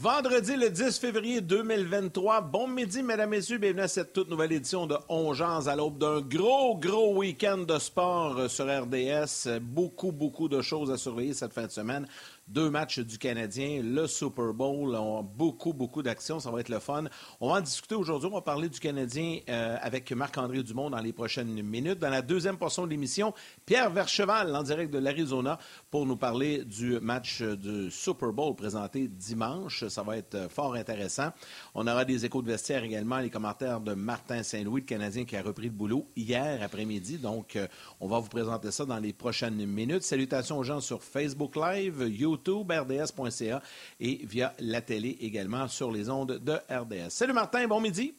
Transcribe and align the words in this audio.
Vendredi 0.00 0.54
le 0.54 0.70
10 0.70 0.96
février 1.00 1.40
2023. 1.40 2.42
Bon 2.42 2.68
midi, 2.68 3.02
mesdames, 3.02 3.30
messieurs. 3.30 3.58
Bienvenue 3.58 3.80
à 3.80 3.88
cette 3.88 4.12
toute 4.12 4.30
nouvelle 4.30 4.52
édition 4.52 4.86
de 4.86 4.96
Ongeance 5.08 5.66
à 5.66 5.74
l'aube 5.74 5.98
d'un 5.98 6.20
gros, 6.20 6.76
gros 6.76 7.16
week-end 7.16 7.58
de 7.58 7.78
sport 7.80 8.48
sur 8.48 8.66
RDS. 8.66 9.58
Beaucoup, 9.60 10.12
beaucoup 10.12 10.48
de 10.48 10.62
choses 10.62 10.92
à 10.92 10.96
surveiller 10.96 11.34
cette 11.34 11.52
fin 11.52 11.66
de 11.66 11.72
semaine 11.72 12.06
deux 12.48 12.70
matchs 12.70 13.00
du 13.00 13.18
Canadien, 13.18 13.82
le 13.82 14.06
Super 14.06 14.54
Bowl, 14.54 14.98
beaucoup, 15.36 15.72
beaucoup 15.72 16.02
d'actions, 16.02 16.40
ça 16.40 16.50
va 16.50 16.60
être 16.60 16.70
le 16.70 16.78
fun. 16.78 17.04
On 17.40 17.50
va 17.50 17.56
en 17.56 17.60
discuter 17.60 17.94
aujourd'hui, 17.94 18.28
on 18.32 18.34
va 18.34 18.40
parler 18.40 18.68
du 18.68 18.80
Canadien 18.80 19.40
euh, 19.48 19.76
avec 19.80 20.10
Marc-André 20.12 20.62
Dumont 20.62 20.90
dans 20.90 21.00
les 21.00 21.12
prochaines 21.12 21.62
minutes. 21.62 21.98
Dans 21.98 22.08
la 22.08 22.22
deuxième 22.22 22.56
portion 22.56 22.84
de 22.84 22.90
l'émission, 22.90 23.34
Pierre 23.66 23.90
Vercheval 23.90 24.54
en 24.56 24.62
direct 24.62 24.90
de 24.92 24.98
l'Arizona 24.98 25.58
pour 25.90 26.04
nous 26.04 26.16
parler 26.16 26.64
du 26.64 27.00
match 27.00 27.42
du 27.42 27.90
Super 27.90 28.32
Bowl 28.32 28.54
présenté 28.54 29.08
dimanche. 29.08 29.86
Ça 29.88 30.02
va 30.02 30.16
être 30.16 30.50
fort 30.50 30.74
intéressant. 30.74 31.30
On 31.74 31.86
aura 31.86 32.04
des 32.04 32.24
échos 32.24 32.42
de 32.42 32.48
vestiaire 32.48 32.84
également, 32.84 33.18
les 33.18 33.30
commentaires 33.30 33.80
de 33.80 33.94
Martin 33.94 34.42
Saint-Louis, 34.42 34.82
le 34.82 34.86
Canadien 34.86 35.24
qui 35.24 35.36
a 35.36 35.42
repris 35.42 35.66
le 35.66 35.72
boulot 35.72 36.06
hier 36.16 36.62
après-midi. 36.62 37.18
Donc, 37.18 37.56
euh, 37.56 37.66
on 38.00 38.08
va 38.08 38.18
vous 38.18 38.28
présenter 38.28 38.70
ça 38.70 38.84
dans 38.84 38.98
les 38.98 39.12
prochaines 39.12 39.64
minutes. 39.66 40.02
Salutations 40.02 40.58
aux 40.58 40.64
gens 40.64 40.80
sur 40.80 41.02
Facebook 41.02 41.56
Live, 41.56 42.06
YouTube, 42.08 42.70
rds.ca 42.70 43.62
et 44.00 44.20
via 44.24 44.54
la 44.58 44.80
télé 44.80 45.16
également 45.20 45.68
sur 45.68 45.90
les 45.90 46.10
ondes 46.10 46.38
de 46.38 46.52
RDS. 46.70 47.10
Salut 47.10 47.32
Martin, 47.32 47.66
bon 47.66 47.80
midi. 47.80 48.14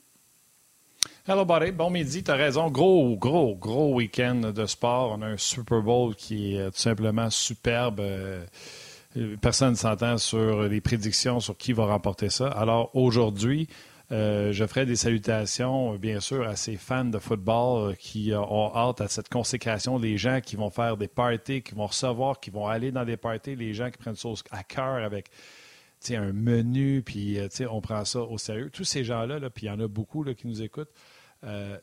Hello, 1.27 1.45
buddy. 1.45 1.71
Bon 1.71 1.89
midi. 1.89 2.23
Tu 2.23 2.31
as 2.31 2.35
raison. 2.35 2.69
Gros, 2.69 3.15
gros, 3.17 3.55
gros 3.55 3.93
week-end 3.93 4.51
de 4.53 4.65
sport. 4.65 5.17
On 5.17 5.21
a 5.21 5.27
un 5.27 5.37
Super 5.37 5.81
Bowl 5.81 6.15
qui 6.15 6.55
est 6.55 6.71
tout 6.71 6.77
simplement 6.77 7.29
superbe. 7.29 7.99
Euh, 7.99 8.45
personne 9.41 9.71
ne 9.71 9.75
s'entend 9.75 10.17
sur 10.17 10.63
les 10.63 10.81
prédictions 10.81 11.39
sur 11.39 11.57
qui 11.57 11.73
va 11.73 11.85
remporter 11.85 12.29
ça. 12.29 12.47
Alors 12.47 12.95
aujourd'hui, 12.95 13.67
euh, 14.11 14.51
je 14.51 14.65
ferai 14.65 14.85
des 14.85 14.95
salutations, 14.95 15.95
bien 15.95 16.19
sûr, 16.19 16.47
à 16.47 16.55
ces 16.55 16.77
fans 16.77 17.05
de 17.05 17.19
football 17.19 17.91
euh, 17.91 17.93
qui 17.93 18.31
euh, 18.31 18.39
ont 18.39 18.75
hâte 18.75 19.01
à 19.01 19.07
cette 19.07 19.29
consécration, 19.29 19.99
les 19.99 20.17
gens 20.17 20.41
qui 20.41 20.55
vont 20.55 20.71
faire 20.71 20.97
des 20.97 21.07
parties, 21.07 21.61
qui 21.61 21.75
vont 21.75 21.85
recevoir, 21.85 22.39
qui 22.39 22.49
vont 22.49 22.65
aller 22.65 22.91
dans 22.91 23.05
des 23.05 23.17
parties, 23.17 23.55
les 23.55 23.73
gens 23.75 23.91
qui 23.91 23.99
prennent 23.99 24.15
ça 24.15 24.29
à 24.49 24.63
cœur 24.63 25.03
avec 25.03 25.29
un 26.11 26.33
menu, 26.33 27.03
puis 27.03 27.37
on 27.69 27.81
prend 27.81 28.05
ça 28.05 28.21
au 28.21 28.37
sérieux. 28.37 28.69
Tous 28.69 28.83
ces 28.83 29.03
gens-là, 29.03 29.39
là, 29.39 29.49
puis 29.49 29.65
il 29.65 29.69
y 29.69 29.71
en 29.71 29.79
a 29.79 29.87
beaucoup 29.87 30.23
là, 30.23 30.33
qui 30.33 30.47
nous 30.47 30.61
écoutent, 30.61 30.91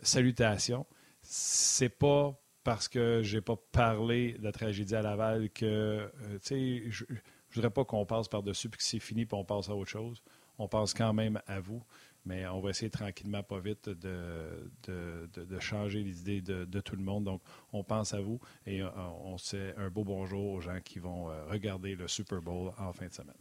salutations. 0.02 0.86
C'est 1.22 1.88
pas 1.88 2.38
parce 2.64 2.88
que 2.88 3.20
j'ai 3.22 3.40
pas 3.40 3.56
parlé 3.72 4.32
de 4.34 4.44
la 4.44 4.52
tragédie 4.52 4.94
à 4.96 5.02
Laval 5.02 5.50
que, 5.50 6.10
je 6.50 7.04
ne 7.08 7.16
voudrais 7.52 7.70
pas 7.70 7.84
qu'on 7.84 8.04
passe 8.04 8.28
par-dessus 8.28 8.68
puis 8.68 8.78
que 8.78 8.84
c'est 8.84 8.98
fini 8.98 9.24
puis 9.24 9.36
on 9.36 9.44
passe 9.44 9.68
à 9.68 9.74
autre 9.76 9.90
chose. 9.90 10.22
On 10.58 10.68
pense 10.68 10.94
quand 10.94 11.12
même 11.12 11.40
à 11.46 11.60
vous. 11.60 11.82
Mais 12.24 12.44
on 12.48 12.60
va 12.60 12.70
essayer 12.70 12.90
tranquillement, 12.90 13.44
pas 13.44 13.60
vite, 13.60 13.88
de, 13.88 14.68
de, 14.88 15.58
changer 15.60 16.02
les 16.02 16.20
idées 16.20 16.40
de, 16.40 16.80
tout 16.80 16.96
le 16.96 17.02
monde. 17.02 17.22
Donc, 17.22 17.40
on 17.72 17.84
pense 17.84 18.14
à 18.14 18.20
vous 18.20 18.40
et 18.66 18.82
euh, 18.82 18.90
on, 19.22 19.38
sait 19.38 19.74
un 19.76 19.90
beau 19.90 20.02
bonjour 20.02 20.54
aux 20.54 20.60
gens 20.60 20.80
qui 20.84 20.98
vont 20.98 21.30
euh, 21.30 21.46
regarder 21.46 21.94
le 21.94 22.08
Super 22.08 22.42
Bowl 22.42 22.72
en 22.78 22.92
fin 22.92 23.06
de 23.06 23.12
semaine. 23.12 23.36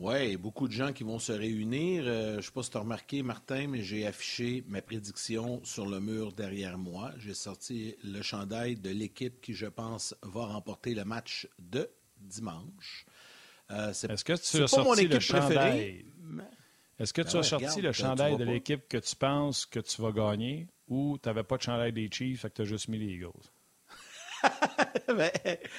Oui, 0.00 0.38
beaucoup 0.38 0.66
de 0.66 0.72
gens 0.72 0.94
qui 0.94 1.04
vont 1.04 1.18
se 1.18 1.30
réunir. 1.30 2.04
Euh, 2.06 2.32
je 2.32 2.36
ne 2.38 2.40
sais 2.40 2.50
pas 2.52 2.62
si 2.62 2.70
tu 2.70 2.76
as 2.78 2.80
remarqué, 2.80 3.22
Martin, 3.22 3.66
mais 3.68 3.82
j'ai 3.82 4.06
affiché 4.06 4.64
ma 4.66 4.80
prédiction 4.80 5.62
sur 5.62 5.84
le 5.84 6.00
mur 6.00 6.32
derrière 6.32 6.78
moi. 6.78 7.12
J'ai 7.18 7.34
sorti 7.34 7.94
le 8.02 8.22
chandail 8.22 8.76
de 8.76 8.88
l'équipe 8.88 9.42
qui, 9.42 9.52
je 9.52 9.66
pense, 9.66 10.14
va 10.22 10.46
remporter 10.46 10.94
le 10.94 11.04
match 11.04 11.46
de 11.58 11.90
dimanche. 12.16 13.04
Est-ce 13.68 14.24
que 14.24 14.32
tu 14.32 14.62
as 14.62 14.68
sorti 14.68 15.06
le 15.06 15.20
chandail? 15.20 16.06
Est-ce 16.98 17.12
que 17.12 17.20
tu 17.20 17.32
ben 17.34 17.40
as 17.40 17.42
sorti 17.42 17.82
le 17.82 17.92
chandail 17.92 18.38
de 18.38 18.44
l'équipe 18.44 18.88
que 18.88 18.96
tu 18.96 19.14
penses 19.16 19.66
que 19.66 19.80
tu 19.80 20.00
vas 20.00 20.12
gagner 20.12 20.66
ou 20.88 21.18
tu 21.22 21.28
n'avais 21.28 21.44
pas 21.44 21.58
de 21.58 21.62
chandail 21.62 21.92
des 21.92 22.08
Chiefs 22.10 22.46
et 22.46 22.48
que 22.48 22.54
tu 22.54 22.62
as 22.62 22.64
juste 22.64 22.88
mis 22.88 22.98
les 22.98 23.16
Eagles? 23.16 23.50
ben, 25.08 25.30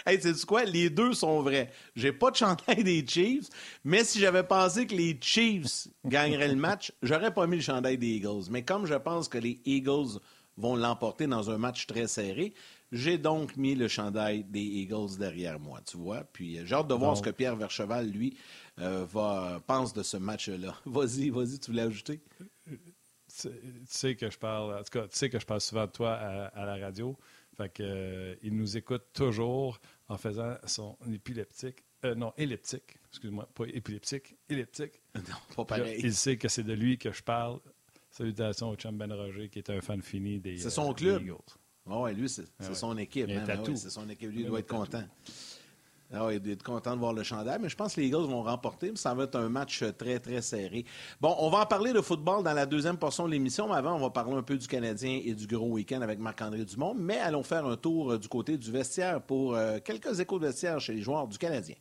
hey, 0.06 0.20
quoi? 0.48 0.64
Les 0.64 0.90
deux 0.90 1.14
sont 1.14 1.42
vrais. 1.42 1.72
J'ai 1.96 2.12
pas 2.12 2.32
de 2.32 2.36
chandail 2.36 2.84
des 2.84 3.06
Chiefs, 3.06 3.50
mais 3.84 4.04
si 4.04 4.20
j'avais 4.20 4.44
pensé 4.44 4.88
que 4.88 4.96
les 4.96 5.18
Chiefs 5.22 5.88
gagneraient 6.06 6.50
le 6.50 6.56
match, 6.56 6.92
j'aurais 7.02 7.34
pas 7.34 7.48
mis 7.48 7.58
le 7.58 7.62
chandail 7.62 7.98
des 7.98 8.08
Eagles. 8.08 8.50
Mais 8.50 8.64
comme 8.64 8.86
je 8.86 8.96
pense 8.96 9.28
que 9.28 9.38
les 9.38 9.60
Eagles 9.66 10.20
vont 10.58 10.76
l'emporter 10.76 11.28
dans 11.28 11.50
un 11.50 11.58
match 11.58 11.88
très 11.88 12.08
serré, 12.08 12.54
j'ai 12.92 13.18
donc 13.18 13.56
mis 13.56 13.76
le 13.76 13.88
chandail 13.88 14.44
des 14.44 14.60
Eagles 14.60 15.18
derrière 15.18 15.60
moi, 15.60 15.80
tu 15.86 15.98
vois? 15.98 16.24
Puis 16.34 16.60
euh, 16.60 16.66
j'ai 16.66 16.76
hâte 16.76 16.88
de 16.88 16.94
voir 16.94 17.16
ce 17.16 17.22
que 17.22 17.30
Pierre 17.30 17.56
Vercheval, 17.56 18.10
lui, 18.10 18.38
euh, 18.80 19.06
va, 19.06 19.62
pense 19.66 19.94
de 19.94 20.04
ce 20.04 20.18
match-là. 20.18 20.76
Vas-y, 20.86 21.30
vas-y, 21.30 21.60
tu 21.60 21.72
voulais 21.72 21.84
ajouter? 21.84 22.22
Tu 22.68 23.50
sais 23.86 24.16
que 24.16 24.30
je 24.30 24.38
parle, 24.38 24.74
en 24.78 24.84
tout 24.84 24.92
cas, 24.92 25.08
tu 25.08 25.18
sais 25.18 25.30
que 25.30 25.40
je 25.40 25.46
parle 25.46 25.62
souvent 25.62 25.86
de 25.86 25.92
toi 25.92 26.14
à, 26.14 26.66
la 26.66 26.76
radio. 26.76 27.18
Fait 27.62 27.70
que, 27.70 27.84
euh, 27.84 28.36
il 28.42 28.56
nous 28.56 28.76
écoute 28.76 29.04
toujours 29.14 29.80
en 30.08 30.18
faisant 30.18 30.56
son 30.66 30.98
épileptique. 31.14 31.84
Euh, 32.04 32.16
non, 32.16 32.34
elliptique. 32.36 32.98
Excuse-moi, 33.10 33.48
pas 33.54 33.66
épileptique, 33.66 34.36
elliptique. 34.50 35.00
Non, 35.16 35.36
pas 35.56 35.66
pareil. 35.66 36.02
il 36.04 36.16
sait 36.16 36.38
que 36.38 36.48
c'est 36.48 36.64
de 36.64 36.74
lui 36.74 36.98
que 36.98 37.12
je 37.12 37.22
parle. 37.22 37.60
Salutations 38.10 38.72
au 38.72 38.76
chum 38.76 38.98
Ben 38.98 39.14
Roger, 39.14 39.48
qui 39.50 39.60
est 39.60 39.70
un 39.70 39.80
fan 39.80 40.02
fini 40.02 40.40
des 40.40 40.58
C'est 40.58 40.72
son 40.72 40.92
club. 40.94 41.22
oui, 41.86 42.14
lui, 42.16 42.28
c'est 42.28 42.46
ah 42.60 42.74
son 42.74 42.98
équipe. 42.98 43.30
Hein, 43.30 43.44
ben 43.46 43.76
c'est 43.76 43.92
son 43.92 44.10
équipe. 44.10 44.32
Lui, 44.32 44.42
il 44.42 44.48
doit 44.48 44.60
être 44.60 44.68
content. 44.68 45.04
Ah 46.14 46.26
oui, 46.26 46.42
être 46.46 46.64
content 46.64 46.94
de 46.94 47.00
voir 47.00 47.14
le 47.14 47.24
chandail, 47.24 47.58
mais 47.62 47.70
je 47.70 47.76
pense 47.76 47.96
que 47.96 48.02
les 48.02 48.08
Eagles 48.08 48.28
vont 48.28 48.44
remporter. 48.44 48.92
Ça 48.96 49.14
va 49.14 49.24
être 49.24 49.36
un 49.36 49.48
match 49.48 49.84
très, 49.98 50.20
très 50.20 50.42
serré. 50.42 50.86
Bon, 51.22 51.36
on 51.40 51.50
va 51.50 51.60
en 51.60 51.66
parler 51.66 51.94
de 51.94 52.02
football 52.02 52.44
dans 52.44 52.54
la 52.54 52.66
deuxième 52.66 52.98
portion 52.98 53.26
de 53.26 53.32
l'émission, 53.32 53.70
mais 53.70 53.76
avant, 53.76 53.96
on 53.96 54.00
va 54.00 54.10
parler 54.10 54.34
un 54.34 54.44
peu 54.44 54.58
du 54.58 54.68
Canadien 54.68 55.22
et 55.24 55.34
du 55.34 55.48
gros 55.48 55.70
week-end 55.70 56.02
avec 56.02 56.20
Marc-André 56.20 56.66
Dumont. 56.66 56.94
Mais 56.98 57.18
allons 57.18 57.44
faire 57.44 57.66
un 57.66 57.78
tour 57.78 58.20
du 58.20 58.28
côté 58.28 58.58
du 58.58 58.72
vestiaire 58.72 59.22
pour 59.22 59.56
euh, 59.56 59.80
quelques 59.84 60.20
échos 60.20 60.40
de 60.40 60.48
vestiaire 60.48 60.80
chez 60.80 60.94
les 60.94 61.02
joueurs 61.02 61.28
du 61.28 61.38
Canadien. 61.38 61.76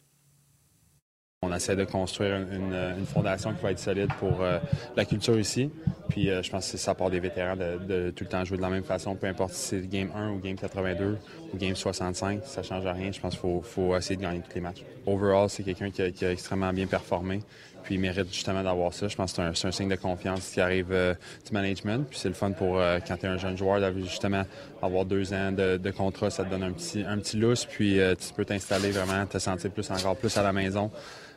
On 1.42 1.54
essaie 1.54 1.74
de 1.74 1.84
construire 1.84 2.36
une, 2.36 3.06
fondation 3.06 3.54
qui 3.54 3.62
va 3.62 3.70
être 3.70 3.78
solide 3.78 4.12
pour 4.18 4.42
euh, 4.42 4.58
la 4.94 5.06
culture 5.06 5.40
ici. 5.40 5.70
Puis 6.10 6.28
euh, 6.28 6.42
je 6.42 6.50
pense 6.50 6.70
que 6.70 6.76
ça 6.76 6.94
part 6.94 7.08
des 7.08 7.18
vétérans 7.18 7.56
de, 7.56 8.10
tout 8.10 8.24
le 8.24 8.28
temps 8.28 8.44
jouer 8.44 8.58
de 8.58 8.62
la 8.62 8.68
même 8.68 8.84
façon, 8.84 9.14
peu 9.14 9.26
importe 9.26 9.54
si 9.54 9.68
c'est 9.68 9.88
Game 9.88 10.10
1 10.14 10.32
ou 10.32 10.38
Game 10.38 10.56
82 10.56 11.16
ou 11.54 11.56
Game 11.56 11.74
65, 11.74 12.42
ça 12.44 12.62
change 12.62 12.84
rien. 12.84 13.10
Je 13.10 13.18
pense 13.20 13.38
qu'il 13.38 13.62
faut, 13.62 13.96
essayer 13.96 14.16
de 14.16 14.20
gagner 14.20 14.40
tous 14.40 14.54
les 14.54 14.60
matchs. 14.60 14.84
Overall, 15.06 15.48
c'est 15.48 15.62
quelqu'un 15.62 15.90
qui, 15.90 16.02
a 16.02 16.30
extrêmement 16.30 16.74
bien 16.74 16.86
performé. 16.86 17.40
Puis 17.84 17.94
il 17.94 18.00
mérite 18.02 18.30
justement 18.30 18.62
d'avoir 18.62 18.92
ça. 18.92 19.08
Je 19.08 19.16
pense 19.16 19.32
que 19.32 19.54
c'est 19.54 19.66
un, 19.66 19.72
signe 19.72 19.88
de 19.88 19.96
confiance 19.96 20.46
qui 20.50 20.60
arrive 20.60 20.92
euh, 20.92 21.14
du 21.46 21.54
management. 21.54 22.06
Puis 22.06 22.18
c'est 22.18 22.28
le 22.28 22.34
fun 22.34 22.50
pour 22.50 22.82
quand 23.08 23.16
tu 23.16 23.24
es 23.24 23.28
un 23.30 23.38
jeune 23.38 23.56
joueur 23.56 23.80
d'avoir 23.80 24.04
justement 24.04 24.44
avoir 24.82 25.06
deux 25.06 25.32
ans 25.32 25.52
de, 25.52 25.90
contrat, 25.90 26.28
ça 26.28 26.44
te 26.44 26.50
donne 26.50 26.64
un 26.64 26.72
petit, 26.72 27.02
un 27.02 27.16
petit 27.16 27.38
lousse. 27.38 27.64
Puis 27.64 27.98
tu 28.18 28.34
peux 28.34 28.44
t'installer 28.44 28.90
vraiment, 28.90 29.24
te 29.24 29.38
sentir 29.38 29.70
plus 29.70 29.90
encore 29.90 30.16
plus 30.16 30.36
à 30.36 30.42
la 30.42 30.52
maison. 30.52 30.90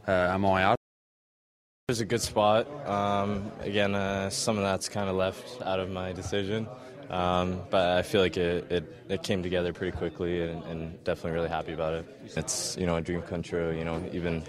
Uh, 0.08 0.12
at 0.34 0.38
Montreal. 0.40 0.74
It 0.74 1.92
was 1.92 2.00
a 2.02 2.06
good 2.06 2.22
spot. 2.22 2.68
Um, 2.88 3.52
again, 3.60 3.94
uh, 3.94 4.30
some 4.30 4.58
of 4.58 4.64
that's 4.64 4.88
kind 4.88 5.10
of 5.10 5.16
left 5.16 5.62
out 5.62 5.80
of 5.80 5.90
my 5.90 6.14
decision. 6.14 6.68
Um, 7.10 7.62
but 7.70 7.98
I 7.98 8.02
feel 8.02 8.22
like 8.22 8.38
it, 8.38 8.72
it, 8.72 9.06
it 9.10 9.24
came 9.24 9.44
together 9.44 9.74
pretty 9.74 9.96
quickly 9.96 10.42
and, 10.42 10.64
and, 10.64 11.04
definitely 11.04 11.32
really 11.32 11.50
happy 11.50 11.74
about 11.74 11.94
it. 11.94 12.06
It's, 12.38 12.78
you 12.78 12.86
know, 12.86 12.96
a 12.96 13.02
dream 13.02 13.22
come 13.22 13.44
true, 13.44 13.72
you 13.78 13.84
know, 13.84 14.02
even 14.14 14.44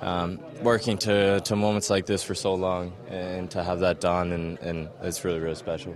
um, 0.00 0.40
working 0.62 0.98
to, 0.98 1.40
to 1.40 1.54
moments 1.54 1.90
like 1.90 2.06
this 2.06 2.22
for 2.22 2.34
so 2.34 2.54
long 2.54 2.92
and 3.08 3.50
to 3.50 3.62
have 3.62 3.80
that 3.80 4.00
done 4.00 4.32
and, 4.32 4.58
and 4.60 4.88
it's 5.02 5.24
really, 5.24 5.38
really 5.38 5.54
special. 5.54 5.94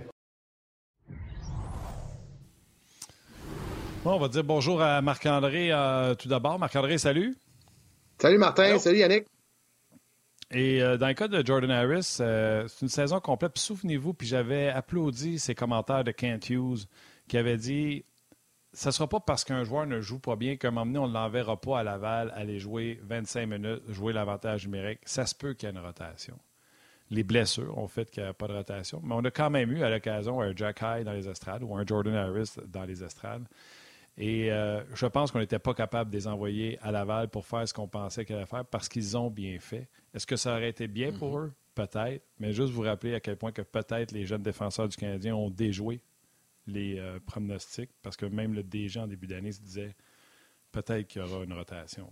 Bon, 4.03 4.15
on 4.15 4.19
va 4.19 4.27
dire 4.27 4.43
bonjour 4.43 4.81
à 4.81 5.01
Marc-André 5.01 5.71
euh, 5.71 6.13
tout 6.13 6.27
d'abord. 6.27 6.59
Marc-André, 6.59 6.97
salut. 6.97 7.37
Salut 8.23 8.37
Martin, 8.37 8.79
salut 8.79 8.99
Yannick. 8.99 9.25
Et 10.49 10.81
euh, 10.81 10.95
dans 10.95 11.09
le 11.09 11.13
cas 11.13 11.27
de 11.27 11.45
Jordan 11.45 11.69
Harris, 11.69 12.19
euh, 12.21 12.65
c'est 12.69 12.83
une 12.83 12.87
saison 12.87 13.19
complète. 13.19 13.57
Souvenez-vous, 13.57 14.13
puis 14.13 14.25
j'avais 14.25 14.69
applaudi 14.69 15.39
ces 15.39 15.55
commentaires 15.55 16.05
de 16.05 16.11
Kent 16.11 16.49
Hughes 16.49 16.85
qui 17.27 17.37
avait 17.37 17.57
dit 17.57 18.05
ce 18.71 18.87
ne 18.87 18.91
sera 18.93 19.09
pas 19.09 19.19
parce 19.19 19.43
qu'un 19.43 19.65
joueur 19.65 19.87
ne 19.87 19.99
joue 19.99 20.19
pas 20.19 20.37
bien 20.37 20.55
qu'à 20.55 20.69
un 20.69 20.71
moment 20.71 20.85
donné, 20.85 20.99
on 20.99 21.07
ne 21.09 21.13
l'enverra 21.13 21.59
pas 21.59 21.79
à 21.79 21.83
Laval 21.83 22.31
aller 22.33 22.59
jouer 22.59 22.97
25 23.03 23.45
minutes, 23.45 23.81
jouer 23.89 24.13
l'avantage 24.13 24.67
numérique. 24.67 25.01
Ça 25.03 25.25
se 25.25 25.35
peut 25.35 25.53
qu'il 25.53 25.67
y 25.67 25.71
ait 25.73 25.75
une 25.75 25.85
rotation. 25.85 26.39
Les 27.09 27.23
blessures 27.23 27.77
ont 27.77 27.89
fait 27.89 28.09
qu'il 28.09 28.23
n'y 28.23 28.29
a 28.29 28.33
pas 28.33 28.47
de 28.47 28.53
rotation. 28.53 29.01
Mais 29.03 29.15
on 29.15 29.25
a 29.25 29.31
quand 29.31 29.49
même 29.49 29.69
eu 29.69 29.83
à 29.83 29.89
l'occasion 29.89 30.39
un 30.39 30.55
Jack 30.55 30.79
High 30.81 31.03
dans 31.03 31.11
les 31.11 31.27
estrades 31.27 31.63
ou 31.63 31.75
un 31.75 31.85
Jordan 31.85 32.15
Harris 32.15 32.53
dans 32.67 32.85
les 32.85 33.03
estrades. 33.03 33.43
Et 34.17 34.51
euh, 34.51 34.83
je 34.93 35.07
pense 35.07 35.31
qu'on 35.31 35.39
n'était 35.39 35.59
pas 35.59 35.73
capable 35.73 36.11
de 36.11 36.15
les 36.15 36.27
envoyer 36.27 36.77
à 36.81 36.91
Laval 36.91 37.29
pour 37.29 37.45
faire 37.47 37.67
ce 37.67 37.73
qu'on 37.73 37.87
pensait 37.87 38.25
qu'ils 38.25 38.35
allaient 38.35 38.45
faire 38.45 38.65
parce 38.65 38.87
qu'ils 38.87 39.17
ont 39.17 39.31
bien 39.31 39.59
fait. 39.59 39.89
Est-ce 40.13 40.27
que 40.27 40.35
ça 40.35 40.51
aurait 40.51 40.69
été 40.69 40.87
bien 40.87 41.11
pour 41.11 41.37
mhm. 41.37 41.45
eux? 41.45 41.53
Peut-être. 41.73 42.23
Mais 42.39 42.53
juste 42.53 42.71
vous 42.71 42.83
rappeler 42.83 43.15
à 43.15 43.19
quel 43.19 43.37
point 43.37 43.51
que 43.51 43.63
peut-être 43.63 44.11
les 44.11 44.25
jeunes 44.25 44.43
défenseurs 44.43 44.87
du 44.87 44.95
Canadien 44.95 45.35
ont 45.35 45.49
déjoué 45.49 46.01
les 46.67 46.99
euh, 46.99 47.19
pronostics 47.25 47.89
parce 48.03 48.15
que 48.15 48.27
même 48.27 48.53
le 48.53 48.61
DG 48.61 48.99
en 48.99 49.07
début 49.07 49.27
d'année 49.27 49.51
se 49.51 49.61
disait 49.61 49.95
peut-être 50.71 51.07
qu'il 51.07 51.21
y 51.21 51.25
aura 51.25 51.43
une 51.43 51.53
rotation. 51.53 52.11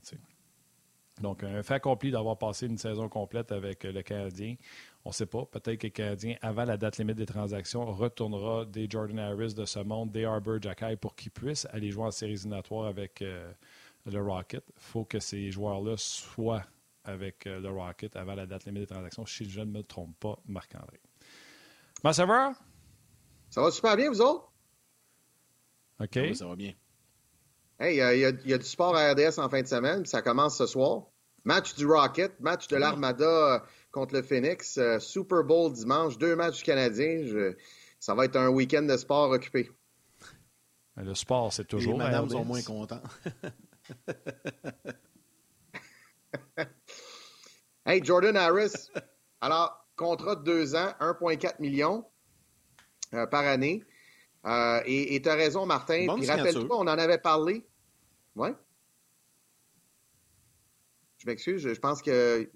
Donc, 1.21 1.43
un 1.43 1.61
fait 1.61 1.75
accompli 1.75 2.09
d'avoir 2.09 2.37
passé 2.37 2.65
une 2.65 2.77
saison 2.77 3.07
complète 3.09 3.51
avec 3.51 3.83
le 3.83 4.01
Canadien. 4.01 4.55
On 5.03 5.09
ne 5.09 5.13
sait 5.13 5.25
pas. 5.25 5.45
Peut-être 5.45 5.79
que 5.79 5.87
le 5.87 5.91
Canadien, 5.91 6.35
avant 6.41 6.63
la 6.63 6.77
date 6.77 6.97
limite 6.97 7.17
des 7.17 7.25
transactions, 7.25 7.85
retournera 7.85 8.65
des 8.65 8.87
Jordan 8.89 9.17
Harris 9.19 9.53
de 9.55 9.65
ce 9.65 9.79
monde, 9.79 10.11
des 10.11 10.25
Arbor 10.25 10.61
Jacky 10.61 10.95
pour 10.95 11.15
qu'ils 11.15 11.31
puissent 11.31 11.67
aller 11.71 11.89
jouer 11.89 12.05
en 12.05 12.11
séries 12.11 12.33
éliminatoires 12.33 12.85
avec 12.85 13.21
euh, 13.21 13.51
le 14.05 14.21
Rocket. 14.21 14.63
Il 14.67 14.81
faut 14.81 15.03
que 15.03 15.19
ces 15.19 15.51
joueurs-là 15.51 15.95
soient 15.97 16.63
avec 17.03 17.47
euh, 17.47 17.59
le 17.59 17.69
Rocket 17.69 18.15
avant 18.15 18.35
la 18.35 18.45
date 18.45 18.65
limite 18.65 18.81
des 18.81 18.87
transactions, 18.87 19.25
si 19.25 19.49
je 19.49 19.61
ne 19.61 19.65
me 19.65 19.81
trompe 19.81 20.15
pas, 20.19 20.37
Marc-André. 20.45 20.99
Ça 22.11 22.25
va? 22.25 22.53
Ça 23.49 23.61
va 23.61 23.71
super 23.71 23.95
bien, 23.95 24.09
vous 24.09 24.21
autres? 24.21 24.51
OK. 25.99 26.35
ça 26.35 26.47
va 26.47 26.55
bien. 26.55 26.73
Hey, 27.79 27.95
il 27.95 28.49
y, 28.49 28.53
a 28.53 28.57
du 28.57 28.65
sport 28.65 28.95
à 28.95 29.11
RDS 29.11 29.39
en 29.39 29.49
fin 29.49 29.61
de 29.61 29.67
semaine, 29.67 30.05
ça 30.05 30.21
commence 30.21 30.57
ce 30.57 30.67
soir. 30.67 31.07
Match 31.43 31.73
du 31.75 31.87
Rocket, 31.87 32.39
match 32.39 32.67
de 32.67 32.77
l'Armada 32.77 33.55
euh, 33.55 33.59
contre 33.91 34.15
le 34.15 34.21
Phoenix, 34.21 34.77
euh, 34.77 34.99
Super 34.99 35.43
Bowl 35.43 35.73
dimanche, 35.73 36.17
deux 36.17 36.35
matchs 36.35 36.63
canadiens. 36.63 37.53
Ça 37.99 38.15
va 38.15 38.25
être 38.25 38.35
un 38.37 38.49
week-end 38.49 38.83
de 38.83 38.97
sport 38.97 39.29
occupé. 39.31 39.69
Le 40.97 41.13
sport, 41.13 41.53
c'est 41.53 41.65
toujours. 41.65 41.93
Les 41.93 41.99
madames 41.99 42.29
sont 42.29 42.43
moins 42.45 42.61
contents. 42.61 43.01
hey, 47.85 48.03
Jordan 48.03 48.35
Harris. 48.35 48.89
Alors, 49.39 49.85
contrat 49.95 50.35
de 50.35 50.43
deux 50.43 50.75
ans, 50.75 50.93
1,4 50.99 51.61
million 51.61 52.05
euh, 53.13 53.25
par 53.27 53.45
année. 53.45 53.83
et 54.85 55.21
tu 55.21 55.29
as 55.29 55.35
raison, 55.35 55.65
Martin. 55.65 56.07
Puis 56.15 56.27
rappelle-toi, 56.27 56.77
on 56.77 56.81
en 56.81 56.87
avait 56.87 57.19
parlé. 57.19 57.65
Ouais. 58.35 58.53
Je 61.21 61.27
m'excuse, 61.27 61.61
je 61.61 61.79
pense 61.79 62.01
que. 62.01 62.49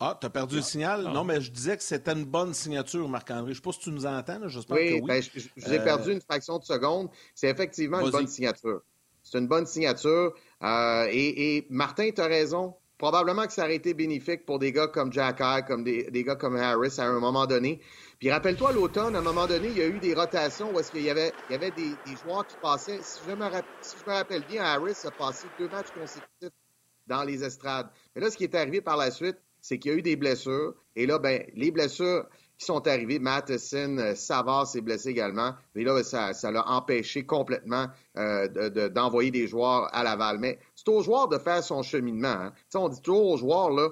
Ah, 0.00 0.16
tu 0.20 0.26
as 0.26 0.30
perdu 0.30 0.56
le 0.56 0.62
signal? 0.62 1.02
Non. 1.02 1.24
mais 1.24 1.40
je 1.40 1.50
disais 1.50 1.76
que 1.76 1.82
c'était 1.82 2.12
une 2.12 2.24
bonne 2.24 2.54
signature, 2.54 3.08
Marc-André. 3.08 3.46
Je 3.46 3.48
ne 3.50 3.54
sais 3.54 3.60
pas 3.60 3.72
si 3.72 3.80
tu 3.80 3.90
nous 3.90 4.06
entends, 4.06 4.48
j'espère 4.48 4.76
oui, 4.76 4.88
que 4.88 4.94
oui. 4.94 5.08
Ben, 5.08 5.22
je, 5.22 5.40
vous 5.56 5.72
ai 5.72 5.82
perdu 5.82 6.10
euh, 6.10 6.12
une 6.14 6.20
fraction 6.20 6.58
de 6.58 6.64
seconde. 6.64 7.08
C'est 7.34 7.48
effectivement 7.48 8.00
une 8.00 8.10
bonne 8.10 8.28
signature. 8.28 8.80
C'est 9.24 9.38
une 9.38 9.48
bonne 9.48 9.66
signature. 9.66 10.34
Euh, 10.62 11.08
et, 11.10 11.66
Martin, 11.68 12.10
tu 12.14 12.20
as 12.20 12.26
raison. 12.26 12.74
Probablement 12.96 13.46
que 13.46 13.52
ça 13.52 13.62
aurait 13.62 13.76
été 13.76 13.94
bénéfique 13.94 14.44
pour 14.44 14.58
des 14.58 14.72
gars 14.72 14.88
comme 14.88 15.12
Jack 15.12 15.38
High, 15.40 15.64
comme 15.64 15.84
des, 15.84 16.24
gars 16.24 16.34
comme 16.34 16.56
Harris 16.56 16.94
à 16.98 17.04
un 17.04 17.20
moment 17.20 17.46
donné. 17.46 17.80
Puis 18.18 18.28
rappelle-toi, 18.28 18.72
l'automne, 18.72 19.14
à 19.14 19.20
un 19.20 19.22
moment 19.22 19.46
donné, 19.46 19.68
il 19.68 19.78
y 19.78 19.82
a 19.82 19.86
eu 19.86 20.00
des 20.00 20.14
rotations 20.14 20.72
où 20.74 20.80
est-ce 20.80 20.90
qu'il 20.90 21.02
y 21.02 21.10
avait, 21.10 21.32
il 21.48 21.52
y 21.52 21.54
avait 21.54 21.70
des, 21.70 21.94
joueurs 22.24 22.44
qui 22.44 22.56
passaient. 22.60 22.98
Si 23.02 23.20
je, 23.24 23.34
me 23.34 23.44
si 23.82 23.96
je 24.04 24.10
me 24.10 24.16
rappelle 24.16 24.44
bien, 24.48 24.64
Harris 24.64 24.96
a 25.04 25.12
passé 25.12 25.46
deux 25.60 25.68
matchs 25.68 25.92
consécutifs 25.96 26.58
dans 27.06 27.22
les 27.22 27.44
estrades. 27.44 27.88
Mais 28.16 28.22
là, 28.22 28.30
ce 28.32 28.36
qui 28.36 28.42
est 28.42 28.54
arrivé 28.56 28.80
par 28.80 28.96
la 28.96 29.12
suite, 29.12 29.38
c'est 29.60 29.78
qu'il 29.78 29.92
y 29.92 29.94
a 29.94 29.98
eu 29.98 30.02
des 30.02 30.16
blessures. 30.16 30.74
Et 30.96 31.06
là, 31.06 31.18
ben, 31.18 31.44
les 31.54 31.70
blessures 31.70 32.26
qui 32.58 32.66
sont 32.66 32.86
arrivées, 32.88 33.20
Matheson, 33.20 33.98
euh, 33.98 34.14
Savard 34.14 34.66
s'est 34.66 34.80
blessé 34.80 35.10
également. 35.10 35.54
Mais 35.74 35.84
là, 35.84 36.02
ça, 36.02 36.34
ça 36.34 36.50
l'a 36.50 36.68
empêché 36.68 37.24
complètement 37.24 37.86
euh, 38.16 38.88
d'envoyer 38.88 39.30
des 39.30 39.46
joueurs 39.46 39.88
à 39.94 40.02
Laval. 40.02 40.38
Mais 40.38 40.58
c'est 40.74 40.88
aux 40.88 41.02
joueurs 41.02 41.28
de 41.28 41.38
faire 41.38 41.62
son 41.62 41.82
cheminement. 41.82 42.28
Hein. 42.28 42.52
On 42.74 42.88
dit 42.88 43.00
toujours 43.00 43.26
aux 43.26 43.36
joueurs, 43.36 43.70
là, 43.70 43.90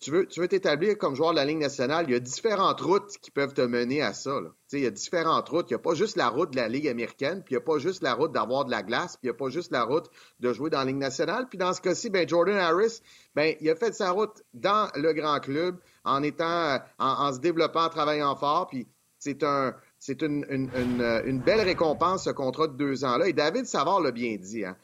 tu 0.00 0.10
veux 0.10 0.26
tu 0.26 0.46
t'établir 0.46 0.98
comme 0.98 1.14
joueur 1.14 1.30
de 1.30 1.36
la 1.36 1.44
Ligue 1.44 1.58
nationale, 1.58 2.04
il 2.08 2.12
y 2.12 2.16
a 2.16 2.20
différentes 2.20 2.80
routes 2.80 3.16
qui 3.22 3.30
peuvent 3.30 3.54
te 3.54 3.62
mener 3.62 4.02
à 4.02 4.12
ça. 4.12 4.38
Il 4.72 4.80
y 4.80 4.86
a 4.86 4.90
différentes 4.90 5.48
routes. 5.48 5.70
Il 5.70 5.74
n'y 5.74 5.76
a 5.76 5.82
pas 5.82 5.94
juste 5.94 6.16
la 6.16 6.28
route 6.28 6.50
de 6.50 6.56
la 6.56 6.68
Ligue 6.68 6.86
américaine, 6.86 7.42
puis 7.42 7.54
il 7.54 7.58
n'y 7.58 7.62
a 7.62 7.64
pas 7.64 7.78
juste 7.78 8.02
la 8.02 8.14
route 8.14 8.32
d'avoir 8.32 8.66
de 8.66 8.70
la 8.70 8.82
glace, 8.82 9.16
puis 9.16 9.28
il 9.28 9.30
n'y 9.30 9.36
a 9.36 9.38
pas 9.38 9.48
juste 9.48 9.72
la 9.72 9.84
route 9.84 10.10
de 10.40 10.52
jouer 10.52 10.70
dans 10.70 10.80
la 10.80 10.84
Ligue 10.84 10.96
nationale. 10.96 11.48
Puis 11.48 11.58
dans 11.58 11.72
ce 11.72 11.80
cas-ci, 11.80 12.10
ben 12.10 12.28
Jordan 12.28 12.56
Harris, 12.56 13.00
ben 13.34 13.54
il 13.60 13.70
a 13.70 13.76
fait 13.76 13.94
sa 13.94 14.10
route 14.10 14.42
dans 14.52 14.90
le 14.94 15.12
grand 15.12 15.40
club 15.40 15.78
en 16.04 16.22
étant 16.22 16.78
en, 16.98 17.32
se 17.32 17.40
développant, 17.40 17.84
en 17.84 17.88
travaillant 17.88 18.36
fort. 18.36 18.66
Puis 18.66 18.86
c'est 19.18 19.42
un 19.42 19.74
c'est 19.98 20.22
une, 20.22 20.44
une, 20.50 21.40
belle 21.40 21.62
récompense, 21.62 22.24
ce 22.24 22.30
contrat 22.30 22.68
de 22.68 22.76
deux 22.76 23.04
ans-là. 23.04 23.28
Et 23.28 23.32
David 23.32 23.66
Savard 23.66 24.00
l'a 24.00 24.12
bien 24.12 24.36
dit. 24.36 24.64
Hein. 24.64 24.76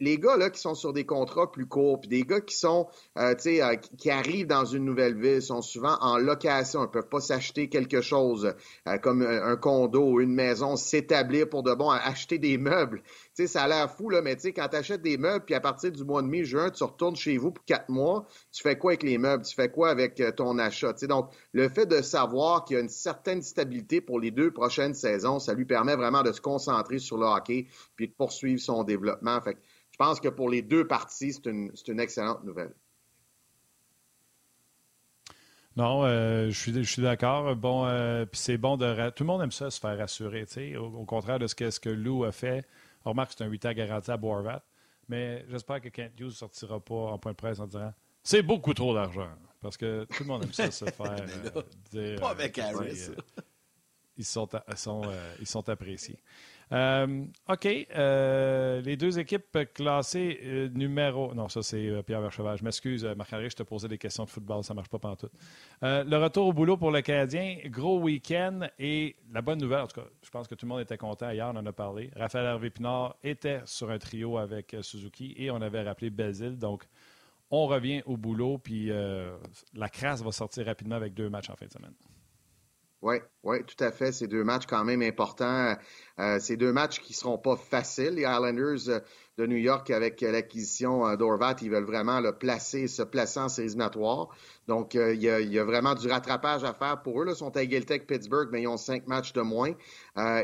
Les 0.00 0.18
gars 0.18 0.36
là, 0.36 0.50
qui 0.50 0.60
sont 0.60 0.74
sur 0.74 0.92
des 0.92 1.04
contrats 1.06 1.50
plus 1.50 1.66
courts, 1.66 2.00
puis 2.00 2.08
des 2.08 2.22
gars 2.22 2.40
qui 2.40 2.56
sont 2.56 2.88
euh, 3.18 3.34
euh, 3.46 3.76
qui 3.96 4.10
arrivent 4.10 4.46
dans 4.46 4.64
une 4.64 4.84
nouvelle 4.84 5.20
ville, 5.20 5.42
sont 5.42 5.62
souvent 5.62 5.96
en 6.00 6.18
location, 6.18 6.84
ils 6.84 6.90
peuvent 6.90 7.08
pas 7.08 7.20
s'acheter 7.20 7.68
quelque 7.68 8.00
chose 8.00 8.54
comme 9.02 9.22
un 9.22 9.56
condo 9.56 10.12
ou 10.12 10.20
une 10.20 10.34
maison, 10.34 10.76
s'établir 10.76 11.48
pour 11.48 11.62
de 11.62 11.74
bon, 11.74 11.90
acheter 11.90 12.38
des 12.38 12.58
meubles 12.58 13.02
sais, 13.42 13.46
ça 13.46 13.64
a 13.64 13.68
l'air 13.68 13.90
fou, 13.90 14.10
là, 14.10 14.20
mais 14.20 14.34
tu 14.36 14.42
sais, 14.42 14.52
quand 14.52 14.68
tu 14.68 14.76
achètes 14.76 15.02
des 15.02 15.16
meubles, 15.16 15.44
puis 15.44 15.54
à 15.54 15.60
partir 15.60 15.92
du 15.92 16.04
mois 16.04 16.22
de 16.22 16.26
mai, 16.26 16.44
juin, 16.44 16.70
tu 16.70 16.82
retournes 16.82 17.16
chez 17.16 17.36
vous 17.38 17.52
pour 17.52 17.64
quatre 17.64 17.88
mois, 17.88 18.26
tu 18.52 18.62
fais 18.62 18.76
quoi 18.76 18.92
avec 18.92 19.02
les 19.02 19.18
meubles? 19.18 19.44
Tu 19.44 19.54
fais 19.54 19.70
quoi 19.70 19.90
avec 19.90 20.20
euh, 20.20 20.32
ton 20.32 20.58
achat? 20.58 20.92
donc, 21.08 21.30
le 21.52 21.68
fait 21.68 21.86
de 21.86 22.02
savoir 22.02 22.64
qu'il 22.64 22.74
y 22.74 22.78
a 22.78 22.82
une 22.82 22.88
certaine 22.88 23.42
stabilité 23.42 24.00
pour 24.00 24.18
les 24.18 24.30
deux 24.30 24.50
prochaines 24.50 24.94
saisons, 24.94 25.38
ça 25.38 25.54
lui 25.54 25.64
permet 25.64 25.96
vraiment 25.96 26.22
de 26.22 26.32
se 26.32 26.40
concentrer 26.40 26.98
sur 26.98 27.16
le 27.16 27.26
hockey 27.26 27.66
puis 27.96 28.08
de 28.08 28.12
poursuivre 28.12 28.60
son 28.60 28.84
développement. 28.84 29.40
Fait 29.40 29.56
je 29.90 29.96
pense 30.04 30.20
que 30.20 30.28
pour 30.28 30.48
les 30.48 30.62
deux 30.62 30.86
parties, 30.86 31.32
c'est 31.32 31.46
une, 31.46 32.00
excellente 32.00 32.44
nouvelle. 32.44 32.72
Non, 35.76 36.04
euh, 36.04 36.50
je 36.50 36.82
suis, 36.82 37.02
d'accord. 37.02 37.54
Bon, 37.56 37.86
euh, 37.86 38.24
c'est 38.32 38.58
bon 38.58 38.76
de. 38.76 39.10
Tout 39.10 39.24
le 39.24 39.26
monde 39.26 39.42
aime 39.42 39.52
ça, 39.52 39.70
se 39.70 39.80
faire 39.80 39.96
rassurer. 39.98 40.44
Au, 40.76 40.86
au 40.86 41.04
contraire 41.04 41.38
de 41.38 41.46
ce 41.46 41.54
que, 41.54 41.70
ce 41.70 41.80
que 41.80 41.88
Lou 41.88 42.24
a 42.24 42.32
fait, 42.32 42.64
on 43.08 43.12
remarque 43.12 43.30
que 43.30 43.36
c'est 43.38 43.44
un 43.44 43.48
8 43.48 43.66
ans 43.66 43.72
garanti 43.72 44.10
à 44.10 44.16
Boarvat. 44.16 44.62
Mais 45.08 45.46
j'espère 45.48 45.80
que 45.80 45.88
Kent 45.88 46.12
Hughes 46.20 46.26
ne 46.26 46.30
sortira 46.30 46.78
pas 46.78 46.94
en 46.94 47.18
point 47.18 47.32
de 47.32 47.36
presse 47.36 47.58
en 47.58 47.66
disant 47.66 47.92
c'est 48.22 48.42
beaucoup 48.42 48.74
trop 48.74 48.94
d'argent. 48.94 49.30
Parce 49.62 49.76
que 49.78 50.04
tout 50.04 50.24
le 50.24 50.28
monde 50.28 50.44
aime 50.44 50.52
ça 50.52 50.70
se 50.70 50.84
faire 50.90 51.16
euh, 51.56 51.62
dire. 51.90 52.20
Pas 52.20 52.30
avec 52.30 52.58
euh, 52.58 52.62
Harris. 52.62 53.08
ils, 54.18 54.24
sont, 54.24 54.46
sont, 54.76 55.02
ils 55.40 55.46
sont 55.46 55.66
appréciés. 55.68 56.18
Euh, 56.72 57.24
OK. 57.48 57.66
Euh, 57.66 58.80
les 58.82 58.96
deux 58.96 59.18
équipes 59.18 59.58
classées 59.74 60.40
euh, 60.44 60.68
numéro. 60.68 61.34
Non, 61.34 61.48
ça, 61.48 61.62
c'est 61.62 62.02
Pierre 62.04 62.20
Vercheval. 62.20 62.58
Je 62.58 62.64
m'excuse, 62.64 63.04
Marc-André, 63.04 63.50
je 63.50 63.56
te 63.56 63.62
posais 63.62 63.88
des 63.88 63.98
questions 63.98 64.24
de 64.24 64.30
football. 64.30 64.62
Ça 64.64 64.74
ne 64.74 64.76
marche 64.76 64.88
pas 64.88 64.98
pendant 64.98 65.16
tout. 65.16 65.30
le 65.82 66.16
retour 66.16 66.46
au 66.46 66.52
boulot 66.52 66.76
pour 66.76 66.90
le 66.90 67.00
Canadien. 67.00 67.58
Gros 67.66 68.00
week-end. 68.00 68.68
Et 68.78 69.16
la 69.32 69.42
bonne 69.42 69.58
nouvelle, 69.58 69.80
en 69.80 69.86
tout 69.86 70.00
cas, 70.00 70.06
je 70.22 70.30
pense 70.30 70.48
que 70.48 70.54
tout 70.54 70.66
le 70.66 70.70
monde 70.70 70.80
était 70.80 70.98
content. 70.98 71.30
Hier, 71.30 71.50
on 71.52 71.56
en 71.56 71.66
a 71.66 71.72
parlé. 71.72 72.10
Raphaël 72.16 72.46
Hervé-Pinard 72.46 73.16
était 73.22 73.60
sur 73.64 73.90
un 73.90 73.98
trio 73.98 74.38
avec 74.38 74.76
Suzuki 74.82 75.34
et 75.36 75.50
on 75.50 75.60
avait 75.60 75.82
rappelé 75.82 76.10
Belzile. 76.10 76.58
Donc, 76.58 76.84
on 77.50 77.66
revient 77.66 78.02
au 78.06 78.16
boulot. 78.16 78.58
Puis 78.58 78.90
la 79.74 79.88
crasse 79.88 80.22
va 80.22 80.32
sortir 80.32 80.66
rapidement 80.66 80.96
avec 80.96 81.14
deux 81.14 81.30
matchs 81.30 81.50
en 81.50 81.56
fin 81.56 81.66
de 81.66 81.72
semaine. 81.72 81.94
Oui, 83.00 83.16
oui, 83.44 83.58
tout 83.64 83.82
à 83.84 83.92
fait. 83.92 84.10
C'est 84.10 84.26
deux 84.26 84.42
matchs 84.42 84.66
quand 84.66 84.84
même 84.84 85.02
importants. 85.02 85.76
Euh, 86.18 86.38
c'est 86.40 86.56
deux 86.56 86.72
matchs 86.72 86.98
qui 86.98 87.14
seront 87.14 87.38
pas 87.38 87.54
faciles. 87.54 88.14
Les 88.14 88.22
Islanders 88.22 88.88
euh, 88.88 88.98
de 89.36 89.46
New 89.46 89.56
York, 89.56 89.88
avec 89.90 90.20
l'acquisition 90.20 91.06
euh, 91.06 91.14
d'Orvat, 91.14 91.54
ils 91.62 91.70
veulent 91.70 91.84
vraiment 91.84 92.18
le 92.18 92.32
placer, 92.32 92.88
se 92.88 93.02
placer 93.02 93.38
en 93.38 93.48
séries 93.48 93.76
Donc, 94.66 94.94
il 94.94 95.22
y, 95.22 95.58
a, 95.58 95.64
vraiment 95.64 95.94
du 95.94 96.08
rattrapage 96.08 96.64
à 96.64 96.74
faire 96.74 97.00
pour 97.02 97.22
eux. 97.22 97.26
Ils 97.28 97.36
sont 97.36 97.56
à 97.56 97.60
Pittsburgh, 97.60 98.48
mais 98.50 98.62
ils 98.62 98.66
ont 98.66 98.76
cinq 98.76 99.06
matchs 99.06 99.32
de 99.32 99.42
moins. 99.42 99.74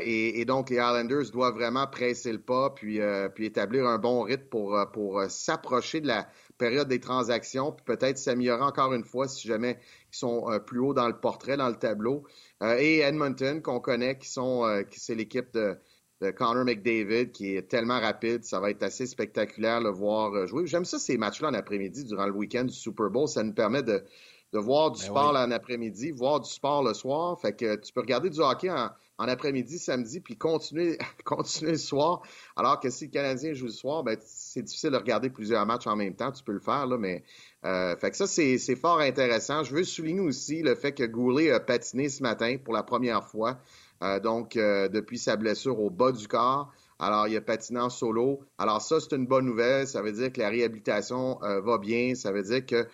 Et, 0.01 0.45
donc, 0.45 0.69
les 0.69 0.77
Islanders 0.77 1.29
doivent 1.33 1.55
vraiment 1.55 1.87
presser 1.87 2.31
le 2.31 2.39
pas, 2.39 2.69
puis, 2.69 3.01
puis 3.33 3.45
établir 3.45 3.85
un 3.85 3.97
bon 3.97 4.21
rythme 4.21 4.47
pour, 4.47 4.79
pour 4.93 5.23
s'approcher 5.27 5.99
de 5.99 6.07
la 6.07 6.25
période 6.57 6.87
des 6.87 7.01
transactions, 7.01 7.73
puis 7.73 7.83
peut-être 7.83 8.17
s'améliorer 8.17 8.63
encore 8.63 8.93
une 8.93 9.03
fois 9.03 9.27
si 9.27 9.45
jamais 9.45 9.77
ils 10.13 10.17
sont 10.17 10.47
plus 10.65 10.79
haut 10.79 10.93
dans 10.93 11.07
le 11.07 11.19
portrait, 11.19 11.57
dans 11.57 11.67
le 11.67 11.75
tableau. 11.75 12.23
Euh, 12.63 12.77
et 12.79 12.99
Edmonton, 12.99 13.61
qu'on 13.61 13.79
connaît, 13.79 14.17
qui 14.17 14.29
sont, 14.29 14.65
euh, 14.65 14.83
qui 14.83 14.99
c'est 14.99 15.15
l'équipe 15.15 15.51
de, 15.53 15.77
Connor 16.37 16.65
McDavid, 16.65 17.31
qui 17.31 17.55
est 17.55 17.67
tellement 17.67 17.99
rapide. 17.99 18.43
Ça 18.43 18.59
va 18.59 18.71
être 18.71 18.81
assez 18.83 19.05
spectaculaire 19.05 19.81
le 19.81 19.89
voir 19.89 20.33
euh, 20.33 20.47
jouer. 20.47 20.65
J'aime 20.65 20.85
ça, 20.85 20.97
ces 20.97 21.17
matchs-là 21.17 21.49
en 21.49 21.53
après-midi, 21.53 22.05
durant 22.05 22.25
le 22.25 22.31
week-end 22.31 22.63
du 22.63 22.73
Super 22.73 23.09
Bowl. 23.09 23.27
Ça 23.27 23.43
nous 23.43 23.53
permet 23.53 23.83
de, 23.83 24.03
de 24.53 24.59
voir 24.59 24.91
du 24.91 25.01
ben 25.01 25.07
sport 25.07 25.35
en 25.35 25.51
après-midi, 25.51 26.11
voir 26.11 26.39
du 26.39 26.49
sport 26.49 26.83
le 26.83 26.93
soir. 26.93 27.39
Fait 27.39 27.55
que 27.55 27.75
tu 27.75 27.93
peux 27.93 28.01
regarder 28.01 28.29
du 28.29 28.39
hockey 28.39 28.71
en, 28.71 28.89
en 29.17 29.27
après-midi, 29.27 29.79
samedi, 29.79 30.19
puis 30.19 30.37
continuer, 30.37 30.97
continuer 31.25 31.71
le 31.71 31.77
soir. 31.77 32.21
Alors 32.55 32.79
que 32.79 32.89
si 32.89 33.05
le 33.05 33.11
Canadien 33.11 33.53
joue 33.53 33.65
le 33.65 33.71
soir, 33.71 34.03
ben, 34.03 34.17
c'est 34.21 34.63
difficile 34.63 34.91
de 34.91 34.97
regarder 34.97 35.29
plusieurs 35.29 35.65
matchs 35.65 35.87
en 35.87 35.95
même 35.95 36.15
temps. 36.15 36.31
Tu 36.31 36.43
peux 36.43 36.53
le 36.53 36.59
faire, 36.59 36.85
là, 36.87 36.97
mais 36.97 37.23
euh, 37.65 37.95
fait 37.95 38.11
que 38.11 38.17
ça, 38.17 38.27
c'est 38.27 38.75
fort 38.75 38.99
intéressant. 38.99 39.63
Je 39.63 39.73
veux 39.73 39.83
souligner 39.83 40.21
aussi 40.21 40.61
le 40.61 40.75
fait 40.75 40.91
que 40.91 41.03
Goulet 41.03 41.51
a 41.51 41.59
patiné 41.59 42.09
ce 42.09 42.21
matin 42.21 42.57
pour 42.63 42.73
la 42.73 42.83
première 42.83 43.23
fois. 43.23 43.57
Euh, 44.03 44.19
donc, 44.19 44.55
euh, 44.55 44.87
depuis 44.87 45.17
sa 45.17 45.35
blessure 45.35 45.79
au 45.79 45.89
bas 45.89 46.11
du 46.11 46.27
corps. 46.27 46.71
Alors, 46.99 47.27
il 47.27 47.35
a 47.35 47.41
patiné 47.41 47.79
en 47.79 47.89
solo. 47.89 48.41
Alors, 48.57 48.81
ça, 48.81 48.99
c'est 48.99 49.15
une 49.15 49.25
bonne 49.25 49.45
nouvelle. 49.45 49.87
Ça 49.87 50.01
veut 50.01 50.11
dire 50.11 50.31
que 50.31 50.39
la 50.39 50.49
réhabilitation 50.49 51.39
va 51.41 51.77
bien. 51.77 52.15
Ça 52.15 52.31
veut 52.31 52.43
dire 52.43 52.65
que 52.65 52.87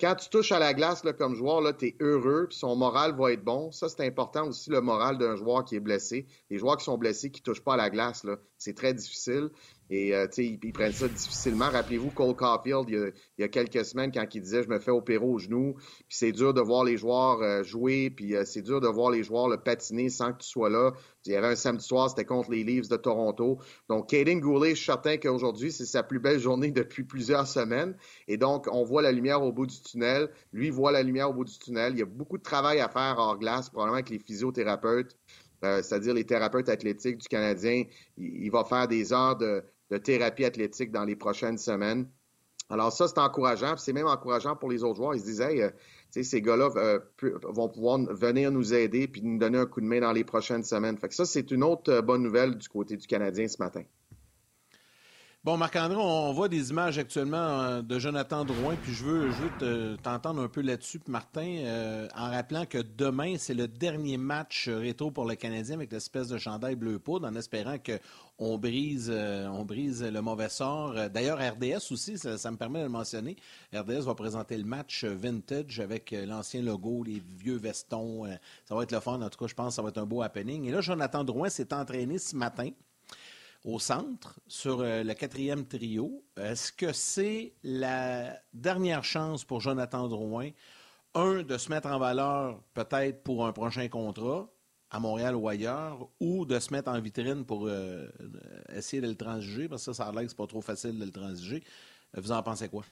quand 0.00 0.16
tu 0.16 0.28
touches 0.30 0.50
à 0.50 0.58
la 0.58 0.74
glace 0.74 1.02
comme 1.16 1.36
joueur, 1.36 1.62
tu 1.76 1.86
es 1.86 1.96
heureux, 2.00 2.46
puis 2.48 2.58
son 2.58 2.74
moral 2.74 3.14
va 3.16 3.30
être 3.30 3.44
bon. 3.44 3.70
Ça, 3.70 3.88
c'est 3.88 4.04
important 4.04 4.48
aussi, 4.48 4.70
le 4.70 4.80
moral 4.80 5.18
d'un 5.18 5.36
joueur 5.36 5.64
qui 5.64 5.76
est 5.76 5.80
blessé. 5.80 6.26
Les 6.50 6.58
joueurs 6.58 6.76
qui 6.76 6.84
sont 6.84 6.98
blessés, 6.98 7.30
qui 7.30 7.40
ne 7.40 7.44
touchent 7.44 7.62
pas 7.62 7.74
à 7.74 7.76
la 7.76 7.88
glace, 7.88 8.26
c'est 8.58 8.74
très 8.74 8.94
difficile. 8.94 9.50
Et 9.88 10.14
euh, 10.14 10.26
ils, 10.38 10.58
ils, 10.62 10.72
prennent 10.72 10.92
ça 10.92 11.06
difficilement. 11.06 11.70
Rappelez-vous 11.70 12.10
Cole 12.10 12.34
Caulfield, 12.34 12.86
il 12.88 13.12
y, 13.38 13.44
a, 13.44 13.48
quelques 13.48 13.84
semaines, 13.84 14.10
quand 14.12 14.26
il 14.34 14.42
disait 14.42 14.62
«je 14.64 14.68
me 14.68 14.80
fais 14.80 14.90
opérer 14.90 15.24
au 15.24 15.38
genou», 15.38 15.74
puis 15.76 16.04
c'est 16.08 16.32
dur 16.32 16.52
de 16.54 16.60
voir 16.60 16.82
les 16.82 16.96
joueurs 16.96 17.40
euh, 17.42 17.62
jouer, 17.62 18.10
puis 18.10 18.34
euh, 18.34 18.44
c'est 18.44 18.62
dur 18.62 18.80
de 18.80 18.88
voir 18.88 19.10
les 19.10 19.22
joueurs 19.22 19.48
le 19.48 19.58
patiner 19.58 20.08
sans 20.08 20.32
que 20.32 20.38
tu 20.38 20.48
sois 20.48 20.70
là. 20.70 20.92
Il 21.24 21.32
y 21.32 21.36
avait 21.36 21.48
un 21.48 21.56
samedi 21.56 21.84
soir, 21.84 22.10
c'était 22.10 22.24
contre 22.24 22.50
les 22.50 22.64
Leafs 22.64 22.88
de 22.88 22.96
Toronto. 22.96 23.58
Donc, 23.88 24.08
Caden 24.08 24.40
Goulet, 24.40 24.70
je 24.70 24.76
suis 24.76 24.86
certain 24.86 25.18
qu'aujourd'hui, 25.18 25.70
c'est 25.70 25.86
sa 25.86 26.02
plus 26.02 26.20
belle 26.20 26.38
journée 26.38 26.70
depuis 26.70 27.04
plusieurs 27.04 27.46
semaines. 27.46 27.96
Et 28.28 28.36
donc, 28.36 28.66
on 28.70 28.84
voit 28.84 29.02
la 29.02 29.12
lumière 29.12 29.42
au 29.42 29.52
bout 29.52 29.66
du 29.66 29.80
tunnel. 29.80 30.30
Lui 30.52 30.70
voit 30.70 30.92
la 30.92 31.02
lumière 31.02 31.30
au 31.30 31.34
bout 31.34 31.44
du 31.44 31.58
tunnel. 31.58 31.94
Il 31.94 31.98
y 31.98 32.02
a 32.02 32.06
beaucoup 32.06 32.38
de 32.38 32.44
travail 32.44 32.80
à 32.80 32.88
faire 32.88 33.16
hors 33.18 33.38
glace, 33.38 33.70
probablement 33.70 33.96
avec 33.96 34.10
les 34.10 34.20
physiothérapeutes. 34.20 35.16
c'est-à-dire 35.62 36.14
les 36.14 36.24
thérapeutes 36.24 36.68
athlétiques 36.68 37.18
du 37.18 37.26
Canadien, 37.26 37.84
il, 38.16 38.50
va 38.50 38.62
faire 38.64 38.86
des 38.86 39.12
heures 39.12 39.36
de, 39.36 39.64
de 39.90 39.98
thérapie 39.98 40.44
athlétique 40.44 40.90
dans 40.90 41.04
les 41.04 41.16
prochaines 41.16 41.58
semaines. 41.58 42.08
Alors 42.68 42.92
ça, 42.92 43.06
c'est 43.06 43.18
encourageant. 43.18 43.76
C'est 43.76 43.92
même 43.92 44.06
encourageant 44.06 44.56
pour 44.56 44.70
les 44.70 44.82
autres 44.82 44.96
joueurs. 44.96 45.14
Ils 45.14 45.20
se 45.20 45.26
disaient, 45.26 45.62
euh, 45.62 45.70
ces 46.10 46.42
gars-là 46.42 46.70
euh, 46.76 46.98
vont 47.44 47.68
pouvoir 47.68 47.98
venir 47.98 48.50
nous 48.50 48.74
aider 48.74 49.06
puis 49.06 49.22
nous 49.22 49.38
donner 49.38 49.58
un 49.58 49.66
coup 49.66 49.80
de 49.80 49.86
main 49.86 50.00
dans 50.00 50.12
les 50.12 50.24
prochaines 50.24 50.64
semaines. 50.64 50.98
Fait 50.98 51.08
que 51.08 51.14
ça, 51.14 51.24
c'est 51.24 51.50
une 51.50 51.62
autre 51.62 51.92
euh, 51.92 52.02
bonne 52.02 52.22
nouvelle 52.22 52.56
du 52.56 52.68
côté 52.68 52.96
du 52.96 53.06
Canadien 53.06 53.46
ce 53.46 53.58
matin. 53.58 53.82
Bon, 55.44 55.56
Marc-André, 55.56 55.96
on 55.96 56.32
voit 56.32 56.48
des 56.48 56.70
images 56.70 56.98
actuellement 56.98 57.80
de 57.80 57.98
Jonathan 58.00 58.44
Drouin, 58.44 58.74
puis 58.82 58.92
je 58.92 59.04
veux, 59.04 59.30
je 59.30 59.94
t'entendre 60.02 60.42
un 60.42 60.48
peu 60.48 60.60
là-dessus, 60.60 60.98
Martin, 61.06 62.08
en 62.16 62.30
rappelant 62.32 62.66
que 62.66 62.78
demain, 62.78 63.36
c'est 63.38 63.54
le 63.54 63.68
dernier 63.68 64.16
match 64.16 64.68
rétro 64.68 65.12
pour 65.12 65.24
le 65.24 65.36
Canadien 65.36 65.76
avec 65.76 65.92
l'espèce 65.92 66.26
de 66.26 66.38
chandail 66.38 66.74
bleu 66.74 66.98
poudre, 66.98 67.28
en 67.28 67.36
espérant 67.36 67.78
euh, 68.40 69.46
on 69.48 69.64
brise 69.64 70.02
le 70.02 70.20
mauvais 70.20 70.48
sort. 70.48 70.94
D'ailleurs, 71.10 71.38
RDS 71.38 71.92
aussi, 71.92 72.18
ça, 72.18 72.50
me 72.50 72.56
permet 72.56 72.80
de 72.80 72.84
le 72.84 72.90
mentionner. 72.90 73.36
RDS 73.74 74.04
va 74.04 74.14
présenter 74.14 74.56
le 74.56 74.64
match 74.64 75.04
vintage 75.04 75.80
avec 75.80 76.14
l'ancien 76.26 76.62
logo, 76.62 77.02
les 77.04 77.22
vieux 77.38 77.56
vestons. 77.56 78.24
ça 78.64 78.74
va 78.74 78.82
être 78.82 78.92
le 78.92 79.00
fun. 79.00 79.20
En 79.20 79.28
tout 79.28 79.38
cas, 79.38 79.46
je 79.46 79.54
pense 79.54 79.68
que 79.68 79.74
ça 79.74 79.82
va 79.82 79.88
être 79.88 79.98
un 79.98 80.06
beau 80.06 80.22
happening. 80.22 80.64
Et 80.66 80.70
là, 80.70 80.80
Jonathan 80.80 81.24
Drouin 81.24 81.48
s'est 81.48 81.72
entraîné 81.72 82.18
ce 82.18 82.36
matin 82.36 82.70
au 83.66 83.80
centre 83.80 84.38
sur 84.46 84.80
euh, 84.80 85.02
le 85.02 85.12
quatrième 85.14 85.66
trio. 85.66 86.24
Est-ce 86.36 86.72
que 86.72 86.92
c'est 86.92 87.52
la 87.64 88.38
dernière 88.54 89.04
chance 89.04 89.44
pour 89.44 89.60
Jonathan 89.60 90.08
Drouin, 90.08 90.50
un, 91.14 91.42
de 91.42 91.58
se 91.58 91.68
mettre 91.68 91.88
en 91.88 91.98
valeur 91.98 92.60
peut-être 92.74 93.22
pour 93.24 93.44
un 93.44 93.52
prochain 93.52 93.88
contrat 93.88 94.48
à 94.90 95.00
Montréal 95.00 95.34
ou 95.34 95.48
ailleurs, 95.48 96.08
ou 96.20 96.46
de 96.46 96.58
se 96.58 96.72
mettre 96.72 96.90
en 96.90 97.00
vitrine 97.00 97.44
pour 97.44 97.66
euh, 97.66 98.08
essayer 98.74 99.02
de 99.02 99.08
le 99.08 99.16
transiger, 99.16 99.68
parce 99.68 99.84
que 99.84 99.92
ça, 99.92 100.04
ça 100.04 100.08
a 100.08 100.12
l'air 100.12 100.22
que 100.22 100.28
c'est 100.28 100.36
pas 100.36 100.46
trop 100.46 100.60
facile 100.60 100.98
de 100.98 101.04
le 101.04 101.12
transiger. 101.12 101.62
Vous 102.16 102.32
en 102.32 102.42
pensez 102.42 102.68
quoi? 102.68 102.84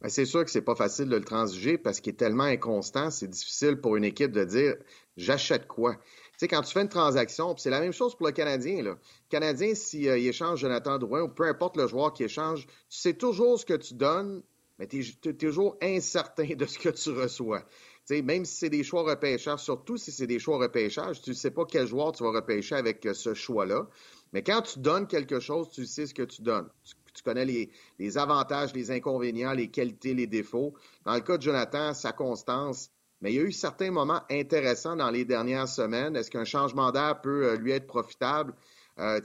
Ben, 0.00 0.10
c'est 0.10 0.26
sûr 0.26 0.44
que 0.44 0.50
c'est 0.50 0.62
pas 0.62 0.74
facile 0.74 1.06
de 1.08 1.16
le 1.16 1.24
transiger 1.24 1.78
parce 1.78 2.00
qu'il 2.00 2.12
est 2.12 2.16
tellement 2.16 2.44
inconstant, 2.44 3.10
c'est 3.10 3.28
difficile 3.28 3.80
pour 3.80 3.96
une 3.96 4.04
équipe 4.04 4.30
de 4.30 4.44
dire 4.44 4.74
j'achète 5.16 5.66
quoi? 5.66 5.96
Sais, 6.36 6.48
quand 6.48 6.60
tu 6.60 6.72
fais 6.72 6.82
une 6.82 6.90
transaction, 6.90 7.56
c'est 7.56 7.70
la 7.70 7.80
même 7.80 7.94
chose 7.94 8.14
pour 8.14 8.26
le 8.26 8.32
Canadien. 8.32 8.82
Là. 8.82 8.90
Le 8.90 8.98
Canadien, 9.30 9.74
s'il 9.74 10.06
euh, 10.06 10.18
échange 10.18 10.60
Jonathan 10.60 10.98
Drouin 10.98 11.22
ou 11.22 11.28
peu 11.28 11.44
importe 11.44 11.78
le 11.78 11.86
joueur 11.86 12.12
qui 12.12 12.24
échange, 12.24 12.66
tu 12.66 12.98
sais 12.98 13.14
toujours 13.14 13.58
ce 13.58 13.64
que 13.64 13.72
tu 13.72 13.94
donnes, 13.94 14.42
mais 14.78 14.86
tu 14.86 15.00
es, 15.00 15.32
toujours 15.32 15.78
incertain 15.80 16.54
de 16.54 16.66
ce 16.66 16.78
que 16.78 16.90
tu 16.90 17.10
reçois. 17.10 17.64
Même 18.10 18.44
si 18.44 18.56
c'est 18.56 18.70
des 18.70 18.84
choix 18.84 19.02
repêchage, 19.02 19.60
surtout 19.60 19.96
si 19.96 20.12
c'est 20.12 20.26
des 20.26 20.38
choix 20.38 20.58
repêchage, 20.58 21.22
tu 21.22 21.30
ne 21.30 21.34
sais 21.34 21.50
pas 21.50 21.64
quel 21.64 21.86
joueur 21.86 22.12
tu 22.12 22.22
vas 22.22 22.30
repêcher 22.30 22.74
avec 22.74 23.04
euh, 23.06 23.14
ce 23.14 23.34
choix-là. 23.34 23.86
Mais 24.32 24.42
quand 24.42 24.62
tu 24.62 24.78
donnes 24.78 25.06
quelque 25.06 25.40
chose, 25.40 25.70
tu 25.70 25.86
sais 25.86 26.06
ce 26.06 26.14
que 26.14 26.22
tu 26.22 26.42
donnes. 26.42 26.68
Tu, 27.14 27.22
connais 27.22 27.46
les, 27.46 27.70
les, 27.98 28.18
avantages, 28.18 28.74
les 28.74 28.90
inconvénients, 28.90 29.52
les 29.52 29.68
qualités, 29.68 30.12
les 30.12 30.26
défauts. 30.26 30.74
Dans 31.04 31.14
le 31.14 31.20
cas 31.20 31.38
de 31.38 31.42
Jonathan, 31.42 31.94
sa 31.94 32.12
constance, 32.12 32.90
mais 33.20 33.32
il 33.32 33.36
y 33.36 33.40
a 33.40 33.42
eu 33.42 33.52
certains 33.52 33.90
moments 33.90 34.20
intéressants 34.30 34.96
dans 34.96 35.10
les 35.10 35.24
dernières 35.24 35.68
semaines. 35.68 36.16
Est-ce 36.16 36.30
qu'un 36.30 36.44
changement 36.44 36.92
d'air 36.92 37.20
peut 37.22 37.46
euh, 37.46 37.56
lui 37.56 37.72
être 37.72 37.86
profitable? 37.86 38.54
Euh, 38.98 39.20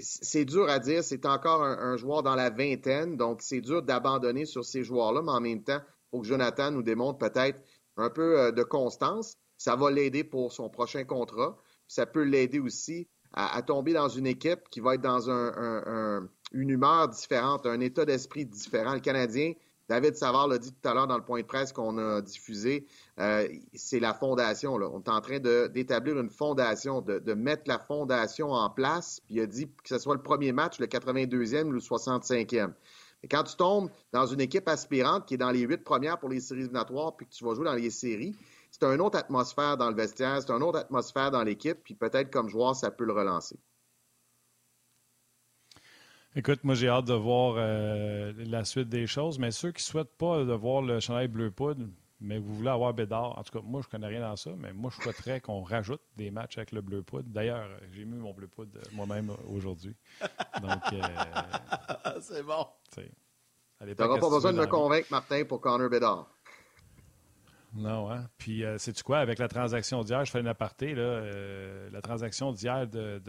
c'est 0.00 0.44
dur 0.44 0.68
à 0.68 0.78
dire. 0.78 1.02
C'est 1.02 1.26
encore 1.26 1.62
un, 1.62 1.96
joueur 1.96 2.22
dans 2.22 2.34
la 2.34 2.50
vingtaine, 2.50 3.16
donc 3.16 3.42
c'est 3.42 3.60
dur 3.60 3.82
d'abandonner 3.82 4.46
sur 4.46 4.64
ces 4.64 4.84
joueurs-là, 4.84 5.22
mais 5.22 5.32
en 5.32 5.40
même 5.40 5.62
temps, 5.62 5.80
Jonathan 6.22 6.70
nous 6.70 6.82
démontre 6.82 7.18
peut-être 7.18 7.58
un 7.96 8.10
peu 8.10 8.38
euh, 8.38 8.52
de 8.52 8.62
constance. 8.62 9.36
Ça 9.56 9.74
va 9.74 9.90
l'aider 9.90 10.22
pour 10.22 10.52
son 10.52 10.68
prochain 10.68 11.04
contrat. 11.04 11.56
Ça 11.88 12.06
peut 12.06 12.22
l'aider 12.22 12.60
aussi 12.60 13.08
à, 13.32 13.60
tomber 13.62 13.92
dans 13.92 14.08
une 14.08 14.26
équipe 14.26 14.68
qui 14.70 14.78
va 14.78 14.94
être 14.94 15.00
dans 15.00 15.28
une 15.28 16.70
humeur 16.70 17.08
différente, 17.08 17.66
un 17.66 17.80
état 17.80 18.04
d'esprit 18.04 18.46
différent. 18.46 18.94
Le 18.94 19.00
Canadien, 19.00 19.54
David 19.88 20.16
Savard 20.16 20.48
l'a 20.48 20.58
dit 20.58 20.72
tout 20.72 20.88
à 20.88 20.94
l'heure 20.94 21.06
dans 21.06 21.18
le 21.18 21.24
point 21.24 21.40
de 21.40 21.46
presse 21.46 21.72
qu'on 21.72 21.98
a 21.98 22.22
diffusé, 22.22 22.86
euh, 23.20 23.46
c'est 23.74 24.00
la 24.00 24.14
fondation. 24.14 24.74
On 24.74 25.00
est 25.00 25.08
en 25.08 25.20
train 25.20 25.38
d'établir 25.38 26.18
une 26.18 26.30
fondation, 26.30 27.02
de, 27.02 27.34
mettre 27.34 27.64
la 27.66 27.78
fondation 27.78 28.50
en 28.50 28.70
place. 28.70 29.20
Puis 29.26 29.34
il 29.34 29.40
a 29.40 29.46
dit 29.46 29.66
que 29.66 29.88
ce 29.88 29.98
soit 29.98 30.14
le 30.14 30.22
premier 30.22 30.52
match, 30.52 30.78
le 30.78 30.86
82e 30.86 31.64
ou 31.64 31.72
le 31.72 31.80
65e. 31.80 32.72
Et 33.24 33.26
quand 33.26 33.42
tu 33.42 33.56
tombes 33.56 33.88
dans 34.12 34.26
une 34.26 34.42
équipe 34.42 34.68
aspirante 34.68 35.24
qui 35.24 35.32
est 35.32 35.38
dans 35.38 35.50
les 35.50 35.60
huit 35.60 35.82
premières 35.82 36.18
pour 36.18 36.28
les 36.28 36.40
séries 36.40 36.60
éliminatoires, 36.60 37.16
puis 37.16 37.24
que 37.24 37.32
tu 37.32 37.42
vas 37.42 37.54
jouer 37.54 37.64
dans 37.64 37.74
les 37.74 37.88
séries, 37.88 38.36
c'est 38.70 38.84
une 38.84 39.00
autre 39.00 39.16
atmosphère 39.16 39.78
dans 39.78 39.88
le 39.88 39.96
vestiaire, 39.96 40.42
c'est 40.42 40.50
une 40.50 40.62
autre 40.62 40.80
atmosphère 40.80 41.30
dans 41.30 41.42
l'équipe, 41.42 41.78
puis 41.82 41.94
peut-être 41.94 42.30
comme 42.30 42.50
joueur, 42.50 42.76
ça 42.76 42.90
peut 42.90 43.04
le 43.04 43.14
relancer. 43.14 43.58
Écoute, 46.36 46.64
moi, 46.64 46.74
j'ai 46.74 46.88
hâte 46.88 47.06
de 47.06 47.14
voir 47.14 47.54
euh, 47.56 48.34
la 48.36 48.66
suite 48.66 48.90
des 48.90 49.06
choses, 49.06 49.38
mais 49.38 49.52
ceux 49.52 49.72
qui 49.72 49.80
ne 49.80 49.86
souhaitent 49.86 50.18
pas 50.18 50.44
de 50.44 50.52
voir 50.52 50.82
le 50.82 51.00
chandail 51.00 51.28
bleu 51.28 51.50
poudre, 51.50 51.86
mais 52.20 52.38
vous 52.38 52.54
voulez 52.54 52.70
avoir 52.70 52.94
Bédard, 52.94 53.38
en 53.38 53.42
tout 53.42 53.58
cas, 53.58 53.64
moi, 53.64 53.80
je 53.82 53.88
ne 53.88 53.90
connais 53.90 54.06
rien 54.06 54.20
dans 54.20 54.36
ça, 54.36 54.50
mais 54.56 54.72
moi, 54.72 54.90
je 54.94 55.02
souhaiterais 55.02 55.40
qu'on 55.40 55.62
rajoute 55.62 56.00
des 56.16 56.30
matchs 56.30 56.58
avec 56.58 56.72
le 56.72 56.80
bleu 56.80 57.02
poudre. 57.02 57.28
D'ailleurs, 57.28 57.68
j'ai 57.92 58.04
mis 58.04 58.16
mon 58.16 58.32
bleu 58.32 58.46
poudre 58.46 58.78
moi-même 58.92 59.32
aujourd'hui. 59.48 59.96
Donc, 60.62 60.82
euh, 60.92 61.00
c'est 62.20 62.42
bon. 62.42 62.66
Tu 62.94 63.02
n'auras 63.80 64.18
pas 64.18 64.30
besoin 64.30 64.52
de 64.52 64.58
me 64.58 64.66
convaincre, 64.66 65.08
Martin, 65.10 65.44
pour 65.44 65.60
Connor 65.60 65.90
Bédard. 65.90 66.30
Non, 67.74 68.10
hein? 68.10 68.28
Puis, 68.38 68.64
euh, 68.64 68.78
sais-tu 68.78 69.02
quoi, 69.02 69.18
avec 69.18 69.40
la 69.40 69.48
transaction 69.48 70.02
d'hier, 70.02 70.24
je 70.24 70.30
fais 70.30 70.40
une 70.40 70.46
aparté, 70.46 70.94
là, 70.94 71.20
la 71.90 72.00
transaction 72.00 72.52
d'hier 72.52 72.86
de 72.86 73.20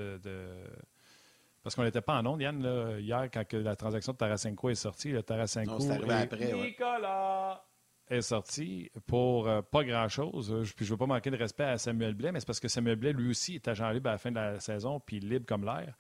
parce 1.64 1.74
qu'on 1.74 1.84
n'était 1.84 2.02
pas 2.02 2.20
en 2.20 2.26
onde, 2.28 2.42
Yann, 2.42 2.62
hier, 3.00 3.28
quand 3.34 3.52
la 3.54 3.76
transaction 3.76 4.14
de 4.14 4.18
Tarasenko 4.20 4.70
est 4.70 4.76
sortie. 4.76 5.10
Le 5.10 5.24
Tarasenko 5.24 5.80
est 5.80 6.12
après, 6.12 6.54
Nicolas 6.54 7.65
est 8.10 8.22
sorti 8.22 8.92
pour 9.08 9.48
euh, 9.48 9.62
pas 9.62 9.84
grand-chose. 9.84 10.54
Puis 10.76 10.86
je 10.86 10.92
ne 10.92 10.96
veux 10.96 10.98
pas 10.98 11.06
manquer 11.06 11.32
de 11.32 11.38
respect 11.38 11.64
à 11.64 11.78
Samuel 11.78 12.14
Blais, 12.14 12.32
mais 12.32 12.40
c'est 12.40 12.46
parce 12.46 12.60
que 12.60 12.68
Samuel 12.68 12.98
Blais, 12.98 13.14
lui 13.14 13.30
aussi, 13.30 13.56
est 13.56 13.68
agent 13.68 13.90
libre 13.90 14.10
à 14.10 14.14
la 14.14 14.18
fin 14.18 14.32
de 14.32 14.36
la 14.36 14.60
saison, 14.60 15.00
puis 15.00 15.20
libre 15.20 15.46
comme 15.46 15.66
l'air. 15.66 15.96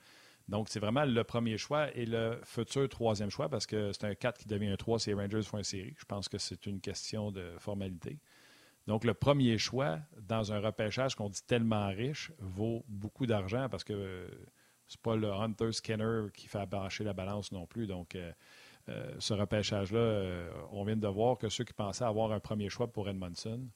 Donc, 0.47 0.69
c'est 0.69 0.79
vraiment 0.79 1.05
le 1.05 1.24
premier 1.24 1.57
choix 1.57 1.89
et 1.95 2.05
le 2.05 2.39
futur 2.43 2.88
troisième 2.88 3.31
choix 3.31 3.50
parce 3.50 3.65
que 3.65 3.91
c'est 3.91 4.05
un 4.05 4.13
4 4.13 4.38
qui 4.38 4.47
devient 4.47 4.67
un 4.67 4.75
3 4.75 5.00
si 5.00 5.09
les 5.09 5.15
Rangers 5.15 5.41
font 5.41 5.57
une 5.57 5.63
série. 5.63 5.95
Je 5.97 6.05
pense 6.05 6.29
que 6.29 6.38
c'est 6.38 6.67
une 6.67 6.79
question 6.79 7.31
de 7.31 7.53
formalité. 7.57 8.19
Donc, 8.85 9.03
le 9.03 9.15
premier 9.15 9.57
choix 9.57 10.00
dans 10.21 10.53
un 10.53 10.59
repêchage 10.59 11.15
qu'on 11.15 11.29
dit 11.29 11.41
tellement 11.47 11.88
riche 11.88 12.31
vaut 12.38 12.85
beaucoup 12.88 13.25
d'argent 13.25 13.67
parce 13.69 13.83
que 13.83 14.29
c'est 14.88 15.01
pas 15.01 15.15
le 15.15 15.31
Hunter 15.31 15.71
Skinner 15.71 16.27
qui 16.31 16.47
fait 16.47 16.59
abacher 16.59 17.03
la 17.03 17.13
balance 17.13 17.51
non 17.51 17.65
plus. 17.65 17.88
Donc, 17.88 18.13
euh, 18.13 18.31
euh, 18.89 19.15
ce 19.20 19.34
repêchage-là, 19.34 20.00
euh, 20.00 20.51
on 20.72 20.84
vient 20.84 20.96
de 20.96 21.08
voir 21.08 21.38
que 21.38 21.50
ceux 21.50 21.63
qui 21.63 21.74
pensaient 21.74 22.04
avoir 22.04 22.32
un 22.32 22.39
premier 22.39 22.70
choix 22.70 22.88
pour 22.88 23.10
Edmondson, 23.10 23.68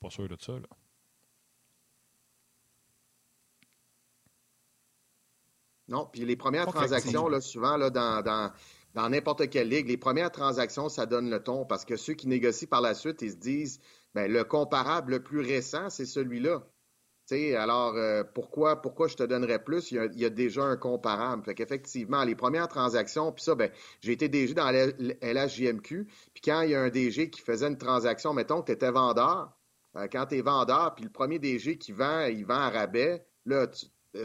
pas 0.00 0.10
sûr 0.10 0.28
de 0.28 0.36
ça. 0.38 0.52
Là. 0.52 0.68
Non, 5.88 6.06
puis 6.12 6.24
les 6.24 6.36
premières 6.36 6.66
transactions, 6.66 7.28
là, 7.28 7.40
souvent, 7.40 7.76
là, 7.76 7.90
dans, 7.90 8.52
dans 8.94 9.08
n'importe 9.08 9.48
quelle 9.50 9.68
ligue, 9.68 9.88
les 9.88 9.96
premières 9.96 10.32
transactions, 10.32 10.88
ça 10.88 11.06
donne 11.06 11.30
le 11.30 11.42
ton 11.42 11.64
parce 11.64 11.84
que 11.84 11.96
ceux 11.96 12.14
qui 12.14 12.28
négocient 12.28 12.68
par 12.68 12.80
la 12.80 12.94
suite, 12.94 13.22
ils 13.22 13.30
se 13.30 13.36
disent, 13.36 13.80
ben, 14.14 14.30
le 14.30 14.42
comparable 14.42 15.12
le 15.12 15.22
plus 15.22 15.40
récent, 15.40 15.88
c'est 15.90 16.06
celui-là 16.06 16.66
alors, 17.32 17.94
euh, 17.96 18.22
pourquoi, 18.22 18.80
pourquoi 18.80 19.08
je 19.08 19.16
te 19.16 19.22
donnerais 19.22 19.62
plus? 19.62 19.90
Il 19.90 20.10
y, 20.14 20.24
a, 20.24 20.30
déjà 20.30 20.62
un 20.62 20.76
comparable. 20.76 21.42
Fait 21.44 21.54
qu'effectivement, 21.54 22.22
les 22.22 22.36
premières 22.36 22.68
transactions, 22.68 23.32
puis 23.32 23.42
ça, 23.42 23.54
ben, 23.54 23.70
j'ai 24.00 24.12
été 24.12 24.28
DG 24.28 24.54
dans 24.54 24.70
LHJMQ, 24.70 26.06
puis 26.34 26.42
quand 26.44 26.60
il 26.62 26.70
y 26.70 26.74
a 26.74 26.80
un 26.80 26.88
DG 26.88 27.30
qui 27.30 27.40
faisait 27.40 27.66
une 27.66 27.78
transaction, 27.78 28.32
mettons 28.32 28.60
que 28.60 28.66
tu 28.66 28.72
étais 28.72 28.90
vendeur, 28.90 29.52
euh, 29.96 30.06
quand 30.10 30.26
tu 30.26 30.36
es 30.36 30.42
vendeur, 30.42 30.94
puis 30.94 31.04
le 31.04 31.10
premier 31.10 31.38
DG 31.38 31.78
qui 31.78 31.92
vend, 31.92 32.26
il 32.26 32.44
vend 32.46 32.60
à 32.60 32.70
rabais, 32.70 33.26
là, 33.44 33.66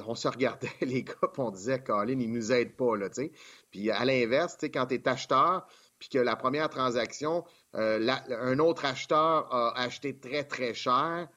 on 0.05 0.15
se 0.15 0.27
regardait, 0.27 0.69
les 0.81 1.03
gars, 1.03 1.15
on 1.37 1.49
disait, 1.49 1.81
Colin, 1.81 2.19
il 2.19 2.31
nous 2.31 2.51
aide 2.51 2.75
pas, 2.75 2.95
là, 2.97 3.09
tu 3.09 3.23
sais. 3.23 3.31
Puis 3.71 3.89
à 3.89 4.05
l'inverse, 4.05 4.57
tu 4.57 4.69
quand 4.69 4.85
tu 4.85 4.95
es 4.95 5.07
acheteur, 5.07 5.65
puis 5.97 6.09
que 6.09 6.19
la 6.19 6.35
première 6.35 6.69
transaction, 6.69 7.45
euh, 7.75 8.07
un 8.29 8.59
autre 8.59 8.85
acheteur 8.85 9.53
a 9.53 9.79
acheté 9.79 10.17
très, 10.17 10.43
très 10.43 10.73
cher, 10.73 11.27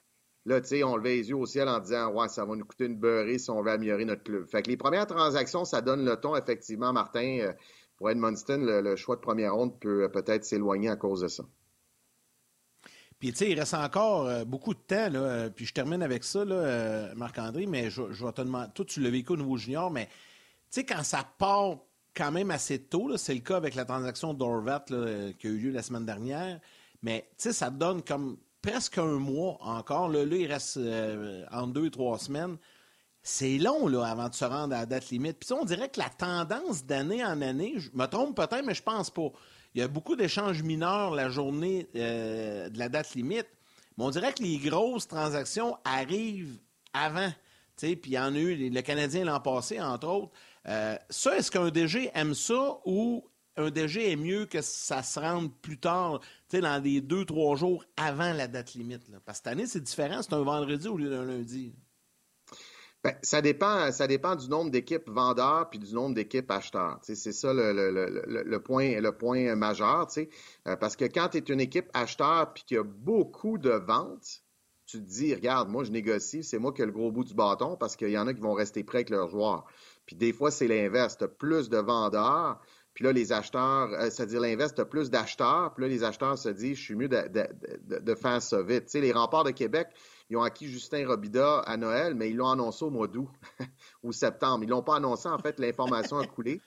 Là, 0.45 0.61
tu 0.61 0.67
sais, 0.67 0.83
on 0.83 0.95
levait 0.95 1.15
les 1.15 1.29
yeux 1.29 1.35
au 1.35 1.47
ciel 1.47 1.67
en 1.67 1.79
disant 1.79 2.11
Ouais, 2.11 2.27
ça 2.27 2.45
va 2.45 2.55
nous 2.55 2.65
coûter 2.65 2.85
une 2.85 2.97
beurrée 2.97 3.39
si 3.39 3.49
on 3.49 3.63
veut 3.63 3.71
améliorer 3.71 4.05
notre 4.05 4.23
club. 4.23 4.45
Fait 4.47 4.61
que 4.61 4.69
les 4.69 4.77
premières 4.77 5.07
transactions, 5.07 5.65
ça 5.65 5.81
donne 5.81 6.05
le 6.05 6.15
ton, 6.17 6.35
effectivement, 6.35 6.93
Martin. 6.93 7.39
Euh, 7.41 7.53
pour 7.97 8.09
Edmundston, 8.09 8.57
le, 8.59 8.95
choix 8.97 9.15
de 9.15 9.21
première 9.21 9.55
ronde 9.55 9.79
peut 9.79 10.03
euh, 10.03 10.09
peut-être 10.09 10.43
s'éloigner 10.43 10.89
à 10.89 10.97
cause 10.97 11.21
de 11.21 11.29
ça. 11.29 11.45
Puis, 13.17 13.31
tu 13.31 13.37
sais, 13.37 13.49
il 13.49 13.57
reste 13.57 13.73
encore 13.73 14.27
euh, 14.27 14.43
beaucoup 14.43 14.73
de 14.73 14.79
temps, 14.79 15.09
là. 15.09 15.49
Puis, 15.49 15.65
je 15.65 15.73
termine 15.73 16.03
avec 16.03 16.23
ça, 16.23 16.43
Marc-André, 17.15 17.65
mais 17.65 17.89
je, 17.89 18.01
vais 18.03 18.31
te 18.33 18.41
demander. 18.41 18.69
Toi, 18.75 18.85
tu 18.85 19.01
l'as 19.01 19.09
vécu 19.09 19.33
au 19.33 19.57
junior, 19.57 19.89
mais, 19.89 20.05
tu 20.05 20.11
sais, 20.81 20.85
quand 20.85 21.01
ça 21.03 21.25
part 21.39 21.77
quand 22.15 22.31
même 22.31 22.51
assez 22.51 22.79
tôt, 22.79 23.17
c'est 23.17 23.33
le 23.33 23.39
cas 23.39 23.57
avec 23.57 23.73
la 23.75 23.85
transaction 23.85 24.33
d'Orvat 24.33 24.85
qui 25.39 25.47
a 25.47 25.49
eu 25.49 25.57
lieu 25.57 25.71
la 25.71 25.81
semaine 25.81 26.05
dernière, 26.05 26.59
mais, 27.01 27.29
tu 27.37 27.43
sais, 27.45 27.53
ça 27.53 27.69
donne 27.71 28.03
comme 28.03 28.37
presque 28.65 28.97
un 28.97 29.19
mois 29.19 29.57
encore. 29.61 30.09
Là, 30.09 30.23
il 30.23 30.51
reste 30.51 30.77
euh, 30.77 31.45
en 31.51 31.67
deux, 31.67 31.89
trois 31.89 32.17
semaines. 32.17 32.57
C'est 33.21 33.57
long 33.57 33.87
là, 33.87 34.05
avant 34.05 34.29
de 34.29 34.35
se 34.35 34.45
rendre 34.45 34.75
à 34.75 34.79
la 34.79 34.85
date 34.85 35.09
limite. 35.09 35.39
Puis 35.39 35.53
on 35.53 35.65
dirait 35.65 35.89
que 35.89 35.99
la 35.99 36.09
tendance 36.09 36.85
d'année 36.85 37.23
en 37.23 37.41
année, 37.41 37.75
je 37.77 37.89
me 37.93 38.05
trompe 38.05 38.35
peut-être, 38.35 38.65
mais 38.65 38.75
je 38.75 38.83
pense 38.83 39.09
pas. 39.09 39.29
Il 39.73 39.81
y 39.81 39.83
a 39.83 39.87
beaucoup 39.87 40.15
d'échanges 40.15 40.61
mineurs 40.63 41.11
la 41.11 41.29
journée 41.29 41.87
euh, 41.95 42.69
de 42.69 42.77
la 42.77 42.89
date 42.89 43.13
limite. 43.15 43.47
Mais 43.97 44.03
on 44.03 44.09
dirait 44.09 44.33
que 44.33 44.43
les 44.43 44.57
grosses 44.57 45.07
transactions 45.07 45.77
arrivent 45.83 46.57
avant. 46.93 47.31
Puis 47.77 47.99
il 48.05 48.11
y 48.11 48.19
en 48.19 48.33
a 48.33 48.37
eu, 48.37 48.69
le 48.69 48.81
Canadien 48.81 49.25
l'an 49.25 49.39
passé, 49.39 49.81
entre 49.81 50.07
autres. 50.07 50.31
Euh, 50.67 50.97
ça, 51.09 51.37
est-ce 51.37 51.51
qu'un 51.51 51.69
DG 51.69 52.09
aime 52.13 52.33
ça 52.33 52.77
ou 52.85 53.23
un 53.57 53.69
DG 53.69 54.11
est 54.11 54.15
mieux 54.15 54.45
que 54.45 54.61
ça 54.61 55.03
se 55.03 55.19
rende 55.19 55.51
plus 55.61 55.77
tard, 55.77 56.19
dans 56.51 56.83
les 56.83 57.01
deux, 57.01 57.25
trois 57.25 57.55
jours 57.55 57.83
avant 57.97 58.33
la 58.33 58.47
date 58.47 58.73
limite. 58.73 59.01
Parce 59.25 59.39
que 59.39 59.45
cette 59.45 59.47
année, 59.47 59.67
c'est 59.67 59.81
différent, 59.81 60.21
c'est 60.21 60.33
un 60.33 60.43
vendredi 60.43 60.87
au 60.87 60.97
lieu 60.97 61.09
d'un 61.09 61.25
lundi. 61.25 61.73
Ben, 63.03 63.15
ça, 63.21 63.39
dépend, 63.39 64.35
du 64.35 64.49
nombre 64.49 64.71
d'équipes 64.71 65.07
vendeurs 65.07 65.69
puis 65.69 65.77
du 65.77 65.93
nombre 65.93 66.15
d'équipes 66.15 66.49
acheteurs. 66.49 66.97
C'est 67.03 67.15
ça 67.15 67.53
le, 67.53 68.57
point, 68.57 68.99
le 68.99 69.55
majeur. 69.55 70.07
Euh, 70.17 70.75
parce 70.75 70.95
que 70.95 71.05
quand 71.05 71.29
tu 71.29 71.37
es 71.37 71.41
une 71.41 71.59
équipe 71.59 71.87
acheteur 71.93 72.51
puis 72.51 72.63
qu'il 72.63 72.77
y 72.77 72.79
a 72.79 72.83
beaucoup 72.83 73.59
de 73.59 73.69
ventes, 73.69 74.41
tu 74.87 74.97
te 74.97 75.03
dis, 75.07 75.35
regarde, 75.35 75.69
moi, 75.69 75.83
je 75.83 75.91
négocie, 75.91 76.43
c'est 76.43 76.57
moi 76.57 76.73
qui 76.73 76.81
ai 76.81 76.85
le 76.85 76.91
gros 76.91 77.11
bout 77.11 77.23
du 77.23 77.35
bâton 77.35 77.75
parce 77.75 77.95
qu'il 77.95 78.09
y 78.09 78.17
en 78.17 78.25
a 78.25 78.33
qui 78.33 78.41
vont 78.41 78.53
rester 78.53 78.83
prêts 78.83 78.99
avec 78.99 79.11
leurs 79.11 79.29
joueurs. 79.29 79.65
Puis 80.07 80.15
des 80.15 80.33
fois, 80.33 80.49
c'est 80.49 80.67
l'inverse. 80.67 81.15
Tu 81.15 81.25
as 81.25 81.27
plus 81.27 81.69
de 81.69 81.77
vendeurs, 81.77 82.59
puis 82.95 83.03
là, 83.03 83.11
les 83.11 83.33
acheteurs, 83.33 83.89
euh, 83.91 84.09
c'est-à-dire 84.09 84.41
as 84.41 84.85
plus 84.85 85.09
d'acheteurs. 85.09 85.73
Puis 85.73 85.83
là, 85.83 85.89
les 85.89 86.03
acheteurs 86.05 86.37
se 86.37 86.47
disent, 86.47 86.77
je 86.77 86.81
suis 86.81 86.95
mieux 86.95 87.09
de, 87.09 88.15
faire 88.15 88.41
ça 88.41 88.63
vite. 88.63 88.85
Tu 88.85 88.91
sais, 88.91 89.01
les 89.01 89.11
remparts 89.11 89.43
de 89.43 89.51
Québec, 89.51 89.89
ils 90.29 90.37
ont 90.37 90.41
acquis 90.41 90.67
Justin 90.67 91.05
Robida 91.05 91.59
à 91.59 91.75
Noël, 91.75 92.15
mais 92.15 92.29
ils 92.29 92.37
l'ont 92.37 92.49
annoncé 92.49 92.85
au 92.85 92.89
mois 92.89 93.07
d'août 93.07 93.27
ou 94.03 94.13
septembre. 94.13 94.63
Ils 94.63 94.69
l'ont 94.69 94.81
pas 94.81 94.95
annoncé, 94.95 95.27
en 95.27 95.37
fait, 95.37 95.59
l'information 95.59 96.17
a 96.17 96.25
coulé. 96.25 96.61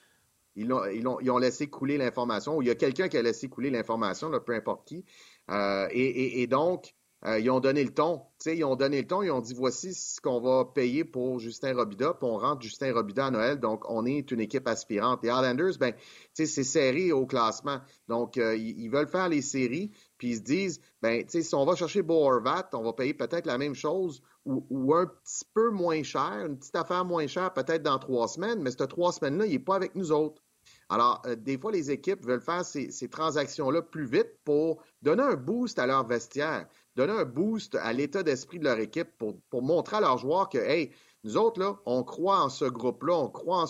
Ils 0.55 0.71
ont, 0.71 0.85
ils, 0.85 1.03
ils 1.21 1.31
ont, 1.31 1.37
laissé 1.39 1.67
couler 1.67 1.97
l'information, 1.97 2.57
ou 2.57 2.61
il 2.61 2.67
y 2.67 2.71
a 2.71 2.75
quelqu'un 2.75 3.07
qui 3.07 3.17
a 3.17 3.23
laissé 3.23 3.49
couler 3.49 3.71
l'information, 3.71 4.31
peu 4.39 4.53
importe 4.53 4.87
qui. 4.87 5.05
Euh, 5.49 5.87
et, 5.91 6.45
donc, 6.45 6.93
euh, 7.25 7.37
ils 7.39 7.49
ont 7.49 7.59
donné 7.59 7.83
le 7.83 7.93
ton. 7.93 8.21
ils 8.45 8.63
ont 8.63 8.77
donné 8.77 9.01
le 9.01 9.07
ton, 9.07 9.21
ils 9.23 9.31
ont 9.31 9.41
dit 9.41 9.53
voici 9.53 9.93
ce 9.93 10.21
qu'on 10.21 10.39
va 10.39 10.63
payer 10.63 11.03
pour 11.03 11.39
Justin 11.39 11.75
Robida, 11.75 12.13
puis 12.13 12.29
on 12.29 12.37
rentre 12.37 12.61
Justin 12.61 12.93
Robida 12.93 13.25
à 13.25 13.31
Noël, 13.31 13.59
donc 13.59 13.83
on 13.89 14.05
est 14.05 14.31
une 14.31 14.39
équipe 14.39 14.67
aspirante. 14.67 15.21
Les 15.23 15.29
Islanders, 15.29 15.77
ben, 15.79 15.93
c'est 16.33 16.47
serré 16.47 17.11
au 17.11 17.25
classement. 17.25 17.79
Donc, 18.07 18.37
euh, 18.37 18.55
ils, 18.55 18.89
veulent 18.89 19.09
faire 19.09 19.27
les 19.27 19.41
séries, 19.41 19.91
puis 20.17 20.29
ils 20.29 20.37
se 20.37 20.41
disent, 20.41 20.81
ben, 21.01 21.25
si 21.27 21.53
on 21.53 21.65
va 21.65 21.75
chercher 21.75 22.03
Bo 22.03 22.25
Horvat, 22.25 22.69
on 22.73 22.83
va 22.83 22.93
payer 22.93 23.13
peut-être 23.13 23.45
la 23.45 23.57
même 23.57 23.75
chose 23.75 24.21
ou, 24.45 24.95
un 24.95 25.05
petit 25.05 25.45
peu 25.53 25.69
moins 25.71 26.01
cher, 26.03 26.45
une 26.45 26.57
petite 26.57 26.75
affaire 26.75 27.03
moins 27.05 27.27
chère 27.27 27.53
peut-être 27.53 27.83
dans 27.83 27.99
trois 27.99 28.27
semaines, 28.27 28.61
mais 28.61 28.71
ces 28.71 28.87
trois 28.87 29.11
semaines-là, 29.11 29.45
il 29.45 29.51
n'est 29.51 29.59
pas 29.59 29.75
avec 29.75 29.93
nous 29.95 30.11
autres. 30.11 30.41
Alors, 30.87 31.21
euh, 31.25 31.35
des 31.35 31.57
fois, 31.57 31.71
les 31.71 31.91
équipes 31.91 32.25
veulent 32.25 32.41
faire 32.41 32.65
ces, 32.65 32.91
ces 32.91 33.09
transactions-là 33.09 33.81
plus 33.81 34.05
vite 34.05 34.37
pour 34.43 34.81
donner 35.01 35.23
un 35.23 35.35
boost 35.35 35.77
à 35.77 35.85
leur 35.85 36.05
vestiaire 36.07 36.67
donner 36.99 37.13
un 37.13 37.25
boost 37.25 37.75
à 37.75 37.93
l'état 37.93 38.23
d'esprit 38.23 38.59
de 38.59 38.65
leur 38.65 38.77
équipe 38.79 39.09
pour, 39.17 39.63
montrer 39.63 39.97
à 39.97 40.01
leurs 40.01 40.17
joueurs 40.17 40.49
que, 40.49 40.57
hey, 40.57 40.91
nous 41.23 41.37
autres, 41.37 41.59
là, 41.59 41.79
on 41.85 42.03
croit 42.03 42.41
en 42.41 42.49
ce 42.49 42.65
groupe-là, 42.65 43.13
on 43.13 43.29
croit 43.29 43.65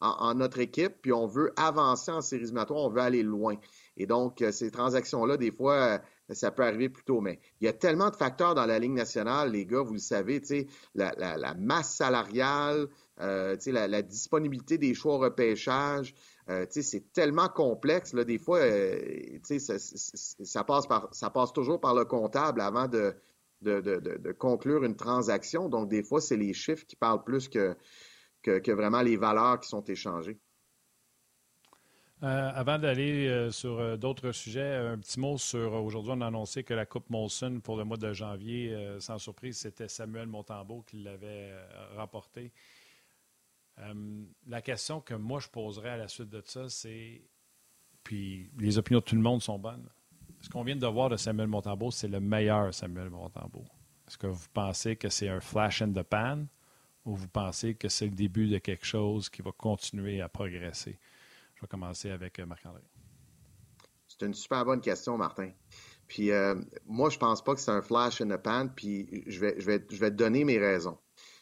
en, 0.00 0.34
notre 0.34 0.60
équipe, 0.60 1.02
puis 1.02 1.12
on 1.12 1.26
veut 1.26 1.52
avancer 1.56 2.12
en 2.12 2.20
séries 2.20 2.42
éliminatoires, 2.42 2.78
on 2.78 2.88
veut 2.88 3.00
aller 3.00 3.24
loin. 3.24 3.56
Et 3.96 4.06
donc, 4.06 4.42
euh, 4.42 4.52
ces 4.52 4.70
transactions-là, 4.70 5.36
des 5.36 5.50
fois, 5.50 5.74
euh, 5.74 5.98
ça 6.34 6.52
peut 6.52 6.62
arriver 6.62 6.88
plus 6.88 7.02
tôt. 7.02 7.20
Mais 7.20 7.40
il 7.60 7.64
y 7.64 7.68
a 7.68 7.72
tellement 7.72 8.10
de 8.10 8.16
facteurs 8.16 8.54
dans 8.54 8.66
la 8.66 8.78
Ligue 8.78 8.92
nationale, 8.92 9.50
les 9.50 9.66
gars, 9.66 9.82
vous 9.82 9.94
le 9.94 9.98
savez, 9.98 10.40
la, 10.94 11.12
la, 11.18 11.36
la 11.36 11.54
masse 11.54 11.96
salariale, 11.96 12.86
euh, 13.20 13.56
la, 13.66 13.88
la, 13.88 14.02
disponibilité 14.02 14.78
des 14.78 14.94
choix 14.94 15.14
au 15.14 15.18
repêchage, 15.18 16.14
euh, 16.50 16.66
c'est 16.70 17.12
tellement 17.12 17.48
complexe. 17.48 18.14
Là, 18.14 18.24
des 18.24 18.38
fois, 18.38 18.60
euh, 18.60 19.38
ça, 19.42 20.64
passe 20.64 21.52
toujours 21.52 21.80
par 21.80 21.94
le 21.94 22.06
comptable 22.06 22.62
avant 22.62 22.88
de, 22.88 23.14
conclure 24.38 24.84
une 24.84 24.96
transaction. 24.96 25.68
Donc, 25.68 25.88
des 25.88 26.02
fois, 26.02 26.20
c'est 26.20 26.38
les 26.38 26.54
chiffres 26.54 26.86
qui 26.86 26.96
parlent 26.96 27.22
plus 27.22 27.48
que, 27.48 27.76
vraiment 28.72 29.02
les 29.02 29.16
valeurs 29.16 29.60
qui 29.60 29.68
sont 29.68 29.84
échangées. 29.84 30.38
Euh, 32.24 32.50
avant 32.52 32.78
d'aller 32.78 33.48
sur 33.52 33.98
d'autres 33.98 34.32
sujets, 34.32 34.74
un 34.74 34.98
petit 34.98 35.20
mot 35.20 35.36
sur 35.36 35.74
aujourd'hui, 35.74 36.12
on 36.16 36.20
a 36.22 36.28
annoncé 36.28 36.64
que 36.64 36.74
la 36.74 36.86
Coupe 36.86 37.10
Molson 37.10 37.60
pour 37.62 37.76
le 37.76 37.84
mois 37.84 37.98
de 37.98 38.12
janvier, 38.12 38.96
sans 39.00 39.18
surprise, 39.18 39.58
c'était 39.58 39.86
Samuel 39.86 40.26
Montembeau 40.26 40.82
qui 40.86 40.96
l'avait 40.96 41.52
remporté. 41.94 42.52
Euh, 43.80 44.24
la 44.46 44.62
question 44.62 45.00
que 45.00 45.14
moi 45.14 45.40
je 45.40 45.48
poserais 45.48 45.90
à 45.90 45.96
la 45.96 46.08
suite 46.08 46.30
de 46.30 46.42
ça, 46.44 46.68
c'est. 46.68 47.22
Puis 48.02 48.50
les 48.58 48.78
opinions 48.78 49.00
de 49.00 49.04
tout 49.04 49.14
le 49.14 49.22
monde 49.22 49.42
sont 49.42 49.58
bonnes. 49.58 49.88
Ce 50.40 50.48
qu'on 50.48 50.62
vient 50.62 50.76
de 50.76 50.86
voir 50.86 51.10
de 51.10 51.16
Samuel 51.16 51.48
Montembeau, 51.48 51.90
c'est 51.90 52.08
le 52.08 52.20
meilleur 52.20 52.72
Samuel 52.72 53.10
Montembeau. 53.10 53.64
Est-ce 54.06 54.16
que 54.16 54.26
vous 54.26 54.46
pensez 54.54 54.96
que 54.96 55.08
c'est 55.08 55.28
un 55.28 55.40
flash 55.40 55.82
in 55.82 55.92
the 55.92 56.02
pan 56.02 56.46
ou 57.04 57.14
vous 57.14 57.28
pensez 57.28 57.74
que 57.74 57.88
c'est 57.88 58.06
le 58.06 58.14
début 58.14 58.48
de 58.48 58.58
quelque 58.58 58.86
chose 58.86 59.28
qui 59.28 59.42
va 59.42 59.52
continuer 59.52 60.20
à 60.20 60.28
progresser? 60.28 60.98
Je 61.54 61.60
vais 61.60 61.66
commencer 61.66 62.10
avec 62.10 62.38
euh, 62.38 62.46
Marc-André. 62.46 62.82
C'est 64.06 64.24
une 64.24 64.34
super 64.34 64.64
bonne 64.64 64.80
question, 64.80 65.18
Martin. 65.18 65.50
Puis 66.06 66.30
euh, 66.30 66.54
moi, 66.86 67.10
je 67.10 67.18
pense 67.18 67.44
pas 67.44 67.54
que 67.54 67.60
c'est 67.60 67.70
un 67.70 67.82
flash 67.82 68.20
in 68.20 68.28
the 68.28 68.40
pan, 68.40 68.68
puis 68.68 69.24
je 69.26 69.40
vais, 69.40 69.60
je, 69.60 69.66
vais, 69.66 69.86
je 69.90 69.96
vais 69.96 70.10
te 70.10 70.16
donner 70.16 70.44
mes 70.44 70.58
raisons. 70.58 70.98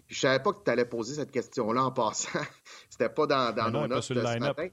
Je 0.09 0.15
je 0.15 0.21
savais 0.21 0.43
pas 0.43 0.53
que 0.53 0.63
tu 0.63 0.71
allais 0.71 0.85
poser 0.85 1.15
cette 1.15 1.31
question-là 1.31 1.85
en 1.85 1.93
passant. 1.93 2.39
C'était 2.91 3.09
pas 3.09 3.27
dans, 3.27 3.55
dans 3.55 3.71
nos 3.71 3.87
notes 3.87 4.13
de 4.13 4.21
ce 4.21 4.39
matin. 4.39 4.69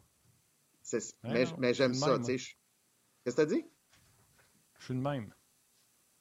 mais, 1.58 1.74
j'aime 1.74 1.94
ça. 1.94 2.20
Qu'est-ce 2.20 2.56
que 3.26 3.36
tu 3.36 3.42
as 3.42 3.46
dit? 3.46 3.66
Je 4.80 4.86
suis 4.86 4.94
le 4.94 5.00
même. 5.00 5.34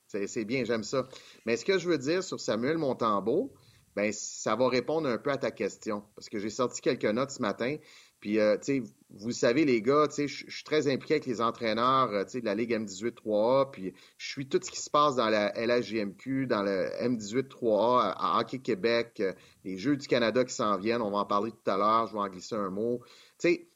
C'est 0.06 0.44
bien, 0.44 0.64
j'aime 0.64 0.84
ça. 0.84 1.08
Mais 1.46 1.56
ce 1.56 1.64
que 1.64 1.78
je 1.78 1.88
veux 1.88 1.98
dire 1.98 2.22
sur 2.22 2.38
Samuel 2.38 2.78
Montembeau, 2.78 3.54
ben, 3.96 4.12
ça 4.12 4.56
va 4.56 4.68
répondre 4.68 5.08
un 5.08 5.18
peu 5.18 5.30
à 5.30 5.38
ta 5.38 5.50
question. 5.50 6.04
Parce 6.14 6.28
que 6.28 6.38
j'ai 6.38 6.50
sorti 6.50 6.80
quelques 6.80 7.04
notes 7.04 7.30
ce 7.30 7.42
matin. 7.42 7.76
Puis, 8.22 8.38
euh, 8.38 8.56
tu 8.56 8.64
sais, 8.64 8.82
vous 9.10 9.32
savez, 9.32 9.64
les 9.64 9.82
gars, 9.82 10.06
tu 10.06 10.14
sais, 10.14 10.28
je 10.28 10.48
suis 10.48 10.62
très 10.62 10.86
impliqué 10.86 11.14
avec 11.14 11.26
les 11.26 11.40
entraîneurs, 11.40 12.08
euh, 12.12 12.22
tu 12.22 12.30
sais, 12.30 12.40
de 12.40 12.46
la 12.46 12.54
Ligue 12.54 12.70
M18-3A, 12.70 13.72
puis 13.72 13.92
je 14.16 14.28
suis 14.28 14.48
tout 14.48 14.60
ce 14.62 14.70
qui 14.70 14.80
se 14.80 14.88
passe 14.88 15.16
dans 15.16 15.28
la 15.28 15.52
LHJMQ, 15.56 16.46
dans 16.46 16.62
le 16.62 16.88
M18-3A, 17.02 18.14
à 18.16 18.38
Hockey 18.38 18.60
Québec, 18.60 19.16
euh, 19.18 19.32
les 19.64 19.76
Jeux 19.76 19.96
du 19.96 20.06
Canada 20.06 20.44
qui 20.44 20.54
s'en 20.54 20.78
viennent, 20.78 21.02
on 21.02 21.10
va 21.10 21.18
en 21.18 21.26
parler 21.26 21.50
tout 21.50 21.68
à 21.68 21.76
l'heure, 21.76 22.06
je 22.06 22.12
vais 22.12 22.20
en 22.20 22.28
glisser 22.28 22.54
un 22.54 22.70
mot. 22.70 23.00
Tu 23.40 23.48
sais, 23.48 23.68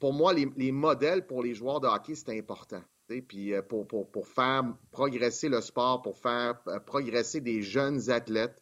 pour 0.00 0.12
moi, 0.12 0.34
les, 0.34 0.72
modèles 0.72 1.24
pour 1.24 1.44
les 1.44 1.54
joueurs 1.54 1.78
de 1.78 1.86
hockey, 1.86 2.16
c'est 2.16 2.36
important. 2.36 2.82
Puis 3.28 3.52
pour, 3.68 3.86
pour, 3.86 4.10
pour 4.10 4.26
faire 4.26 4.64
progresser 4.90 5.48
le 5.48 5.60
sport, 5.60 6.02
pour 6.02 6.18
faire 6.18 6.60
progresser 6.86 7.40
des 7.40 7.62
jeunes 7.62 8.10
athlètes, 8.10 8.61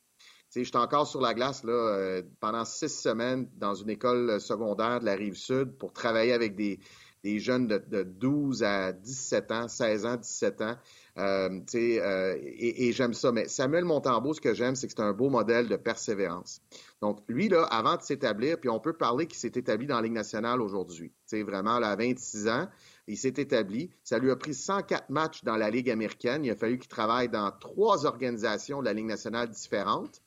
j'étais 0.54 0.76
encore 0.76 1.06
sur 1.06 1.20
la 1.20 1.34
glace 1.34 1.64
là, 1.64 1.72
euh, 1.72 2.22
pendant 2.40 2.64
six 2.64 2.88
semaines 2.88 3.48
dans 3.56 3.74
une 3.74 3.90
école 3.90 4.40
secondaire 4.40 5.00
de 5.00 5.06
la 5.06 5.14
rive 5.14 5.34
sud 5.34 5.76
pour 5.78 5.92
travailler 5.92 6.32
avec 6.32 6.56
des, 6.56 6.80
des 7.22 7.38
jeunes 7.38 7.66
de, 7.66 7.78
de, 7.78 8.02
12 8.02 8.62
à 8.62 8.92
17 8.92 9.52
ans, 9.52 9.68
16 9.68 10.06
ans, 10.06 10.16
17 10.16 10.62
ans. 10.62 10.76
Euh, 11.18 11.60
euh, 11.74 12.36
et, 12.40 12.88
et 12.88 12.92
j'aime 12.92 13.12
ça. 13.12 13.32
Mais 13.32 13.48
Samuel 13.48 13.84
Montembeau, 13.84 14.32
ce 14.32 14.40
que 14.40 14.54
j'aime, 14.54 14.74
c'est 14.74 14.86
que 14.86 14.94
c'est 14.96 15.02
un 15.02 15.12
beau 15.12 15.28
modèle 15.28 15.68
de 15.68 15.76
persévérance. 15.76 16.62
Donc, 17.02 17.20
lui, 17.28 17.48
là, 17.48 17.64
avant 17.64 17.96
de 17.96 18.02
s'établir, 18.02 18.58
puis 18.58 18.70
on 18.70 18.80
peut 18.80 18.94
parler 18.94 19.26
qu'il 19.26 19.38
s'est 19.38 19.52
établi 19.54 19.86
dans 19.86 19.96
la 19.96 20.02
Ligue 20.02 20.12
nationale 20.12 20.62
aujourd'hui. 20.62 21.12
C'est 21.26 21.42
vraiment, 21.42 21.78
là, 21.78 21.90
à 21.90 21.96
26 21.96 22.48
ans, 22.48 22.68
il 23.06 23.18
s'est 23.18 23.34
établi. 23.36 23.90
Ça 24.02 24.18
lui 24.18 24.30
a 24.30 24.36
pris 24.36 24.54
104 24.54 25.10
matchs 25.10 25.44
dans 25.44 25.56
la 25.56 25.70
Ligue 25.70 25.90
américaine. 25.90 26.44
Il 26.44 26.50
a 26.50 26.56
fallu 26.56 26.78
qu'il 26.78 26.88
travaille 26.88 27.28
dans 27.28 27.50
trois 27.50 28.06
organisations 28.06 28.80
de 28.80 28.84
la 28.84 28.92
Ligue 28.92 29.06
nationale 29.06 29.48
différentes. 29.50 30.22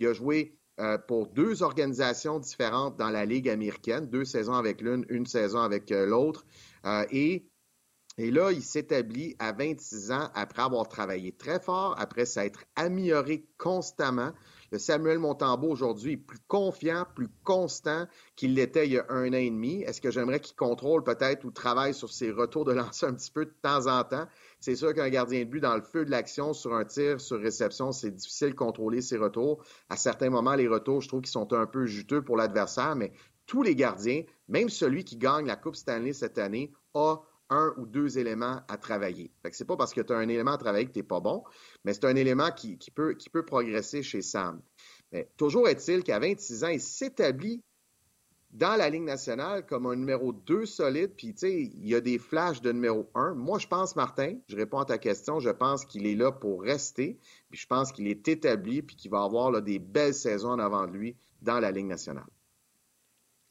Il 0.00 0.06
a 0.06 0.12
joué 0.12 0.56
euh, 0.80 0.96
pour 0.98 1.28
deux 1.28 1.62
organisations 1.62 2.38
différentes 2.38 2.96
dans 2.96 3.10
la 3.10 3.26
Ligue 3.26 3.48
américaine, 3.48 4.08
deux 4.08 4.24
saisons 4.24 4.54
avec 4.54 4.80
l'une, 4.80 5.04
une 5.10 5.26
saison 5.26 5.60
avec 5.60 5.92
euh, 5.92 6.06
l'autre. 6.06 6.46
Euh, 6.86 7.04
et 7.10 7.46
Et 8.18 8.30
là, 8.30 8.52
il 8.52 8.62
s'établit 8.62 9.36
à 9.38 9.52
26 9.52 10.12
ans 10.12 10.30
après 10.34 10.62
avoir 10.62 10.88
travaillé 10.88 11.32
très 11.32 11.60
fort, 11.60 11.94
après 11.98 12.26
s'être 12.26 12.64
amélioré 12.76 13.46
constamment. 13.58 14.32
Samuel 14.78 15.18
Montambeau 15.18 15.68
aujourd'hui 15.68 16.12
est 16.12 16.16
plus 16.16 16.38
confiant, 16.48 17.06
plus 17.14 17.28
constant 17.44 18.06
qu'il 18.36 18.54
l'était 18.54 18.86
il 18.86 18.92
y 18.92 18.98
a 18.98 19.06
un 19.10 19.28
an 19.28 19.32
et 19.34 19.50
demi. 19.50 19.82
Est-ce 19.82 20.00
que 20.00 20.10
j'aimerais 20.10 20.40
qu'il 20.40 20.56
contrôle 20.56 21.04
peut-être 21.04 21.44
ou 21.44 21.50
travaille 21.50 21.94
sur 21.94 22.10
ses 22.10 22.30
retours 22.30 22.64
de 22.64 22.72
lancer 22.72 23.06
un 23.06 23.14
petit 23.14 23.30
peu 23.30 23.44
de 23.44 23.54
temps 23.62 23.86
en 23.86 24.02
temps? 24.04 24.26
C'est 24.60 24.76
sûr 24.76 24.94
qu'un 24.94 25.08
gardien 25.10 25.40
de 25.40 25.44
but 25.44 25.60
dans 25.60 25.76
le 25.76 25.82
feu 25.82 26.04
de 26.04 26.10
l'action 26.10 26.52
sur 26.52 26.74
un 26.74 26.84
tir, 26.84 27.20
sur 27.20 27.40
réception, 27.40 27.92
c'est 27.92 28.10
difficile 28.10 28.50
de 28.50 28.54
contrôler 28.54 29.02
ses 29.02 29.18
retours. 29.18 29.62
À 29.88 29.96
certains 29.96 30.30
moments, 30.30 30.54
les 30.54 30.68
retours, 30.68 31.00
je 31.00 31.08
trouve 31.08 31.20
qu'ils 31.20 31.30
sont 31.30 31.52
un 31.52 31.66
peu 31.66 31.86
juteux 31.86 32.22
pour 32.22 32.36
l'adversaire, 32.36 32.96
mais 32.96 33.12
tous 33.46 33.62
les 33.62 33.74
gardiens, 33.74 34.22
même 34.48 34.68
celui 34.68 35.04
qui 35.04 35.16
gagne 35.16 35.46
la 35.46 35.56
Coupe 35.56 35.76
Stanley 35.76 36.12
cette 36.12 36.38
année, 36.38 36.72
a 36.94 37.16
un 37.52 37.74
ou 37.76 37.86
deux 37.86 38.18
éléments 38.18 38.60
à 38.68 38.76
travailler. 38.76 39.30
Ce 39.44 39.62
n'est 39.62 39.66
pas 39.66 39.76
parce 39.76 39.92
que 39.92 40.00
tu 40.00 40.12
as 40.12 40.16
un 40.16 40.28
élément 40.28 40.52
à 40.52 40.58
travailler 40.58 40.86
que 40.86 40.92
tu 40.92 40.98
n'es 40.98 41.04
pas 41.04 41.20
bon, 41.20 41.44
mais 41.84 41.92
c'est 41.92 42.06
un 42.06 42.16
élément 42.16 42.50
qui, 42.50 42.78
peut, 42.94 43.16
progresser 43.46 44.02
chez 44.02 44.22
Sam. 44.22 44.60
Mais 45.12 45.28
toujours 45.36 45.68
est-il 45.68 46.02
qu'à 46.02 46.18
26 46.18 46.64
ans, 46.64 46.68
il 46.68 46.80
s'établit 46.80 47.62
dans 48.52 48.76
la 48.76 48.90
Ligue 48.90 49.04
nationale 49.04 49.64
comme 49.66 49.86
un 49.86 49.96
numéro 49.96 50.32
2 50.32 50.66
solide, 50.66 51.12
puis 51.16 51.28
il 51.28 51.88
y 51.88 51.94
a 51.94 52.00
des 52.00 52.18
flashs 52.18 52.60
de 52.60 52.72
numéro 52.72 53.08
1. 53.14 53.34
Moi, 53.34 53.58
je 53.58 53.66
pense, 53.66 53.96
Martin, 53.96 54.36
je 54.48 54.56
réponds 54.56 54.80
à 54.80 54.84
ta 54.84 54.98
question, 54.98 55.40
je 55.40 55.50
pense 55.50 55.84
qu'il 55.84 56.06
est 56.06 56.14
là 56.14 56.32
pour 56.32 56.62
rester, 56.62 57.18
puis 57.50 57.60
je 57.60 57.66
pense 57.66 57.92
qu'il 57.92 58.08
est 58.08 58.28
établi, 58.28 58.82
puis 58.82 58.96
qu'il 58.96 59.10
va 59.10 59.22
avoir 59.22 59.62
des 59.62 59.78
belles 59.78 60.14
saisons 60.14 60.50
en 60.50 60.58
avant 60.58 60.86
de 60.86 60.92
lui 60.92 61.16
dans 61.40 61.60
la 61.60 61.70
Ligue 61.70 61.86
nationale. 61.86 62.28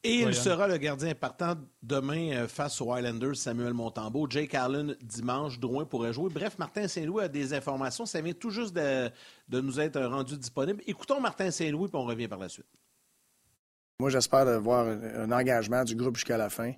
Et 0.03 0.21
il 0.21 0.33
sera 0.33 0.67
le 0.67 0.77
gardien 0.77 1.13
partant 1.13 1.53
demain 1.83 2.31
euh, 2.31 2.47
face 2.47 2.81
aux 2.81 2.91
Highlanders, 2.91 3.35
Samuel 3.35 3.73
Montembeau. 3.73 4.27
Jake 4.27 4.55
Allen, 4.55 4.95
dimanche, 4.99 5.59
Drouin 5.59 5.85
pourrait 5.85 6.11
jouer. 6.11 6.31
Bref, 6.33 6.57
Martin 6.57 6.87
Saint-Louis 6.87 7.23
a 7.23 7.27
des 7.27 7.53
informations. 7.53 8.07
Ça 8.07 8.19
vient 8.19 8.33
tout 8.33 8.49
juste 8.49 8.73
de, 8.73 9.11
nous 9.51 9.79
être 9.79 10.01
rendu 10.01 10.37
disponible. 10.37 10.81
Écoutons 10.87 11.21
Martin 11.21 11.51
Saint-Louis, 11.51 11.87
puis 11.87 11.97
on 11.97 12.05
revient 12.05 12.27
par 12.27 12.39
la 12.39 12.49
suite. 12.49 12.65
Moi, 13.99 14.09
j'espère 14.09 14.59
voir 14.59 14.87
un 14.87 15.31
engagement 15.31 15.83
du 15.83 15.95
groupe 15.95 16.15
jusqu'à 16.15 16.37
la 16.37 16.49
fin, 16.49 16.73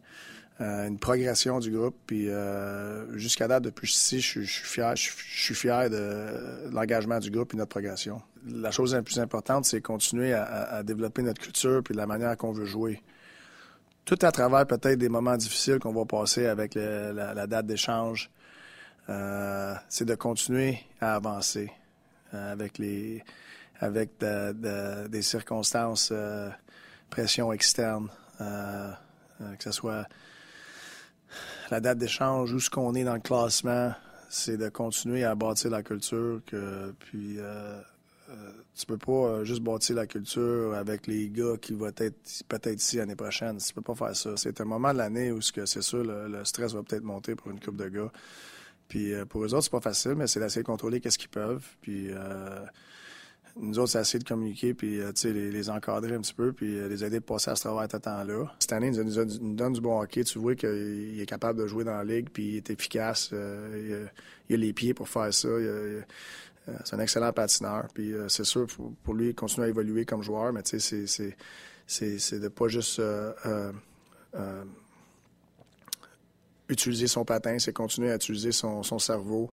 euh, 0.60 0.90
une 0.90 1.00
progression 1.00 1.60
du 1.60 1.72
groupe. 1.72 1.96
Puis 2.06 2.28
euh, 2.28 3.18
jusqu'à 3.18 3.48
date, 3.48 3.64
depuis 3.64 3.90
ici, 3.90 4.20
je, 4.20 4.42
suis 4.42 4.66
fier, 4.66 4.94
je, 4.98 5.10
suis 5.10 5.56
fier 5.56 5.90
de, 5.90 6.70
l'engagement 6.74 7.20
du 7.20 7.32
groupe 7.32 7.54
et 7.54 7.58
notre 7.58 7.70
progression. 7.70 8.22
La 8.46 8.72
chose 8.72 8.94
la 8.94 9.02
plus 9.02 9.18
importante, 9.20 9.64
c'est 9.64 9.80
continuer 9.80 10.34
à, 10.34 10.84
développer 10.84 11.22
notre 11.22 11.42
culture 11.42 11.82
puis 11.82 11.96
la 11.96 12.06
manière 12.06 12.36
qu'on 12.36 12.52
veut 12.52 12.66
jouer 12.66 13.02
tout 14.06 14.20
à 14.22 14.32
travers 14.32 14.66
peut-être 14.68 14.98
des 14.98 15.10
moments 15.10 15.38
difficiles 15.38 15.80
qu'on 15.80 15.94
va 15.94 16.06
passer 16.06 16.46
avec 16.46 16.76
la, 16.76 17.48
date 17.48 17.66
d'échange, 17.66 18.30
euh, 19.10 19.74
c'est 19.90 20.06
de 20.06 20.16
continuer 20.16 20.80
à 21.02 21.16
avancer 21.16 21.72
euh, 22.34 22.52
avec 22.52 22.78
les 22.78 23.24
avec 23.80 24.12
des 24.20 25.22
circonstances, 25.22 26.10
euh, 26.14 26.50
pression 27.10 27.52
externe, 27.52 28.08
que 28.40 29.64
ce 29.64 29.72
soit 29.72 30.08
la 31.70 31.82
date 31.82 31.98
d'échange, 31.98 32.54
où 32.54 32.60
ce 32.60 32.70
qu'on 32.70 32.94
est 32.96 33.04
dans 33.04 33.16
le 33.16 33.20
classement, 33.20 33.94
c'est 34.30 34.58
de 34.58 34.70
continuer 34.70 35.24
à 35.24 35.36
bâtir 35.36 35.72
la 35.72 35.84
culture, 35.84 36.42
que, 36.46 36.94
puis 37.00 37.36
euh, 37.40 37.82
tu 38.76 38.86
peux 38.86 38.98
pas 38.98 39.12
euh, 39.12 39.46
juste 39.46 39.62
bâtir 39.62 39.96
la 39.96 40.08
culture 40.08 40.74
avec 40.74 41.08
les 41.08 41.30
gars 41.30 41.58
qui 41.62 41.74
vont 41.74 41.88
être 41.88 42.44
peut-être 42.48 42.82
ici 42.82 42.98
l'année 42.98 43.16
prochaine. 43.16 43.58
Tu 43.58 43.74
peux 43.74 43.82
pas 43.82 43.96
faire 43.96 44.16
ça. 44.16 44.32
C'est 44.36 44.60
un 44.62 44.66
moment 44.66 44.94
de 44.94 44.98
l'année 44.98 45.32
où 45.32 45.42
c'est 45.42 45.82
sûr 45.82 46.04
le, 46.04 46.44
stress 46.44 46.74
va 46.74 46.84
peut-être 46.84 47.04
monter 47.04 47.36
pour 47.36 47.52
une 47.52 47.60
coupe 47.60 47.78
de 47.78 47.88
gars. 47.88 48.12
Puis 48.88 49.14
euh, 49.14 49.26
pour 49.26 49.44
eux 49.44 49.54
autres, 49.54 49.64
c'est 49.64 49.72
pas 49.72 49.82
facile, 49.82 50.16
mais 50.16 50.28
c'est 50.28 50.40
d'essayer 50.40 50.64
de 50.64 50.68
contrôler 50.68 51.00
qu'est-ce 51.00 51.18
qu'ils 51.18 51.30
peuvent. 51.30 51.66
Puis 51.82 52.10
nous 53.56 53.78
autres, 53.78 53.92
c'est 53.92 54.02
essayer 54.02 54.18
de 54.18 54.28
communiquer, 54.28 54.74
puis 54.74 55.00
les, 55.26 55.70
encadrer 55.70 56.16
un 56.16 56.22
petit 56.22 56.34
peu, 56.34 56.54
puis 56.54 56.90
les 56.90 57.04
aider 57.04 57.18
à 57.18 57.22
passer 57.22 57.52
à 57.52 57.56
ce 57.56 57.62
travail 57.62 57.88
à 57.92 58.00
temps-là. 58.00 58.52
Cette 58.58 58.74
année, 58.74 58.88
il 58.92 59.00
nous, 59.00 59.54
donne 59.54 59.74
du 59.74 59.82
bon 59.82 60.02
hockey. 60.02 60.24
Tu 60.24 60.40
vois 60.40 60.56
qu'il 60.56 61.22
est 61.22 61.26
capable 61.28 61.60
de 61.60 61.68
jouer 61.68 61.84
dans 61.84 61.94
la 61.94 62.04
ligue, 62.04 62.30
puis 62.34 62.44
il 62.44 62.58
est 62.58 62.72
efficace. 62.72 63.30
il, 63.32 64.10
a, 64.54 64.58
les 64.58 64.74
pieds 64.74 64.96
pour 64.96 65.08
faire 65.08 65.32
ça. 65.32 65.48
Euh, 65.48 66.02
c'est 66.84 66.96
un 66.96 67.00
excellent 67.00 67.34
patineur. 67.34 67.88
Puis 67.94 68.14
euh, 68.14 68.30
c'est 68.30 68.44
sûr, 68.44 68.68
pour, 69.04 69.14
lui, 69.14 69.34
continuer 69.36 69.68
à 69.68 69.70
évoluer 69.70 70.06
comme 70.06 70.22
joueur, 70.22 70.54
mais 70.54 70.64
tu 70.64 70.80
sais, 70.80 71.08
c'est 71.88 72.40
de 72.40 72.48
pas 72.48 72.68
juste 72.68 73.00
euh, 73.00 73.74
utiliser 76.70 77.08
son 77.08 77.26
patin, 77.26 77.60
c'est 77.60 77.74
continuer 77.74 78.12
à 78.12 78.16
utiliser 78.16 78.52
son, 78.52 78.84
cerveau. 79.00 79.50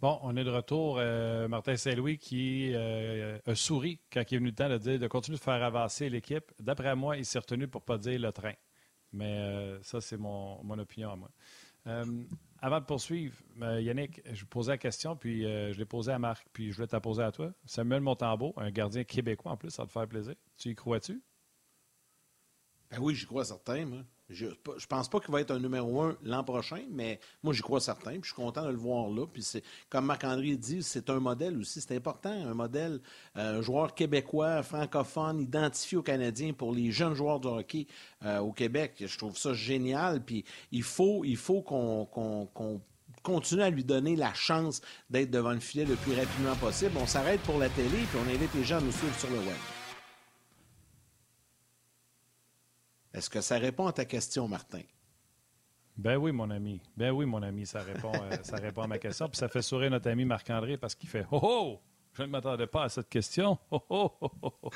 Bon, 0.00 0.18
on 0.22 0.34
est 0.34 0.44
de 0.44 0.50
retour. 0.50 0.96
Martin 1.48 1.76
Saint-Louis 1.76 2.16
qui 2.16 2.74
a 2.74 3.54
souri 3.54 4.00
quand 4.10 4.22
il 4.30 4.34
est 4.34 4.38
venu 4.38 4.48
le 4.48 4.54
temps 4.54 4.70
de 4.70 4.78
dire 4.78 4.98
de 4.98 5.08
continuer 5.08 5.36
de 5.36 5.42
faire 5.42 5.62
avancer 5.62 6.08
l'équipe. 6.08 6.50
D'après 6.58 6.96
moi, 6.96 7.18
il 7.18 7.26
s'est 7.26 7.38
retenu 7.38 7.68
pour 7.68 7.82
ne 7.82 7.86
pas 7.86 7.98
dire 7.98 8.18
le 8.18 8.32
train. 8.32 8.54
Mais 9.12 9.76
ça, 9.82 10.00
c'est 10.00 10.16
mon 10.16 10.78
opinion 10.78 11.10
à 11.10 11.16
moi. 11.16 11.30
Euh, 11.86 12.24
avant 12.62 12.80
de 12.80 12.84
poursuivre, 12.84 13.36
euh, 13.62 13.80
Yannick, 13.80 14.20
je 14.32 14.44
posais 14.44 14.72
la 14.72 14.78
question, 14.78 15.16
puis 15.16 15.46
euh, 15.46 15.72
je 15.72 15.78
l'ai 15.78 15.86
posée 15.86 16.12
à 16.12 16.18
Marc, 16.18 16.46
puis 16.52 16.70
je 16.70 16.76
voulais 16.76 16.88
te 16.88 16.94
la 16.94 17.00
poser 17.00 17.22
à 17.22 17.32
toi. 17.32 17.52
Samuel 17.64 18.02
Montambeau, 18.02 18.52
un 18.56 18.70
gardien 18.70 19.04
québécois 19.04 19.52
en 19.52 19.56
plus, 19.56 19.70
ça 19.70 19.86
te 19.86 19.90
faire 19.90 20.06
plaisir. 20.06 20.34
Tu 20.58 20.70
y 20.70 20.74
crois-tu? 20.74 21.22
Ben 22.90 22.98
oui, 23.00 23.14
j'y 23.14 23.24
crois 23.24 23.44
certain, 23.44 23.86
moi. 23.86 24.02
Je, 24.30 24.46
je 24.76 24.86
pense 24.86 25.08
pas 25.08 25.18
qu'il 25.18 25.32
va 25.32 25.40
être 25.40 25.50
un 25.50 25.58
numéro 25.58 26.02
un 26.02 26.16
l'an 26.22 26.44
prochain, 26.44 26.82
mais 26.90 27.18
moi, 27.42 27.52
j'y 27.52 27.62
crois 27.62 27.80
certain. 27.80 28.14
Je 28.22 28.26
suis 28.26 28.34
content 28.34 28.64
de 28.64 28.70
le 28.70 28.76
voir 28.76 29.10
là. 29.10 29.26
Puis 29.26 29.42
c'est, 29.42 29.62
comme 29.88 30.06
Marc-André 30.06 30.56
dit, 30.56 30.82
c'est 30.82 31.10
un 31.10 31.18
modèle 31.18 31.58
aussi. 31.58 31.80
C'est 31.80 31.96
important, 31.96 32.30
un 32.30 32.54
modèle, 32.54 33.00
euh, 33.36 33.58
un 33.58 33.62
joueur 33.62 33.94
québécois, 33.94 34.62
francophone, 34.62 35.40
identifié 35.40 35.98
aux 35.98 36.02
Canadiens 36.02 36.52
pour 36.52 36.72
les 36.72 36.92
jeunes 36.92 37.14
joueurs 37.14 37.40
de 37.40 37.48
hockey 37.48 37.86
euh, 38.24 38.38
au 38.38 38.52
Québec. 38.52 38.94
Je 39.04 39.18
trouve 39.18 39.36
ça 39.36 39.52
génial. 39.52 40.24
Puis 40.24 40.44
il 40.70 40.84
faut, 40.84 41.24
il 41.24 41.36
faut 41.36 41.62
qu'on, 41.62 42.08
continue 43.22 43.62
à 43.62 43.70
lui 43.70 43.84
donner 43.84 44.16
la 44.16 44.32
chance 44.32 44.80
d'être 45.10 45.30
devant 45.30 45.52
le 45.52 45.60
filet 45.60 45.84
le 45.84 45.96
plus 45.96 46.14
rapidement 46.14 46.54
possible. 46.56 46.92
On 46.96 47.06
s'arrête 47.06 47.40
pour 47.40 47.58
la 47.58 47.68
télé, 47.68 47.88
puis 47.88 48.18
on 48.24 48.28
invite 48.28 48.54
les 48.54 48.64
gens 48.64 48.78
à 48.78 48.80
nous 48.80 48.92
suivre 48.92 49.18
sur 49.18 49.30
le 49.30 49.38
web. 49.38 49.79
Est-ce 53.12 53.28
que 53.28 53.40
ça 53.40 53.58
répond 53.58 53.86
à 53.86 53.92
ta 53.92 54.04
question, 54.04 54.46
Martin? 54.46 54.82
Ben 55.96 56.16
oui, 56.16 56.32
mon 56.32 56.48
ami. 56.50 56.80
Ben 56.96 57.10
oui, 57.10 57.26
mon 57.26 57.42
ami, 57.42 57.66
ça 57.66 57.82
répond, 57.82 58.12
euh, 58.14 58.36
ça 58.42 58.56
répond 58.56 58.82
à 58.82 58.86
ma 58.86 58.98
question. 58.98 59.28
Puis 59.28 59.36
ça 59.36 59.48
fait 59.48 59.62
sourire 59.62 59.90
notre 59.90 60.08
ami 60.08 60.24
Marc-André 60.24 60.78
parce 60.78 60.94
qu'il 60.94 61.08
fait 61.08 61.26
Oh 61.30 61.40
oh! 61.42 61.80
Je 62.14 62.22
ne 62.22 62.28
m'attendais 62.28 62.66
pas 62.66 62.84
à 62.84 62.88
cette 62.88 63.08
question. 63.08 63.58
Oh 63.70 63.80
oh 63.90 64.12
oh 64.20 64.30
oh! 64.62 64.70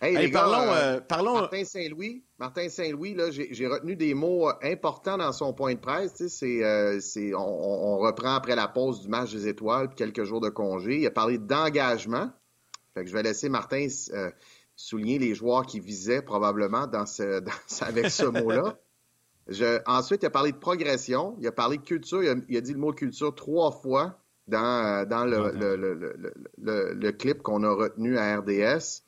Hey, 0.00 0.32
parlons, 0.32 0.72
euh, 0.72 0.98
parlons. 0.98 1.34
Martin 1.34 1.64
Saint-Louis, 1.64 2.24
Martin 2.36 2.68
Saint-Louis, 2.68 3.14
là, 3.14 3.30
j'ai 3.30 3.66
retenu 3.68 3.94
des 3.94 4.14
mots 4.14 4.48
euh, 4.48 4.54
importants 4.64 5.16
dans 5.16 5.30
son 5.30 5.54
point 5.54 5.74
de 5.74 5.78
presse. 5.78 6.26
C'est, 6.26 7.34
on, 7.36 7.38
on, 7.38 7.98
reprend 7.98 8.34
après 8.34 8.56
la 8.56 8.66
pause 8.66 9.02
du 9.02 9.08
match 9.08 9.30
des 9.30 9.46
étoiles, 9.46 9.86
puis 9.86 9.94
quelques 9.94 10.24
jours 10.24 10.40
de 10.40 10.48
congé. 10.48 10.98
Il 10.98 11.06
a 11.06 11.12
parlé 11.12 11.38
d'engagement. 11.38 12.32
Fait 12.94 13.04
que 13.04 13.10
je 13.10 13.14
vais 13.14 13.22
laisser 13.22 13.48
Martin 13.48 13.86
souligner 14.76 15.18
les 15.18 15.34
joueurs 15.34 15.66
qui 15.66 15.80
visaient 15.80 16.22
probablement 16.22 16.86
dans 16.86 17.06
ce, 17.06 17.42
avec 17.82 18.10
ce 18.10 18.24
mot-là. 18.24 18.78
ensuite, 19.86 20.22
il 20.22 20.26
a 20.26 20.30
parlé 20.30 20.52
de 20.52 20.58
progression, 20.58 21.36
il 21.40 21.46
a 21.46 21.52
parlé 21.52 21.78
de 21.78 21.82
culture, 21.82 22.22
il 22.22 22.56
a, 22.56 22.60
dit 22.60 22.72
le 22.72 22.78
mot 22.78 22.92
culture 22.92 23.34
trois 23.34 23.70
fois 23.70 24.18
dans, 24.48 25.08
dans 25.08 25.24
le, 25.24 25.52
le, 26.58 27.10
clip 27.12 27.42
qu'on 27.42 27.62
a 27.62 27.70
retenu 27.70 28.18
à 28.18 28.38
RDS. 28.38 29.02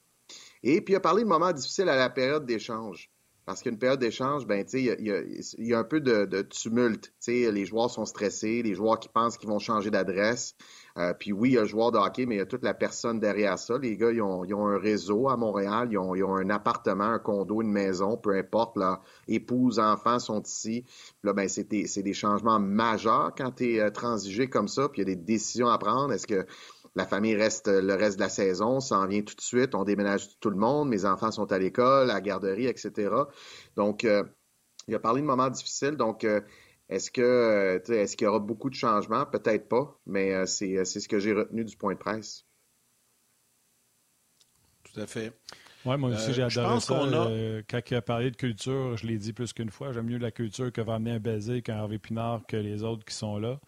Et 0.62 0.81
puis, 0.81 0.94
il 0.94 0.96
a 0.96 1.00
parlé 1.00 1.22
de 1.22 1.29
moments 1.29 1.53
difficiles 1.53 1.88
à 1.88 1.96
la 1.96 2.09
période 2.09 2.46
d'échange. 2.46 3.11
Parce 3.44 3.61
qu'une 3.62 3.79
période 3.79 4.00
d'échange, 4.00 4.46
ben, 4.46 4.64
il 4.72 4.81
y, 4.81 5.66
y, 5.66 5.74
a 5.74 5.79
un 5.79 5.85
peu 5.85 6.00
de, 6.00 6.24
de 6.24 6.40
tumulte. 6.40 7.12
Les 7.27 7.66
joueurs 7.66 7.90
sont 7.90 8.07
stressés, 8.07 8.62
les 8.62 8.74
joueurs 8.74 8.98
qui 8.98 9.11
pensent 9.11 9.37
qu'ils 9.37 9.50
vont 9.50 9.59
changer 9.59 9.90
d'adresse. 9.90 10.57
Euh, 10.96 11.12
puis 11.12 11.33
oui, 11.33 11.50
il 11.50 11.52
y 11.54 11.59
a 11.59 11.62
le 11.62 11.66
joueur 11.66 11.90
de 11.90 11.98
hockey, 11.98 12.24
mais 12.24 12.37
il 12.37 12.38
y 12.38 12.40
a 12.40 12.46
toute 12.46 12.62
la 12.62 12.74
personne 12.74 13.18
derrière 13.18 13.59
ça. 13.59 13.78
Les 13.78 13.96
gars, 13.96 14.12
ils 14.12 14.22
ont, 14.22 14.44
ils 14.44 14.54
ont 14.54 14.68
un 14.68 14.78
réseau 14.78 15.28
à 15.28 15.37
Montréal, 15.37 15.88
ils 15.90 15.98
ont, 15.98 16.14
ils 16.14 16.22
ont, 16.22 16.37
un 16.37 16.50
appartement, 16.50 17.04
un 17.04 17.18
condo, 17.18 17.62
une 17.62 17.72
maison, 17.72 18.16
peu 18.16 18.37
importe. 18.37 18.76
Là, 18.76 19.00
épouse, 19.26 19.80
enfants 19.80 20.20
sont 20.20 20.40
ici. 20.42 20.85
Là, 21.24 21.33
ben, 21.33 21.48
c'est 21.48 21.68
des, 21.68 21.85
des, 21.85 22.12
changements 22.12 22.61
majeurs 22.61 23.35
quand 23.37 23.50
tu 23.57 23.74
es 23.74 23.80
euh, 23.80 23.90
transigé 23.90 24.48
comme 24.48 24.68
ça, 24.68 24.88
puis 24.88 25.02
il 25.02 25.09
y 25.09 25.12
a 25.12 25.14
des 25.16 25.20
décisions 25.20 25.68
à 25.68 25.78
prendre. 25.78 26.12
Est-ce 26.12 26.28
que 26.28 26.46
la 26.94 27.07
famille 27.07 27.35
reste 27.35 27.66
le 27.66 27.94
reste 27.94 28.16
de 28.18 28.22
la 28.22 28.28
saison, 28.28 28.78
ça 28.78 28.98
en 28.98 29.09
vient 29.09 29.22
tout 29.22 29.35
de 29.35 29.40
suite, 29.40 29.74
on 29.74 29.83
déménage 29.83 30.38
tout 30.38 30.50
le 30.50 30.57
monde, 30.57 30.88
mes 30.88 31.07
enfants 31.07 31.33
sont 31.33 31.50
à 31.50 31.59
l'école, 31.59 32.09
à 32.09 32.14
la 32.14 32.20
garderie, 32.20 32.66
etc. 32.66 33.11
Donc, 33.74 34.04
euh, 34.04 34.22
il 34.87 34.94
a 34.94 35.00
parlé 35.00 35.22
de 35.22 35.26
moments 35.26 35.50
difficiles. 35.50 35.96
Donc, 35.96 36.24
est-ce 36.88 37.11
que 37.11 37.23
euh, 37.23 37.94
est-ce 37.94 38.16
qu'il 38.16 38.27
y 38.27 38.29
aura 38.29 38.40
beaucoup 38.40 38.68
de 38.68 38.75
changements? 38.75 39.25
Peut-être 39.27 39.68
pas, 39.68 39.99
mais 40.07 40.33
euh, 40.33 40.42
euh, 40.42 40.47
c'est 40.85 40.85
ce 40.85 41.09
que 41.09 41.18
j'ai 41.18 41.33
retenu 41.33 41.64
du 41.64 41.77
point 41.77 41.94
de 41.94 41.99
presse. 41.99 42.44
Tout 44.85 45.01
à 45.01 45.07
fait. 45.07 45.33
Oui, 45.87 45.97
moi 45.99 46.11
aussi, 46.11 46.33
j'ai 46.33 46.42
adoré 46.42 46.81
ça. 46.81 46.94
A... 46.94 47.62
quand 47.68 47.90
il 47.90 47.94
a 47.94 48.03
parlé 48.03 48.31
de 48.31 48.37
culture, 48.37 48.97
je 48.97 49.07
l'ai 49.07 49.18
dit 49.18 49.33
plus 49.33 49.53
qu'une 49.53 49.70
fois, 49.70 49.92
j'aime 49.92 50.07
mieux 50.07 50.18
la 50.18 50.31
culture 50.31 50.73
que 50.73 50.81
va 50.81 50.94
amener 50.94 51.12
un 51.12 51.18
baiser 51.18 51.62
qu'un 51.62 51.77
Harvey 51.77 51.99
Pinard 51.99 52.47
que 52.47 52.57
les 52.57 52.83
autres 52.83 53.05
qui 53.05 53.14
sont 53.14 53.38
là. 53.38 53.61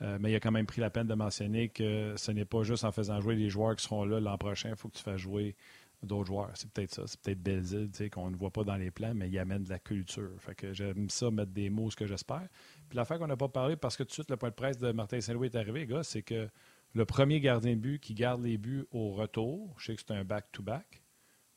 mais 0.00 0.30
il 0.30 0.34
a 0.34 0.40
quand 0.40 0.50
même 0.50 0.66
pris 0.66 0.82
la 0.82 0.90
peine 0.90 1.06
de 1.06 1.14
mentionner 1.14 1.70
que 1.70 2.14
ce 2.16 2.32
n'est 2.32 2.44
pas 2.44 2.64
juste 2.64 2.84
en 2.84 2.92
faisant 2.92 3.18
jouer 3.20 3.34
les 3.34 3.48
joueurs 3.48 3.76
qui 3.76 3.84
seront 3.84 4.04
là 4.04 4.20
l'an 4.20 4.36
prochain. 4.36 4.70
Il 4.70 4.76
faut 4.76 4.88
que 4.88 4.96
tu 4.96 5.02
fasses 5.02 5.20
jouer 5.20 5.56
d'autres 6.04 6.26
joueurs. 6.26 6.50
C'est 6.54 6.70
peut-être 6.70 6.94
ça. 6.94 7.06
C'est 7.06 7.20
peut-être 7.20 7.42
Belzile, 7.42 7.90
qu'on 8.10 8.30
ne 8.30 8.36
voit 8.36 8.50
pas 8.50 8.64
dans 8.64 8.76
les 8.76 8.90
plans, 8.90 9.14
mais 9.14 9.28
il 9.28 9.38
amène 9.38 9.64
de 9.64 9.70
la 9.70 9.78
culture. 9.78 10.30
Fait 10.38 10.54
que 10.54 10.72
j'aime 10.72 11.10
ça, 11.10 11.30
mettre 11.30 11.52
des 11.52 11.70
mots, 11.70 11.90
ce 11.90 11.96
que 11.96 12.06
j'espère. 12.06 12.48
Puis 12.88 12.96
l'affaire 12.96 13.18
qu'on 13.18 13.26
n'a 13.26 13.36
pas 13.36 13.48
parlé, 13.48 13.76
parce 13.76 13.96
que 13.96 14.02
tout 14.02 14.08
de 14.08 14.12
suite, 14.12 14.30
le 14.30 14.36
point 14.36 14.50
de 14.50 14.54
presse 14.54 14.78
de 14.78 14.92
Martin 14.92 15.20
Saint-Louis 15.20 15.48
est 15.48 15.56
arrivé, 15.56 15.86
gars, 15.86 16.02
c'est 16.02 16.22
que 16.22 16.48
le 16.94 17.04
premier 17.04 17.40
gardien 17.40 17.74
de 17.74 17.80
but 17.80 17.98
qui 17.98 18.14
garde 18.14 18.42
les 18.42 18.56
buts 18.56 18.86
au 18.92 19.12
retour, 19.12 19.74
je 19.78 19.86
sais 19.86 19.96
que 19.96 20.02
c'est 20.06 20.14
un 20.14 20.24
back-to-back, 20.24 21.02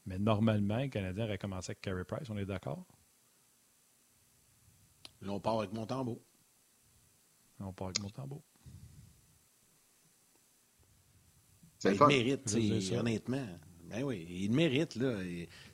mais 0.05 0.17
normalement, 0.17 0.79
le 0.79 0.87
Canadien 0.87 1.25
aurait 1.25 1.37
commencé 1.37 1.71
avec 1.71 1.81
Carey 1.81 2.05
Price, 2.05 2.29
on 2.29 2.37
est 2.37 2.45
d'accord? 2.45 2.85
Là, 5.21 5.31
on 5.33 5.39
part 5.39 5.59
avec 5.59 5.73
Montembeau. 5.73 6.23
On 7.59 7.73
part 7.73 7.87
avec 7.87 7.99
Montembeau. 8.01 8.43
Ça 11.79 11.91
le 11.91 12.07
mérite, 12.07 12.55
honnêtement. 12.97 13.47
Ben 13.89 14.03
oui, 14.03 14.27
il 14.29 14.51
mérite, 14.51 14.95
là. 14.95 15.13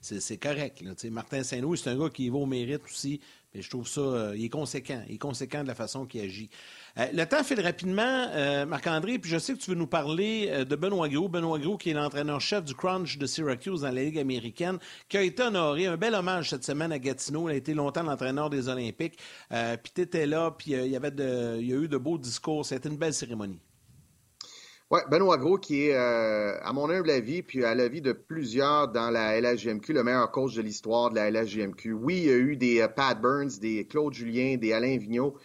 C'est 0.01 0.37
correct. 0.37 0.83
Martin 1.09 1.43
Saint-Louis, 1.43 1.79
c'est 1.79 1.89
un 1.89 1.97
gars 1.97 2.09
qui 2.09 2.29
va 2.29 2.37
au 2.37 2.45
mérite 2.45 2.83
aussi. 2.85 3.19
Mais 3.53 3.61
je 3.61 3.69
trouve 3.69 3.87
ça, 3.87 4.01
euh, 4.01 4.33
il 4.35 4.45
est 4.45 4.49
conséquent. 4.49 5.01
Il 5.07 5.15
est 5.15 5.19
conséquent 5.19 5.63
de 5.63 5.67
la 5.67 5.75
façon 5.75 6.05
qu'il 6.05 6.21
agit. 6.21 6.49
Euh, 6.97 7.07
le 7.13 7.25
temps 7.25 7.43
file 7.43 7.61
rapidement, 7.61 8.27
euh, 8.31 8.65
Marc-André, 8.65 9.19
puis 9.19 9.29
je 9.29 9.37
sais 9.37 9.53
que 9.53 9.59
tu 9.59 9.69
veux 9.71 9.75
nous 9.75 9.87
parler 9.87 10.65
de 10.65 10.75
Benoît 10.75 11.09
Gros. 11.09 11.27
Benoît 11.27 11.59
Gros, 11.59 11.77
qui 11.77 11.91
est 11.91 11.93
l'entraîneur-chef 11.93 12.63
du 12.63 12.73
Crunch 12.73 13.17
de 13.17 13.25
Syracuse 13.25 13.81
dans 13.81 13.91
la 13.91 14.03
Ligue 14.03 14.19
américaine, 14.19 14.79
qui 15.07 15.17
a 15.17 15.21
été 15.21 15.43
honoré. 15.43 15.87
Un 15.87 15.97
bel 15.97 16.15
hommage 16.15 16.49
cette 16.49 16.63
semaine 16.63 16.91
à 16.91 16.99
Gatineau. 16.99 17.49
Il 17.49 17.53
a 17.53 17.55
été 17.55 17.73
longtemps 17.73 18.03
l'entraîneur 18.03 18.49
des 18.49 18.69
Olympiques. 18.69 19.17
puis 19.49 19.91
tu 19.93 20.01
étais 20.01 20.25
là, 20.25 20.51
puis 20.51 20.71
il 20.71 20.87
y 20.87 20.95
avait 20.95 21.13
il 21.59 21.67
y 21.67 21.73
a 21.73 21.77
eu 21.77 21.87
de 21.87 21.97
beaux 21.97 22.17
discours. 22.17 22.65
C'était 22.65 22.89
une 22.89 22.97
belle 22.97 23.13
cérémonie. 23.13 23.59
Oui, 24.93 24.99
Benoît 25.09 25.39
Gros, 25.39 25.57
qui 25.57 25.87
est, 25.87 25.95
euh, 25.95 26.55
à 26.61 26.71
mon 26.71 26.87
humble 26.87 27.09
avis, 27.09 27.41
puis 27.41 27.65
à 27.65 27.73
l'avis 27.73 27.99
de 27.99 28.11
plusieurs 28.11 28.89
dans 28.89 29.09
la 29.09 29.41
LHGMQ, 29.41 29.91
le 29.91 30.03
meilleur 30.03 30.29
coach 30.29 30.53
de 30.53 30.61
l'histoire 30.61 31.09
de 31.09 31.15
la 31.15 31.31
LHGMQ. 31.31 31.93
Oui, 31.93 32.17
il 32.17 32.25
y 32.25 32.29
a 32.29 32.37
eu 32.37 32.55
des 32.57 32.79
euh, 32.79 32.87
Pat 32.87 33.19
Burns, 33.19 33.57
des 33.59 33.87
Claude 33.87 34.13
Julien, 34.13 34.55
des 34.57 34.71
Alain 34.71 34.95
Vigneault, 34.99 35.35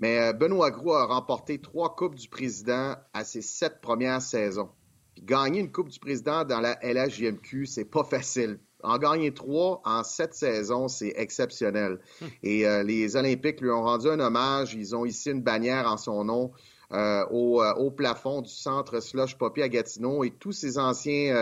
mais 0.00 0.18
euh, 0.18 0.32
Benoît 0.32 0.70
Gros 0.70 0.94
a 0.94 1.04
remporté 1.04 1.60
trois 1.60 1.94
Coupes 1.96 2.14
du 2.14 2.30
Président 2.30 2.94
à 3.12 3.24
ses 3.24 3.42
sept 3.42 3.82
premières 3.82 4.22
saisons. 4.22 4.70
Puis 5.14 5.22
gagner 5.22 5.60
une 5.60 5.70
Coupe 5.70 5.90
du 5.90 5.98
Président 5.98 6.46
dans 6.46 6.60
la 6.60 6.78
LHJMQ, 6.82 7.66
c'est 7.66 7.84
pas 7.84 8.04
facile. 8.04 8.58
En 8.82 8.96
gagner 8.96 9.34
trois 9.34 9.82
en 9.84 10.02
sept 10.02 10.32
saisons, 10.32 10.88
c'est 10.88 11.12
exceptionnel. 11.16 11.98
Hum. 12.22 12.28
Et 12.42 12.64
les 12.84 13.16
Olympiques 13.16 13.60
lui 13.60 13.70
ont 13.70 13.82
rendu 13.82 14.08
un 14.08 14.20
hommage. 14.20 14.72
Ils 14.72 14.96
ont 14.96 15.04
ici 15.04 15.30
une 15.30 15.42
bannière 15.42 15.86
en 15.92 15.98
son 15.98 16.24
nom. 16.24 16.52
Euh, 16.94 17.22
euh, 17.30 17.74
au, 17.74 17.90
plafond 17.90 18.40
du 18.40 18.50
centre 18.50 19.00
Slush 19.00 19.36
Poppy 19.36 19.60
à 19.60 19.68
Gatineau 19.68 20.24
et 20.24 20.30
tous 20.30 20.52
ces 20.52 20.78
anciens 20.78 21.36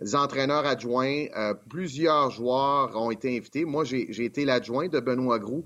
euh, 0.00 0.16
entraîneurs 0.16 0.66
adjoints, 0.66 1.26
plusieurs 1.68 2.30
joueurs 2.30 3.00
ont 3.00 3.12
été 3.12 3.36
invités. 3.36 3.64
Moi, 3.64 3.84
j'ai 3.84 4.24
été 4.24 4.44
l'adjoint 4.44 4.88
de 4.88 4.98
Benoît 5.00 5.38
Groux 5.38 5.64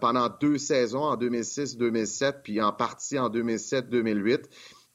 pendant 0.00 0.28
deux 0.28 0.58
saisons, 0.58 1.04
en 1.04 1.16
2006-2007, 1.16 2.42
puis 2.42 2.60
en 2.60 2.72
partie 2.72 3.16
en 3.16 3.30
2007-2008. 3.30 4.42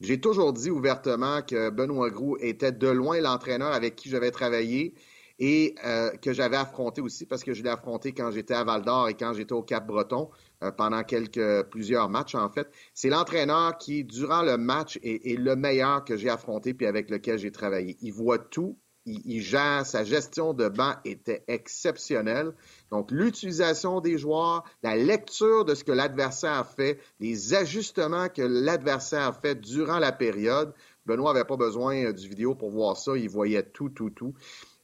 J'ai 0.01 0.19
toujours 0.19 0.51
dit 0.51 0.69
ouvertement 0.69 1.41
que 1.41 1.69
Benoît 1.69 2.09
Groux 2.09 2.35
était 2.41 2.73
de 2.73 2.89
loin 2.89 3.21
l'entraîneur 3.21 3.71
avec 3.71 3.95
qui 3.95 4.09
j'avais 4.09 4.31
travaillé 4.31 4.93
et 5.39 5.75
que 6.21 6.33
j'avais 6.33 6.57
affronté 6.57 6.99
aussi 6.99 7.25
parce 7.25 7.45
que 7.45 7.53
je 7.53 7.63
l'ai 7.63 7.69
affronté 7.69 8.11
quand 8.11 8.29
j'étais 8.31 8.55
à 8.55 8.65
Val 8.65 8.83
d'Or 8.83 9.07
et 9.07 9.13
quand 9.13 9.33
j'étais 9.33 9.53
au 9.53 9.63
Cap-Breton. 9.63 10.29
Euh, 10.63 10.71
pendant 10.71 11.03
quelques 11.03 11.63
plusieurs 11.63 12.09
matchs 12.09 12.35
en 12.35 12.49
fait. 12.49 12.69
C'est 12.93 13.09
l'entraîneur 13.09 13.77
qui, 13.77 14.05
durant 14.05 14.41
le 14.41 14.57
match, 14.57 14.97
est, 15.03 15.37
le 15.37 15.55
meilleur 15.57 16.05
que 16.05 16.15
j'ai 16.15 16.29
affronté 16.29 16.73
puis 16.73 16.85
avec 16.85 17.09
lequel 17.09 17.37
j'ai 17.37 17.51
travaillé. 17.51 17.97
Il 18.01 18.13
voit 18.13 18.39
tout, 18.39 18.77
il, 19.05 19.41
gère, 19.41 19.85
sa 19.85 20.05
gestion 20.05 20.53
de 20.53 20.69
banc 20.69 20.93
était 21.03 21.43
exceptionnelle. 21.47 22.53
Donc, 22.89 23.11
l'utilisation 23.11 23.99
des 23.99 24.17
joueurs, 24.17 24.63
la 24.81 24.95
lecture 24.95 25.65
de 25.65 25.75
ce 25.75 25.83
que 25.83 25.91
l'adversaire 25.91 26.53
a 26.53 26.63
fait, 26.63 26.99
les 27.19 27.53
ajustements 27.53 28.29
que 28.29 28.41
l'adversaire 28.41 29.27
a 29.27 29.33
fait 29.33 29.55
durant 29.55 29.99
la 29.99 30.13
période. 30.13 30.73
Benoît 31.05 31.33
n'avait 31.33 31.45
pas 31.45 31.57
besoin 31.57 32.05
euh, 32.05 32.13
du 32.13 32.29
vidéo 32.29 32.55
pour 32.55 32.71
voir 32.71 32.97
ça. 32.97 33.15
Il 33.15 33.29
voyait 33.29 33.61
tout, 33.61 33.89
tout, 33.89 34.09
tout. 34.09 34.33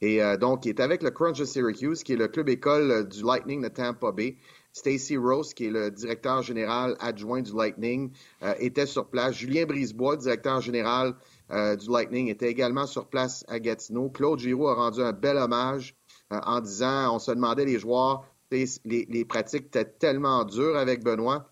Et 0.02 0.22
euh, 0.22 0.36
donc, 0.36 0.66
il 0.66 0.68
est 0.68 0.80
avec 0.80 1.02
le 1.02 1.10
Crunch 1.10 1.38
de 1.38 1.44
Syracuse, 1.44 2.04
qui 2.04 2.12
est 2.12 2.16
le 2.16 2.28
club 2.28 2.48
école 2.48 3.08
du 3.08 3.24
Lightning 3.24 3.62
de 3.62 3.68
Tampa 3.68 4.12
Bay. 4.12 4.36
Stacy 4.72 5.16
Rose, 5.16 5.52
qui 5.52 5.66
est 5.66 5.70
le 5.70 5.90
directeur 5.90 6.42
général 6.42 6.96
adjoint 6.98 7.42
du 7.42 7.52
Lightning, 7.52 8.10
euh, 8.42 8.54
était 8.58 8.86
sur 8.86 9.08
place. 9.08 9.34
Julien 9.34 9.66
Brisebois, 9.66 10.16
directeur 10.16 10.60
général 10.60 11.14
euh, 11.50 11.76
du 11.76 11.90
Lightning, 11.90 12.28
était 12.28 12.50
également 12.50 12.86
sur 12.86 13.08
place 13.08 13.44
à 13.48 13.60
Gatineau. 13.60 14.08
Claude 14.08 14.38
Giroux 14.38 14.68
a 14.68 14.74
rendu 14.74 15.02
un 15.02 15.12
bel 15.12 15.36
hommage 15.36 15.94
euh, 16.32 16.40
en 16.44 16.60
disant, 16.60 17.14
on 17.14 17.18
se 17.18 17.30
demandait 17.30 17.66
les 17.66 17.78
joueurs, 17.78 18.24
les, 18.50 18.66
les 18.84 19.24
pratiques 19.24 19.66
étaient 19.66 19.84
tellement 19.84 20.44
dures 20.44 20.76
avec 20.76 21.04
Benoît. 21.04 21.48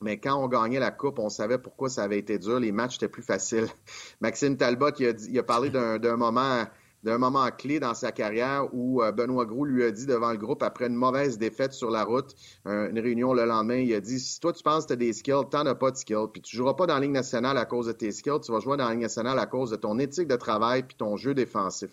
Mais 0.00 0.18
quand 0.18 0.36
on 0.42 0.48
gagnait 0.48 0.80
la 0.80 0.90
coupe, 0.90 1.20
on 1.20 1.28
savait 1.28 1.58
pourquoi 1.58 1.88
ça 1.88 2.02
avait 2.02 2.18
été 2.18 2.38
dur. 2.38 2.58
Les 2.58 2.72
matchs 2.72 2.96
étaient 2.96 3.08
plus 3.08 3.22
faciles. 3.22 3.68
Maxime 4.20 4.56
Talbot, 4.56 4.90
il 4.98 5.06
a, 5.06 5.12
il 5.28 5.38
a 5.38 5.42
parlé 5.44 5.70
d'un 5.70 6.16
moment 6.16 6.64
d'un 7.02 7.18
moment 7.18 7.48
clé 7.50 7.80
dans 7.80 7.94
sa 7.94 8.12
carrière 8.12 8.68
où 8.72 9.02
euh, 9.02 9.12
Benoît 9.12 9.44
Gros 9.44 9.64
lui 9.64 9.84
a 9.84 9.90
dit 9.90 10.06
devant 10.06 10.30
le 10.32 10.38
groupe, 10.38 10.62
après 10.62 10.86
une 10.86 10.94
mauvaise 10.94 11.38
défaite 11.38 11.72
sur 11.72 11.90
la 11.90 12.04
route, 12.04 12.34
une 12.64 12.98
réunion 12.98 13.32
le 13.32 13.44
lendemain, 13.44 13.76
il 13.76 13.92
a 13.94 14.00
dit 14.00 14.20
Si 14.20 14.40
toi 14.40 14.52
tu 14.52 14.62
penses 14.62 14.84
que 14.84 14.88
tu 14.88 14.92
as 14.94 14.96
des 14.96 15.12
skills, 15.12 15.44
tu 15.50 15.56
n'en 15.56 15.66
as 15.66 15.74
pas 15.74 15.90
de 15.90 15.96
skills, 15.96 16.28
puis 16.32 16.42
tu 16.42 16.56
joueras 16.56 16.74
pas 16.74 16.86
dans 16.86 16.94
la 16.94 17.00
Ligue 17.00 17.10
nationale 17.10 17.58
à 17.58 17.64
cause 17.64 17.86
de 17.86 17.92
tes 17.92 18.12
skills, 18.12 18.40
tu 18.44 18.52
vas 18.52 18.60
jouer 18.60 18.76
dans 18.76 18.86
la 18.86 18.92
Ligue 18.92 19.02
nationale 19.02 19.38
à 19.38 19.46
cause 19.46 19.70
de 19.70 19.76
ton 19.76 19.98
éthique 19.98 20.28
de 20.28 20.36
travail 20.36 20.84
puis 20.84 20.96
ton 20.96 21.16
jeu 21.16 21.34
défensif. 21.34 21.90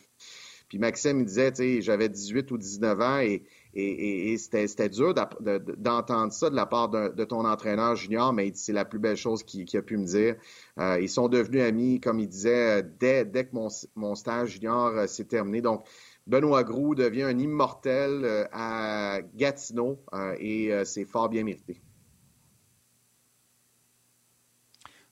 Puis 0.69 0.77
Maxime, 0.77 1.19
il 1.19 1.25
disait, 1.25 1.51
tu 1.51 1.57
sais, 1.57 1.81
j'avais 1.81 2.09
18 2.09 2.51
ou 2.51 2.57
19 2.57 3.01
ans 3.01 3.19
et, 3.19 3.43
et, 3.73 4.33
et 4.33 4.37
c'était 4.37 4.89
dur 4.89 5.13
d'entendre 5.13 6.33
ça 6.33 6.49
de 6.49 6.55
la 6.55 6.65
part 6.65 6.89
de, 6.89 7.23
ton 7.23 7.45
entraîneur 7.45 7.95
junior, 7.95 8.33
mais 8.33 8.51
c'est 8.55 8.73
la 8.73 8.85
plus 8.85 8.99
belle 8.99 9.17
chose 9.17 9.43
qu'il 9.43 9.67
a 9.75 9.81
pu 9.81 9.97
me 9.97 10.05
dire. 10.05 10.35
Euh, 10.79 10.99
ils 10.99 11.09
sont 11.09 11.27
devenus 11.27 11.61
amis, 11.61 11.99
comme 11.99 12.19
il 12.19 12.27
disait, 12.27 12.83
dès, 12.99 13.25
dès 13.25 13.45
que 13.45 13.55
mon, 13.95 14.15
stage 14.15 14.49
junior 14.49 14.87
euh, 14.87 15.07
s'est 15.07 15.25
terminé. 15.25 15.61
Donc, 15.61 15.85
Benoît 16.25 16.63
Groux 16.63 16.95
devient 16.95 17.23
un 17.23 17.37
immortel 17.37 18.21
euh, 18.23 18.45
à 18.51 19.19
Gatineau 19.35 19.99
et 20.39 20.71
c'est 20.85 21.05
fort 21.05 21.29
bien 21.29 21.43
mérité. 21.43 21.81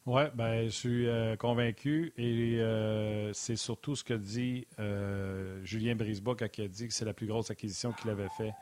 Oui, 0.07 0.21
ben, 0.35 0.63
je 0.63 0.69
suis 0.69 1.05
euh, 1.05 1.35
convaincu 1.35 2.13
et 2.17 2.61
euh, 2.61 3.33
c'est 3.33 3.57
surtout 3.57 3.93
ce 3.93 4.05
que 4.05 4.13
dit 4.13 4.65
euh, 4.79 5.61
Julien 5.65 5.95
Brisebois 5.95 6.37
il 6.57 6.63
a 6.63 6.67
dit 6.69 6.87
que 6.87 6.93
c'est 6.93 7.03
la 7.03 7.13
plus 7.13 7.27
grosse 7.27 7.51
acquisition 7.51 7.91
qu'il 7.91 8.09
avait 8.09 8.29
fait 8.37 8.53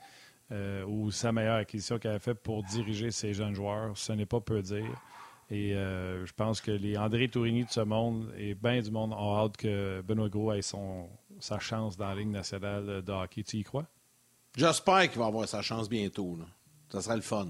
ou 0.87 1.11
sa 1.11 1.31
meilleure 1.31 1.57
acquisition 1.57 1.99
qu'il 1.99 2.09
avait 2.09 2.19
fait 2.19 2.33
pour 2.33 2.63
diriger 2.63 3.11
ces 3.11 3.33
jeunes 3.35 3.53
joueurs. 3.53 3.95
Ce 3.95 4.11
n'est 4.11 4.25
pas 4.25 4.39
peu 4.41 4.61
dire. 4.63 4.99
Et 5.51 5.71
je 5.73 6.33
pense 6.33 6.61
que 6.61 6.71
les 6.71 6.97
André 6.97 7.29
Tourigny 7.29 7.63
de 7.65 7.69
ce 7.69 7.81
monde 7.81 8.31
et 8.37 8.53
bien 8.53 8.79
du 8.79 8.91
monde 8.91 9.13
ont 9.13 9.37
hâte 9.37 9.57
que 9.57 10.01
Benoît 10.01 10.29
Gros 10.29 10.53
ait 10.53 10.61
son, 10.61 11.09
sa 11.39 11.57
chance 11.57 11.97
dans 11.97 12.09
la 12.09 12.15
Ligue 12.15 12.29
nationale 12.29 13.01
de 13.03 13.11
hockey. 13.11 13.41
Tu 13.41 13.57
y 13.57 13.63
crois? 13.63 13.87
J'espère 14.55 15.09
qu'il 15.09 15.19
va 15.19 15.27
avoir 15.27 15.47
sa 15.47 15.63
chance 15.63 15.89
bientôt. 15.89 16.37
Ça 16.89 17.01
sera 17.01 17.15
le 17.15 17.23
fun. 17.23 17.47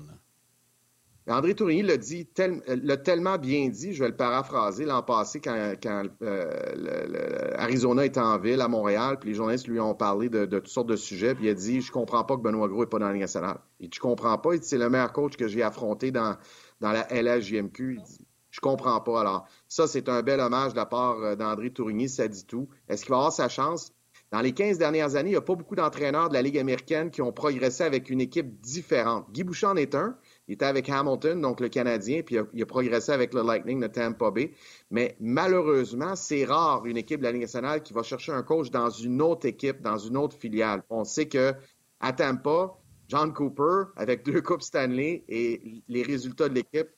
André 1.28 1.56
Tourigny 1.56 1.82
l'a 1.82 1.98
dit, 1.98 2.28
l'a 2.68 2.98
tellement 2.98 3.40
bien 3.40 3.68
dit, 3.70 3.94
je 3.94 4.04
vais 4.04 4.10
le 4.10 4.16
paraphraser, 4.16 4.86
l'an 4.86 5.02
passé, 5.02 5.42
quand, 5.42 5.74
euh, 6.22 7.52
Arizona 7.58 8.06
était 8.06 8.20
en 8.20 8.38
ville, 8.38 8.62
à 8.62 8.68
Montréal, 8.68 9.18
puis 9.20 9.30
les 9.30 9.36
journalistes 9.36 9.68
lui 9.68 9.80
ont 9.80 9.96
parlé 9.96 10.30
de, 10.30 10.46
toutes 10.46 10.68
sortes 10.68 10.88
de 10.88 10.96
sujets, 10.96 11.34
puis 11.34 11.46
il 11.46 11.50
a 11.50 11.56
dit, 11.56 11.82
je 11.82 11.92
comprends 11.92 12.24
pas 12.24 12.36
que 12.36 12.42
Benoît 12.42 12.68
Gros 12.68 12.82
n'est 12.82 12.90
pas 12.90 13.00
dans 13.00 13.08
la 13.08 13.14
Ligue 13.14 13.24
nationale. 13.24 13.58
Il 13.80 13.90
dit, 13.90 13.96
je 13.96 14.02
comprends 14.02 14.38
pas, 14.38 14.54
il 14.54 14.60
dit, 14.60 14.68
c'est 14.68 14.78
le 14.78 14.90
meilleur 14.90 15.14
coach 15.14 15.36
que 15.36 15.48
j'ai 15.48 15.64
affronté 15.64 16.12
dans, 16.12 16.38
dans 16.80 16.92
la 16.92 17.08
LHJMQ. 17.10 17.96
Il 17.98 18.04
dit, 18.04 18.28
je 18.52 18.60
comprends 18.62 19.02
pas. 19.02 19.20
Alors, 19.20 19.48
ça, 19.68 19.88
c'est 19.88 20.08
un 20.08 20.22
bel 20.22 20.40
hommage 20.40 20.74
de 20.74 20.78
la 20.78 20.86
part 20.86 21.18
euh, 21.20 21.36
d'André 21.36 21.72
Tourigny, 21.72 22.08
ça 22.08 22.28
dit 22.28 22.46
tout. 22.46 22.70
Est-ce 22.88 23.02
qu'il 23.04 23.10
va 23.10 23.18
avoir 23.18 23.34
sa 23.34 23.50
chance? 23.50 23.92
Dans 24.32 24.42
les 24.42 24.54
15 24.54 24.78
dernières 24.78 25.16
années, 25.16 25.30
il 25.30 25.34
n'y 25.34 25.38
a 25.38 25.42
pas 25.42 25.56
beaucoup 25.56 25.76
d'entraîneurs 25.76 26.30
de 26.30 26.34
la 26.34 26.42
Ligue 26.42 26.58
américaine 26.58 27.12
qui 27.12 27.22
ont 27.22 27.32
progressé 27.32 27.84
avec 27.84 28.10
une 28.10 28.22
équipe 28.22 28.60
différente. 28.60 29.28
Guy 29.32 29.44
Bouchard 29.44 29.72
en 29.72 29.76
est 29.76 29.96
un. 29.96 30.18
Il 30.48 30.54
était 30.54 30.66
avec 30.66 30.88
Hamilton, 30.90 31.42
donc 31.42 31.60
le 31.60 31.70
Canadien, 31.70 32.22
puis 32.22 32.38
il 32.54 32.62
a, 32.62 32.66
progressé 32.66 33.12
avec 33.12 33.34
le 33.34 33.42
Lightning 33.42 33.80
de 33.80 33.88
Tampa 33.88 34.30
Bay. 34.30 34.52
Mais 34.92 35.16
malheureusement, 35.20 36.16
c'est 36.16 36.46
rare 36.46 36.86
une 36.86 36.98
équipe 36.98 37.20
de 37.20 37.24
la 37.24 37.32
Ligue 37.32 37.42
nationale 37.42 37.82
qui 37.82 37.94
va 37.94 38.04
chercher 38.04 38.32
un 38.32 38.44
coach 38.44 38.70
dans 38.70 38.90
une 38.90 39.22
autre 39.22 39.48
équipe, 39.48 39.82
dans 39.82 39.98
une 39.98 40.18
autre 40.18 40.38
filiale. 40.38 40.84
On 40.90 41.04
sait 41.04 41.28
que 41.28 41.54
à 42.00 42.14
Tampa, 42.14 42.76
John 43.08 43.34
Cooper, 43.34 43.86
avec 43.96 44.24
deux 44.24 44.42
Coupes 44.42 44.62
Stanley 44.62 45.24
et 45.28 45.84
les 45.88 46.04
résultats 46.04 46.50
de 46.50 46.54
l'équipe, 46.54 46.90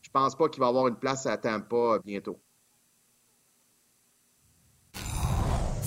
je 0.00 0.10
pense 0.10 0.34
pas 0.34 0.48
qu'il 0.48 0.60
va 0.60 0.68
avoir 0.68 0.88
une 0.88 0.96
place 0.96 1.26
à 1.26 1.36
Tampa 1.36 1.98
bientôt. 2.04 2.40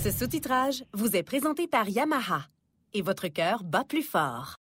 Ce 0.02 0.10
sous-titrage 0.10 0.84
vous 0.94 1.16
est 1.16 1.22
présenté 1.22 1.66
par 1.66 1.88
Yamaha 1.88 2.46
et 2.94 3.02
votre 3.02 3.28
cœur 3.28 3.64
bat 3.64 3.84
plus 3.84 4.02
fort. 4.02 4.59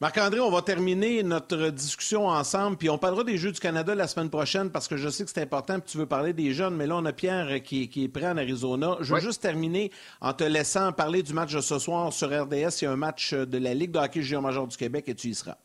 Marc-André, 0.00 0.40
on 0.40 0.50
va 0.50 0.62
terminer 0.62 1.22
notre 1.22 1.68
discussion 1.68 2.26
ensemble, 2.26 2.78
puis 2.78 2.88
on 2.88 2.96
parlera 2.96 3.22
des 3.22 3.36
Jeux 3.36 3.52
du 3.52 3.60
Canada 3.60 3.94
la 3.94 4.08
semaine 4.08 4.30
prochaine 4.30 4.70
parce 4.70 4.88
que 4.88 4.96
je 4.96 5.10
sais 5.10 5.26
que 5.26 5.30
c'est 5.30 5.42
important, 5.42 5.74
puis 5.74 5.92
tu 5.92 5.98
veux 5.98 6.06
parler 6.06 6.32
des 6.32 6.54
jeunes, 6.54 6.74
mais 6.74 6.86
là, 6.86 6.96
on 6.96 7.04
a 7.04 7.12
Pierre 7.12 7.62
qui, 7.62 7.82
est 7.82 8.08
prêt 8.08 8.26
en 8.26 8.38
Arizona. 8.38 8.96
Je 9.00 9.12
veux 9.12 9.20
juste 9.20 9.42
terminer 9.42 9.92
en 10.22 10.32
te 10.32 10.44
laissant 10.44 10.90
parler 10.92 11.22
du 11.22 11.34
match 11.34 11.52
de 11.52 11.60
ce 11.60 11.78
soir 11.78 12.14
sur 12.14 12.28
RDS. 12.28 12.80
Il 12.80 12.84
y 12.84 12.86
a 12.86 12.92
un 12.92 12.96
match 12.96 13.34
de 13.34 13.58
la 13.58 13.74
Ligue 13.74 13.90
de 13.90 13.98
hockey 13.98 14.22
junior 14.22 14.40
major 14.40 14.66
du 14.66 14.76
Québec 14.78 15.04
et 15.06 15.14
tu 15.14 15.28
y 15.28 15.34
seras. 15.34 15.58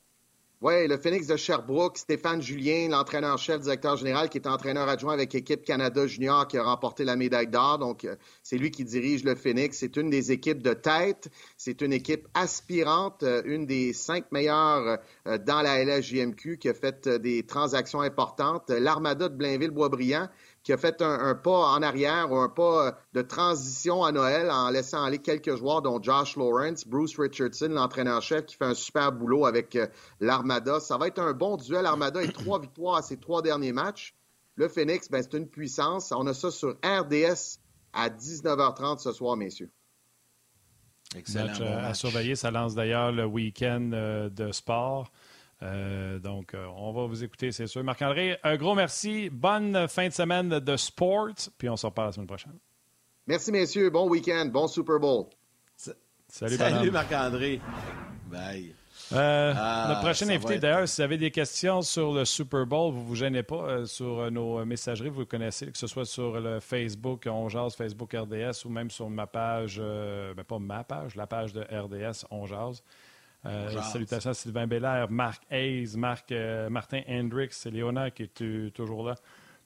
Oui, 0.62 0.88
le 0.88 0.98
Phoenix 0.98 1.28
de 1.28 1.36
Sherbrooke, 1.36 1.98
Stéphane 1.98 2.42
Julien, 2.42 2.88
l'entraîneur-chef, 2.90 3.60
directeur 3.60 3.98
général, 3.98 4.30
qui 4.30 4.38
est 4.38 4.48
entraîneur 4.48 4.88
adjoint 4.88 5.12
avec 5.12 5.36
Équipe 5.36 5.66
Canada 5.66 6.08
Junior, 6.08 6.48
qui 6.48 6.58
a 6.58 6.64
remporté 6.64 7.04
la 7.04 7.18
médaille 7.18 7.48
d'or. 7.48 7.78
Donc, 7.78 8.06
euh, 8.06 8.16
c'est 8.42 8.58
lui 8.58 8.72
qui 8.72 8.86
dirige 8.86 9.26
le 9.26 9.36
Phoenix. 9.36 9.78
C'est 9.78 9.98
une 9.98 10.10
des 10.10 10.32
équipes 10.32 10.62
de 10.62 10.74
tête. 10.74 11.30
C'est 11.58 11.82
une 11.82 11.92
équipe 11.92 12.30
aspirante, 12.34 13.24
euh, 13.24 13.42
une 13.44 13.66
des 13.66 13.92
cinq 13.92 14.32
meilleures 14.32 15.00
euh, 15.28 15.38
dans 15.38 15.62
la 15.62 15.84
LHJMQ, 15.84 16.58
qui 16.58 16.70
a 16.70 16.74
fait 16.74 17.10
des 17.10 17.46
transactions 17.46 18.00
importantes. 18.00 18.70
L'Armada 18.70 19.28
de 19.28 19.36
Blainville-Boisbriand, 19.36 20.30
qui 20.66 20.74
a 20.74 20.78
fait 20.78 21.00
un, 21.04 21.36
pas 21.36 21.68
en 21.68 21.84
arrière 21.84 22.32
ou 22.32 22.38
un 22.38 22.50
pas 22.50 22.88
euh, 22.88 22.92
de 23.14 23.22
transition 23.22 24.04
à 24.04 24.12
Noël 24.12 24.50
en 24.50 24.72
laissant 24.72 25.04
aller 25.04 25.20
quelques 25.20 25.56
joueurs, 25.56 25.84
dont 25.84 26.02
Josh 26.02 26.36
Lawrence, 26.38 26.88
Bruce 26.88 27.18
Richardson, 27.20 27.68
l'entraîneur-chef, 27.70 28.48
qui 28.48 28.56
fait 28.56 28.66
un 28.66 28.74
super 28.74 29.12
boulot 29.12 29.46
avec 29.46 29.76
euh, 29.76 29.86
l'Armada. 30.20 30.80
Ça 30.80 30.98
va 30.98 31.06
être 31.06 31.20
un 31.20 31.34
bon 31.34 31.56
duel. 31.58 31.84
L'Armada 31.84 32.24
est 32.24 32.34
trois 32.34 32.60
victoires 32.60 32.96
à 32.96 33.02
ses 33.04 33.18
trois 33.18 33.44
derniers 33.44 33.74
matchs. 33.74 34.16
Le 34.56 34.68
Phoenix, 34.68 35.08
ben, 35.08 35.22
c'est 35.22 35.38
une 35.38 35.48
puissance. 35.48 36.12
On 36.12 36.26
a 36.26 36.34
ça 36.34 36.50
sur 36.50 36.72
RDS 36.84 37.60
à 37.94 38.10
19h30 38.10 38.98
ce 38.98 39.12
soir, 39.12 39.38
messieurs. 39.38 39.70
Excellent. 41.16 41.54
Euh, 41.62 41.90
à 41.90 41.94
surveiller, 41.94 42.36
ça 42.36 42.50
lance 42.50 42.74
d'ailleurs 42.74 43.12
le 43.12 43.26
week-end 43.26 44.30
de 44.34 44.52
sport. 44.52 45.12
Euh, 45.64 46.20
donc, 46.20 46.54
euh, 46.54 46.66
on 46.78 46.92
va 46.92 47.06
vous 47.06 47.24
écouter, 47.24 47.52
c'est 47.52 47.68
sûr. 47.68 47.84
Marc-André, 47.84 48.38
un 48.44 48.58
gros 48.58 48.76
merci. 48.76 49.30
Bonne 49.30 49.88
fin 49.88 50.08
de 50.08 50.14
semaine 50.14 50.60
de 50.60 50.78
sport. 50.78 51.30
Puis 51.58 51.70
on 51.70 51.78
se 51.78 51.86
reparle 51.86 52.10
la 52.10 52.12
semaine 52.14 52.28
prochaine. 52.28 52.58
Merci, 53.28 53.52
messieurs. 53.52 53.90
Bon 53.90 54.10
week-end. 54.10 54.50
Bon 54.52 54.68
Super 54.68 55.00
Bowl. 55.00 55.28
Salut, 56.28 56.58
Salut 56.58 56.92
Marc-André. 56.92 57.62
Bye. 58.28 58.74
Euh, 59.14 59.54
ah, 59.56 59.86
notre 59.90 60.02
prochain 60.02 60.28
invité, 60.30 60.58
d'ailleurs, 60.58 60.88
si 60.88 60.98
vous 60.98 61.04
avez 61.04 61.18
des 61.18 61.30
questions 61.30 61.84
sur 61.84 62.12
le 62.12 62.26
Super 62.26 62.66
Bowl, 62.66 62.92
vous 62.92 63.02
ne 63.02 63.06
vous 63.06 63.16
gênez 63.16 63.44
pas 63.44 63.86
sur 63.86 64.32
nos 64.32 64.66
messageries, 64.66 65.10
vous 65.10 65.20
le 65.20 65.26
connaissez, 65.26 65.68
que 65.68 65.78
ce 65.78 65.86
soit 65.86 66.06
sur 66.06 66.40
le 66.40 66.60
Facebook 66.60 67.28
On 67.30 67.48
Facebook 67.70 68.14
RDS 68.14 68.66
ou 68.66 68.70
même 68.70 68.90
sur 68.90 69.08
ma 69.10 69.28
page, 69.28 69.78
ben 69.78 70.44
pas 70.44 70.58
ma 70.58 70.84
page, 70.84 71.16
la 71.16 71.28
page 71.28 71.54
de 71.54 71.62
RDS 71.62 72.26
On 72.32 72.48
euh, 73.46 73.82
salutations 73.82 74.32
à 74.32 74.34
Sylvain 74.34 74.68
Belair, 74.68 75.10
Marc 75.10 75.44
Hayes, 75.52 75.96
Marc, 75.98 76.32
euh, 76.32 76.70
Martin 76.70 77.02
Hendricks, 77.08 77.54
c'est 77.54 77.72
Léonard 77.72 78.14
qui 78.14 78.24
est 78.24 78.74
toujours 78.74 79.08
là. 79.08 79.16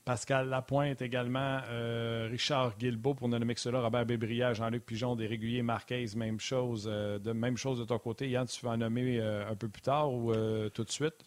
Pascal 0.05 0.49
Lapointe 0.49 1.01
également, 1.01 1.59
euh, 1.69 2.27
Richard 2.31 2.77
Guilbeault 2.77 3.13
pour 3.13 3.29
nommer 3.29 3.53
cela, 3.57 3.81
Robert 3.81 4.05
Bébriard, 4.05 4.55
Jean-Luc 4.55 4.85
Pigeon, 4.85 5.15
des 5.15 5.27
réguliers, 5.27 5.61
Marc 5.61 5.91
Hayes, 5.91 6.15
même 6.15 6.39
chose, 6.39 6.85
de, 6.85 7.31
même 7.31 7.57
chose 7.57 7.79
de 7.79 7.85
ton 7.85 7.99
côté. 7.99 8.29
Yann, 8.29 8.47
tu 8.47 8.65
vas 8.65 8.71
en 8.71 8.77
nommer 8.77 9.21
un 9.21 9.55
peu 9.55 9.67
plus 9.67 9.81
tard 9.81 10.11
ou 10.11 10.33
tout 10.73 10.83
de 10.83 10.91
suite? 10.91 11.23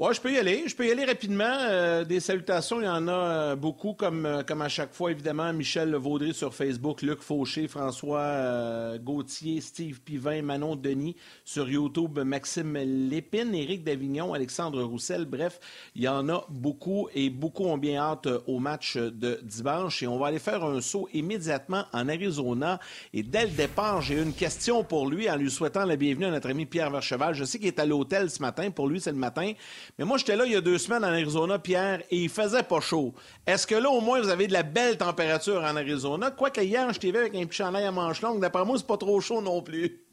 Oui, 0.00 0.14
je 0.14 0.20
peux 0.20 0.32
y 0.32 0.38
aller. 0.38 0.62
Je 0.68 0.76
peux 0.76 0.86
y 0.86 0.92
aller 0.92 1.04
rapidement. 1.04 1.42
Euh, 1.44 2.04
des 2.04 2.20
salutations, 2.20 2.80
il 2.80 2.84
y 2.84 2.88
en 2.88 3.08
a 3.08 3.12
euh, 3.12 3.56
beaucoup, 3.56 3.94
comme, 3.94 4.26
euh, 4.26 4.42
comme 4.44 4.62
à 4.62 4.68
chaque 4.68 4.94
fois, 4.94 5.10
évidemment. 5.10 5.52
Michel 5.52 5.92
Vaudry 5.96 6.32
sur 6.32 6.54
Facebook, 6.54 7.02
Luc 7.02 7.20
Fauché, 7.20 7.66
François 7.66 8.96
Gauthier, 8.98 9.60
Steve 9.60 10.00
Pivin, 10.00 10.42
Manon 10.42 10.76
Denis 10.76 11.16
sur 11.44 11.68
YouTube, 11.68 12.20
Maxime 12.20 12.76
Lépine, 12.76 13.52
Éric 13.52 13.82
Davignon, 13.82 14.34
Alexandre 14.34 14.84
Roussel. 14.84 15.24
Bref, 15.24 15.58
il 15.96 16.02
y 16.02 16.08
en 16.08 16.28
a 16.28 16.46
beaucoup 16.48 17.08
et 17.12 17.28
beaucoup 17.28 17.64
ont 17.64 17.76
bien 17.76 18.00
hâte 18.00 18.28
au 18.46 18.60
match 18.60 18.96
de 18.96 19.40
dimanche. 19.42 20.04
Et 20.04 20.06
on 20.06 20.16
va 20.16 20.28
aller 20.28 20.38
faire 20.38 20.62
un 20.62 20.80
saut 20.80 21.08
immédiatement 21.12 21.86
en 21.92 22.08
Arizona. 22.08 22.78
Et 23.12 23.24
dès 23.24 23.46
le 23.46 23.50
départ, 23.50 24.00
j'ai 24.00 24.22
une 24.22 24.32
question 24.32 24.84
pour 24.84 25.10
lui 25.10 25.28
en 25.28 25.34
lui 25.34 25.50
souhaitant 25.50 25.84
la 25.84 25.96
bienvenue 25.96 26.26
à 26.26 26.30
notre 26.30 26.50
ami 26.50 26.66
Pierre 26.66 26.92
Vercheval. 26.92 27.34
Je 27.34 27.42
sais 27.42 27.58
qu'il 27.58 27.66
est 27.66 27.80
à 27.80 27.84
l'hôtel 27.84 28.30
ce 28.30 28.40
matin. 28.40 28.70
Pour 28.70 28.86
lui, 28.86 29.00
c'est 29.00 29.10
le 29.10 29.18
matin. 29.18 29.54
Mais 29.98 30.04
moi, 30.04 30.18
j'étais 30.18 30.36
là 30.36 30.44
il 30.44 30.52
y 30.52 30.56
a 30.56 30.60
deux 30.60 30.78
semaines 30.78 31.04
en 31.04 31.08
Arizona, 31.08 31.58
Pierre, 31.58 32.00
et 32.10 32.16
il 32.16 32.28
faisait 32.28 32.62
pas 32.62 32.80
chaud. 32.80 33.14
Est-ce 33.46 33.66
que 33.66 33.74
là, 33.74 33.88
au 33.90 34.00
moins, 34.00 34.20
vous 34.20 34.28
avez 34.28 34.46
de 34.46 34.52
la 34.52 34.62
belle 34.62 34.98
température 34.98 35.62
en 35.62 35.76
Arizona? 35.76 36.30
Quoique 36.30 36.60
hier, 36.60 36.92
je 36.92 36.98
t'ai 36.98 37.10
vu 37.10 37.18
avec 37.18 37.34
un 37.34 37.46
petit 37.46 37.58
chandail 37.58 37.84
à 37.84 37.92
manches 37.92 38.20
longues. 38.22 38.40
D'après 38.40 38.64
moi, 38.64 38.76
c'est 38.78 38.86
pas 38.86 38.96
trop 38.96 39.20
chaud 39.20 39.40
non 39.40 39.62
plus. 39.62 40.04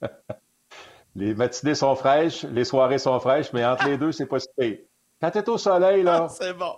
les 1.16 1.34
matinées 1.34 1.74
sont 1.74 1.94
fraîches, 1.94 2.44
les 2.44 2.64
soirées 2.64 2.98
sont 2.98 3.18
fraîches, 3.20 3.52
mais 3.52 3.64
entre 3.64 3.86
les 3.86 3.98
deux, 3.98 4.12
c'est 4.12 4.26
pas 4.26 4.40
si 4.40 4.48
pire. 4.56 4.78
Quand 5.20 5.30
tu 5.30 5.38
es 5.38 5.48
au 5.48 5.58
soleil, 5.58 6.02
là. 6.02 6.28
c'est 6.30 6.54
bon. 6.54 6.76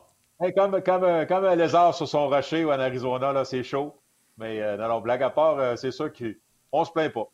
comme, 0.55 0.83
comme, 0.83 1.27
comme, 1.27 1.45
un 1.45 1.55
lézard 1.55 1.95
sur 1.95 2.09
son 2.09 2.29
rocher 2.29 2.65
ou 2.65 2.71
en 2.71 2.81
Arizona, 2.81 3.33
là, 3.33 3.45
c'est 3.45 3.63
chaud. 3.63 3.95
Mais 4.39 4.61
euh, 4.61 4.77
non, 4.77 5.01
blague 5.01 5.23
à 5.23 5.31
part, 5.31 5.59
euh, 5.59 5.77
c'est 5.77 5.91
sûr 5.91 6.13
qu'on 6.13 6.85
se 6.85 6.91
plaint 6.93 7.13
pas. 7.13 7.29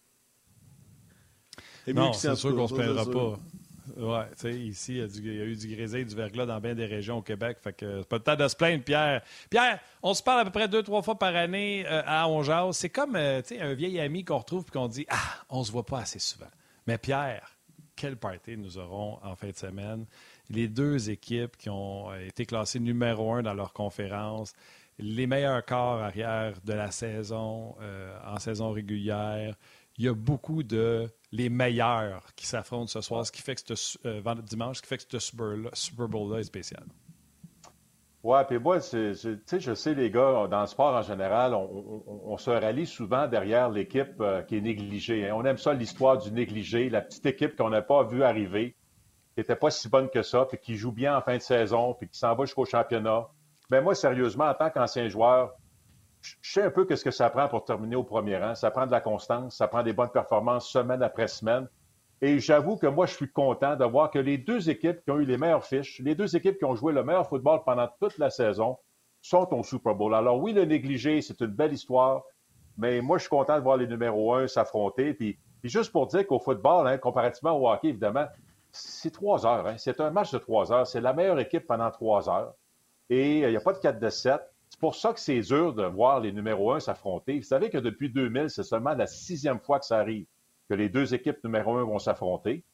Non, 1.88 2.12
c'est 2.12 2.34
sûr 2.36 2.54
qu'on 2.54 2.68
se 2.68 2.74
plaindra 2.74 3.04
pas. 3.04 3.38
Oui, 3.96 4.18
tu 4.32 4.36
sais, 4.36 4.54
ici, 4.54 4.98
il 4.98 5.36
y, 5.36 5.40
a 5.40 5.44
eu 5.44 5.56
du 5.56 5.74
grésil, 5.74 6.06
du 6.06 6.14
verglas 6.14 6.46
dans 6.46 6.60
bien 6.60 6.74
des 6.74 6.86
régions 6.86 7.18
au 7.18 7.22
Québec. 7.22 7.58
Fait 7.60 7.72
que 7.72 8.00
c'est 8.00 8.08
pas 8.08 8.16
le 8.16 8.22
temps 8.22 8.36
de 8.36 8.48
se 8.48 8.56
plaindre, 8.56 8.84
Pierre. 8.84 9.22
Pierre, 9.50 9.80
on 10.02 10.14
se 10.14 10.22
parle 10.22 10.40
à 10.40 10.44
peu 10.44 10.50
près 10.50 10.68
deux, 10.68 10.82
trois 10.82 11.02
fois 11.02 11.18
par 11.18 11.34
année 11.34 11.84
euh, 11.86 12.02
à 12.06 12.28
Ongeas. 12.28 12.72
C'est 12.72 12.90
comme, 12.90 13.16
euh, 13.16 13.42
un 13.60 13.74
vieil 13.74 13.98
ami 14.00 14.24
qu'on 14.24 14.38
retrouve 14.38 14.64
et 14.68 14.70
qu'on 14.70 14.88
dit 14.88 15.06
Ah, 15.08 15.44
on 15.48 15.64
se 15.64 15.72
voit 15.72 15.84
pas 15.84 16.00
assez 16.00 16.18
souvent. 16.18 16.50
Mais 16.86 16.98
Pierre, 16.98 17.56
quel 17.96 18.16
party 18.16 18.56
nous 18.56 18.78
aurons 18.78 19.18
en 19.22 19.34
fin 19.34 19.48
de 19.48 19.56
semaine? 19.56 20.06
Les 20.48 20.68
deux 20.68 21.10
équipes 21.10 21.56
qui 21.56 21.68
ont 21.68 22.10
euh, 22.10 22.26
été 22.26 22.46
classées 22.46 22.80
numéro 22.80 23.32
un 23.32 23.42
dans 23.42 23.54
leur 23.54 23.72
conférence, 23.72 24.52
les 24.98 25.26
meilleurs 25.26 25.64
corps 25.64 26.00
arrière 26.00 26.54
de 26.64 26.72
la 26.72 26.90
saison, 26.90 27.74
en 28.26 28.38
saison 28.38 28.72
régulière. 28.72 29.56
Il 29.96 30.04
y 30.04 30.08
a 30.08 30.14
beaucoup 30.14 30.62
de 30.62 31.08
les 31.32 31.48
meilleurs 31.48 32.26
qui 32.36 32.46
s'affrontent 32.46 32.86
ce 32.86 33.00
soir, 33.00 33.26
ce 33.26 33.32
qui 33.32 33.42
fait 33.42 33.54
que 33.54 33.74
ce 33.74 33.98
euh, 34.06 34.34
dimanche, 34.42 34.76
ce 34.76 34.82
qui 34.82 34.88
fait 34.88 34.98
que 34.98 35.18
ce 35.18 35.32
Super 35.72 36.08
Bowl-là 36.08 36.38
est 36.38 36.44
spécial. 36.44 36.84
Oui, 38.22 38.38
puis 38.46 38.58
moi, 38.60 38.78
tu 38.78 39.14
sais, 39.14 39.60
je 39.60 39.74
sais, 39.74 39.94
les 39.94 40.08
gars, 40.08 40.46
dans 40.48 40.60
le 40.60 40.66
sport 40.68 40.94
en 40.94 41.02
général, 41.02 41.54
on, 41.54 42.36
se 42.36 42.50
rallie 42.50 42.86
souvent 42.86 43.26
derrière 43.26 43.68
l'équipe 43.68 44.20
euh, 44.20 44.42
qui 44.42 44.58
est 44.58 44.60
négligée. 44.60 45.28
Hein. 45.28 45.34
On 45.34 45.44
aime 45.44 45.58
ça, 45.58 45.74
l'histoire 45.74 46.18
du 46.18 46.30
négligé, 46.30 46.88
la 46.88 47.00
petite 47.00 47.26
équipe 47.26 47.56
qu'on 47.56 47.70
n'a 47.70 47.82
pas 47.82 48.04
vue 48.04 48.22
arriver, 48.22 48.76
qui 49.34 49.40
n'était 49.40 49.56
pas 49.56 49.70
si 49.70 49.88
bonne 49.88 50.08
que 50.08 50.22
ça, 50.22 50.44
puis 50.44 50.58
qui 50.58 50.76
joue 50.76 50.92
bien 50.92 51.16
en 51.16 51.20
fin 51.20 51.36
de 51.36 51.42
saison, 51.42 51.94
puis 51.94 52.08
qui 52.08 52.16
s'en 52.16 52.36
va 52.36 52.44
jusqu'au 52.44 52.64
championnat. 52.64 53.26
Mais 53.70 53.82
moi, 53.82 53.96
sérieusement, 53.96 54.44
en 54.44 54.54
tant 54.54 54.70
qu'ancien 54.70 55.08
joueur, 55.08 55.54
je 56.22 56.36
sais 56.42 56.62
un 56.62 56.70
peu 56.70 56.86
ce 56.94 57.02
que 57.04 57.10
ça 57.10 57.28
prend 57.30 57.48
pour 57.48 57.64
terminer 57.64 57.96
au 57.96 58.04
premier 58.04 58.38
rang. 58.38 58.54
Ça 58.54 58.70
prend 58.70 58.86
de 58.86 58.92
la 58.92 59.00
constance, 59.00 59.56
ça 59.56 59.68
prend 59.68 59.82
des 59.82 59.92
bonnes 59.92 60.10
performances 60.10 60.68
semaine 60.68 61.02
après 61.02 61.28
semaine. 61.28 61.68
Et 62.20 62.38
j'avoue 62.38 62.76
que 62.76 62.86
moi, 62.86 63.06
je 63.06 63.14
suis 63.14 63.30
content 63.30 63.74
de 63.74 63.84
voir 63.84 64.10
que 64.10 64.20
les 64.20 64.38
deux 64.38 64.70
équipes 64.70 65.02
qui 65.02 65.10
ont 65.10 65.18
eu 65.18 65.24
les 65.24 65.36
meilleures 65.36 65.64
fiches, 65.64 66.00
les 66.04 66.14
deux 66.14 66.36
équipes 66.36 66.56
qui 66.56 66.64
ont 66.64 66.76
joué 66.76 66.92
le 66.92 67.02
meilleur 67.02 67.28
football 67.28 67.62
pendant 67.66 67.88
toute 68.00 68.16
la 68.18 68.30
saison, 68.30 68.78
sont 69.20 69.48
au 69.52 69.62
Super 69.64 69.94
Bowl. 69.94 70.14
Alors 70.14 70.40
oui, 70.40 70.52
le 70.52 70.64
négligé, 70.64 71.20
c'est 71.20 71.40
une 71.40 71.48
belle 71.48 71.72
histoire, 71.72 72.22
mais 72.78 73.00
moi, 73.00 73.18
je 73.18 73.22
suis 73.22 73.30
content 73.30 73.56
de 73.56 73.62
voir 73.62 73.76
les 73.76 73.88
numéros 73.88 74.34
un 74.34 74.46
s'affronter. 74.46 75.14
Puis, 75.14 75.38
juste 75.64 75.90
pour 75.90 76.06
dire 76.06 76.26
qu'au 76.26 76.38
football, 76.38 76.86
hein, 76.86 76.98
comparativement 76.98 77.58
au 77.58 77.68
hockey, 77.68 77.88
évidemment, 77.88 78.26
c'est 78.70 79.10
trois 79.10 79.44
heures. 79.44 79.66
Hein. 79.66 79.76
C'est 79.78 80.00
un 80.00 80.10
match 80.10 80.32
de 80.32 80.38
trois 80.38 80.72
heures. 80.72 80.86
C'est 80.86 81.00
la 81.00 81.12
meilleure 81.12 81.38
équipe 81.38 81.66
pendant 81.66 81.90
trois 81.90 82.28
heures. 82.28 82.54
Et 83.10 83.40
il 83.40 83.48
n'y 83.48 83.56
a 83.56 83.60
pas 83.60 83.72
de 83.72 83.78
4 83.78 83.98
de 83.98 84.08
7. 84.08 84.40
C'est 84.72 84.80
pour 84.80 84.94
ça 84.94 85.12
que 85.12 85.20
c'est 85.20 85.40
dur 85.40 85.74
de 85.74 85.84
voir 85.84 86.20
les 86.20 86.32
numéros 86.32 86.72
1 86.72 86.80
s'affronter. 86.80 87.36
Vous 87.36 87.44
savez 87.44 87.68
que 87.68 87.76
depuis 87.76 88.08
2000, 88.08 88.48
c'est 88.48 88.62
seulement 88.62 88.94
la 88.94 89.06
sixième 89.06 89.60
fois 89.60 89.78
que 89.78 89.84
ça 89.84 89.98
arrive 89.98 90.24
que 90.70 90.74
les 90.74 90.88
deux 90.88 91.12
équipes 91.12 91.44
numéro 91.44 91.76
1 91.76 91.84
vont 91.84 91.98
s'affronter. 91.98 92.64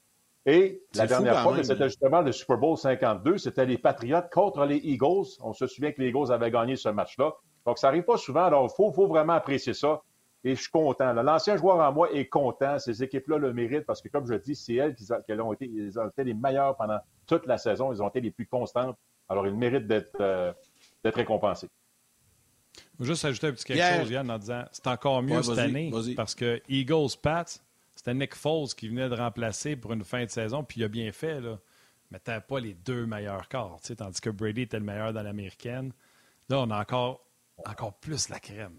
Et 0.46 0.80
la 0.94 1.08
dernière 1.08 1.42
fois, 1.42 1.60
c'était 1.64 1.88
justement 1.88 2.20
le 2.20 2.30
Super 2.30 2.56
Bowl 2.56 2.78
52, 2.78 3.38
c'était 3.38 3.66
les 3.66 3.78
Patriots 3.78 4.22
contre 4.32 4.64
les 4.64 4.76
Eagles. 4.76 5.26
On 5.40 5.52
se 5.52 5.66
souvient 5.66 5.90
que 5.90 6.00
les 6.00 6.10
Eagles 6.10 6.30
avaient 6.30 6.52
gagné 6.52 6.76
ce 6.76 6.88
match-là. 6.88 7.32
Donc, 7.66 7.78
ça 7.78 7.88
n'arrive 7.88 8.04
pas 8.04 8.16
souvent. 8.16 8.44
Alors, 8.44 8.72
il 8.72 8.94
faut, 8.94 9.06
vraiment 9.08 9.32
apprécier 9.32 9.74
ça. 9.74 10.00
Et 10.44 10.54
je 10.54 10.60
suis 10.60 10.70
content. 10.70 11.12
L'ancien 11.12 11.56
joueur 11.56 11.80
en 11.80 11.92
moi 11.92 12.12
est 12.12 12.28
content. 12.28 12.78
Ces 12.78 13.02
équipes-là 13.02 13.38
le 13.38 13.52
méritent 13.52 13.86
parce 13.86 14.00
que, 14.00 14.08
comme 14.08 14.24
je 14.24 14.34
dis, 14.34 14.54
c'est 14.54 14.74
elles 14.74 14.94
qui 14.94 15.04
ont, 15.32 15.52
été, 15.52 15.68
les 16.18 16.34
meilleures 16.34 16.76
pendant 16.76 17.00
toute 17.26 17.44
la 17.46 17.58
saison. 17.58 17.92
Ils 17.92 18.00
ont 18.00 18.08
été 18.08 18.20
les 18.20 18.30
plus 18.30 18.46
constantes. 18.46 18.96
Alors, 19.28 19.48
ils 19.48 19.56
méritent 19.56 19.88
d'être 19.88 20.16
euh, 20.20 20.52
récompensés. 21.04 21.68
Je 22.98 23.04
vais 23.04 23.10
juste 23.10 23.24
ajouter 23.24 23.46
un 23.48 23.52
petit 23.52 23.64
quelque 23.64 23.98
chose, 24.00 24.10
Yann, 24.10 24.30
en 24.30 24.38
disant 24.38 24.64
c'est 24.72 24.86
encore 24.86 25.22
mieux 25.22 25.42
cette 25.42 25.58
année 25.58 25.92
parce 26.16 26.34
que 26.34 26.60
Eagles 26.68 27.16
Pats, 27.20 27.44
c'était 27.94 28.14
Nick 28.14 28.34
Foles 28.34 28.68
qui 28.76 28.88
venait 28.88 29.08
de 29.08 29.14
remplacer 29.14 29.76
pour 29.76 29.92
une 29.92 30.04
fin 30.04 30.24
de 30.24 30.30
saison, 30.30 30.62
puis 30.62 30.80
il 30.80 30.84
a 30.84 30.88
bien 30.88 31.10
fait. 31.12 31.40
Là. 31.40 31.58
mais 32.10 32.18
tu 32.18 32.30
pas 32.46 32.60
les 32.60 32.74
deux 32.74 33.06
meilleurs 33.06 33.48
corps. 33.48 33.80
Tandis 33.96 34.20
que 34.20 34.30
Brady 34.30 34.62
était 34.62 34.78
le 34.78 34.84
meilleur 34.84 35.12
dans 35.12 35.22
l'américaine. 35.22 35.92
Là, 36.48 36.60
on 36.60 36.70
a 36.70 36.80
encore, 36.80 37.24
encore 37.66 37.94
plus 37.94 38.28
la 38.28 38.38
crème. 38.38 38.76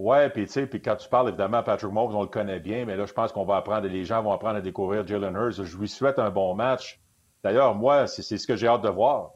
Ouais, 0.00 0.30
puis 0.30 0.46
tu 0.46 0.52
sais, 0.52 0.66
puis 0.66 0.80
quand 0.80 0.96
tu 0.96 1.08
parles 1.10 1.28
évidemment 1.28 1.62
Patrick 1.62 1.92
Mahomes, 1.92 2.14
on 2.14 2.22
le 2.22 2.28
connaît 2.28 2.58
bien, 2.58 2.86
mais 2.86 2.96
là, 2.96 3.04
je 3.04 3.12
pense 3.12 3.32
qu'on 3.32 3.44
va 3.44 3.56
apprendre, 3.56 3.86
les 3.86 4.04
gens 4.06 4.22
vont 4.22 4.32
apprendre 4.32 4.56
à 4.56 4.62
découvrir 4.62 5.06
Jalen 5.06 5.34
Hurts. 5.34 5.62
Je 5.62 5.76
lui 5.76 5.88
souhaite 5.88 6.18
un 6.18 6.30
bon 6.30 6.54
match. 6.54 6.98
D'ailleurs, 7.44 7.74
moi, 7.74 8.06
c'est 8.06 8.22
ce 8.22 8.46
que 8.46 8.56
j'ai 8.56 8.66
hâte 8.66 8.80
de 8.80 8.88
voir. 8.88 9.32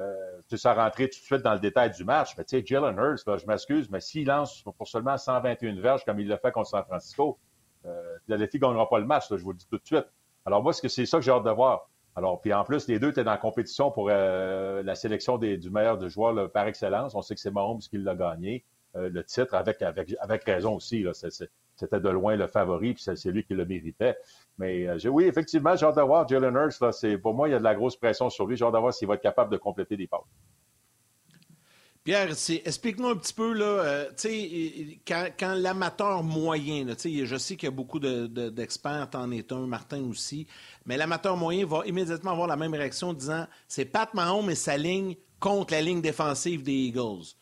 Euh, 0.00 0.27
tu 0.48 0.56
sais, 0.56 0.62
ça 0.62 0.74
rentrer 0.74 1.08
tout 1.08 1.18
de 1.18 1.24
suite 1.24 1.42
dans 1.42 1.52
le 1.52 1.60
détail 1.60 1.90
du 1.90 2.04
match, 2.04 2.34
mais 2.38 2.44
tu 2.44 2.58
sais, 2.58 2.64
Jalen 2.64 2.96
Hurts, 2.96 3.38
je 3.38 3.46
m'excuse, 3.46 3.90
mais 3.90 4.00
s'il 4.00 4.26
lance 4.26 4.62
pour 4.62 4.88
seulement 4.88 5.16
121 5.16 5.80
verges 5.80 6.04
comme 6.04 6.18
il 6.20 6.28
l'a 6.28 6.38
fait 6.38 6.52
contre 6.52 6.70
San 6.70 6.84
Francisco, 6.84 7.38
euh, 7.84 8.16
Philadelphie 8.24 8.56
ne 8.56 8.62
gagnera 8.62 8.88
pas 8.88 8.98
le 8.98 9.06
match, 9.06 9.26
je 9.30 9.36
vous 9.36 9.52
le 9.52 9.58
dis 9.58 9.66
tout 9.66 9.78
de 9.78 9.84
suite. 9.84 10.06
Alors 10.46 10.62
moi, 10.62 10.72
c'est 10.72 10.88
ça 11.06 11.18
que 11.18 11.24
j'ai 11.24 11.30
hâte 11.30 11.44
de 11.44 11.50
voir. 11.50 11.90
Alors, 12.16 12.40
puis 12.40 12.52
en 12.52 12.64
plus, 12.64 12.88
les 12.88 12.98
deux 12.98 13.10
étaient 13.10 13.24
dans 13.24 13.30
la 13.30 13.38
compétition 13.38 13.90
pour 13.90 14.08
euh, 14.10 14.82
la 14.82 14.94
sélection 14.94 15.38
du 15.38 15.70
meilleur 15.70 15.98
de 15.98 16.08
joueurs 16.08 16.50
par 16.50 16.66
excellence. 16.66 17.14
On 17.14 17.22
sait 17.22 17.34
que 17.34 17.40
c'est 17.40 17.50
Mahomes 17.50 17.78
qui 17.78 17.98
l'a 17.98 18.16
gagné. 18.16 18.64
Euh, 18.96 19.10
le 19.10 19.22
titre 19.22 19.54
avec 19.54 20.44
raison 20.44 20.74
aussi. 20.74 21.04
C'était 21.78 22.00
de 22.00 22.08
loin 22.08 22.36
le 22.36 22.46
favori, 22.46 22.94
puis 22.94 23.02
c'est 23.02 23.30
lui 23.30 23.44
qui 23.44 23.54
le 23.54 23.64
méritait. 23.64 24.16
Mais 24.58 24.86
euh, 24.86 25.08
oui, 25.08 25.24
effectivement, 25.24 25.76
j'ai 25.76 25.86
hâte 25.86 25.96
de 25.96 26.02
voir 26.02 26.26
Jalen 26.28 26.54
Hurts. 26.54 26.80
Là, 26.80 27.18
pour 27.22 27.34
moi, 27.34 27.48
il 27.48 27.52
y 27.52 27.54
a 27.54 27.58
de 27.58 27.64
la 27.64 27.74
grosse 27.74 27.96
pression 27.96 28.30
sur 28.30 28.46
lui. 28.46 28.56
J'ai 28.56 28.64
hâte 28.64 28.74
de 28.74 28.78
voir 28.78 28.92
s'il 28.92 29.08
va 29.08 29.14
être 29.14 29.22
capable 29.22 29.52
de 29.52 29.56
compléter 29.56 29.96
des 29.96 30.06
passes. 30.06 30.20
Pierre, 32.08 32.30
explique-nous 32.30 33.08
un 33.08 33.16
petit 33.16 33.34
peu, 33.34 33.52
là, 33.52 33.66
euh, 33.66 34.10
quand, 35.06 35.28
quand 35.38 35.54
l'amateur 35.54 36.22
moyen, 36.22 36.86
là, 36.86 36.94
je 36.96 37.36
sais 37.36 37.56
qu'il 37.56 37.66
y 37.66 37.72
a 37.72 37.74
beaucoup 37.74 37.98
d'experts, 37.98 39.10
de, 39.10 39.16
en 39.18 39.30
est 39.30 39.52
un, 39.52 39.66
Martin 39.66 40.02
aussi, 40.08 40.46
mais 40.86 40.96
l'amateur 40.96 41.36
moyen 41.36 41.66
va 41.66 41.82
immédiatement 41.84 42.30
avoir 42.30 42.46
la 42.46 42.56
même 42.56 42.72
réaction 42.72 43.08
en 43.08 43.12
disant 43.12 43.46
c'est 43.66 43.84
Pat 43.84 44.14
Mahomes 44.14 44.48
et 44.48 44.54
sa 44.54 44.78
ligne 44.78 45.16
contre 45.38 45.74
la 45.74 45.82
ligne 45.82 46.00
défensive 46.00 46.62
des 46.62 46.72
Eagles. 46.72 47.34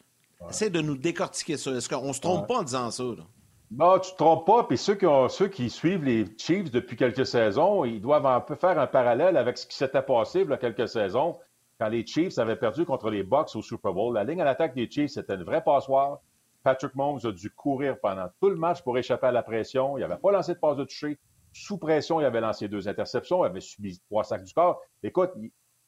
Essaye 0.51 0.70
de 0.70 0.80
nous 0.80 0.97
décortiquer 0.97 1.57
ça. 1.57 1.70
Est-ce 1.70 1.89
qu'on 1.89 2.12
se 2.12 2.20
trompe 2.20 2.49
pas 2.49 2.59
en 2.59 2.62
disant 2.64 2.91
ça? 2.91 3.05
Là? 3.05 3.24
Non, 3.71 3.99
tu 3.99 4.12
te 4.12 4.17
trompes 4.17 4.47
pas. 4.47 4.64
Puis 4.64 4.79
ceux 4.79 4.95
qui, 4.95 5.71
suivent 5.71 6.05
les 6.05 6.25
Chiefs 6.39 6.71
depuis 6.71 6.97
quelques 6.97 7.27
saisons, 7.27 7.85
ils 7.85 8.01
doivent 8.01 8.27
un 8.27 8.41
peu 8.41 8.55
faire 8.55 8.79
un 8.79 8.87
parallèle 8.87 9.37
avec 9.37 9.59
ce 9.59 9.67
qui 9.67 9.77
s'était 9.77 10.03
passé 10.03 10.43
il 10.43 10.51
y 10.51 10.53
a 10.53 10.57
quelques 10.57 10.89
saisons 10.89 11.39
quand 11.79 11.89
les 11.89 12.07
Chiefs 12.07 12.39
avaient 12.39 12.57
perdu 12.57 12.85
contre 12.85 13.11
les 13.11 13.23
Bucks 13.23 13.55
au 13.55 13.62
Super 13.62 13.93
Bowl. 13.93 14.14
La 14.14 14.25
ligne 14.25 14.41
à 14.41 14.45
l'attaque 14.45 14.75
des 14.75 14.89
Chiefs, 14.89 15.11
c'était 15.12 15.35
une 15.35 15.43
vraie 15.43 15.62
passoire. 15.62 16.21
Patrick 16.62 16.95
Mahomes 16.95 17.21
a 17.25 17.33
dû 17.33 17.51
courir 17.51 17.99
pendant 18.01 18.29
tout 18.41 18.49
le 18.49 18.57
match 18.57 18.83
pour 18.83 18.97
échapper 18.99 19.27
à 19.27 19.33
la 19.33 19.43
pression. 19.43 19.99
Il 19.99 20.01
n'avait 20.01 20.17
pas 20.17 20.33
lancé 20.33 20.55
de 20.55 20.59
passe 20.59 20.77
de 20.77 20.85
toucher. 20.85 21.19
Sous 21.53 21.79
pression, 21.79 22.21
il 22.21 22.25
avait 22.25 22.41
lancé 22.41 22.69
deux 22.69 22.89
interceptions. 22.89 23.45
Il 23.45 23.49
avait 23.49 23.61
subi 23.61 24.01
trois 24.09 24.25
sacs 24.25 24.45
du 24.45 24.53
corps. 24.53 24.81
Écoute, 25.03 25.31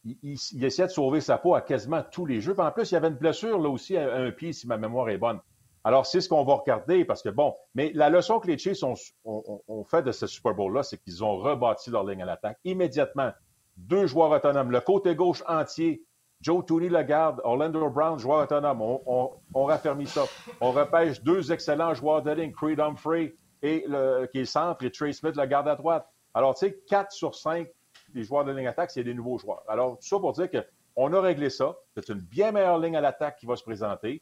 il, 0.05 0.64
essayait 0.64 0.87
de 0.87 0.93
sauver 0.93 1.20
sa 1.20 1.39
peau 1.39 1.55
à 1.55 1.61
quasiment 1.61 2.03
tous 2.12 2.26
les 2.26 2.41
jeux. 2.41 2.59
en 2.59 2.70
plus, 2.70 2.91
il 2.91 2.95
y 2.95 2.97
avait 2.97 3.09
une 3.09 3.14
blessure 3.14 3.59
là 3.59 3.68
aussi 3.68 3.97
à 3.97 4.14
un 4.14 4.31
pied, 4.31 4.53
si 4.53 4.66
ma 4.66 4.76
mémoire 4.76 5.09
est 5.11 5.18
bonne. 5.18 5.41
Alors, 5.89 6.05
c'est 6.05 6.20
ce 6.20 6.28
qu'on 6.28 6.45
va 6.45 6.57
regarder 6.57 7.07
parce 7.07 7.22
que, 7.22 7.30
bon, 7.30 7.55
mais 7.74 7.93
la 7.95 8.11
leçon 8.11 8.41
que 8.41 8.47
les 8.47 8.59
Chiefs 8.59 8.82
ont, 9.24 9.84
fait 9.84 10.03
de 10.03 10.12
ce 10.12 10.26
Super 10.26 10.53
Bowl-là, 10.53 10.82
c'est 10.82 10.99
qu'ils 10.99 11.24
ont 11.24 11.39
rebâti 11.39 11.89
leur 11.89 12.05
ligne 12.05 12.20
à 12.20 12.26
l'attaque 12.26 12.59
immédiatement. 12.66 13.30
Deux 13.78 14.07
joueurs 14.07 14.30
autonomes. 14.30 14.70
Le 14.70 14.82
côté 14.82 15.14
gauche 15.14 15.43
entier, 15.49 16.03
Joe 16.43 16.62
Tooney 16.66 16.91
le 16.91 17.03
garde, 17.05 17.41
Orlando 17.43 17.89
Brown, 17.89 18.18
joueur 18.18 18.43
autonome. 18.43 18.82
On, 18.82 19.64
raffermit 19.64 20.07
ça. 20.07 20.24
On 20.61 20.72
repêche 20.72 21.22
deux 21.22 21.53
excellents 21.53 21.95
joueurs 21.95 22.20
de 22.20 22.32
ligne, 22.32 22.53
Creed 22.53 22.80
Humphrey, 22.80 23.32
et 23.62 23.86
qui 24.30 24.41
est 24.41 24.45
centre, 24.45 24.84
et 24.84 24.91
Trey 24.91 25.14
Smith 25.14 25.36
le 25.36 25.47
garde 25.47 25.68
à 25.68 25.74
droite. 25.74 26.07
Alors, 26.34 26.55
tu 26.55 26.66
sais, 26.66 26.82
4 26.86 27.12
sur 27.12 27.34
5 27.34 27.66
les 28.12 28.24
joueurs 28.24 28.45
de 28.45 28.53
ligne 28.53 28.66
attaque, 28.66 28.91
c'est 28.91 29.05
des 29.05 29.14
nouveaux 29.14 29.39
joueurs. 29.39 29.62
Alors, 29.66 29.93
tout 29.93 30.07
ça 30.07 30.18
pour 30.18 30.34
dire 30.34 30.51
qu'on 30.51 31.14
a 31.14 31.20
réglé 31.22 31.49
ça. 31.49 31.74
C'est 31.95 32.11
une 32.11 32.20
bien 32.20 32.53
meilleure 32.53 32.78
ligne 32.78 32.97
à 32.97 33.01
l'attaque 33.01 33.39
qui 33.39 33.47
va 33.47 33.57
se 33.57 33.64
présenter. 33.64 34.20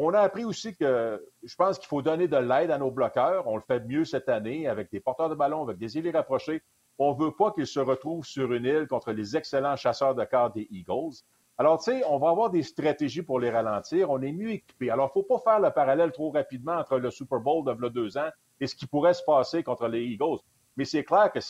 On 0.00 0.14
a 0.14 0.20
appris 0.20 0.44
aussi 0.44 0.76
que 0.76 1.20
je 1.42 1.56
pense 1.56 1.76
qu'il 1.76 1.88
faut 1.88 2.02
donner 2.02 2.28
de 2.28 2.36
l'aide 2.36 2.70
à 2.70 2.78
nos 2.78 2.92
bloqueurs. 2.92 3.48
On 3.48 3.56
le 3.56 3.62
fait 3.62 3.80
mieux 3.80 4.04
cette 4.04 4.28
année 4.28 4.68
avec 4.68 4.92
des 4.92 5.00
porteurs 5.00 5.28
de 5.28 5.34
ballon, 5.34 5.64
avec 5.64 5.76
des 5.76 5.98
îles 5.98 6.08
rapprochés. 6.16 6.62
On 6.98 7.14
ne 7.14 7.18
veut 7.18 7.32
pas 7.32 7.50
qu'ils 7.50 7.66
se 7.66 7.80
retrouvent 7.80 8.24
sur 8.24 8.52
une 8.52 8.64
île 8.64 8.86
contre 8.86 9.10
les 9.10 9.36
excellents 9.36 9.74
chasseurs 9.74 10.14
de 10.14 10.22
cartes 10.22 10.54
des 10.54 10.68
Eagles. 10.70 11.16
Alors, 11.58 11.82
tu 11.82 11.90
sais, 11.90 12.04
on 12.08 12.18
va 12.18 12.30
avoir 12.30 12.50
des 12.50 12.62
stratégies 12.62 13.22
pour 13.22 13.40
les 13.40 13.50
ralentir. 13.50 14.08
On 14.10 14.22
est 14.22 14.30
mieux 14.30 14.50
équipés. 14.50 14.90
Alors, 14.90 15.10
il 15.12 15.18
ne 15.18 15.24
faut 15.24 15.36
pas 15.36 15.40
faire 15.40 15.58
le 15.58 15.72
parallèle 15.72 16.12
trop 16.12 16.30
rapidement 16.30 16.76
entre 16.76 16.98
le 16.98 17.10
Super 17.10 17.40
Bowl 17.40 17.64
de 17.64 17.88
deux 17.88 18.16
ans 18.16 18.30
et 18.60 18.68
ce 18.68 18.76
qui 18.76 18.86
pourrait 18.86 19.14
se 19.14 19.24
passer 19.24 19.64
contre 19.64 19.88
les 19.88 20.04
Eagles. 20.04 20.38
Mais 20.76 20.84
c'est 20.84 21.02
clair 21.02 21.32
que 21.32 21.40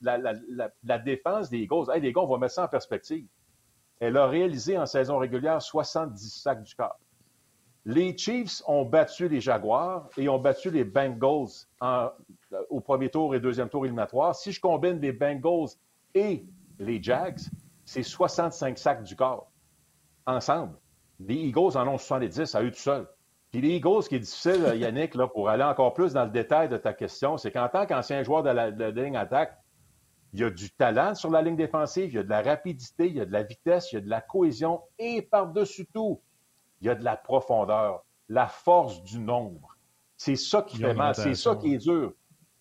la, 0.00 0.98
défense 0.98 1.50
des 1.50 1.58
Eagles, 1.58 1.90
hey, 1.92 2.00
les 2.00 2.14
gars, 2.14 2.22
on 2.22 2.26
va 2.26 2.38
mettre 2.38 2.54
ça 2.54 2.64
en 2.64 2.68
perspective. 2.68 3.26
Elle 4.00 4.16
a 4.16 4.26
réalisé 4.26 4.78
en 4.78 4.86
saison 4.86 5.18
régulière 5.18 5.60
70 5.60 6.40
sacs 6.40 6.62
du 6.62 6.74
corps. 6.74 6.98
Les 7.84 8.16
Chiefs 8.16 8.62
ont 8.66 8.84
battu 8.84 9.28
les 9.28 9.40
Jaguars 9.40 10.08
et 10.16 10.28
ont 10.28 10.38
battu 10.38 10.70
les 10.70 10.84
Bengals 10.84 11.66
euh, 11.82 12.08
au 12.68 12.80
premier 12.80 13.08
tour 13.08 13.34
et 13.34 13.40
deuxième 13.40 13.68
tour 13.68 13.84
éliminatoire. 13.84 14.34
Si 14.34 14.52
je 14.52 14.60
combine 14.60 15.00
les 15.00 15.12
Bengals 15.12 15.70
et 16.14 16.44
les 16.78 17.02
Jags, 17.02 17.40
c'est 17.84 18.02
65 18.02 18.78
sacs 18.78 19.02
du 19.02 19.16
corps 19.16 19.50
ensemble. 20.26 20.76
Les 21.20 21.34
Eagles 21.34 21.76
en 21.76 21.88
ont 21.88 21.98
70 21.98 22.54
à 22.54 22.62
eux 22.62 22.70
tout 22.70 22.78
seuls. 22.78 23.08
Puis 23.50 23.62
les 23.62 23.76
Eagles, 23.76 24.02
ce 24.02 24.08
qui 24.08 24.16
est 24.16 24.20
difficile, 24.20 24.74
Yannick, 24.76 25.14
là, 25.14 25.26
pour 25.26 25.48
aller 25.48 25.64
encore 25.64 25.94
plus 25.94 26.12
dans 26.12 26.24
le 26.24 26.30
détail 26.30 26.68
de 26.68 26.76
ta 26.76 26.92
question, 26.92 27.38
c'est 27.38 27.50
qu'en 27.50 27.68
tant 27.68 27.86
qu'ancien 27.86 28.22
joueur 28.22 28.42
de 28.42 28.50
la, 28.50 28.70
ligne 28.90 29.16
attaque, 29.16 29.56
il 30.34 30.40
y 30.40 30.44
a 30.44 30.50
du 30.50 30.70
talent 30.70 31.14
sur 31.14 31.30
la 31.30 31.40
ligne 31.40 31.56
défensive, 31.56 32.10
il 32.10 32.16
y 32.16 32.18
a 32.18 32.22
de 32.22 32.28
la 32.28 32.42
rapidité, 32.42 33.06
il 33.06 33.16
y 33.16 33.20
a 33.20 33.24
de 33.24 33.32
la 33.32 33.42
vitesse, 33.42 33.90
il 33.92 33.94
y 33.94 33.98
a 33.98 34.02
de 34.02 34.10
la 34.10 34.20
cohésion 34.20 34.82
et 34.98 35.22
par-dessus 35.22 35.86
tout, 35.86 36.20
il 36.80 36.86
y 36.86 36.90
a 36.90 36.94
de 36.94 37.04
la 37.04 37.16
profondeur, 37.16 38.04
la 38.28 38.46
force 38.46 39.02
du 39.02 39.18
nombre. 39.18 39.76
C'est 40.16 40.36
ça 40.36 40.62
qui 40.62 40.78
fait 40.78 40.94
mal, 40.94 41.14
c'est 41.14 41.34
ça 41.34 41.54
qui 41.56 41.74
est 41.74 41.78
dur. 41.78 42.12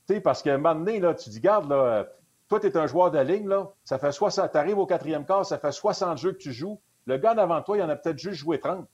Tu 0.07 0.15
sais, 0.15 0.21
parce 0.21 0.41
qu'à 0.41 0.53
un 0.53 0.57
moment 0.57 0.75
donné, 0.75 0.99
là, 0.99 1.13
tu 1.13 1.29
dis, 1.29 1.39
garde, 1.41 1.69
là, 1.69 2.07
toi, 2.47 2.59
tu 2.59 2.67
es 2.67 2.77
un 2.77 2.87
joueur 2.87 3.11
de 3.11 3.19
ligne, 3.19 3.47
là, 3.47 3.69
ça 3.83 3.99
fait 3.99 4.11
60, 4.11 4.51
tu 4.51 4.57
arrives 4.57 4.77
au 4.77 4.85
quatrième 4.85 5.25
quart, 5.25 5.45
ça 5.45 5.57
fait 5.57 5.71
60 5.71 6.17
jeux 6.17 6.31
que 6.31 6.37
tu 6.37 6.53
joues. 6.53 6.79
Le 7.05 7.17
gars 7.17 7.33
d'avant 7.33 7.61
toi, 7.61 7.77
il 7.77 7.83
en 7.83 7.89
a 7.89 7.95
peut-être 7.95 8.17
juste 8.17 8.39
joué 8.39 8.59
30. 8.59 8.87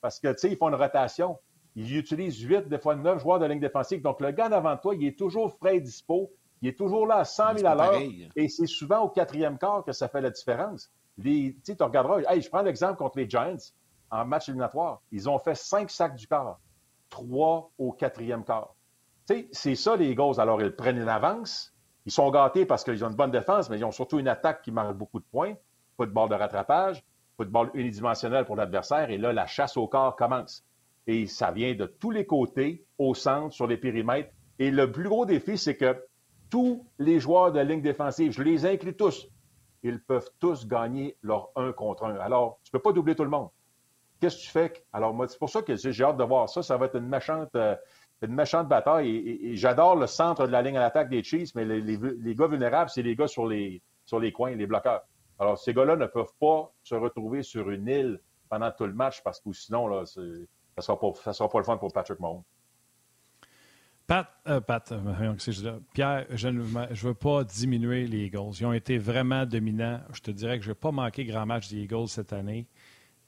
Parce 0.00 0.18
que, 0.18 0.28
tu 0.28 0.38
sais, 0.38 0.50
ils 0.50 0.56
font 0.56 0.68
une 0.68 0.74
rotation. 0.74 1.38
Ils 1.74 1.96
utilisent 1.96 2.40
8, 2.40 2.68
des 2.68 2.78
fois 2.78 2.96
9 2.96 3.20
joueurs 3.20 3.38
de 3.38 3.46
ligne 3.46 3.60
défensive. 3.60 4.02
Donc, 4.02 4.20
le 4.20 4.30
gars 4.30 4.48
d'avant 4.48 4.76
toi, 4.76 4.94
il 4.94 5.06
est 5.06 5.18
toujours 5.18 5.54
frais 5.56 5.76
et 5.76 5.80
dispo. 5.80 6.32
Il 6.62 6.68
est 6.68 6.78
toujours 6.78 7.06
là 7.06 7.16
à 7.16 7.24
100 7.24 7.58
000 7.58 7.66
à 7.66 7.74
l'heure. 7.74 8.00
Et 8.34 8.48
c'est 8.48 8.66
souvent 8.66 9.00
au 9.00 9.08
quatrième 9.08 9.58
quart 9.58 9.84
que 9.84 9.92
ça 9.92 10.08
fait 10.08 10.20
la 10.20 10.30
différence. 10.30 10.90
Tu 11.22 11.60
sais, 11.62 11.76
tu 11.76 11.82
regarderas. 11.82 12.22
Hey, 12.32 12.40
je 12.40 12.48
prends 12.48 12.62
l'exemple 12.62 12.96
contre 12.96 13.18
les 13.18 13.28
Giants 13.28 13.56
en 14.10 14.24
match 14.24 14.48
éliminatoire. 14.48 15.00
Ils 15.12 15.28
ont 15.28 15.38
fait 15.38 15.54
5 15.54 15.90
sacs 15.90 16.16
du 16.16 16.26
quart, 16.26 16.58
3 17.10 17.70
au 17.78 17.92
quatrième 17.92 18.44
quart. 18.44 18.74
C'est 19.52 19.74
ça 19.74 19.96
les 19.96 20.10
Eagles. 20.10 20.38
Alors, 20.38 20.62
ils 20.62 20.74
prennent 20.74 20.98
une 20.98 21.08
avance. 21.08 21.74
Ils 22.04 22.12
sont 22.12 22.30
gâtés 22.30 22.66
parce 22.66 22.84
qu'ils 22.84 23.04
ont 23.04 23.08
une 23.08 23.16
bonne 23.16 23.32
défense, 23.32 23.68
mais 23.68 23.78
ils 23.78 23.84
ont 23.84 23.90
surtout 23.90 24.18
une 24.18 24.28
attaque 24.28 24.62
qui 24.62 24.70
marque 24.70 24.96
beaucoup 24.96 25.18
de 25.18 25.24
points. 25.24 25.54
Pas 25.96 26.06
de 26.06 26.12
bord 26.12 26.28
de 26.28 26.34
rattrapage 26.34 27.04
football 27.36 27.70
unidimensionnel 27.74 28.44
pour 28.44 28.56
l'adversaire. 28.56 29.10
Et 29.10 29.18
là, 29.18 29.32
la 29.32 29.46
chasse 29.46 29.76
au 29.76 29.86
corps 29.86 30.16
commence. 30.16 30.64
Et 31.06 31.26
ça 31.26 31.50
vient 31.50 31.74
de 31.74 31.86
tous 31.86 32.10
les 32.10 32.26
côtés, 32.26 32.84
au 32.98 33.14
centre, 33.14 33.54
sur 33.54 33.66
les 33.66 33.76
périmètres. 33.76 34.32
Et 34.58 34.70
le 34.70 34.90
plus 34.90 35.08
gros 35.08 35.26
défi, 35.26 35.58
c'est 35.58 35.76
que 35.76 36.02
tous 36.50 36.86
les 36.98 37.20
joueurs 37.20 37.52
de 37.52 37.60
ligne 37.60 37.82
défensive, 37.82 38.32
je 38.32 38.42
les 38.42 38.64
inclus 38.66 38.96
tous, 38.96 39.28
ils 39.82 40.00
peuvent 40.00 40.30
tous 40.40 40.66
gagner 40.66 41.16
leur 41.22 41.50
un 41.56 41.72
contre 41.72 42.04
un. 42.04 42.16
Alors, 42.16 42.58
tu 42.64 42.70
ne 42.72 42.78
peux 42.78 42.82
pas 42.82 42.92
doubler 42.92 43.14
tout 43.14 43.24
le 43.24 43.30
monde. 43.30 43.50
Qu'est-ce 44.20 44.36
que 44.36 44.42
tu 44.42 44.50
fais? 44.50 44.72
Alors, 44.92 45.12
moi, 45.12 45.28
c'est 45.28 45.38
pour 45.38 45.50
ça 45.50 45.62
que 45.62 45.76
j'ai 45.76 46.04
hâte 46.04 46.16
de 46.16 46.24
voir 46.24 46.48
ça. 46.48 46.62
Ça 46.62 46.76
va 46.76 46.86
être 46.86 46.96
une 46.96 47.08
méchante, 47.08 47.54
euh, 47.54 47.76
une 48.22 48.36
bataille. 48.68 49.08
Et, 49.08 49.56
j'adore 49.56 49.96
le 49.96 50.06
centre 50.06 50.46
de 50.46 50.52
la 50.52 50.62
ligne 50.62 50.76
à 50.76 50.80
l'attaque 50.80 51.10
des 51.10 51.22
Chiefs, 51.22 51.54
mais 51.54 51.64
les, 51.64 52.34
gars 52.34 52.46
vulnérables, 52.46 52.90
c'est 52.90 53.02
les 53.02 53.14
gars 53.14 53.28
sur 53.28 53.46
les, 53.46 53.82
sur 54.04 54.18
les 54.18 54.32
coins, 54.32 54.54
les 54.54 54.66
bloqueurs. 54.66 55.02
Alors, 55.38 55.58
ces 55.58 55.74
gars-là 55.74 55.96
ne 55.96 56.06
peuvent 56.06 56.32
pas 56.40 56.72
se 56.82 56.94
retrouver 56.94 57.42
sur 57.42 57.70
une 57.70 57.88
île 57.88 58.20
pendant 58.48 58.70
tout 58.70 58.86
le 58.86 58.94
match 58.94 59.22
parce 59.22 59.40
que 59.40 59.52
sinon, 59.52 59.86
là, 59.88 60.06
ça 60.06 60.20
ne 60.20 60.46
sera, 60.80 60.98
pas, 60.98 61.32
sera 61.32 61.48
pas 61.48 61.58
le 61.58 61.64
fun 61.64 61.76
pour 61.76 61.92
Patrick 61.92 62.18
Mahomes. 62.20 62.42
Pat, 64.06 64.28
euh, 64.46 64.60
Pat 64.60 64.92
euh, 64.92 65.80
Pierre, 65.92 66.26
je 66.30 66.48
ne 66.48 66.60
veux 66.60 67.14
pas 67.14 67.42
diminuer 67.42 68.06
les 68.06 68.26
Eagles. 68.26 68.52
Ils 68.60 68.66
ont 68.66 68.72
été 68.72 68.98
vraiment 68.98 69.44
dominants. 69.44 70.00
Je 70.12 70.20
te 70.20 70.30
dirais 70.30 70.58
que 70.58 70.64
je 70.64 70.70
ne 70.70 70.74
vais 70.74 70.78
pas 70.78 70.92
manquer 70.92 71.24
grand 71.24 71.44
match 71.44 71.68
des 71.68 71.78
Eagles 71.78 72.06
cette 72.06 72.32
année, 72.32 72.68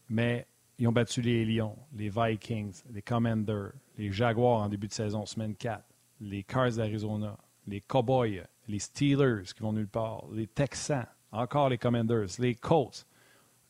mais 0.09 0.47
ils 0.79 0.87
ont 0.87 0.93
battu 0.93 1.21
les 1.23 1.45
Lions, 1.45 1.77
les 1.97 2.09
Vikings, 2.09 2.83
les 2.93 3.03
Commanders, 3.03 3.73
les 3.97 4.13
Jaguars 4.13 4.63
en 4.63 4.69
début 4.69 4.87
de 4.87 4.93
saison, 4.93 5.27
semaine 5.27 5.55
4, 5.55 5.83
les 6.21 6.43
Cars 6.45 6.73
d'Arizona, 6.73 7.37
les 7.67 7.81
Cowboys, 7.81 8.45
les 8.69 8.79
Steelers 8.79 9.53
qui 9.55 9.63
vont 9.63 9.73
nulle 9.73 9.89
part, 9.89 10.25
les 10.33 10.47
Texans, 10.47 11.07
encore 11.33 11.69
les 11.69 11.79
Commanders, 11.79 12.29
les 12.39 12.55
Colts, 12.55 13.07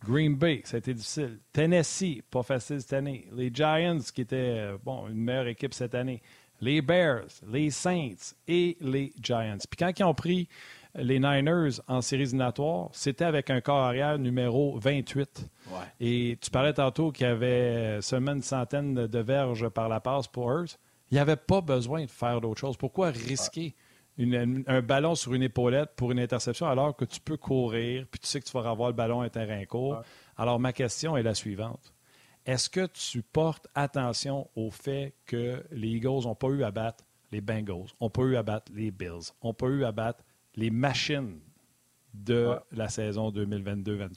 Green 0.04 0.36
Bay, 0.36 0.60
ça 0.64 0.76
a 0.76 0.78
été 0.78 0.94
difficile. 0.94 1.38
Tennessee, 1.52 2.22
pas 2.30 2.42
facile 2.42 2.80
cette 2.80 2.92
année. 2.92 3.26
Les 3.32 3.50
Giants, 3.52 3.98
qui 4.14 4.20
étaient 4.20 4.58
euh, 4.58 4.78
bon, 4.82 5.08
une 5.08 5.16
meilleure 5.16 5.48
équipe 5.48 5.74
cette 5.74 5.94
année. 5.94 6.22
Les 6.60 6.80
Bears, 6.82 7.26
les 7.48 7.70
Saints 7.70 8.34
et 8.46 8.76
les 8.80 9.12
Giants. 9.20 9.58
Puis 9.68 9.76
quand 9.76 9.98
ils 9.98 10.04
ont 10.04 10.14
pris 10.14 10.48
les 10.98 11.18
Niners 11.18 11.80
en 11.86 12.00
séries 12.00 12.22
éliminatoires, 12.22 12.88
c'était 12.92 13.24
avec 13.24 13.50
un 13.50 13.60
corps 13.60 13.82
arrière 13.82 14.18
numéro 14.18 14.78
28. 14.78 15.50
Et 16.00 16.38
tu 16.40 16.50
parlais 16.50 16.72
tantôt 16.72 17.12
qu'il 17.12 17.26
y 17.26 17.30
avait 17.30 18.00
seulement 18.02 18.32
une 18.32 18.42
centaine 18.42 18.94
de 19.06 19.18
verges 19.18 19.68
par 19.68 19.88
la 19.88 20.00
passe 20.00 20.26
pour 20.26 20.50
eux. 20.50 20.66
Il 21.10 21.14
n'y 21.14 21.20
avait 21.20 21.36
pas 21.36 21.60
besoin 21.60 22.04
de 22.04 22.10
faire 22.10 22.40
d'autre 22.40 22.60
chose. 22.60 22.76
Pourquoi 22.76 23.10
risquer 23.10 23.74
un 24.18 24.82
ballon 24.82 25.14
sur 25.14 25.34
une 25.34 25.42
épaulette 25.42 25.90
pour 25.96 26.10
une 26.12 26.20
interception 26.20 26.66
alors 26.66 26.96
que 26.96 27.04
tu 27.04 27.20
peux 27.20 27.36
courir, 27.36 28.06
puis 28.10 28.20
tu 28.20 28.26
sais 28.26 28.40
que 28.40 28.46
tu 28.46 28.52
vas 28.52 28.68
avoir 28.68 28.88
le 28.88 28.94
ballon 28.94 29.20
à 29.20 29.26
un 29.26 29.28
terrain 29.28 29.64
court? 29.64 30.02
Alors, 30.36 30.58
ma 30.58 30.72
question 30.72 31.16
est 31.16 31.22
la 31.22 31.34
suivante. 31.34 31.94
Est-ce 32.44 32.70
que 32.70 32.86
tu 32.86 33.22
portes 33.22 33.68
attention 33.74 34.48
au 34.56 34.70
fait 34.70 35.14
que 35.26 35.62
les 35.70 35.88
Eagles 35.88 36.24
n'ont 36.24 36.34
pas 36.34 36.48
eu 36.48 36.64
à 36.64 36.70
battre 36.70 37.04
les 37.30 37.40
Bengals, 37.42 37.88
n'ont 38.00 38.10
pas 38.10 38.22
eu 38.22 38.36
à 38.36 38.42
battre 38.42 38.72
les 38.74 38.90
Bills, 38.90 39.32
n'ont 39.44 39.52
pas 39.52 39.66
eu 39.66 39.84
à 39.84 39.92
battre 39.92 40.24
les 40.58 40.70
machines 40.70 41.38
de 42.14 42.56
la 42.72 42.88
saison 42.88 43.30
2022-23? 43.30 44.08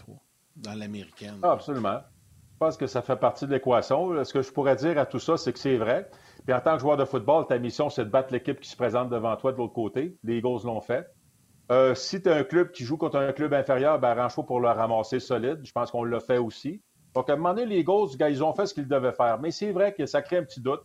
Dans 0.55 0.73
l'américaine. 0.73 1.37
Ah, 1.43 1.51
absolument. 1.51 1.99
Je 2.53 2.57
pense 2.57 2.77
que 2.77 2.87
ça 2.87 3.01
fait 3.01 3.15
partie 3.15 3.45
de 3.45 3.51
l'équation. 3.51 4.23
Ce 4.23 4.33
que 4.33 4.41
je 4.41 4.51
pourrais 4.51 4.75
dire 4.75 4.97
à 4.97 5.05
tout 5.05 5.19
ça, 5.19 5.37
c'est 5.37 5.53
que 5.53 5.59
c'est 5.59 5.77
vrai. 5.77 6.09
Puis 6.45 6.53
en 6.53 6.59
tant 6.59 6.73
que 6.73 6.81
joueur 6.81 6.97
de 6.97 7.05
football, 7.05 7.45
ta 7.47 7.59
mission, 7.59 7.89
c'est 7.89 8.05
de 8.05 8.09
battre 8.09 8.33
l'équipe 8.33 8.59
qui 8.59 8.69
se 8.69 8.75
présente 8.75 9.09
devant 9.09 9.35
toi 9.35 9.51
de 9.51 9.57
l'autre 9.57 9.73
côté. 9.73 10.17
Les 10.23 10.37
Eagles 10.37 10.65
l'ont 10.65 10.81
fait. 10.81 11.07
Euh, 11.71 11.95
si 11.95 12.21
tu 12.21 12.29
as 12.29 12.35
un 12.35 12.43
club 12.43 12.71
qui 12.71 12.83
joue 12.83 12.97
contre 12.97 13.17
un 13.17 13.31
club 13.33 13.53
inférieur, 13.53 13.99
ben 13.99 14.09
arrange-toi 14.09 14.45
pour 14.45 14.59
le 14.59 14.67
ramasser 14.67 15.19
solide. 15.19 15.59
Je 15.63 15.71
pense 15.71 15.91
qu'on 15.91 16.03
l'a 16.03 16.19
fait 16.19 16.39
aussi. 16.39 16.81
Donc, 17.13 17.29
à 17.29 17.33
un 17.33 17.35
moment 17.35 17.53
donné, 17.53 17.67
les 17.67 17.79
Eagles, 17.79 18.09
ils 18.29 18.43
ont 18.43 18.53
fait 18.53 18.65
ce 18.65 18.73
qu'ils 18.73 18.87
devaient 18.87 19.13
faire. 19.13 19.39
Mais 19.39 19.51
c'est 19.51 19.71
vrai 19.71 19.93
que 19.93 20.05
ça 20.05 20.21
crée 20.21 20.37
un 20.37 20.43
petit 20.43 20.61
doute. 20.61 20.81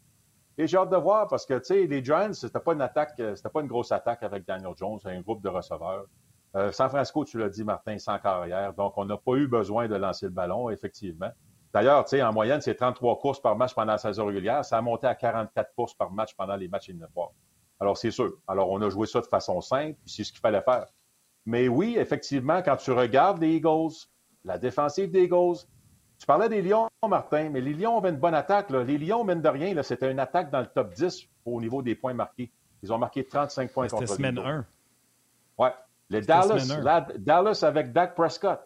Et 0.58 0.66
j'ai 0.66 0.78
hâte 0.78 0.90
de 0.90 0.96
voir 0.96 1.28
parce 1.28 1.44
que, 1.44 1.54
tu 1.58 1.64
sais, 1.64 1.86
les 1.86 2.02
Giants, 2.02 2.32
c'était 2.32 2.60
pas 2.60 2.72
une 2.72 2.80
attaque, 2.80 3.12
euh, 3.20 3.34
c'était 3.34 3.50
pas 3.50 3.60
une 3.60 3.66
grosse 3.66 3.92
attaque 3.92 4.22
avec 4.22 4.46
Daniel 4.46 4.72
Jones, 4.76 4.98
un 5.04 5.20
groupe 5.20 5.42
de 5.42 5.48
receveurs. 5.48 6.06
Euh, 6.54 6.72
San 6.72 6.88
Francisco, 6.88 7.24
tu 7.24 7.38
l'as 7.38 7.50
dit, 7.50 7.64
Martin, 7.64 7.98
sans 7.98 8.18
carrière. 8.18 8.72
Donc, 8.72 8.94
on 8.96 9.04
n'a 9.04 9.18
pas 9.18 9.34
eu 9.34 9.46
besoin 9.46 9.86
de 9.88 9.94
lancer 9.94 10.26
le 10.26 10.32
ballon, 10.32 10.70
effectivement. 10.70 11.30
D'ailleurs, 11.74 12.04
tu 12.04 12.10
sais, 12.10 12.22
en 12.22 12.32
moyenne, 12.32 12.62
c'est 12.62 12.74
33 12.74 13.18
courses 13.18 13.40
par 13.40 13.54
match 13.56 13.74
pendant 13.74 13.92
la 13.92 13.98
saison 13.98 14.24
régulière. 14.24 14.64
Ça 14.64 14.78
a 14.78 14.80
monté 14.80 15.06
à 15.06 15.14
44 15.14 15.74
courses 15.74 15.92
par 15.92 16.10
match 16.10 16.34
pendant 16.34 16.56
les 16.56 16.68
matchs 16.68 16.88
éliminatoires. 16.88 17.32
Alors, 17.78 17.98
c'est 17.98 18.10
sûr. 18.10 18.32
Alors, 18.48 18.70
on 18.70 18.80
a 18.80 18.88
joué 18.88 19.06
ça 19.06 19.20
de 19.20 19.26
façon 19.26 19.60
simple, 19.60 19.98
c'est 20.06 20.24
ce 20.24 20.32
qu'il 20.32 20.40
fallait 20.40 20.62
faire. 20.62 20.86
Mais 21.44 21.68
oui, 21.68 21.96
effectivement, 21.98 22.62
quand 22.62 22.76
tu 22.76 22.92
regardes 22.92 23.42
les 23.42 23.56
Eagles, 23.56 23.92
la 24.44 24.56
défensive 24.56 25.10
des 25.10 25.24
Eagles, 25.24 25.58
tu 26.18 26.26
parlais 26.26 26.48
des 26.48 26.62
Lions, 26.62 26.88
Martin, 27.06 27.50
mais 27.50 27.60
les 27.60 27.74
Lions 27.74 27.98
avaient 27.98 28.10
une 28.10 28.16
bonne 28.16 28.34
attaque. 28.34 28.70
Les 28.70 28.98
Lions, 28.98 29.24
mine 29.24 29.42
de 29.42 29.48
rien, 29.48 29.82
c'était 29.82 30.10
une 30.10 30.18
attaque 30.18 30.50
dans 30.50 30.60
le 30.60 30.66
top 30.66 30.94
10 30.94 31.28
au 31.44 31.60
niveau 31.60 31.82
des 31.82 31.94
points 31.94 32.14
marqués. 32.14 32.50
Ils 32.82 32.92
ont 32.92 32.98
marqué 32.98 33.24
35 33.24 33.70
points 33.72 33.88
contre 33.88 34.06
semaine 34.06 34.38
1. 34.38 34.64
Oui. 35.58 35.68
Les 36.08 36.20
Dallas, 36.20 37.08
Dallas 37.18 37.60
avec 37.62 37.92
Dak 37.92 38.14
Prescott, 38.14 38.60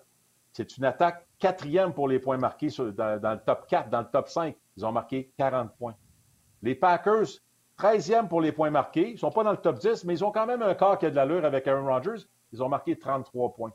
c'est 0.53 0.77
une 0.77 0.85
attaque 0.85 1.27
quatrième 1.39 1.93
pour 1.93 2.07
les 2.09 2.19
points 2.19 2.37
marqués 2.37 2.69
dans, 2.69 3.33
le 3.33 3.45
top 3.45 3.67
4, 3.67 3.89
dans 3.89 4.01
le 4.01 4.07
top 4.07 4.29
5. 4.29 4.55
Ils 4.77 4.85
ont 4.85 4.93
marqué 4.93 5.33
40 5.39 5.75
points. 5.77 5.95
Les 6.63 6.75
Packers, 6.75 7.29
13e 7.79 8.29
pour 8.29 8.41
les 8.41 8.53
points 8.53 8.71
marqués. 8.71 9.09
Ils 9.09 9.15
ne 9.15 9.19
sont 9.19 9.31
pas 9.31 9.43
dans 9.43 9.53
le 9.53 9.57
top 9.57 9.79
10, 9.79 10.05
mais 10.05 10.15
ils 10.15 10.25
ont 10.25 10.33
quand 10.33 10.47
même 10.47 10.63
un 10.63 10.75
corps 10.75 10.99
qui 10.99 11.07
a 11.07 11.11
de 11.11 11.17
l'allure 11.17 11.45
avec 11.45 11.67
Aaron 11.67 11.87
Rodgers. 11.87 12.27
Ils 12.53 12.63
ont 12.63 12.69
marqué 12.69 12.99
33 12.99 13.55
points. 13.55 13.73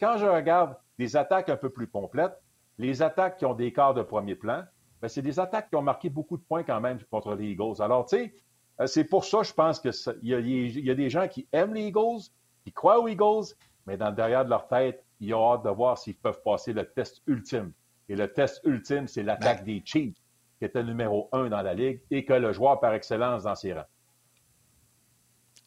quand 0.00 0.18
je 0.18 0.26
regarde 0.26 0.76
des 0.98 1.16
attaques 1.16 1.48
un 1.48 1.56
peu 1.56 1.70
plus 1.70 1.88
complètes, 1.88 2.38
les 2.78 3.02
attaques 3.02 3.38
qui 3.38 3.46
ont 3.46 3.54
des 3.54 3.72
quarts 3.72 3.94
de 3.94 4.02
premier 4.02 4.34
plan, 4.34 4.64
ben, 5.00 5.08
c'est 5.08 5.22
des 5.22 5.38
attaques 5.40 5.70
qui 5.70 5.76
ont 5.76 5.82
marqué 5.82 6.10
beaucoup 6.10 6.36
de 6.36 6.42
points 6.42 6.62
quand 6.62 6.80
même 6.80 6.98
contre 7.10 7.34
les 7.34 7.52
Eagles. 7.52 7.80
Alors, 7.80 8.06
tu 8.06 8.16
sais, 8.16 8.34
euh, 8.80 8.86
c'est 8.86 9.04
pour 9.04 9.24
ça, 9.24 9.42
je 9.42 9.52
pense 9.52 9.80
qu'il 9.80 9.92
y, 10.22 10.30
y, 10.32 10.90
a 10.90 10.94
des 10.94 11.10
gens 11.10 11.28
qui 11.28 11.46
aiment 11.52 11.74
les 11.74 11.86
Eagles, 11.86 12.22
qui 12.64 12.72
croient 12.72 13.00
aux 13.00 13.08
Eagles, 13.08 13.54
mais 13.86 13.96
dans 13.96 14.10
le 14.10 14.16
derrière 14.16 14.44
de 14.44 14.50
leur 14.50 14.68
tête, 14.68 15.04
ils 15.20 15.34
ont 15.34 15.52
hâte 15.52 15.64
de 15.64 15.70
voir 15.70 15.98
s'ils 15.98 16.16
peuvent 16.16 16.42
passer 16.42 16.72
le 16.72 16.84
test 16.84 17.22
ultime. 17.26 17.72
Et 18.08 18.16
le 18.16 18.32
test 18.32 18.60
ultime, 18.64 19.06
c'est 19.06 19.22
l'attaque 19.22 19.64
ben. 19.64 19.76
des 19.76 19.82
Chiefs, 19.84 20.16
qui 20.58 20.64
était 20.64 20.82
numéro 20.82 21.28
un 21.32 21.48
dans 21.48 21.62
la 21.62 21.74
Ligue 21.74 22.00
et 22.10 22.24
que 22.24 22.32
le 22.32 22.52
joueur 22.52 22.80
par 22.80 22.94
excellence 22.94 23.44
dans 23.44 23.54
ses 23.54 23.72
rangs. 23.72 23.86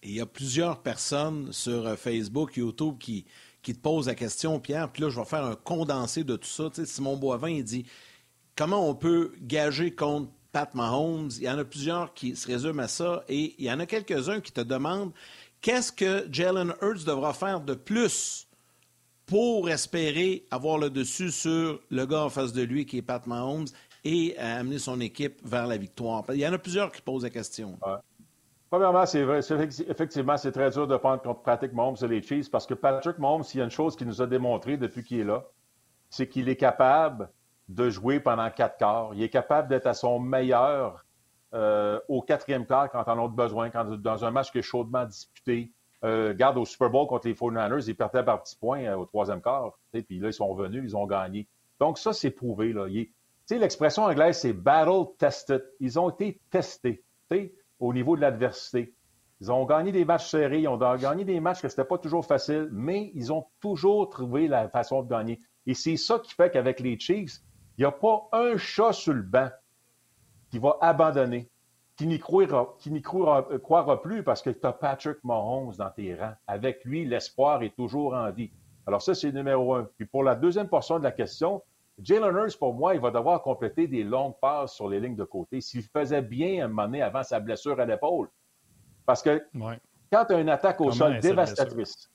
Il 0.04 0.14
y 0.14 0.22
a 0.22 0.26
plusieurs 0.26 0.82
personnes 0.82 1.52
sur 1.52 1.88
euh, 1.88 1.96
Facebook, 1.96 2.58
YouTube 2.58 2.98
qui, 3.00 3.26
te 3.62 3.72
pose 3.72 4.08
la 4.08 4.16
question, 4.16 4.60
Pierre, 4.60 4.92
puis 4.92 5.04
là, 5.04 5.10
je 5.10 5.20
vais 5.20 5.26
faire 5.26 5.46
un 5.46 5.56
condensé 5.56 6.24
de 6.24 6.36
tout 6.36 6.48
ça. 6.48 6.70
Tu 6.70 6.82
sais, 6.82 6.86
Simon 6.86 7.16
Boivin, 7.16 7.50
il 7.50 7.64
dit 7.64 7.86
comment 8.56 8.88
on 8.88 8.96
peut 8.96 9.34
gager 9.42 9.94
contre 9.94 10.30
Pat 10.52 10.74
Mahomes? 10.76 11.30
Il 11.38 11.44
y 11.44 11.50
en 11.50 11.58
a 11.58 11.64
plusieurs 11.64 12.14
qui 12.14 12.36
se 12.36 12.48
résument 12.48 12.84
à 12.84 12.88
ça, 12.88 13.24
et 13.30 13.56
il 13.58 13.66
y 13.66 13.72
en 13.72 13.80
a 13.80 13.86
quelques-uns 13.86 14.42
qui 14.42 14.52
te 14.52 14.62
demandent 14.62 15.14
qu'est-ce 15.62 15.92
que 15.92 16.28
Jalen 16.32 16.74
Hurts 16.82 17.06
devra 17.06 17.34
faire 17.34 17.62
de 17.62 17.74
plus 17.74 18.48
pour 19.26 19.70
espérer 19.70 20.46
avoir 20.52 20.78
le 20.78 20.90
dessus 20.90 21.32
sur 21.32 21.80
le 21.90 22.06
gars 22.06 22.24
en 22.24 22.30
face 22.30 22.52
de 22.52 22.62
lui, 22.62 22.86
qui 22.86 22.98
est 22.98 23.02
Pat 23.02 23.26
Mahomes, 23.26 23.68
et 24.04 24.38
amener 24.38 24.80
son 24.80 25.00
équipe 25.00 25.40
vers 25.46 25.68
la 25.68 25.78
victoire? 25.78 26.26
Il 26.34 26.40
y 26.40 26.48
en 26.48 26.52
a 26.52 26.58
plusieurs 26.58 26.92
qui 26.92 27.02
posent 27.02 27.24
la 27.24 27.30
question. 27.30 27.80
Premièrement, 28.74 29.06
c'est 29.06 29.22
vrai, 29.22 29.42
effectivement, 29.88 30.36
c'est 30.36 30.52
très 30.52 30.72
dur 30.72 30.88
de 30.88 30.98
prendre 30.98 31.22
contre 31.22 31.44
Patrick 31.44 31.74
Mahomes 31.74 31.96
et 32.02 32.08
les 32.08 32.24
Chiefs 32.24 32.50
parce 32.50 32.66
que 32.66 32.74
Patrick 32.74 33.20
Mahomes, 33.20 33.44
il 33.54 33.60
y 33.60 33.62
a 33.62 33.66
une 33.66 33.70
chose 33.70 33.96
qu'il 33.96 34.08
nous 34.08 34.20
a 34.20 34.26
démontré 34.26 34.78
depuis 34.78 35.04
qu'il 35.04 35.20
est 35.20 35.24
là, 35.24 35.46
c'est 36.10 36.28
qu'il 36.28 36.50
est 36.50 36.56
capable 36.56 37.30
de 37.70 37.92
jouer 37.92 38.20
pendant 38.20 38.50
quatre 38.50 38.78
quarts. 38.78 39.12
Il 39.14 39.22
est 39.22 39.30
capable 39.30 39.68
d'être 39.68 39.86
à 39.86 39.94
son 39.94 40.20
meilleur 40.20 41.06
euh, 41.54 42.00
au 42.08 42.24
quatrième 42.24 42.66
quart 42.66 42.90
quand 42.90 43.04
on 43.06 43.12
en 43.12 43.26
a 43.26 43.28
besoin, 43.28 43.70
quand 43.70 43.86
dans 43.86 44.26
un 44.26 44.32
match 44.32 44.52
qui 44.52 44.58
est 44.58 44.64
chaudement 44.64 45.06
disputé. 45.06 45.70
Euh, 46.04 46.34
garde 46.34 46.58
au 46.58 46.66
Super 46.66 46.90
Bowl 46.90 47.06
contre 47.06 47.28
les 47.28 47.36
49ers, 47.36 47.88
ils 47.88 47.96
perdaient 47.96 48.26
par 48.26 48.42
petits 48.42 48.58
points 48.58 48.86
euh, 48.86 48.96
au 48.96 49.06
troisième 49.06 49.40
quart. 49.44 49.78
Puis 49.92 50.18
là, 50.18 50.30
ils 50.30 50.34
sont 50.34 50.52
venus, 50.56 50.82
ils 50.84 50.98
ont 50.98 51.06
gagné. 51.06 51.48
Donc, 51.80 52.00
ça, 52.00 52.12
c'est 52.12 52.32
prouvé. 52.32 52.74
L'expression 53.52 54.06
anglaise, 54.06 54.40
c'est 54.40 54.54
battle 54.54 55.14
tested. 55.20 55.64
Ils 55.80 56.00
ont 56.00 56.10
été 56.10 56.42
testés 56.50 57.04
au 57.84 57.94
niveau 57.94 58.16
de 58.16 58.22
l'adversité. 58.22 58.96
Ils 59.42 59.52
ont 59.52 59.66
gagné 59.66 59.92
des 59.92 60.06
matchs 60.06 60.30
serrés, 60.30 60.62
ils 60.62 60.68
ont 60.70 60.78
gagné 60.78 61.26
des 61.26 61.42
matchs 61.42 61.62
que 61.62 61.68
ce 61.68 61.74
n'était 61.74 61.88
pas 61.88 61.98
toujours 61.98 62.26
facile, 62.26 62.70
mais 62.72 63.12
ils 63.14 63.34
ont 63.34 63.46
toujours 63.60 64.10
trouvé 64.10 64.48
la 64.48 64.70
façon 64.70 65.04
de 65.04 65.10
gagner. 65.10 65.38
Et 65.66 65.74
c'est 65.74 65.98
ça 65.98 66.18
qui 66.20 66.34
fait 66.34 66.50
qu'avec 66.50 66.80
les 66.80 66.98
Chiefs, 66.98 67.40
il 67.78 67.82
n'y 67.82 67.86
a 67.86 67.92
pas 67.92 68.30
un 68.32 68.56
chat 68.56 68.94
sur 68.94 69.14
le 69.14 69.22
banc 69.22 69.50
qui 70.50 70.60
va 70.60 70.78
abandonner, 70.80 71.50
qui 71.98 72.08
n'y 72.08 72.20
croira, 72.20 72.74
euh, 73.52 73.60
croira, 73.60 74.02
plus 74.02 74.24
parce 74.24 74.42
que 74.42 74.50
tu 74.50 74.66
as 74.66 74.72
Patrick 74.72 75.18
Mahomes 75.26 75.74
dans 75.78 75.90
tes 75.90 76.16
rangs. 76.16 76.36
Avec 76.48 76.86
lui, 76.86 77.04
l'espoir 77.04 77.64
est 77.64 77.76
toujours 77.76 78.14
en 78.14 78.32
vie. 78.32 78.52
Alors 78.88 79.02
ça, 79.02 79.14
c'est 79.14 79.34
numéro 79.34 79.76
un. 79.76 79.90
Puis 79.98 80.06
pour 80.06 80.24
la 80.24 80.36
deuxième 80.36 80.70
portion 80.70 81.00
de 81.00 81.04
la 81.04 81.12
question, 81.12 81.62
Jalen 82.02 82.36
Hurts, 82.36 82.58
pour 82.58 82.74
moi, 82.74 82.96
il 82.96 83.02
va 83.02 83.12
devoir 83.12 83.42
compléter 83.42 83.88
des 83.88 84.04
longues 84.04 84.36
passes 84.42 84.74
sur 84.74 84.90
les 84.90 85.00
lignes 85.00 85.16
de 85.16 85.24
côté. 85.24 85.62
S'il 85.62 85.84
faisait 85.84 86.22
bien 86.22 86.66
un 86.66 86.68
moment 86.68 86.86
donné 86.86 87.02
avant 87.02 87.24
sa 87.24 87.40
blessure 87.40 87.80
à 87.80 87.86
l'épaule. 87.86 88.30
Parce 89.06 89.22
que 89.22 89.44
quand 90.12 90.26
tu 90.26 90.34
as 90.34 90.40
une 90.40 90.50
attaque 90.50 90.82
au 90.82 90.92
sol 90.92 91.20
dévastatrice, 91.20 92.10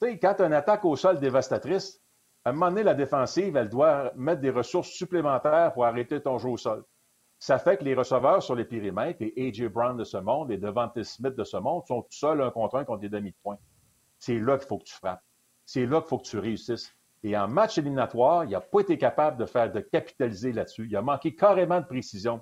quand 0.00 0.34
tu 0.34 0.42
as 0.42 0.46
une 0.46 0.52
attaque 0.52 0.84
au 0.84 0.96
sol 0.96 1.20
dévastatrice, 1.20 2.00
à 2.44 2.50
un 2.50 2.52
moment 2.52 2.70
donné, 2.70 2.82
la 2.82 2.94
défensive, 2.94 3.54
elle 3.56 3.68
doit 3.68 4.12
mettre 4.16 4.40
des 4.40 4.50
ressources 4.50 4.88
supplémentaires 4.88 5.72
pour 5.74 5.84
arrêter 5.84 6.20
ton 6.22 6.38
jeu 6.38 6.48
au 6.48 6.56
sol. 6.56 6.84
Ça 7.38 7.58
fait 7.58 7.76
que 7.76 7.84
les 7.84 7.94
receveurs 7.94 8.42
sur 8.42 8.54
les 8.54 8.64
périmètres, 8.64 9.18
les 9.20 9.48
A.J. 9.48 9.68
Brown 9.68 9.96
de 9.96 10.04
ce 10.04 10.16
monde, 10.16 10.50
les 10.50 10.58
Devante 10.58 11.02
Smith 11.02 11.34
de 11.34 11.44
ce 11.44 11.56
monde, 11.56 11.84
sont 11.86 12.02
tout 12.02 12.08
seuls 12.10 12.40
un 12.42 12.50
contre 12.50 12.76
un 12.76 12.84
contre 12.84 13.00
des 13.00 13.08
demi-points. 13.08 13.58
C'est 14.18 14.38
là 14.38 14.58
qu'il 14.58 14.66
faut 14.66 14.78
que 14.78 14.84
tu 14.84 14.94
frappes. 14.94 15.22
C'est 15.64 15.86
là 15.86 16.00
qu'il 16.00 16.08
faut 16.08 16.18
que 16.18 16.28
tu 16.28 16.38
réussisses. 16.38 16.94
Et 17.22 17.36
en 17.36 17.48
match 17.48 17.76
éliminatoire, 17.76 18.44
il 18.44 18.50
n'a 18.50 18.60
pas 18.60 18.80
été 18.80 18.96
capable 18.96 19.36
de 19.36 19.46
faire, 19.46 19.70
de 19.70 19.80
capitaliser 19.80 20.52
là-dessus. 20.52 20.86
Il 20.88 20.96
a 20.96 21.02
manqué 21.02 21.34
carrément 21.34 21.80
de 21.80 21.86
précision. 21.86 22.40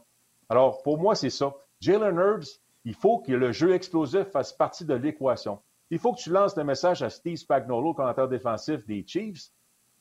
Alors, 0.48 0.82
pour 0.82 0.98
moi, 0.98 1.14
c'est 1.14 1.30
ça. 1.30 1.54
Jalen 1.80 2.18
Herbs, 2.18 2.46
il 2.84 2.94
faut 2.94 3.18
que 3.18 3.32
le 3.32 3.52
jeu 3.52 3.74
explosif 3.74 4.28
fasse 4.28 4.52
partie 4.52 4.84
de 4.84 4.94
l'équation. 4.94 5.60
Il 5.90 5.98
faut 5.98 6.12
que 6.12 6.20
tu 6.20 6.30
lances 6.30 6.56
le 6.56 6.64
message 6.64 7.02
à 7.02 7.10
Steve 7.10 7.36
Spagnuolo, 7.36 7.94
commentateur 7.94 8.28
défensif 8.28 8.86
des 8.86 9.04
Chiefs, 9.06 9.50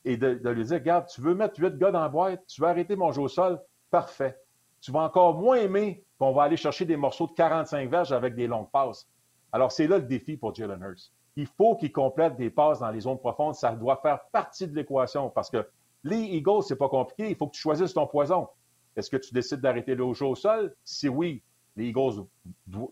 et 0.06 0.16
de, 0.16 0.50
lui 0.50 0.64
dire, 0.64 0.76
regarde, 0.76 1.08
tu 1.08 1.22
veux 1.22 1.34
mettre 1.34 1.60
huit 1.60 1.78
gars 1.78 1.92
dans 1.92 2.02
la 2.02 2.10
boîte, 2.10 2.46
tu 2.48 2.62
veux 2.62 2.68
arrêter 2.68 2.96
mon 2.96 3.12
jeu 3.12 3.22
au 3.22 3.28
sol, 3.28 3.60
parfait. 3.90 4.38
Tu 4.80 4.92
vas 4.92 5.02
encore 5.02 5.36
moins 5.36 5.56
aimer 5.56 6.06
qu'on 6.20 6.34
va 6.34 6.44
aller 6.44 6.56
chercher 6.56 6.86
des 6.86 6.98
morceaux 6.98 7.28
de 7.28 7.34
45 7.34 7.90
verges 7.90 8.12
avec 8.12 8.36
des 8.36 8.48
longues 8.48 8.70
passes. 8.72 9.08
Alors, 9.52 9.72
c'est 9.72 9.88
là 9.88 9.98
le 9.98 10.04
défi 10.04 10.38
pour 10.38 10.54
Jalen 10.54 10.82
Hurts 10.82 11.12
il 11.38 11.46
faut 11.46 11.76
qu'il 11.76 11.92
complète 11.92 12.36
des 12.36 12.50
passes 12.50 12.80
dans 12.80 12.90
les 12.90 13.02
zones 13.02 13.20
profondes. 13.20 13.54
Ça 13.54 13.72
doit 13.72 13.98
faire 13.98 14.26
partie 14.32 14.68
de 14.68 14.76
l'équation 14.76 15.30
parce 15.30 15.52
que 15.52 15.66
les 16.04 16.18
Eagles, 16.18 16.64
c'est 16.64 16.76
pas 16.76 16.90
compliqué. 16.90 17.30
Il 17.30 17.36
faut 17.36 17.46
que 17.48 17.54
tu 17.54 17.62
choisisses 17.62 17.94
ton 17.94 18.08
poison. 18.08 18.50
Est-ce 18.96 19.10
que 19.12 19.18
tu 19.18 19.34
décides 19.34 19.62
d'arrêter 19.62 19.94
le 19.94 20.12
jeu 20.14 20.26
au 20.26 20.36
sol? 20.36 20.74
Si 20.84 21.08
oui, 21.08 21.44
les 21.76 21.90
Eagles, 21.90 22.26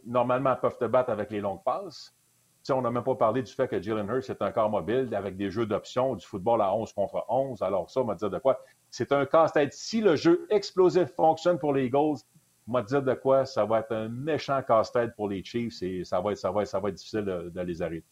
normalement, 0.06 0.56
peuvent 0.56 0.78
te 0.78 0.86
battre 0.86 1.10
avec 1.10 1.32
les 1.32 1.42
longues 1.42 1.64
passes. 1.64 2.14
on 2.70 2.84
n'a 2.84 2.92
même 2.92 3.04
pas 3.04 3.16
parlé 3.16 3.42
du 3.42 3.52
fait 3.52 3.68
que 3.68 3.82
Jalen 3.82 4.08
Hurts 4.08 4.30
est 4.30 4.42
un 4.44 4.52
corps 4.52 4.70
mobile 4.70 5.10
avec 5.16 5.38
des 5.38 5.50
jeux 5.50 5.66
d'options, 5.66 6.14
du 6.16 6.24
football 6.24 6.62
à 6.62 6.72
11 6.76 6.94
contre 6.94 7.26
11. 7.28 7.64
Alors 7.64 7.90
ça, 7.90 8.02
on 8.02 8.06
va 8.06 8.14
dire 8.14 8.30
de 8.30 8.38
quoi? 8.38 8.60
C'est 8.92 9.12
un 9.12 9.26
casse-tête. 9.26 9.74
Si 9.74 10.02
le 10.02 10.16
jeu 10.16 10.46
explosif 10.52 11.10
fonctionne 11.16 11.58
pour 11.58 11.74
les 11.74 11.86
Eagles, 11.86 12.20
on 12.68 12.74
va 12.74 12.84
dire 12.84 13.02
de 13.02 13.14
quoi? 13.16 13.46
Ça 13.46 13.66
va 13.66 13.80
être 13.80 13.92
un 13.92 14.08
méchant 14.08 14.62
casse-tête 14.62 15.16
pour 15.16 15.30
les 15.30 15.44
Chiefs 15.44 15.82
et 15.82 16.04
ça 16.04 16.22
va 16.22 16.32
être 16.34 16.90
difficile 16.92 17.24
de 17.24 17.62
les 17.62 17.82
arrêter. 17.82 18.06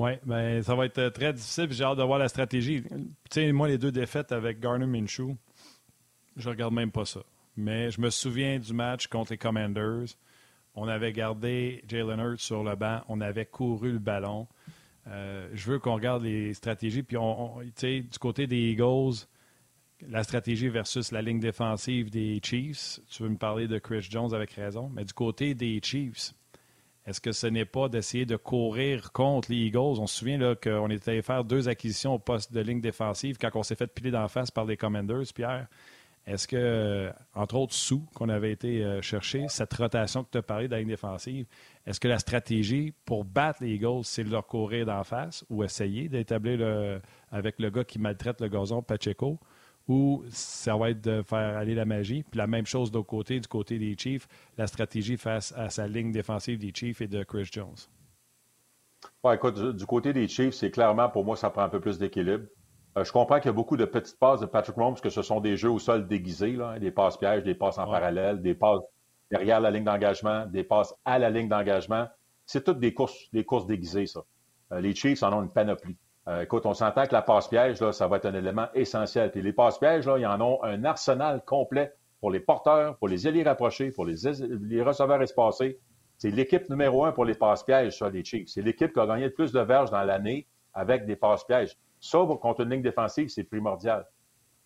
Oui, 0.00 0.12
ben, 0.24 0.62
ça 0.62 0.74
va 0.74 0.86
être 0.86 1.10
très 1.10 1.34
difficile. 1.34 1.70
J'ai 1.72 1.84
hâte 1.84 1.98
de 1.98 2.02
voir 2.02 2.18
la 2.18 2.28
stratégie. 2.28 2.82
Moi, 3.36 3.68
les 3.68 3.76
deux 3.76 3.92
défaites 3.92 4.32
avec 4.32 4.58
Garner 4.58 4.86
Minshew, 4.86 5.36
je 6.36 6.48
regarde 6.48 6.72
même 6.72 6.90
pas 6.90 7.04
ça. 7.04 7.20
Mais 7.58 7.90
je 7.90 8.00
me 8.00 8.08
souviens 8.08 8.58
du 8.58 8.72
match 8.72 9.08
contre 9.08 9.32
les 9.32 9.36
Commanders. 9.36 10.06
On 10.74 10.88
avait 10.88 11.12
gardé 11.12 11.84
Jalen 11.86 12.18
Hurts 12.18 12.40
sur 12.40 12.64
le 12.64 12.76
banc. 12.76 13.02
On 13.08 13.20
avait 13.20 13.44
couru 13.44 13.92
le 13.92 13.98
ballon. 13.98 14.48
Euh, 15.06 15.50
je 15.52 15.70
veux 15.70 15.78
qu'on 15.78 15.96
regarde 15.96 16.22
les 16.22 16.54
stratégies. 16.54 17.02
Puis, 17.02 17.18
on, 17.18 17.58
du 17.60 18.18
côté 18.18 18.46
des 18.46 18.70
Eagles, 18.70 19.26
la 20.08 20.22
stratégie 20.22 20.70
versus 20.70 21.12
la 21.12 21.20
ligne 21.20 21.40
défensive 21.40 22.08
des 22.08 22.40
Chiefs. 22.42 23.00
Tu 23.10 23.22
veux 23.22 23.28
me 23.28 23.36
parler 23.36 23.68
de 23.68 23.78
Chris 23.78 24.06
Jones 24.08 24.32
avec 24.32 24.52
raison. 24.52 24.88
Mais 24.94 25.04
du 25.04 25.12
côté 25.12 25.54
des 25.54 25.78
Chiefs, 25.82 26.32
est-ce 27.10 27.20
que 27.20 27.32
ce 27.32 27.48
n'est 27.48 27.64
pas 27.64 27.88
d'essayer 27.88 28.24
de 28.24 28.36
courir 28.36 29.10
contre 29.10 29.50
les 29.50 29.58
Eagles? 29.58 29.98
On 29.98 30.06
se 30.06 30.18
souvient 30.18 30.54
qu'on 30.54 30.88
était 30.90 31.10
allé 31.10 31.22
faire 31.22 31.44
deux 31.44 31.68
acquisitions 31.68 32.14
au 32.14 32.18
poste 32.20 32.52
de 32.52 32.60
ligne 32.60 32.80
défensive 32.80 33.36
quand 33.36 33.50
on 33.54 33.64
s'est 33.64 33.74
fait 33.74 33.88
piler 33.88 34.12
d'en 34.12 34.28
face 34.28 34.52
par 34.52 34.64
les 34.64 34.76
Commanders, 34.76 35.24
Pierre. 35.34 35.66
Est-ce 36.24 36.46
que, 36.46 37.10
entre 37.34 37.56
autres 37.56 37.74
sous 37.74 38.06
qu'on 38.14 38.28
avait 38.28 38.52
été 38.52 38.84
euh, 38.84 39.02
chercher, 39.02 39.46
cette 39.48 39.74
rotation 39.74 40.22
que 40.22 40.28
tu 40.30 40.38
as 40.38 40.42
parlé 40.42 40.68
de 40.68 40.72
la 40.72 40.78
ligne 40.78 40.88
défensive, 40.88 41.46
est-ce 41.84 41.98
que 41.98 42.06
la 42.06 42.20
stratégie 42.20 42.92
pour 43.04 43.24
battre 43.24 43.64
les 43.64 43.70
Eagles, 43.70 44.04
c'est 44.04 44.22
de 44.22 44.30
leur 44.30 44.46
courir 44.46 44.86
d'en 44.86 45.02
face 45.02 45.44
ou 45.50 45.64
essayer 45.64 46.08
d'établir 46.08 46.58
le, 46.58 47.00
avec 47.32 47.58
le 47.58 47.70
gars 47.70 47.82
qui 47.82 47.98
maltraite 47.98 48.40
le 48.40 48.48
gazon, 48.48 48.82
Pacheco, 48.82 49.40
ou 49.88 50.22
ça 50.30 50.76
va 50.76 50.90
être 50.90 51.00
de 51.00 51.22
faire 51.22 51.56
aller 51.56 51.74
la 51.74 51.84
magie? 51.84 52.22
Puis 52.22 52.38
la 52.38 52.46
même 52.46 52.66
chose 52.66 52.90
d'autre 52.90 53.08
côté, 53.08 53.40
du 53.40 53.48
côté 53.48 53.78
des 53.78 53.96
Chiefs, 53.96 54.28
la 54.56 54.66
stratégie 54.66 55.16
face 55.16 55.52
à 55.56 55.70
sa 55.70 55.88
ligne 55.88 56.12
défensive 56.12 56.58
des 56.58 56.72
Chiefs 56.74 57.00
et 57.00 57.08
de 57.08 57.22
Chris 57.22 57.48
Jones. 57.50 57.76
Ouais, 59.24 59.36
écoute, 59.36 59.58
du 59.76 59.86
côté 59.86 60.12
des 60.12 60.28
Chiefs, 60.28 60.54
c'est 60.54 60.70
clairement 60.70 61.08
pour 61.08 61.24
moi, 61.24 61.36
ça 61.36 61.50
prend 61.50 61.62
un 61.62 61.68
peu 61.68 61.80
plus 61.80 61.98
d'équilibre. 61.98 62.44
Euh, 62.96 63.04
je 63.04 63.12
comprends 63.12 63.36
qu'il 63.36 63.46
y 63.46 63.50
a 63.50 63.52
beaucoup 63.52 63.76
de 63.76 63.84
petites 63.84 64.18
passes 64.18 64.40
de 64.40 64.46
Patrick 64.46 64.76
Mahomes, 64.76 65.00
que 65.00 65.10
ce 65.10 65.22
sont 65.22 65.40
des 65.40 65.56
jeux 65.56 65.70
au 65.70 65.78
sol 65.78 66.08
déguisés, 66.08 66.52
là, 66.52 66.70
hein, 66.70 66.78
des 66.78 66.90
passes 66.90 67.16
pièges, 67.16 67.44
des 67.44 67.54
passes 67.54 67.78
en 67.78 67.86
parallèle, 67.86 68.42
des 68.42 68.54
passes 68.54 68.80
derrière 69.30 69.60
la 69.60 69.70
ligne 69.70 69.84
d'engagement, 69.84 70.46
des 70.46 70.64
passes 70.64 70.94
à 71.04 71.18
la 71.18 71.30
ligne 71.30 71.48
d'engagement. 71.48 72.08
C'est 72.46 72.64
toutes 72.64 72.80
des 72.80 72.92
courses, 72.92 73.30
des 73.32 73.44
courses 73.44 73.66
déguisées, 73.66 74.06
ça. 74.06 74.22
Euh, 74.72 74.80
les 74.80 74.94
Chiefs 74.94 75.22
en 75.22 75.32
ont 75.32 75.42
une 75.42 75.52
panoplie. 75.52 75.96
Euh, 76.28 76.42
écoute, 76.42 76.66
on 76.66 76.74
s'entend 76.74 77.06
que 77.06 77.12
la 77.12 77.22
passe 77.22 77.48
piège, 77.48 77.80
là, 77.80 77.92
ça 77.92 78.06
va 78.06 78.18
être 78.18 78.26
un 78.26 78.34
élément 78.34 78.68
essentiel. 78.74 79.30
Puis 79.30 79.42
les 79.42 79.52
passes 79.52 79.78
pièges, 79.78 80.06
là, 80.06 80.18
ils 80.18 80.26
en 80.26 80.40
ont 80.40 80.62
un 80.62 80.84
arsenal 80.84 81.42
complet 81.44 81.94
pour 82.20 82.30
les 82.30 82.40
porteurs, 82.40 82.96
pour 82.98 83.08
les 83.08 83.26
alliés 83.26 83.42
rapprochés, 83.42 83.90
pour 83.90 84.04
les, 84.04 84.82
receveurs 84.82 85.22
espacés. 85.22 85.80
C'est 86.18 86.30
l'équipe 86.30 86.68
numéro 86.68 87.06
un 87.06 87.12
pour 87.12 87.24
les 87.24 87.34
passes 87.34 87.62
pièges, 87.62 87.98
ça, 87.98 88.10
les 88.10 88.22
Chiefs. 88.22 88.48
C'est 88.48 88.60
l'équipe 88.60 88.92
qui 88.92 89.00
a 89.00 89.06
gagné 89.06 89.24
le 89.24 89.32
plus 89.32 89.52
de 89.52 89.60
verges 89.60 89.90
dans 89.90 90.02
l'année 90.02 90.46
avec 90.74 91.06
des 91.06 91.16
passes 91.16 91.44
pièges. 91.44 91.78
Ça, 92.00 92.18
contre 92.40 92.60
une 92.60 92.70
ligne 92.70 92.82
défensive, 92.82 93.28
c'est 93.28 93.44
primordial. 93.44 94.06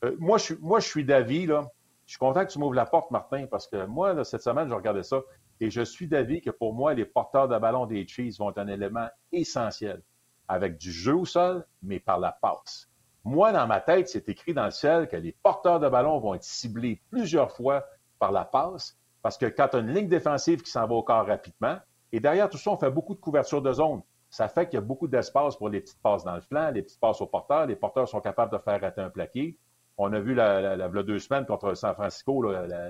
Euh, 0.05 0.16
moi, 0.18 0.38
je, 0.38 0.55
moi, 0.61 0.80
je 0.80 0.88
suis 0.88 1.05
d'avis, 1.05 1.46
là. 1.46 1.68
Je 2.07 2.12
suis 2.12 2.18
content 2.18 2.44
que 2.44 2.50
tu 2.50 2.59
m'ouvres 2.59 2.74
la 2.74 2.84
porte, 2.84 3.11
Martin, 3.12 3.46
parce 3.46 3.66
que 3.66 3.86
moi, 3.86 4.24
cette 4.24 4.42
semaine, 4.42 4.68
je 4.68 4.74
regardais 4.74 5.05
ça 5.05 5.22
et 5.61 5.70
je 5.70 5.80
suis 5.80 6.07
d'avis 6.07 6.42
que 6.42 6.50
pour 6.50 6.74
moi, 6.74 6.92
les 6.92 7.07
porteurs 7.07 7.48
de 7.48 7.57
ballon 7.57 7.86
des 7.86 8.07
Chiefs 8.07 8.36
vont 8.38 8.50
être 8.50 8.59
un 8.59 8.66
élément 8.66 9.09
essentiel 9.32 10.02
avec 10.49 10.78
du 10.78 10.92
jeu 10.92 11.14
au 11.14 11.24
sol, 11.24 11.64
mais 11.82 12.01
par 12.01 12.18
la 12.18 12.32
passe. 12.32 12.88
Moi, 13.24 13.53
dans 13.53 13.66
ma 13.66 13.80
tête, 13.80 14.09
c'est 14.09 14.28
écrit 14.28 14.53
dans 14.53 14.66
le 14.66 14.70
ciel 14.70 15.09
que 15.09 15.16
les 15.16 15.32
porteurs 15.32 15.80
de 15.80 15.88
ballon 15.88 16.18
vont 16.18 16.34
être 16.34 16.45
ciblés 16.45 17.01
plusieurs 17.11 17.51
fois 17.53 17.84
par 18.18 18.32
la 18.32 18.45
passe, 18.45 18.99
parce 19.22 19.38
que 19.38 19.47
quand 19.47 19.68
tu 19.68 19.76
as 19.76 19.80
une 19.80 19.95
ligne 19.95 20.09
défensive 20.09 20.62
qui 20.62 20.70
s'en 20.70 20.86
va 20.86 20.95
au 20.95 21.03
corps 21.03 21.26
rapidement, 21.26 21.78
et 22.12 22.20
derrière 22.20 22.49
tout 22.49 22.59
ça, 22.59 22.70
on 22.70 22.76
fait 22.76 22.90
beaucoup 22.90 23.14
de 23.14 23.20
couverture 23.20 23.62
de 23.62 23.72
zone. 23.72 24.03
Ça 24.30 24.49
fait 24.49 24.66
qu'il 24.66 24.74
y 24.74 24.78
a 24.78 24.80
beaucoup 24.80 25.09
d'espace 25.09 25.57
pour 25.57 25.68
les 25.68 25.80
petites 25.80 26.01
passes 26.03 26.24
dans 26.24 26.34
le 26.34 26.40
flanc, 26.40 26.70
les 26.70 26.82
petites 26.82 27.01
passes 27.01 27.20
aux 27.20 27.26
porteurs. 27.26 27.66
Les 27.66 27.76
porteurs 27.76 28.09
sont 28.09 28.20
capables 28.20 28.53
de 28.53 28.59
faire 28.59 28.80
rater 28.80 29.01
un 29.01 29.11
plaqué. 29.11 29.57
On 29.97 30.12
a 30.12 30.20
vu 30.20 30.34
la, 30.34 30.76
la, 30.76 30.88
deux 31.03 31.18
semaines 31.18 31.47
contre 31.47 31.74
San 31.74 31.95
Francisco, 31.95 32.42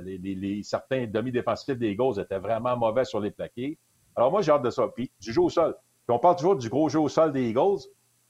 les, 0.03 0.63
certains 0.63 1.07
demi-défensifs 1.07 1.79
des 1.79 1.91
Eagles 1.91 2.19
étaient 2.19 2.39
vraiment 2.39 2.77
mauvais 2.77 3.05
sur 3.05 3.21
les 3.21 3.31
plaqués. 3.31 3.79
Alors 4.17 4.31
moi, 4.31 4.41
j'ai 4.43 4.53
hâte 4.53 4.63
de 4.63 4.71
ça. 4.71 4.89
Puis 4.89 5.11
du 5.21 5.33
jeu 5.33 5.43
au 5.43 5.51
sol. 5.51 5.77
Puis 6.07 6.15
on 6.15 6.19
parle 6.19 6.37
toujours 6.37 6.57
du 6.57 6.69
gros 6.69 6.89
jeu 6.89 7.01
au 7.01 7.09
sol 7.09 7.33
des 7.33 7.49
Eagles. 7.49 7.81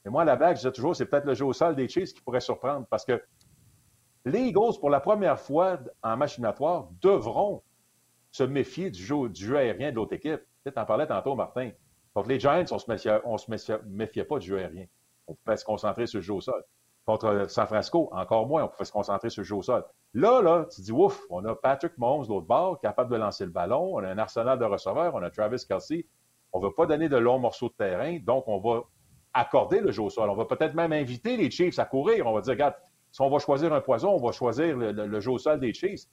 Mais 0.03 0.11
moi, 0.11 0.23
la 0.23 0.35
blague, 0.35 0.57
je 0.57 0.67
dis 0.67 0.73
toujours, 0.73 0.95
c'est 0.95 1.05
peut-être 1.05 1.25
le 1.25 1.33
jeu 1.33 1.45
au 1.45 1.53
sol 1.53 1.75
des 1.75 1.87
Chiefs 1.87 2.13
qui 2.13 2.21
pourrait 2.21 2.39
surprendre 2.39 2.85
parce 2.89 3.05
que 3.05 3.21
les 4.25 4.39
Eagles, 4.39 4.79
pour 4.79 4.89
la 4.89 4.99
première 4.99 5.39
fois 5.39 5.79
en 6.01 6.17
machinatoire, 6.17 6.87
devront 7.01 7.61
se 8.31 8.43
méfier 8.43 8.89
du 8.89 9.01
jeu, 9.01 9.29
du 9.29 9.45
jeu 9.45 9.57
aérien 9.57 9.91
de 9.91 9.95
l'autre 9.95 10.13
équipe. 10.13 10.41
Tu 10.65 10.71
en 10.75 10.85
parlais 10.85 11.07
tantôt, 11.07 11.35
Martin. 11.35 11.71
Contre 12.13 12.29
les 12.29 12.39
Giants, 12.39 12.63
on 12.71 12.75
ne 12.75 13.57
se, 13.57 13.71
méfiait, 13.87 14.23
pas 14.23 14.39
du 14.39 14.47
jeu 14.47 14.57
aérien. 14.57 14.85
On 15.27 15.35
pouvait 15.35 15.57
se 15.57 15.65
concentrer 15.65 16.07
sur 16.07 16.19
le 16.19 16.23
jeu 16.23 16.33
au 16.33 16.41
sol. 16.41 16.63
Contre 17.05 17.45
San 17.49 17.67
Francisco, 17.67 18.09
encore 18.11 18.47
moins, 18.47 18.63
on 18.63 18.67
pouvait 18.67 18.85
se 18.85 18.91
concentrer 18.91 19.29
sur 19.29 19.41
le 19.41 19.45
jeu 19.45 19.55
au 19.55 19.61
sol. 19.61 19.85
Là, 20.13 20.41
là, 20.41 20.65
tu 20.73 20.81
dis, 20.81 20.91
ouf, 20.91 21.21
on 21.29 21.45
a 21.45 21.55
Patrick 21.55 21.97
Mahomes 21.97 22.23
de 22.23 22.29
l'autre 22.29 22.47
bord, 22.47 22.79
capable 22.79 23.11
de 23.11 23.17
lancer 23.17 23.45
le 23.45 23.51
ballon, 23.51 23.95
on 23.95 23.99
a 23.99 24.09
un 24.09 24.17
arsenal 24.17 24.57
de 24.57 24.65
receveurs, 24.65 25.13
on 25.13 25.21
a 25.21 25.29
Travis 25.29 25.65
Kelsey, 25.67 26.07
on 26.55 26.59
ne 26.59 26.67
veut 26.67 26.73
pas 26.73 26.85
donner 26.85 27.09
de 27.09 27.17
longs 27.17 27.37
morceaux 27.37 27.67
de 27.67 27.73
terrain, 27.73 28.17
donc 28.25 28.47
on 28.47 28.59
va 28.59 28.83
accorder 29.33 29.81
le 29.81 29.91
jeu 29.91 30.03
au 30.03 30.09
sol. 30.09 30.29
On 30.29 30.35
va 30.35 30.45
peut-être 30.45 30.73
même 30.73 30.93
inviter 30.93 31.35
les 31.35 31.51
Chiefs 31.51 31.77
à 31.79 31.83
courir. 31.83 32.27
On 32.27 32.33
va 32.33 32.39
dire, 32.39 32.53
regarde, 32.53 32.75
si 33.11 33.21
on 33.21 33.29
va 33.29 33.39
choisir 33.39 33.73
un 33.73 33.81
poison, 33.81 34.11
on 34.11 34.25
va 34.25 34.31
choisir 34.31 34.77
le, 34.77 35.19
jeu 35.19 35.31
au 35.31 35.37
sol 35.37 35.59
des 35.59 35.73
Chiefs. 35.73 36.03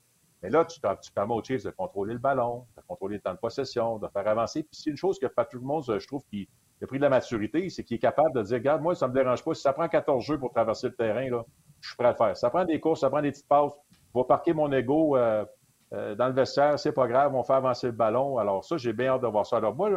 Mais 0.43 0.51
là, 0.51 0.64
tu, 0.64 0.80
permets 1.14 1.34
aux 1.34 1.45
Chiefs 1.45 1.62
de 1.62 1.70
contrôler 1.70 2.14
le 2.14 2.18
ballon, 2.18 2.66
de 2.76 2.82
contrôler 2.88 3.18
le 3.18 3.22
temps 3.22 3.34
de 3.34 3.38
possession, 3.38 3.99
de 3.99 4.09
faire 4.09 4.26
avancer. 4.26 4.64
Puis 4.64 4.72
c'est 4.72 4.90
une 4.90 4.97
chose 4.97 5.20
que 5.20 5.26
Patrick 5.26 5.62
Mahomes, 5.62 5.84
je 5.86 6.07
trouve, 6.09 6.24
qu'il 6.24 6.49
a 6.82 6.86
pris 6.88 6.97
de 6.97 7.03
la 7.03 7.11
maturité, 7.11 7.70
c'est 7.70 7.84
qu'il 7.84 7.95
est 7.95 8.01
capable 8.01 8.34
de 8.34 8.43
dire, 8.43 8.57
regarde, 8.57 8.82
moi, 8.82 8.97
ça 8.97 9.07
ne 9.07 9.12
me 9.12 9.16
dérange 9.16 9.45
pas. 9.45 9.55
Si 9.55 9.62
ça 9.62 9.72
prend 9.72 9.86
14 9.86 10.24
jeux 10.24 10.40
pour 10.40 10.51
traverser 10.51 10.88
le 10.88 10.97
terrain, 10.97 11.30
là, 11.30 11.45
je 11.80 11.86
suis 11.86 11.97
prêt 11.97 12.09
à 12.09 12.11
le 12.11 12.16
faire. 12.16 12.36
Ça 12.36 12.51
prend 12.51 12.64
des 12.64 12.80
courses, 12.80 13.03
ça 13.03 13.11
prend 13.11 13.22
des 13.22 13.30
petites 13.30 13.47
passes. 13.47 13.74
Je 14.12 14.18
vais 14.18 14.26
parquer 14.26 14.53
mon 14.55 14.72
ego 14.72 15.16
euh, 15.16 15.45
euh, 15.93 16.14
dans 16.14 16.28
le 16.28 16.32
vestiaire, 16.32 16.78
c'est 16.78 16.93
pas 16.93 17.07
grave, 17.07 17.34
on 17.34 17.43
fait 17.43 17.53
avancer 17.53 17.86
le 17.86 17.93
ballon. 17.93 18.38
Alors 18.38 18.64
ça, 18.64 18.78
j'ai 18.78 18.93
bien 18.93 19.09
hâte 19.09 19.22
de 19.22 19.26
voir 19.26 19.47
ça. 19.47 19.59
Alors 19.59 19.74
moi, 19.74 19.90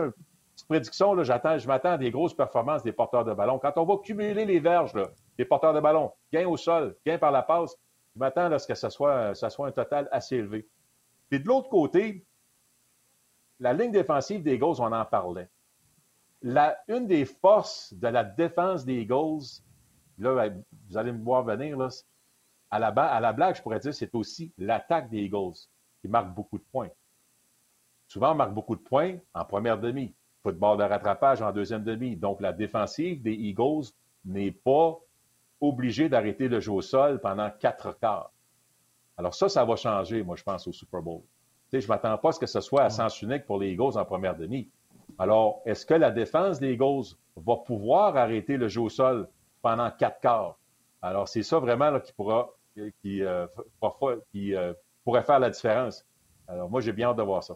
petite 0.56 0.68
prédiction, 0.68 1.24
j'attends, 1.24 1.58
je 1.58 1.68
m'attends 1.68 1.91
à 1.91 1.97
des 1.97 2.12
grosses 2.12 2.34
performances 2.34 2.82
des 2.82 2.93
porteurs 2.93 3.26
de 3.26 3.34
ballon. 3.34 3.60
Quand 3.60 3.74
on 3.78 3.86
va 3.86 3.97
cumuler 3.97 4.45
les 4.45 4.60
verges 4.60 4.93
des 5.38 5.45
porteurs 5.45 5.74
de 5.74 5.82
ballon, 5.82 6.12
gain 6.32 6.47
au 6.47 6.58
sol, 6.58 6.95
gain 7.06 7.18
par 7.18 7.32
la 7.32 7.43
passe, 7.43 7.76
je 8.16 8.20
m'attends 8.20 8.51
à 8.51 8.58
ce 8.58 8.68
que 8.68 8.76
ce 8.76 8.89
soit, 8.89 9.36
soit 9.36 9.68
un 9.68 9.72
total 9.72 10.08
assez 10.12 10.38
élevé. 10.38 10.68
Puis 11.30 11.41
de 11.41 11.47
l'autre 11.47 11.70
côté, 11.70 12.26
la 13.60 13.74
ligne 13.74 13.91
défensive 13.91 14.43
des 14.43 14.56
Eagles, 14.56 14.80
on 14.80 14.91
en 14.91 15.06
parlait. 15.06 15.49
La, 16.41 16.78
une 16.88 17.08
des 17.08 17.26
forces 17.26 17.93
de 17.93 18.08
la 18.08 18.24
défense 18.24 18.86
des 18.86 19.01
Eagles, 19.01 19.62
là, 20.20 20.49
vous 20.89 20.97
allez 20.97 21.12
me 21.12 21.24
voir 21.24 21.43
venir, 21.43 21.78
là, 21.78 21.89
à, 22.72 22.80
la, 22.80 22.88
à 22.88 23.20
la 23.20 23.34
blague, 23.34 23.56
je 23.56 23.62
pourrais 23.62 23.80
dire, 23.80 23.93
c'est 23.93 24.14
aussi 24.16 24.53
l'attaque 24.58 25.10
des 25.10 25.24
Eagles 25.24 25.56
qui 26.01 26.08
marque 26.08 26.34
beaucoup 26.34 26.58
de 26.58 26.64
points. 26.72 26.89
Souvent, 28.08 28.32
on 28.32 28.36
marque 28.36 28.53
beaucoup 28.53 28.76
de 28.76 28.82
points 28.82 29.18
en 29.34 29.43
première 29.43 29.80
demi 29.80 30.14
football 30.45 30.77
de 30.77 30.83
rattrapage 30.83 31.41
en 31.41 31.51
deuxième 31.51 31.83
demi. 31.83 32.15
Donc, 32.15 32.39
la 32.39 32.53
défensive 32.53 33.23
des 33.23 33.33
Eagles 33.33 33.87
n'est 34.25 34.51
pas 34.51 34.99
obligée 35.59 36.07
d'arrêter 36.07 36.47
le 36.47 36.59
jeu 36.59 36.71
au 36.71 36.81
sol 36.81 37.19
pendant 37.19 37.49
quatre 37.49 37.97
quarts. 37.99 38.31
Alors 39.17 39.33
ça, 39.33 39.49
ça 39.49 39.65
va 39.65 39.75
changer, 39.75 40.21
moi, 40.21 40.35
je 40.35 40.43
pense, 40.43 40.67
au 40.67 40.71
Super 40.71 41.01
Bowl. 41.01 41.21
je 41.73 41.77
ne 41.79 41.87
m'attends 41.87 42.17
pas 42.17 42.29
à 42.29 42.31
ce 42.33 42.39
que 42.39 42.45
ce 42.45 42.61
soit 42.61 42.83
à 42.83 42.89
sens 42.91 43.19
unique 43.23 43.45
pour 43.45 43.59
les 43.59 43.71
Eagles 43.71 43.97
en 43.97 44.05
première 44.05 44.35
demi. 44.35 44.69
Alors, 45.17 45.61
est-ce 45.65 45.85
que 45.85 45.95
la 45.95 46.11
défense 46.11 46.59
des 46.59 46.73
Eagles 46.73 47.15
va 47.35 47.55
pouvoir 47.57 48.15
arrêter 48.15 48.57
le 48.57 48.67
jeu 48.67 48.81
au 48.81 48.89
sol 48.89 49.27
pendant 49.63 49.89
quatre 49.89 50.19
quarts? 50.19 50.59
Alors, 51.01 51.27
c'est 51.27 51.43
ça 51.43 51.59
vraiment 51.59 51.99
qui 51.99 52.13
pourra, 52.13 52.49
qui, 53.01 53.23
euh, 53.23 53.47
qui 54.31 54.53
euh, 54.53 54.73
pourrait 55.03 55.23
faire 55.23 55.39
la 55.39 55.49
différence. 55.49 56.05
Alors, 56.47 56.69
moi, 56.69 56.81
j'ai 56.81 56.93
bien 56.93 57.09
hâte 57.09 57.17
de 57.17 57.23
voir 57.23 57.43
ça. 57.43 57.55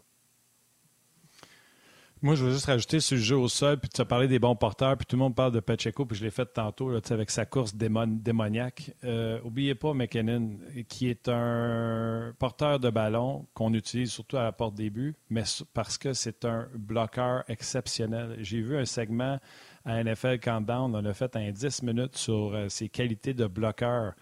Moi, 2.22 2.36
je 2.36 2.44
veux 2.44 2.52
juste 2.52 2.66
rajouter 2.66 3.00
sur 3.00 3.16
le 3.16 3.24
jeu 3.24 3.38
au 3.38 3.48
sol, 3.48 3.80
puis 3.80 3.88
tu 3.88 4.02
as 4.02 4.06
parlé 4.06 4.28
des 4.28 4.40
bons 4.40 4.56
porteurs, 4.56 4.98
puis 4.98 5.06
tout 5.06 5.16
le 5.16 5.22
monde 5.22 5.36
parle 5.36 5.54
de 5.54 5.62
Pacheco, 5.62 6.06
puis 6.06 6.18
je 6.18 6.26
l'ai 6.26 6.32
fait 6.32 6.48
tantôt 6.48 6.92
avec 7.12 7.32
sa 7.32 7.46
course 7.46 7.74
démoniaque. 7.76 8.92
Euh, 9.06 9.40
oubliez 9.46 9.74
pas 9.74 9.94
McKinnon, 9.94 10.58
qui 10.90 11.08
est 11.08 11.30
un 11.30 12.34
porteur 12.38 12.82
de 12.82 12.90
ballon 12.90 13.48
qu'on 13.54 13.74
utilise 13.74 14.12
surtout 14.12 14.36
à 14.36 14.44
la 14.44 14.52
porte 14.52 14.76
des 14.76 14.90
buts, 14.90 15.16
mais 15.30 15.44
parce 15.74 15.98
que 15.98 16.12
c'est 16.12 16.44
un 16.44 16.68
bloqueur 16.76 17.46
exceptionnel. 17.48 18.36
J'ai 18.40 18.60
vu 18.60 18.76
un 18.76 18.86
segment 18.86 19.40
à 19.86 20.04
NFL 20.04 20.40
Countdown, 20.40 20.94
on 20.94 21.06
a 21.06 21.14
fait 21.14 21.38
un 21.38 21.52
10 21.52 21.84
minutes 21.84 22.18
sur 22.18 22.54
euh, 22.54 22.68
ses 22.68 22.90
qualités 22.90 23.34
de 23.34 23.48
bloqueur. 23.48 24.14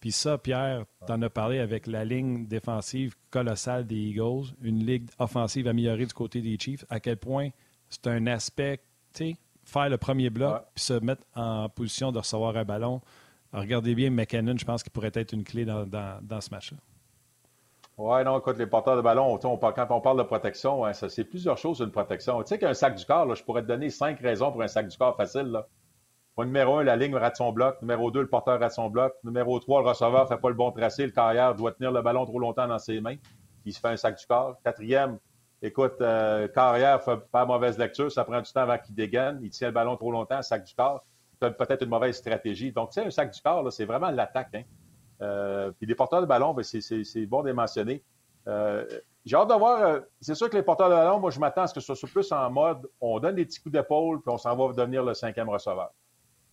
Puis 0.00 0.12
ça, 0.12 0.38
Pierre, 0.38 0.84
tu 1.06 1.12
en 1.12 1.22
as 1.22 1.30
parlé 1.30 1.58
avec 1.58 1.86
la 1.86 2.04
ligne 2.04 2.46
défensive 2.46 3.14
colossale 3.30 3.86
des 3.86 3.96
Eagles, 3.96 4.54
une 4.62 4.84
ligne 4.84 5.06
offensive 5.18 5.66
améliorée 5.68 6.06
du 6.06 6.14
côté 6.14 6.40
des 6.40 6.58
Chiefs, 6.58 6.84
à 6.90 7.00
quel 7.00 7.16
point 7.16 7.50
c'est 7.88 8.06
un 8.06 8.26
aspect, 8.26 8.78
tu 9.14 9.30
sais, 9.30 9.36
faire 9.64 9.88
le 9.88 9.96
premier 9.96 10.30
bloc, 10.30 10.62
puis 10.74 10.84
se 10.84 10.94
mettre 10.94 11.22
en 11.34 11.68
position 11.68 12.12
de 12.12 12.18
recevoir 12.18 12.56
un 12.56 12.64
ballon. 12.64 13.00
regardez 13.52 13.94
bien 13.94 14.10
McKinnon, 14.10 14.56
je 14.56 14.64
pense 14.64 14.82
qu'il 14.82 14.92
pourrait 14.92 15.12
être 15.14 15.32
une 15.32 15.44
clé 15.44 15.64
dans, 15.64 15.84
ce 16.40 16.50
match-là. 16.50 16.78
Oui, 17.98 18.24
non, 18.24 18.38
écoute, 18.38 18.58
les 18.58 18.66
porteurs 18.66 18.96
de 18.96 19.00
ballon, 19.00 19.38
on, 19.42 19.56
quand 19.56 19.86
on 19.90 20.00
parle 20.02 20.18
de 20.18 20.22
protection, 20.22 20.84
hein, 20.84 20.92
c'est 20.92 21.24
plusieurs 21.24 21.56
choses 21.56 21.80
une 21.80 21.90
protection. 21.90 22.42
Tu 22.42 22.48
sais 22.48 22.58
qu'un 22.58 22.74
sac 22.74 22.94
du 22.94 23.06
corps, 23.06 23.34
je 23.34 23.42
pourrais 23.42 23.62
te 23.62 23.68
donner 23.68 23.88
cinq 23.88 24.20
raisons 24.20 24.52
pour 24.52 24.62
un 24.62 24.68
sac 24.68 24.86
du 24.86 24.96
corps 24.98 25.16
facile. 25.16 25.46
Là. 25.46 25.66
Numéro 26.44 26.78
un, 26.78 26.84
la 26.84 26.96
ligne 26.96 27.14
rate 27.14 27.36
son 27.36 27.52
bloc. 27.52 27.80
Numéro 27.80 28.10
deux, 28.10 28.20
le 28.20 28.28
porteur 28.28 28.60
rate 28.60 28.72
son 28.72 28.90
bloc. 28.90 29.14
Numéro 29.24 29.58
trois, 29.58 29.80
le 29.82 29.88
receveur 29.88 30.24
ne 30.24 30.28
fait 30.28 30.40
pas 30.40 30.48
le 30.48 30.54
bon 30.54 30.70
tracé. 30.70 31.06
Le 31.06 31.12
carrière 31.12 31.54
doit 31.54 31.72
tenir 31.72 31.92
le 31.92 32.02
ballon 32.02 32.26
trop 32.26 32.38
longtemps 32.38 32.68
dans 32.68 32.78
ses 32.78 33.00
mains. 33.00 33.16
Il 33.64 33.72
se 33.72 33.80
fait 33.80 33.88
un 33.88 33.96
sac 33.96 34.18
du 34.18 34.26
corps. 34.26 34.56
Quatrième, 34.62 35.18
écoute, 35.62 35.96
euh, 36.00 36.46
carrière 36.48 37.02
fait 37.02 37.16
pas 37.32 37.44
mauvaise 37.46 37.78
lecture. 37.78 38.12
Ça 38.12 38.24
prend 38.24 38.40
du 38.40 38.52
temps 38.52 38.60
avant 38.60 38.78
qu'il 38.78 38.94
dégaine. 38.94 39.40
Il 39.42 39.50
tient 39.50 39.68
le 39.68 39.74
ballon 39.74 39.96
trop 39.96 40.12
longtemps, 40.12 40.42
sac 40.42 40.64
du 40.64 40.74
corps. 40.74 41.04
Peut-être 41.40 41.82
une 41.82 41.90
mauvaise 41.90 42.16
stratégie. 42.16 42.72
Donc, 42.72 42.90
tu 42.90 43.00
sais, 43.00 43.06
un 43.06 43.10
sac 43.10 43.30
du 43.30 43.40
corps, 43.40 43.72
c'est 43.72 43.84
vraiment 43.84 44.10
l'attaque. 44.10 44.54
Hein. 44.54 44.62
Euh, 45.22 45.70
puis 45.72 45.86
les 45.86 45.94
porteurs 45.94 46.20
de 46.20 46.26
ballon, 46.26 46.54
ben, 46.54 46.62
c'est 46.62 47.26
bon 47.26 47.42
de 47.42 47.52
mentionner. 47.52 48.02
Euh, 48.48 48.84
j'ai 49.24 49.36
hâte 49.36 49.48
de 49.48 49.54
voir. 49.54 49.82
Euh, 49.82 50.00
c'est 50.20 50.34
sûr 50.34 50.48
que 50.48 50.56
les 50.56 50.62
porteurs 50.62 50.88
de 50.88 50.94
ballon, 50.94 51.18
moi, 51.18 51.30
je 51.30 51.40
m'attends 51.40 51.62
à 51.62 51.66
ce 51.66 51.74
que 51.74 51.80
ce 51.80 51.94
soit 51.94 52.08
plus 52.08 52.30
en 52.32 52.50
mode 52.50 52.88
on 53.00 53.18
donne 53.18 53.34
des 53.34 53.44
petits 53.44 53.60
coups 53.60 53.72
d'épaule, 53.72 54.20
puis 54.20 54.32
on 54.32 54.38
s'en 54.38 54.54
va 54.56 54.72
devenir 54.72 55.04
le 55.04 55.14
cinquième 55.14 55.48
receveur. 55.48 55.90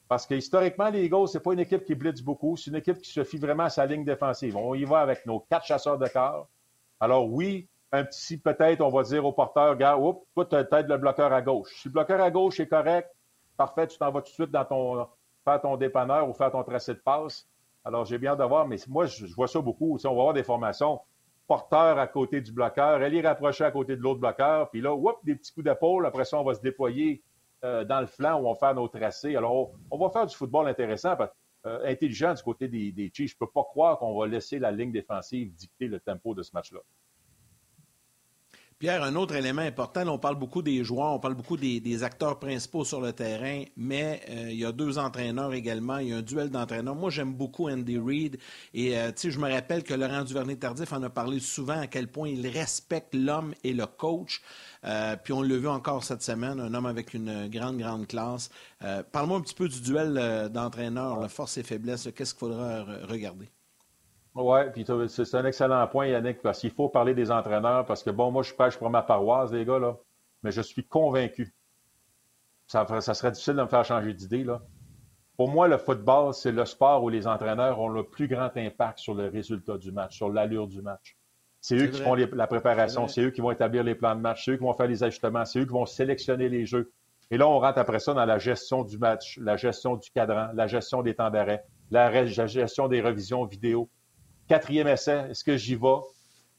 Parce 0.07 0.27
que 0.27 0.35
historiquement, 0.35 0.89
les 0.89 1.05
Eagles, 1.05 1.27
c'est 1.27 1.39
pas 1.39 1.53
une 1.53 1.59
équipe 1.59 1.85
qui 1.85 1.95
blitz 1.95 2.21
beaucoup, 2.21 2.57
c'est 2.57 2.69
une 2.69 2.75
équipe 2.75 2.99
qui 2.99 3.11
se 3.11 3.23
fie 3.23 3.37
vraiment 3.37 3.63
à 3.63 3.69
sa 3.69 3.85
ligne 3.85 4.03
défensive. 4.03 4.55
On 4.57 4.75
y 4.75 4.83
va 4.83 4.99
avec 4.99 5.25
nos 5.25 5.39
quatre 5.39 5.65
chasseurs 5.65 5.97
de 5.97 6.07
corps. 6.07 6.47
Alors 6.99 7.31
oui, 7.31 7.67
un 7.91 8.03
petit 8.03 8.37
peut-être, 8.37 8.81
on 8.81 8.89
va 8.89 9.03
dire 9.03 9.25
au 9.25 9.31
porteur, 9.31 9.75
gars, 9.77 9.97
oups, 9.97 10.25
tu 10.35 10.55
as 10.55 10.63
peut-être 10.63 10.87
le 10.87 10.97
bloqueur 10.97 11.31
à 11.31 11.41
gauche. 11.41 11.73
Si 11.81 11.87
le 11.87 11.93
bloqueur 11.93 12.21
à 12.21 12.31
gauche 12.31 12.59
est 12.59 12.67
correct, 12.67 13.09
parfait, 13.57 13.87
tu 13.87 13.97
t'en 13.97 14.11
vas 14.11 14.21
tout 14.21 14.29
de 14.29 14.33
suite 14.33 14.51
dans 14.51 14.65
ton 14.65 15.07
faire 15.43 15.61
ton 15.61 15.77
dépanneur 15.77 16.29
ou 16.29 16.33
faire 16.33 16.51
ton 16.51 16.63
tracé 16.63 16.93
de 16.93 16.99
passe. 16.99 17.47
Alors, 17.83 18.05
j'ai 18.05 18.17
bien 18.17 18.31
hâte 18.31 18.39
de 18.39 18.45
voir, 18.45 18.65
mais 18.65 18.77
moi, 18.87 19.05
je, 19.05 19.25
vois 19.35 19.47
ça 19.47 19.59
beaucoup. 19.59 19.97
on 20.01 20.07
va 20.07 20.09
avoir 20.09 20.33
des 20.33 20.43
formations 20.43 21.01
porteur 21.47 21.99
à 21.99 22.07
côté 22.07 22.41
du 22.41 22.51
bloqueur, 22.51 23.01
elle 23.01 23.15
est 23.15 23.21
rapprochée 23.21 23.63
à 23.63 23.71
côté 23.71 23.95
de 23.95 24.01
l'autre 24.01 24.19
bloqueur, 24.19 24.69
puis 24.69 24.81
là, 24.81 24.93
whoop, 24.93 25.17
des 25.23 25.35
petits 25.35 25.53
coups 25.53 25.65
d'épaule. 25.65 26.05
Après 26.05 26.25
ça, 26.25 26.39
on 26.39 26.43
va 26.43 26.53
se 26.53 26.61
déployer 26.61 27.21
euh, 27.63 27.83
dans 27.85 28.01
le 28.01 28.07
flanc 28.07 28.41
où 28.41 28.47
on 28.47 28.53
va 28.53 28.59
faire 28.59 28.75
nos 28.75 28.87
tracés. 28.87 29.35
Alors, 29.35 29.71
on, 29.89 29.97
va 29.97 30.09
faire 30.09 30.25
du 30.25 30.35
football 30.35 30.67
intéressant, 30.67 31.15
euh, 31.65 31.79
intelligent 31.85 32.33
du 32.33 32.43
côté 32.43 32.67
des, 32.67 32.91
des 32.91 33.11
Chiefs. 33.13 33.31
Je 33.31 33.35
ne 33.35 33.45
peux 33.45 33.51
pas 33.51 33.63
croire 33.63 33.99
qu'on 33.99 34.17
va 34.17 34.27
laisser 34.27 34.59
la 34.59 34.71
ligne 34.71 34.91
défensive 34.91 35.53
dicter 35.53 35.87
le 35.87 35.99
tempo 35.99 36.33
de 36.33 36.43
ce 36.43 36.51
match-là. 36.53 36.81
Pierre, 38.83 39.01
un 39.01 39.15
autre 39.15 39.35
élément 39.35 39.61
important, 39.61 40.05
on 40.09 40.19
parle 40.19 40.35
beaucoup 40.35 40.61
des 40.61 40.83
joueurs, 40.83 41.13
on 41.13 41.19
parle 41.19 41.35
beaucoup 41.35 41.55
des, 41.55 42.03
acteurs 42.03 42.37
principaux 42.37 42.83
sur 42.83 42.99
le 42.99 43.13
terrain, 43.13 43.63
mais 43.77 44.19
euh, 44.27 44.51
il 44.51 44.59
y 44.59 44.65
a 44.65 44.73
deux 44.73 44.97
entraîneurs 44.97 45.53
également, 45.53 45.99
il 45.99 46.09
y 46.09 46.13
a 46.13 46.17
un 46.17 46.21
duel 46.21 46.49
d'entraîneurs. 46.49 46.93
Moi, 46.93 47.09
j'aime 47.09 47.33
beaucoup 47.33 47.69
Andy 47.69 47.97
Reid 47.97 48.37
et 48.73 48.97
euh, 48.97 49.13
je 49.15 49.39
me 49.39 49.49
rappelle 49.49 49.83
que 49.83 49.93
Laurent 49.93 50.25
Duvernay-Tardif 50.25 50.91
en 50.91 51.01
a 51.01 51.09
parlé 51.09 51.39
souvent 51.39 51.79
à 51.79 51.87
quel 51.87 52.09
point 52.09 52.27
il 52.27 52.45
respecte 52.45 53.15
l'homme 53.15 53.53
et 53.63 53.71
le 53.71 53.85
coach. 53.85 54.41
Euh, 54.83 55.15
puis 55.15 55.31
on 55.31 55.41
l'a 55.41 55.55
vu 55.55 55.69
encore 55.69 56.03
cette 56.03 56.21
semaine, 56.21 56.59
un 56.59 56.73
homme 56.73 56.85
avec 56.85 57.13
une 57.13 57.47
grande, 57.47 57.77
grande 57.77 58.05
classe. 58.05 58.49
Parle-moi 59.13 59.37
un 59.37 59.41
petit 59.41 59.55
peu 59.55 59.69
du 59.69 59.79
duel 59.79 60.49
d'entraîneurs, 60.51 61.31
force 61.31 61.57
et 61.57 61.63
faiblesse. 61.63 62.09
Qu'est-ce 62.13 62.33
qu'il 62.33 62.39
faudra 62.39 62.83
regarder? 63.07 63.47
Oui, 64.35 64.59
puis 64.73 64.85
c'est 65.09 65.35
un 65.35 65.45
excellent 65.45 65.87
point, 65.87 66.07
Yannick, 66.07 66.41
parce 66.41 66.59
qu'il 66.59 66.71
faut 66.71 66.89
parler 66.89 67.13
des 67.13 67.29
entraîneurs, 67.29 67.85
parce 67.85 68.01
que, 68.01 68.09
bon, 68.09 68.31
moi, 68.31 68.41
je 68.41 68.53
pêche 68.53 68.77
pour 68.77 68.89
ma 68.89 69.03
paroisse, 69.03 69.51
les 69.51 69.63
gars, 69.63 69.77
là, 69.77 69.95
mais 70.41 70.51
je 70.51 70.61
suis 70.61 70.83
convaincu. 70.83 71.53
Ça, 72.65 72.87
ça 73.01 73.13
serait 73.13 73.31
difficile 73.31 73.55
de 73.55 73.61
me 73.61 73.67
faire 73.67 73.85
changer 73.85 74.13
d'idée, 74.13 74.43
là. 74.43 74.61
Pour 75.37 75.49
moi, 75.49 75.67
le 75.67 75.77
football, 75.77 76.33
c'est 76.33 76.51
le 76.51 76.65
sport 76.65 77.03
où 77.03 77.09
les 77.09 77.27
entraîneurs 77.27 77.79
ont 77.79 77.89
le 77.89 78.03
plus 78.03 78.27
grand 78.27 78.55
impact 78.55 78.99
sur 78.99 79.13
le 79.13 79.27
résultat 79.27 79.77
du 79.77 79.91
match, 79.91 80.15
sur 80.15 80.29
l'allure 80.29 80.67
du 80.67 80.81
match. 80.81 81.17
C'est 81.59 81.75
eux 81.77 81.87
qui 81.87 82.01
font 82.01 82.15
la 82.15 82.47
préparation, 82.47 83.07
c'est 83.07 83.21
eux 83.21 83.31
qui 83.31 83.41
vont 83.41 83.51
établir 83.51 83.83
les 83.83 83.95
plans 83.95 84.15
de 84.15 84.19
match, 84.19 84.45
c'est 84.45 84.51
eux 84.51 84.57
qui 84.57 84.63
vont 84.63 84.73
faire 84.73 84.87
les 84.87 85.03
ajustements, 85.03 85.45
c'est 85.45 85.59
eux 85.59 85.65
qui 85.65 85.71
vont 85.71 85.85
sélectionner 85.85 86.49
les 86.49 86.65
jeux. 86.65 86.91
Et 87.31 87.37
là, 87.37 87.47
on 87.47 87.59
rentre 87.59 87.79
après 87.79 87.99
ça 87.99 88.13
dans 88.13 88.25
la 88.25 88.37
gestion 88.37 88.83
du 88.83 88.97
match, 88.97 89.39
la 89.41 89.57
gestion 89.57 89.95
du 89.95 90.09
cadran, 90.11 90.49
la 90.53 90.67
gestion 90.67 91.01
des 91.01 91.15
temps 91.15 91.29
d'arrêt, 91.29 91.63
la 91.89 92.25
gestion 92.25 92.87
des 92.87 93.01
revisions 93.01 93.45
vidéo. 93.45 93.89
Quatrième 94.47 94.87
essai, 94.87 95.27
est-ce 95.29 95.43
que 95.43 95.55
j'y 95.55 95.75
vais? 95.75 96.01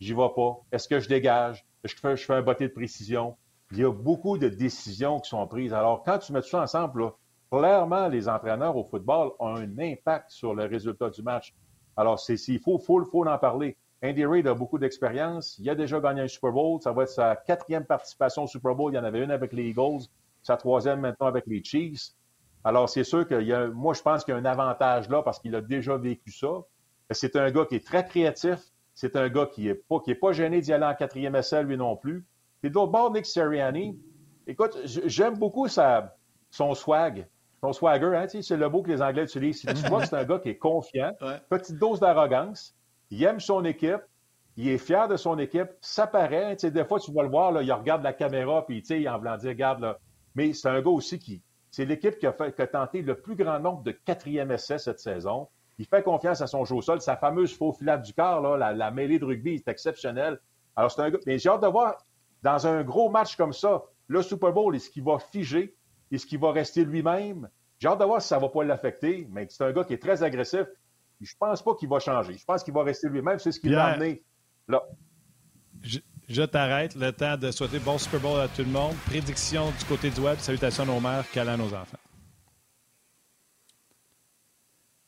J'y 0.00 0.14
vais 0.14 0.28
pas. 0.34 0.60
Est-ce 0.72 0.88
que 0.88 1.00
je 1.00 1.08
dégage? 1.08 1.66
Est-ce 1.84 1.94
que 1.94 2.16
je 2.16 2.24
fais, 2.24 2.32
un 2.32 2.42
botté 2.42 2.66
de 2.66 2.72
précision? 2.72 3.36
Il 3.72 3.78
y 3.78 3.84
a 3.84 3.92
beaucoup 3.92 4.38
de 4.38 4.48
décisions 4.48 5.20
qui 5.20 5.28
sont 5.28 5.46
prises. 5.46 5.74
Alors, 5.74 6.02
quand 6.02 6.18
tu 6.18 6.32
mets 6.32 6.40
tout 6.40 6.48
ça 6.48 6.62
ensemble, 6.62 7.12
clairement, 7.52 8.08
les 8.08 8.26
entraîneurs 8.28 8.74
au 8.76 8.84
football 8.84 9.32
ont 9.38 9.56
un 9.56 9.78
impact 9.78 10.30
sur 10.30 10.54
le 10.54 10.64
résultat 10.64 11.10
du 11.10 11.22
match. 11.22 11.54
Alors, 11.96 12.18
c'est, 12.18 12.36
il 12.48 12.58
faut, 12.58 12.78
faut, 12.78 13.04
faut 13.04 13.26
en 13.26 13.38
parler. 13.38 13.76
Andy 14.02 14.24
Reid 14.24 14.46
a 14.46 14.54
beaucoup 14.54 14.78
d'expérience. 14.78 15.58
Il 15.58 15.68
a 15.68 15.74
déjà 15.74 16.00
gagné 16.00 16.22
un 16.22 16.28
Super 16.28 16.52
Bowl. 16.52 16.80
Ça 16.80 16.92
va 16.92 17.02
être 17.02 17.10
sa 17.10 17.36
quatrième 17.36 17.84
participation 17.84 18.44
au 18.44 18.46
Super 18.46 18.74
Bowl. 18.74 18.92
Il 18.92 18.96
y 18.96 18.98
en 18.98 19.04
avait 19.04 19.22
une 19.22 19.30
avec 19.30 19.52
les 19.52 19.68
Eagles, 19.68 20.04
sa 20.42 20.56
troisième 20.56 21.00
maintenant 21.00 21.26
avec 21.26 21.46
les 21.46 21.62
Chiefs. 21.62 22.12
Alors, 22.64 22.88
c'est 22.88 23.04
sûr 23.04 23.28
que 23.28 23.68
moi, 23.68 23.92
je 23.92 24.00
pense 24.00 24.24
qu'il 24.24 24.32
y 24.32 24.36
a 24.36 24.40
un 24.40 24.44
avantage 24.46 25.10
là 25.10 25.22
parce 25.22 25.38
qu'il 25.38 25.54
a 25.54 25.60
déjà 25.60 25.98
vécu 25.98 26.32
ça. 26.32 26.62
C'est 27.10 27.36
un 27.36 27.50
gars 27.50 27.66
qui 27.66 27.76
est 27.76 27.86
très 27.86 28.04
créatif. 28.04 28.58
C'est 28.94 29.16
un 29.16 29.28
gars 29.28 29.46
qui 29.46 29.64
n'est 29.64 29.74
pas, 29.74 29.98
pas 30.20 30.32
gêné 30.32 30.60
d'y 30.60 30.72
aller 30.72 30.84
en 30.84 30.94
quatrième 30.94 31.34
essai, 31.34 31.62
lui 31.62 31.76
non 31.76 31.96
plus. 31.96 32.24
Puis 32.60 32.70
d'autre 32.70 32.92
bord, 32.92 33.12
Nick 33.12 33.26
Sirianni, 33.26 33.98
écoute, 34.46 34.78
j'aime 34.84 35.36
beaucoup 35.36 35.68
sa, 35.68 36.16
son 36.50 36.74
swag, 36.74 37.26
son 37.60 37.72
swagger, 37.72 38.12
hein, 38.14 38.26
c'est 38.28 38.56
le 38.56 38.68
mot 38.68 38.82
que 38.82 38.90
les 38.90 39.02
Anglais 39.02 39.24
utilisent. 39.24 39.62
Tu 39.62 39.88
vois 39.88 40.00
que 40.00 40.06
c'est 40.06 40.16
un 40.16 40.24
gars 40.24 40.38
qui 40.38 40.50
est 40.50 40.58
confiant, 40.58 41.12
petite 41.50 41.78
dose 41.78 42.00
d'arrogance, 42.00 42.74
il 43.10 43.22
aime 43.24 43.40
son 43.40 43.64
équipe, 43.64 44.00
il 44.56 44.68
est 44.68 44.78
fier 44.78 45.08
de 45.08 45.16
son 45.16 45.38
équipe, 45.38 45.68
ça 45.80 46.06
paraît. 46.06 46.56
Des 46.56 46.84
fois, 46.84 47.00
tu 47.00 47.12
vas 47.12 47.22
le 47.22 47.28
voir, 47.28 47.52
là, 47.52 47.62
il 47.62 47.72
regarde 47.72 48.02
la 48.02 48.12
caméra, 48.12 48.64
puis 48.64 48.78
il 48.78 49.08
en 49.08 49.18
voulant 49.18 49.36
dire, 49.36 49.50
regarde, 49.50 49.80
là. 49.80 49.98
Mais 50.34 50.52
c'est 50.52 50.68
un 50.68 50.80
gars 50.80 50.90
aussi 50.90 51.18
qui. 51.18 51.42
C'est 51.70 51.84
l'équipe 51.84 52.18
qui 52.18 52.26
a, 52.26 52.32
fait, 52.32 52.54
qui 52.54 52.62
a 52.62 52.66
tenté 52.68 53.02
le 53.02 53.16
plus 53.16 53.34
grand 53.34 53.58
nombre 53.58 53.82
de 53.82 53.90
quatrième 53.90 54.52
essais 54.52 54.78
cette 54.78 55.00
saison. 55.00 55.48
Il 55.78 55.86
fait 55.86 56.02
confiance 56.02 56.40
à 56.40 56.46
son 56.46 56.64
jeu 56.64 56.76
au 56.76 56.82
sol. 56.82 57.00
Sa 57.00 57.16
fameuse 57.16 57.56
faux 57.56 57.72
filade 57.72 58.02
du 58.02 58.12
corps, 58.14 58.40
là, 58.40 58.72
la, 58.72 58.90
mêlée 58.90 59.18
de 59.18 59.24
rugby, 59.24 59.54
est 59.54 59.68
exceptionnelle. 59.68 60.38
Alors, 60.76 60.90
c'est 60.90 61.02
un 61.02 61.10
gars. 61.10 61.18
Mais 61.26 61.38
j'ai 61.38 61.48
hâte 61.48 61.62
de 61.62 61.66
voir, 61.66 61.96
dans 62.42 62.66
un 62.66 62.82
gros 62.82 63.10
match 63.10 63.36
comme 63.36 63.52
ça, 63.52 63.82
le 64.06 64.22
Super 64.22 64.52
Bowl, 64.52 64.74
est-ce 64.76 64.90
qu'il 64.90 65.02
va 65.02 65.18
figer? 65.18 65.76
Est-ce 66.12 66.26
qu'il 66.26 66.38
va 66.38 66.52
rester 66.52 66.84
lui-même? 66.84 67.48
J'ai 67.78 67.88
hâte 67.88 67.98
de 67.98 68.04
voir 68.04 68.22
si 68.22 68.28
ça 68.28 68.36
ne 68.36 68.42
va 68.42 68.48
pas 68.48 68.64
l'affecter, 68.64 69.26
mais 69.30 69.46
c'est 69.50 69.64
un 69.64 69.72
gars 69.72 69.84
qui 69.84 69.94
est 69.94 70.02
très 70.02 70.22
agressif. 70.22 70.66
Je 71.20 71.32
ne 71.32 71.38
pense 71.38 71.62
pas 71.62 71.74
qu'il 71.74 71.88
va 71.88 71.98
changer. 71.98 72.34
Je 72.34 72.44
pense 72.44 72.62
qu'il 72.62 72.74
va 72.74 72.82
rester 72.82 73.08
lui-même. 73.08 73.38
C'est 73.38 73.52
ce 73.52 73.60
qui 73.60 73.68
l'a 73.68 73.86
amené 73.86 74.22
là. 74.68 74.82
Je, 76.28 76.42
t'arrête. 76.44 76.94
Le 76.94 77.12
temps 77.12 77.36
de 77.36 77.50
souhaiter 77.50 77.78
bon 77.78 77.98
Super 77.98 78.20
Bowl 78.20 78.40
à 78.40 78.48
tout 78.48 78.62
le 78.62 78.70
monde. 78.70 78.94
Prédiction 79.06 79.70
du 79.78 79.84
côté 79.86 80.10
du 80.10 80.20
web. 80.20 80.38
Salutations 80.38 80.84
à 80.84 80.86
nos 80.86 81.00
mères, 81.00 81.24
câlins 81.30 81.54
à 81.54 81.56
nos 81.56 81.72
enfants. 81.74 81.98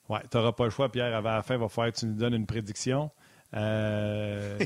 Oui, 0.08 0.18
tu 0.30 0.36
n'auras 0.36 0.52
pas 0.52 0.64
le 0.64 0.70
choix, 0.70 0.90
Pierre. 0.90 1.14
Avant 1.14 1.32
la 1.32 1.42
fin, 1.42 1.54
il 1.54 1.60
va 1.60 1.68
falloir 1.68 1.92
que 1.92 1.98
tu 1.98 2.06
nous 2.06 2.14
donnes 2.14 2.34
une 2.34 2.46
prédiction. 2.46 3.10
Euh, 3.54 4.58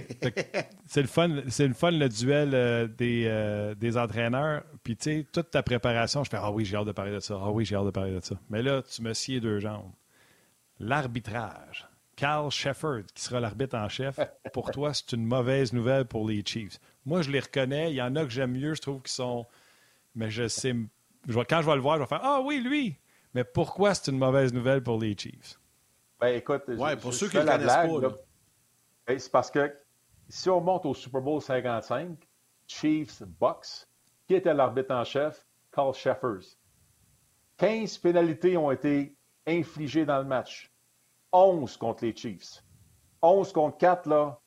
c'est 0.87 1.03
le 1.03 1.07
fun, 1.07 1.43
c'est 1.49 1.69
le 1.69 1.75
fun 1.75 1.91
le 1.91 2.09
duel 2.09 2.55
euh, 2.55 2.89
des, 2.89 3.25
euh, 3.27 3.75
des, 3.75 3.97
entraîneurs. 3.97 4.65
Puis 4.83 4.97
tu 4.97 5.05
sais, 5.05 5.27
toute 5.33 5.51
ta 5.51 5.63
préparation, 5.63 6.25
je 6.25 6.31
fais 6.31 6.39
ah 6.41 6.51
oui, 6.51 6.65
j'ai 6.65 6.77
hâte 6.77 6.87
de 6.87 6.93
parler 6.93 7.13
de 7.13 7.21
ça. 7.21 7.39
Ah 7.41 7.51
oui, 7.51 7.65
j'ai 7.65 7.77
hâte 7.77 7.87
de 7.87 7.91
parler 7.91 8.15
de 8.15 8.21
ça. 8.21 8.37
Mais 8.49 8.63
là, 8.63 8.83
tu 8.83 9.03
me 9.03 9.13
scies 9.13 9.41
deux 9.41 9.61
jambes. 9.61 9.93
L'arbitrage. 10.79 11.87
Carl 12.17 12.51
Shefford, 12.51 13.05
qui 13.15 13.23
sera 13.23 13.41
l'arbitre 13.41 13.77
en 13.77 13.89
chef, 13.89 14.19
pour 14.53 14.71
toi, 14.71 14.93
c'est 14.93 15.13
une 15.13 15.25
mauvaise 15.25 15.73
nouvelle 15.73 16.05
pour 16.05 16.29
les 16.29 16.43
Chiefs. 16.45 16.79
Moi, 17.07 17.23
je 17.23 17.31
les 17.31 17.41
reconnais. 17.41 17.93
Il 17.93 17.97
y 17.97 18.03
en 18.03 18.15
a 18.17 18.25
que 18.25 18.31
j'aime 18.31 18.53
mieux. 18.53 18.75
Je 18.75 18.83
trouve 18.83 19.01
qu'ils 19.03 19.13
sont. 19.13 19.47
Mais 20.15 20.31
je 20.31 20.49
sais. 20.49 20.75
quand 21.27 21.63
je 21.63 21.67
vais 21.67 21.75
le 21.75 21.81
voir, 21.81 21.97
je 21.97 22.03
vais 22.03 22.09
faire 22.09 22.21
Ah 22.23 22.41
oui, 22.45 22.61
lui. 22.61 22.97
Mais 23.35 23.45
pourquoi 23.45 23.95
c'est 23.95 24.11
une 24.11 24.19
mauvaise 24.19 24.53
nouvelle 24.53 24.83
pour 24.83 24.99
les 24.99 25.17
Chiefs? 25.17 25.59
Ben 26.19 26.35
écoute, 26.37 26.63
ouais, 26.69 26.97
pour 26.97 27.15
ceux 27.15 27.29
qui 27.29 27.37
ne 27.37 27.43
connaissent 27.43 27.67
pas, 27.67 27.87
ben, 29.07 29.19
c'est 29.19 29.33
parce 29.33 29.51
que 29.51 29.75
si 30.29 30.51
on 30.51 30.61
monte 30.61 30.87
au 30.87 30.95
Super 30.95 31.21
Bowl 31.21 31.41
55, 31.41 32.17
Chiefs, 32.67 33.23
Bucks, 33.23 33.89
qui 34.27 34.35
était 34.35 34.55
l'arbitre 34.55 34.95
en 34.95 35.05
chef? 35.05 35.45
Carl 35.73 35.95
Sheffers. 35.95 36.57
15 37.59 37.99
pénalités 37.99 38.57
ont 38.57 38.71
été 38.71 39.17
infligées 39.47 40.05
dans 40.05 40.19
le 40.19 40.25
match. 40.25 40.73
11 41.33 41.77
contre 41.77 42.05
les 42.05 42.15
Chiefs. 42.15 42.63
11 43.23 43.53
contre 43.53 43.79
4, 43.79 44.09
là, 44.09 44.41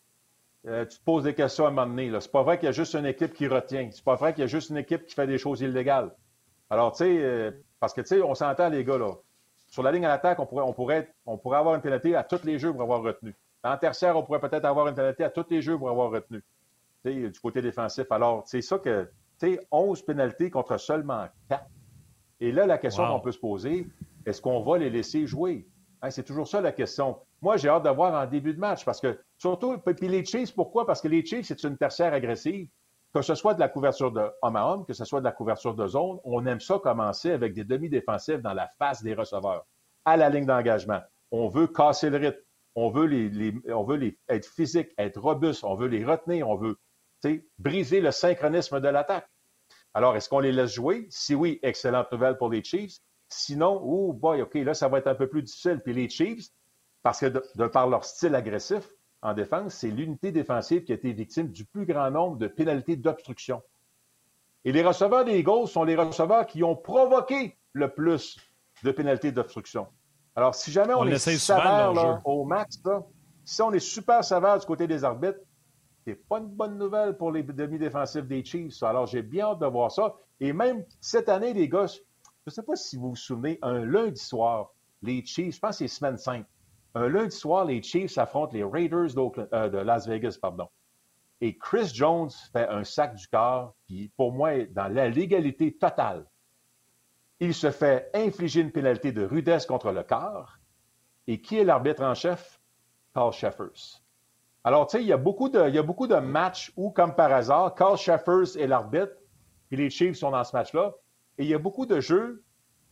euh, 0.66 0.86
tu 0.86 0.98
te 0.98 1.04
poses 1.04 1.24
des 1.24 1.34
questions 1.34 1.66
à 1.66 1.68
un 1.68 1.72
moment 1.72 1.88
donné. 1.88 2.12
C'est 2.20 2.32
pas 2.32 2.44
vrai 2.44 2.58
qu'il 2.58 2.68
y 2.68 2.70
a 2.70 2.74
juste 2.74 2.96
une 2.96 3.06
équipe 3.06 3.34
qui 3.34 3.48
retient. 3.48 3.90
C'est 3.92 4.04
pas 4.04 4.16
vrai 4.16 4.34
qu'il 4.34 4.42
y 4.42 4.46
a 4.46 4.48
juste 4.48 4.70
une 4.70 4.78
équipe 4.78 5.06
qui 5.06 5.14
fait 5.14 5.28
des 5.28 5.38
choses 5.38 5.62
illégales. 5.62 6.16
Alors, 6.70 6.94
tu 6.94 7.00
sais, 7.00 7.18
euh, 7.20 7.52
parce 7.84 7.94
que, 7.94 8.00
tu 8.00 8.08
sais, 8.08 8.22
on 8.22 8.34
s'entend, 8.34 8.70
les 8.70 8.86
gars, 8.86 8.98
là. 8.98 9.12
Sur 9.68 9.84
la 9.84 9.92
ligne 9.92 10.06
à 10.06 10.08
l'attaque, 10.08 10.40
on 10.40 10.46
pourrait, 10.46 10.64
on, 10.64 10.72
pourrait, 10.72 11.14
on 11.26 11.38
pourrait 11.38 11.58
avoir 11.58 11.76
une 11.76 11.82
pénalité 11.82 12.16
à 12.16 12.24
tous 12.24 12.46
les 12.46 12.58
jeux 12.58 12.72
pour 12.72 12.82
avoir 12.82 13.02
retenu. 13.02 13.36
En 13.62 13.76
tertiaire, 13.76 14.16
on 14.16 14.24
pourrait 14.24 14.40
peut-être 14.40 14.64
avoir 14.64 14.88
une 14.88 14.96
pénalité 14.96 15.26
à 15.26 15.30
tous 15.30 15.44
les 15.50 15.62
jeux 15.62 15.78
pour 15.78 15.90
avoir 15.90 16.10
retenu. 16.10 16.42
sais, 17.04 17.14
du 17.14 17.40
côté 17.42 17.62
défensif. 17.62 18.10
Alors, 18.10 18.44
c'est 18.46 18.62
ça 18.62 18.80
que, 18.80 19.10
tu 19.38 19.56
sais, 19.56 19.68
11 19.70 20.02
pénalités 20.04 20.50
contre 20.50 20.78
seulement 20.78 21.28
4. 21.50 21.66
Et 22.40 22.54
là, 22.54 22.66
la 22.66 22.78
question 22.78 23.06
qu'on 23.06 23.20
peut 23.20 23.34
se 23.34 23.40
poser, 23.40 23.86
est-ce 24.26 24.42
qu'on 24.42 24.62
va 24.62 24.78
les 24.78 24.90
laisser 24.90 25.28
jouer? 25.28 25.68
Hein, 26.02 26.10
c'est 26.10 26.24
toujours 26.24 26.48
ça 26.48 26.62
la 26.62 26.72
question. 26.72 27.18
Moi, 27.42 27.58
j'ai 27.58 27.68
hâte 27.68 27.84
de 27.84 27.90
voir 27.90 28.14
en 28.14 28.26
début 28.26 28.54
de 28.54 28.60
match 28.62 28.86
parce 28.86 29.02
que 29.02 29.20
Surtout, 29.44 29.78
puis 29.78 30.08
les 30.08 30.24
Chiefs, 30.24 30.56
pourquoi? 30.56 30.86
Parce 30.86 31.02
que 31.02 31.10
les 31.10 31.26
Chiefs, 31.26 31.48
c'est 31.48 31.64
une 31.64 31.76
tertiaire 31.76 32.14
agressive. 32.14 32.70
Que 33.14 33.22
ce 33.22 33.36
soit 33.36 33.54
de 33.54 33.60
la 33.60 33.70
couverture 33.70 34.12
de 34.12 34.32
homme 34.42 34.56
à 34.56 34.68
homme, 34.68 34.86
que 34.86 34.94
ce 34.94 35.06
soit 35.06 35.20
de 35.20 35.26
la 35.26 35.32
couverture 35.32 35.76
de 35.76 35.86
zone, 35.88 36.20
on 36.24 36.46
aime 36.46 36.60
ça 36.60 36.80
commencer 36.80 37.32
avec 37.32 37.54
des 37.54 37.64
demi-défensifs 37.64 38.42
dans 38.42 38.54
la 38.54 38.68
face 38.80 39.04
des 39.04 39.14
receveurs, 39.14 39.68
à 40.04 40.18
la 40.18 40.30
ligne 40.30 40.46
d'engagement. 40.46 41.02
On 41.32 41.48
veut 41.48 41.68
casser 41.68 42.10
le 42.10 42.18
rythme. 42.18 42.40
On 42.76 42.90
veut, 42.90 43.06
les, 43.06 44.20
être 44.30 44.48
physique, 44.48 44.90
être 44.98 45.22
robuste. 45.22 45.64
On 45.64 45.76
veut 45.76 45.88
les 45.88 46.04
retenir. 46.04 46.50
On 46.50 46.56
veut 46.56 46.76
briser 47.60 48.02
le 48.02 48.12
synchronisme 48.12 48.80
de 48.80 48.88
l'attaque. 48.88 49.30
Alors, 49.94 50.16
est-ce 50.16 50.28
qu'on 50.28 50.40
les 50.40 50.52
laisse 50.52 50.74
jouer? 50.74 51.06
Si 51.10 51.36
oui, 51.36 51.60
excellente 51.62 52.12
nouvelle 52.12 52.38
pour 52.38 52.50
les 52.50 52.64
Chiefs. 52.64 52.98
Sinon, 53.30 53.80
oh 53.84 54.14
boy, 54.14 54.42
OK, 54.42 54.56
là, 54.56 54.74
ça 54.74 54.88
va 54.88 54.98
être 54.98 55.08
un 55.08 55.16
peu 55.16 55.28
plus 55.28 55.44
difficile. 55.44 55.82
Puis 55.84 55.94
les 55.94 56.10
Chiefs, 56.10 56.48
parce 57.04 57.20
que 57.20 57.28
de 57.28 57.68
par 57.68 57.88
leur 57.88 58.06
style 58.06 58.34
agressif, 58.34 58.90
en 59.24 59.34
défense, 59.34 59.74
c'est 59.76 59.90
l'unité 59.90 60.32
défensive 60.32 60.84
qui 60.84 60.92
a 60.92 60.96
été 60.96 61.14
victime 61.14 61.48
du 61.48 61.64
plus 61.64 61.86
grand 61.86 62.12
nombre 62.12 62.38
de 62.38 62.48
pénalités 62.48 62.98
d'obstruction. 62.98 63.62
Et 64.66 64.74
les 64.74 64.84
receveurs 64.84 65.24
des 65.24 65.40
Eagles 65.40 65.68
sont 65.68 65.86
les 65.86 65.96
receveurs 65.96 66.46
qui 66.46 66.62
ont 66.62 66.76
provoqué 66.76 67.58
le 67.72 67.94
plus 67.94 68.38
de 68.84 68.92
pénalités 68.92 69.32
d'obstruction. 69.32 69.88
Alors, 70.36 70.54
si 70.54 70.72
jamais 70.72 70.94
on, 70.94 71.06
est 71.06 71.18
sévère 71.20 72.22
au 72.26 72.44
max, 72.44 72.82
si 73.46 73.62
on 73.62 73.72
est 73.72 73.80
super 73.80 74.24
sévère 74.24 74.60
du 74.60 74.66
côté 74.66 74.88
des 74.88 75.04
arbitres, 75.06 75.40
c'est 76.06 76.16
pas 76.28 76.40
une 76.40 76.48
bonne 76.48 76.78
nouvelle 76.78 77.16
pour 77.16 77.32
les 77.32 77.44
demi-défensifs 77.44 78.26
des 78.26 78.44
Chiefs. 78.44 78.84
Alors, 78.84 79.06
j'ai 79.06 79.22
bien 79.22 79.48
hâte 79.48 79.60
de 79.60 79.68
voir 79.68 79.90
ça. 79.90 80.16
Et 80.42 80.52
même 80.52 80.84
cette 81.00 81.30
année, 81.30 81.54
les 81.54 81.70
gars, 81.70 81.86
je 81.86 82.00
ne 82.48 82.52
sais 82.52 82.64
pas 82.64 82.76
si 82.76 82.98
vous 82.98 83.12
vous 83.12 83.16
souvenez, 83.16 83.58
un 83.62 83.86
lundi 83.86 84.22
soir, 84.22 84.72
les 85.02 85.26
Chiefs, 85.26 85.56
je 85.56 85.60
pense 85.60 85.78
que 85.78 85.88
c'est 85.88 85.96
semaine 85.96 86.18
5, 86.18 86.46
un 86.96 87.08
lundi 87.08 87.36
soir, 87.36 87.66
les 87.66 87.82
Chiefs 87.82 88.18
affrontent 88.18 88.54
les 88.54 88.64
Raiders 88.64 89.18
euh, 89.18 89.70
de 89.70 89.78
Las 89.78 90.08
Vegas. 90.08 90.38
Pardon. 90.42 90.70
Et 91.42 91.58
Chris 91.58 91.92
Jones 91.94 92.30
fait 92.52 92.68
un 92.68 92.84
sac 92.84 93.16
du 93.16 93.28
corps 93.28 93.76
qui, 93.86 94.12
pour 94.16 94.32
moi, 94.32 94.56
est 94.56 94.68
dans 94.68 94.88
la 94.88 95.10
légalité 95.10 95.76
totale. 95.76 96.26
Il 97.40 97.54
se 97.54 97.72
fait 97.72 98.10
infliger 98.14 98.62
une 98.62 98.72
pénalité 98.72 99.12
de 99.12 99.26
rudesse 99.26 99.66
contre 99.66 99.92
le 99.92 100.04
corps. 100.04 100.58
Et 101.28 101.42
qui 101.42 101.58
est 101.58 101.64
l'arbitre 101.64 102.04
en 102.04 102.14
chef? 102.14 102.60
Carl 103.14 103.32
Sheffers. 103.32 104.02
Alors, 104.64 104.88
tu 104.88 104.98
sais, 104.98 105.04
il 105.04 105.08
y, 105.08 105.14
a 105.14 105.18
beaucoup 105.18 105.50
de, 105.50 106.20
matchs 106.20 106.72
où, 106.78 106.90
comme 106.92 107.16
par 107.16 107.32
hasard, 107.32 107.76
Carl 107.76 107.98
Sheffers 107.98 108.58
est 108.58 108.66
l'arbitre, 108.66 109.14
et 109.72 109.76
les 109.76 109.90
Chiefs 109.90 110.18
sont 110.18 110.32
dans 110.32 110.44
ce 110.44 110.56
match-là. 110.56 110.94
Et 111.38 111.44
il 111.44 111.50
y 111.50 111.54
a 111.54 111.60
beaucoup 111.60 111.86
de 111.86 112.00
jeux 112.00 112.44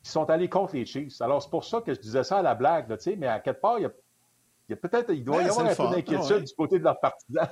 qui 0.04 0.10
sont 0.10 0.30
allés 0.30 0.50
contre 0.50 0.76
les 0.76 0.86
Chiefs. 0.86 1.22
Alors, 1.22 1.42
c'est 1.42 1.50
pour 1.50 1.64
ça 1.64 1.82
que 1.82 1.94
je 1.94 2.00
disais 2.00 2.24
ça 2.24 2.40
à 2.40 2.42
la 2.42 2.56
blague, 2.56 2.90
là, 2.90 2.98
mais 3.18 3.28
à 3.28 3.40
quelque 3.40 3.62
part, 3.62 3.80
il 3.80 3.84
y 3.84 3.86
a, 3.86 3.92
il 4.70 4.72
y 4.72 4.74
a 4.74 4.78
peut-être, 4.78 5.12
il 5.14 5.24
doit 5.24 5.42
y 5.42 5.50
avoir 5.50 5.68
un 5.68 5.76
peu 5.76 5.96
d'inquiétude 5.96 6.44
du 6.44 6.54
côté 6.54 6.80
de 6.80 6.84
leurs 6.84 7.00
partisans. 7.00 7.50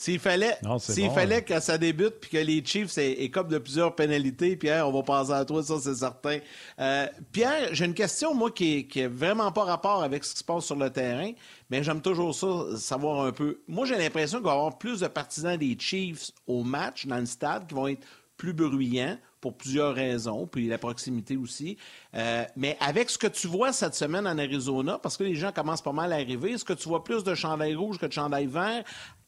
S'il 0.01 0.17
fallait, 0.17 0.57
s'il 0.79 1.11
fallait 1.11 1.35
hein. 1.35 1.41
que 1.41 1.59
ça 1.59 1.77
débute 1.77 2.15
puis 2.19 2.31
que 2.31 2.37
les 2.37 2.65
Chiefs 2.65 2.97
aient, 2.97 3.29
comme 3.29 3.49
de 3.49 3.59
plusieurs 3.59 3.93
pénalités, 3.93 4.55
Pierre, 4.55 4.87
on 4.87 4.91
va 4.91 5.03
passer 5.03 5.31
à 5.31 5.45
toi, 5.45 5.61
ça 5.61 5.75
c'est 5.79 5.93
certain. 5.93 6.39
Euh, 6.79 7.05
Pierre, 7.31 7.69
j'ai 7.73 7.85
une 7.85 7.93
question, 7.93 8.33
moi, 8.33 8.49
qui 8.49 8.89
est, 8.95 9.05
vraiment 9.05 9.51
pas 9.51 9.63
rapport 9.63 10.01
avec 10.01 10.23
ce 10.23 10.33
qui 10.33 10.39
se 10.39 10.43
passe 10.43 10.65
sur 10.65 10.75
le 10.75 10.89
terrain, 10.89 11.31
mais 11.69 11.83
j'aime 11.83 12.01
toujours 12.01 12.33
ça, 12.33 12.77
savoir 12.77 13.27
un 13.27 13.31
peu. 13.31 13.61
Moi, 13.67 13.85
j'ai 13.85 13.95
l'impression 13.95 14.39
qu'il 14.39 14.47
va 14.47 14.53
y 14.53 14.55
avoir 14.55 14.79
plus 14.79 15.01
de 15.01 15.07
partisans 15.07 15.55
des 15.55 15.77
Chiefs 15.77 16.31
au 16.47 16.63
match, 16.63 17.05
dans 17.05 17.19
le 17.19 17.27
stade, 17.27 17.67
qui 17.67 17.75
vont 17.75 17.87
être 17.87 18.03
plus 18.37 18.53
bruyants 18.53 19.19
pour 19.41 19.57
plusieurs 19.57 19.95
raisons, 19.95 20.45
puis 20.45 20.67
la 20.67 20.77
proximité 20.77 21.35
aussi. 21.35 21.77
Euh, 22.15 22.45
mais 22.55 22.77
avec 22.79 23.09
ce 23.09 23.17
que 23.17 23.27
tu 23.27 23.47
vois 23.47 23.73
cette 23.73 23.95
semaine 23.95 24.27
en 24.27 24.37
Arizona, 24.37 24.99
parce 24.99 25.17
que 25.17 25.23
les 25.23 25.35
gens 25.35 25.51
commencent 25.51 25.81
pas 25.81 25.91
mal 25.91 26.13
à 26.13 26.17
arriver, 26.17 26.51
est-ce 26.51 26.63
que 26.63 26.73
tu 26.73 26.87
vois 26.87 27.03
plus 27.03 27.23
de 27.23 27.33
chandail 27.33 27.75
rouge 27.75 27.97
que 27.97 28.05
de 28.05 28.13
chandail 28.13 28.45
vert? 28.45 28.83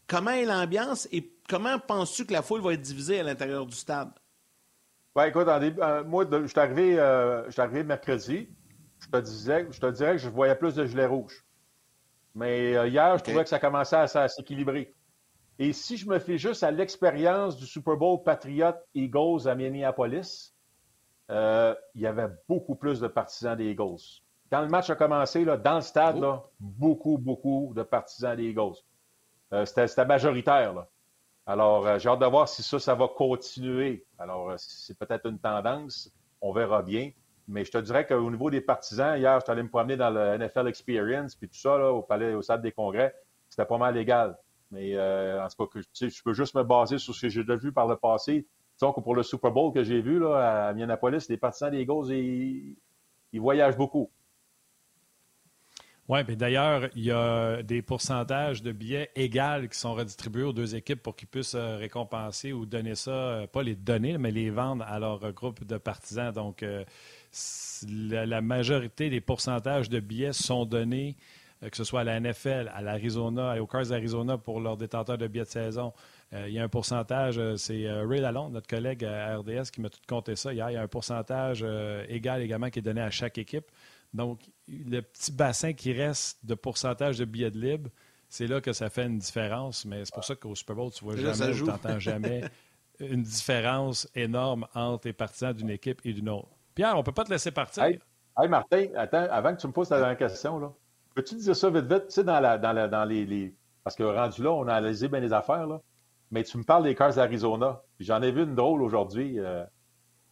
Comment 0.08 0.32
est 0.32 0.46
l'ambiance 0.46 1.08
et 1.12 1.34
comment 1.50 1.80
penses-tu 1.80 2.26
que 2.26 2.34
la 2.34 2.44
foule 2.44 2.62
va 2.62 2.74
être 2.74 2.82
divisée 2.82 3.20
à 3.20 3.24
l'intérieur 3.24 3.66
du 3.66 3.76
stade? 3.76 4.12
Oui, 5.16 5.26
écoute, 5.28 5.48
euh, 5.48 6.04
moi, 6.04 6.26
je 6.32 6.48
suis 6.48 6.60
arrivé, 6.60 7.00
euh, 7.00 7.50
arrivé, 7.58 7.84
mercredi. 7.84 8.50
Je 9.00 9.08
te, 9.08 9.18
disais, 9.18 9.68
je 9.70 9.80
te 9.80 9.92
dirais 9.92 10.14
que 10.14 10.20
je 10.20 10.30
voyais 10.30 10.56
plus 10.56 10.76
de 10.76 10.86
gilets 10.86 11.06
rouges. 11.08 11.44
Mais 12.36 12.90
hier, 12.90 13.18
je 13.18 13.24
trouvais 13.24 13.44
que 13.44 13.50
ça 13.50 13.60
commençait 13.60 13.96
à 13.96 14.28
s'équilibrer. 14.28 14.96
Et 15.64 15.72
si 15.72 15.96
je 15.96 16.10
me 16.10 16.20
fais 16.20 16.38
juste 16.38 16.62
à 16.64 16.72
l'expérience 16.72 17.56
du 17.56 17.66
Super 17.66 17.96
Bowl 17.96 18.22
Patriot 18.22 18.74
Eagles 18.94 19.48
à 19.48 19.56
Minneapolis, 19.56 20.54
euh, 21.30 21.74
il 21.96 22.02
y 22.02 22.06
avait 22.06 22.28
beaucoup 22.50 22.76
plus 22.76 23.00
de 23.00 23.08
partisans 23.08 23.56
des 23.56 23.72
Eagles. 23.72 24.02
Quand 24.52 24.60
le 24.60 24.68
match 24.68 24.90
a 24.90 24.96
commencé, 24.96 25.46
là, 25.46 25.56
dans 25.56 25.76
le 25.76 25.82
stade, 25.82 26.20
là, 26.20 26.44
beaucoup, 26.60 27.18
beaucoup 27.18 27.72
de 27.74 27.82
partisans 27.82 28.36
des 28.36 28.50
Eagles. 28.50 28.76
Euh, 29.54 29.64
c'était 29.64 30.06
majoritaire. 30.06 30.86
Alors, 31.46 31.88
euh, 31.88 31.98
j'ai 31.98 32.10
hâte 32.10 32.20
de 32.20 32.26
voir 32.26 32.50
si 32.50 32.62
ça, 32.62 32.78
ça 32.78 32.94
va 32.94 33.08
continuer. 33.08 34.06
Alors, 34.20 34.56
c'est 34.58 35.00
peut-être 35.00 35.28
une 35.30 35.40
tendance. 35.40 36.12
On 36.42 36.52
verra 36.52 36.82
bien. 36.82 37.12
Mais 37.48 37.64
je 37.64 37.72
te 37.72 37.78
dirais 37.78 38.06
qu'au 38.06 38.30
niveau 38.30 38.50
des 38.50 38.60
partisans, 38.60 39.18
hier, 39.18 39.40
je 39.40 39.46
suis 39.46 39.52
allé 39.54 39.64
me 39.64 39.70
promener 39.70 39.96
dans 39.96 40.10
le 40.10 40.38
NFL 40.38 40.68
Experience, 40.68 41.36
puis 41.36 41.48
tout 41.48 41.56
ça, 41.56 41.78
là, 41.78 41.94
au 41.94 42.02
palais, 42.02 42.34
au 42.34 42.42
stade 42.42 42.62
des 42.62 42.74
congrès, 42.74 43.16
c'était 43.48 43.66
pas 43.66 43.78
mal 43.78 43.96
légal. 43.96 44.38
Mais 44.74 44.96
euh, 44.96 45.44
en 45.44 45.48
tout 45.48 45.68
cas, 45.68 45.80
je 46.02 46.24
peux 46.24 46.34
juste 46.34 46.56
me 46.56 46.64
baser 46.64 46.98
sur 46.98 47.14
ce 47.14 47.22
que 47.22 47.30
j'ai 47.30 47.42
déjà 47.42 47.56
vu 47.56 47.72
par 47.72 47.88
le 47.88 47.96
passé. 47.96 48.46
Disons 48.80 48.92
que 48.92 49.02
pour 49.02 49.16
le 49.16 49.22
Super 49.22 49.52
Bowl 49.52 49.72
que 49.72 49.84
j'ai 49.84 50.02
vu 50.02 50.20
là, 50.20 50.68
à 50.68 50.74
Minneapolis, 50.74 51.30
les 51.30 51.38
partisans 51.38 51.70
des 51.70 51.82
Eagles, 51.82 52.12
ils, 52.12 52.76
ils 53.32 53.40
voyagent 53.40 53.78
beaucoup. 53.78 54.10
Oui, 56.10 56.20
mais 56.28 56.36
d'ailleurs, 56.36 56.90
il 56.96 57.06
y 57.06 57.12
a 57.12 57.64
des 57.64 57.82
pourcentages 57.82 58.62
de 58.62 58.74
billets 58.74 59.10
égaux 59.16 59.68
qui 59.72 59.78
sont 59.78 59.94
redistribués 59.94 60.44
aux 60.44 60.52
deux 60.52 60.76
équipes 60.76 61.02
pour 61.02 61.16
qu'ils 61.16 61.30
puissent 61.30 61.56
euh, 61.56 61.78
récompenser 61.78 62.52
ou 62.52 62.66
donner 62.66 62.96
ça, 62.96 63.12
euh, 63.12 63.48
pas 63.48 63.64
les 63.64 63.76
donner, 63.76 64.18
mais 64.18 64.32
les 64.32 64.50
vendre 64.50 64.84
à 64.86 65.00
leur 65.00 65.32
groupe 65.32 65.64
de 65.64 65.78
partisans. 65.78 66.34
Donc, 66.34 66.66
la, 67.88 68.42
majorité 68.42 69.10
des 69.10 69.22
pourcentages 69.22 69.90
de 69.90 70.00
billets 70.00 70.34
sont 70.34 70.66
donnés 70.66 71.16
que 71.70 71.78
ce 71.78 71.84
soit 71.84 72.02
à 72.02 72.04
la 72.04 72.20
NFL, 72.20 72.72
à 72.74 72.82
l'Arizona, 72.82 73.62
aux 73.62 73.68
Cars 73.68 73.88
d'Arizona 73.88 74.38
pour 74.38 74.60
leurs 74.60 74.78
détenteurs 74.78 75.18
de 75.18 75.28
billets 75.28 75.46
de 75.46 75.50
saison. 75.50 75.94
Euh, 76.34 76.46
il 76.48 76.54
y 76.54 76.60
a 76.60 76.64
un 76.64 76.70
pourcentage, 76.70 77.38
euh, 77.38 77.56
c'est 77.56 77.90
Ray 77.92 78.22
Lalonde, 78.22 78.54
notre 78.54 78.68
collègue 78.68 79.06
à 79.06 79.38
RDS, 79.38 79.72
qui 79.72 79.82
m'a 79.82 79.90
tout 79.90 80.00
compté 80.08 80.36
ça 80.36 80.54
hier. 80.54 80.70
Il 80.70 80.74
y 80.74 80.78
a 80.78 80.82
un 80.82 80.88
pourcentage 80.88 81.66
égal 82.10 82.42
également 82.42 82.70
qui 82.70 82.80
est 82.80 82.84
donné 82.84 83.02
à 83.02 83.10
chaque 83.10 83.38
équipe. 83.38 83.66
Donc, 84.14 84.42
le 84.68 85.02
petit 85.02 85.32
bassin 85.32 85.74
qui 85.74 85.92
reste 85.92 86.46
de 86.46 86.54
pourcentage 86.54 87.18
de 87.18 87.26
billets 87.26 87.52
de 87.52 87.60
libre, 87.60 87.90
c'est 88.30 88.48
là 88.48 88.62
que 88.62 88.74
ça 88.74 88.90
fait 88.90 89.06
une 89.06 89.18
différence. 89.18 89.86
Mais 89.86 90.06
c'est 90.06 90.14
pour 90.14 90.24
ça 90.24 90.36
qu'au 90.36 90.56
Super 90.56 90.76
Bowl, 90.76 90.92
tu 90.92 91.04
vois 91.04 91.16
jamais, 91.16 91.54
tu 91.54 91.64
n'entends 91.64 92.00
jamais 92.00 92.44
une 93.00 93.24
différence 93.24 94.08
énorme 94.16 94.68
entre 94.74 95.08
les 95.08 95.14
partisans 95.14 95.54
d'une 95.54 95.70
équipe 95.70 96.02
et 96.06 96.14
d'une 96.14 96.30
autre. 96.30 96.50
Pierre, 96.76 96.94
on 96.96 97.00
ne 97.00 97.04
peut 97.04 97.12
pas 97.12 97.24
te 97.24 97.32
laisser 97.32 97.52
partir. 97.52 97.84
Hey, 97.84 98.00
hey, 98.38 98.48
Martin, 98.48 98.88
attends, 98.96 99.28
avant 99.30 99.56
que 99.56 99.62
tu 99.62 99.68
me 99.68 99.74
poses 99.74 99.90
la 99.90 100.00
dernière 100.00 100.18
question, 100.18 100.60
là. 100.60 100.72
Peux-tu 101.14 101.36
dire 101.36 101.56
ça 101.56 101.70
vite, 101.70 101.86
vite? 101.86 102.08
Tu 102.08 102.14
sais, 102.14 102.24
dans, 102.24 102.40
la, 102.40 102.58
dans, 102.58 102.74
la, 102.74 102.88
dans 102.88 103.06
les, 103.06 103.54
Parce 103.84 103.96
que 103.96 104.04
rendu 104.04 104.44
là, 104.44 104.52
on 104.52 104.68
a 104.68 104.74
analysé 104.74 105.08
bien 105.08 105.20
les 105.20 105.34
affaires, 105.34 105.68
là. 105.68 105.82
Mais 106.32 106.44
tu 106.44 106.58
me 106.58 106.64
parles 106.64 106.84
des 106.84 106.96
Cars 106.96 107.14
d'Arizona. 107.14 107.84
J'en 108.00 108.22
ai 108.24 108.32
vu 108.32 108.44
une 108.44 108.56
drôle 108.56 108.82
aujourd'hui. 108.82 109.40
Euh... 109.40 109.64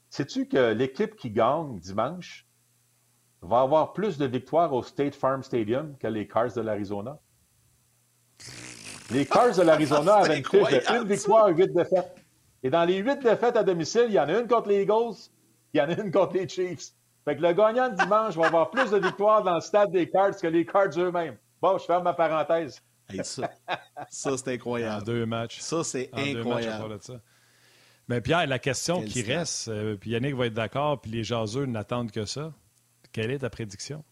Sais-tu 0.10 0.48
que 0.48 0.74
l'équipe 0.74 1.16
qui 1.16 1.30
gagne 1.30 1.80
dimanche 1.80 2.48
va 3.42 3.62
avoir 3.62 3.94
plus 3.94 4.18
de 4.18 4.26
victoires 4.26 4.74
au 4.74 4.82
State 4.82 5.14
Farm 5.14 5.44
Stadium 5.44 5.96
que 6.00 6.08
les 6.08 6.28
Cars 6.28 6.54
de 6.54 6.62
l'Arizona? 6.62 7.20
Les 9.12 9.26
Cars 9.28 9.56
de 9.56 9.62
l'Arizona 9.62 10.16
avaient 10.18 10.40
une 10.40 10.46
fiche 10.46 10.70
de 10.70 11.02
une 11.02 11.08
victoire 11.08 11.50
et 11.50 11.54
huit 11.54 11.72
défaites. 11.72 12.16
Et 12.64 12.70
dans 12.70 12.84
les 12.84 12.98
huit 12.98 13.22
défaites 13.22 13.56
à 13.56 13.64
domicile, 13.64 14.06
il 14.08 14.14
y 14.14 14.20
en 14.20 14.28
a 14.28 14.40
une 14.40 14.48
contre 14.48 14.70
les 14.70 14.82
Eagles, 14.82 15.30
il 15.74 15.78
y 15.78 15.82
en 15.82 15.90
a 15.90 15.94
une 16.02 16.12
contre 16.12 16.34
les 16.34 16.48
Chiefs. 16.48 16.94
Fait 17.26 17.36
que 17.36 17.42
le 17.42 17.54
gagnant 17.54 17.90
de 17.90 17.96
dimanche 17.96 18.36
va 18.36 18.48
avoir 18.48 18.72
plus 18.72 18.90
de 18.90 18.98
victoires 18.98 19.44
dans 19.44 19.56
le 19.56 19.62
stade 19.62 19.92
des 19.92 20.10
Cards 20.10 20.38
que 20.38 20.48
les 20.48 20.66
Cards 20.66 20.98
eux-mêmes. 20.98 21.38
Bon, 21.62 21.78
je 21.78 21.86
ferme 21.86 22.04
ma 22.04 22.14
parenthèse. 22.14 22.82
ça, 23.24 23.52
ça 24.10 24.38
c'est 24.38 24.54
incroyable. 24.54 25.02
En 25.02 25.06
deux 25.06 25.26
matchs. 25.26 25.60
Ça, 25.60 25.84
c'est 25.84 26.10
incroyable. 26.14 26.98
Mais 28.08 28.22
Pierre, 28.22 28.48
la 28.48 28.60
question 28.60 29.04
qui 29.04 29.22
reste, 29.22 29.68
euh, 29.68 29.96
puis 29.96 30.12
Yannick 30.12 30.36
va 30.36 30.48
être 30.48 30.54
d'accord, 30.54 31.00
puis 31.00 31.12
les 31.12 31.24
jaseux 31.24 31.66
n'attendent 31.66 32.12
que 32.12 32.26
ça. 32.26 32.54
Quelle 33.12 33.32
est 33.32 33.40
ta 33.40 33.50
prédiction? 33.50 34.04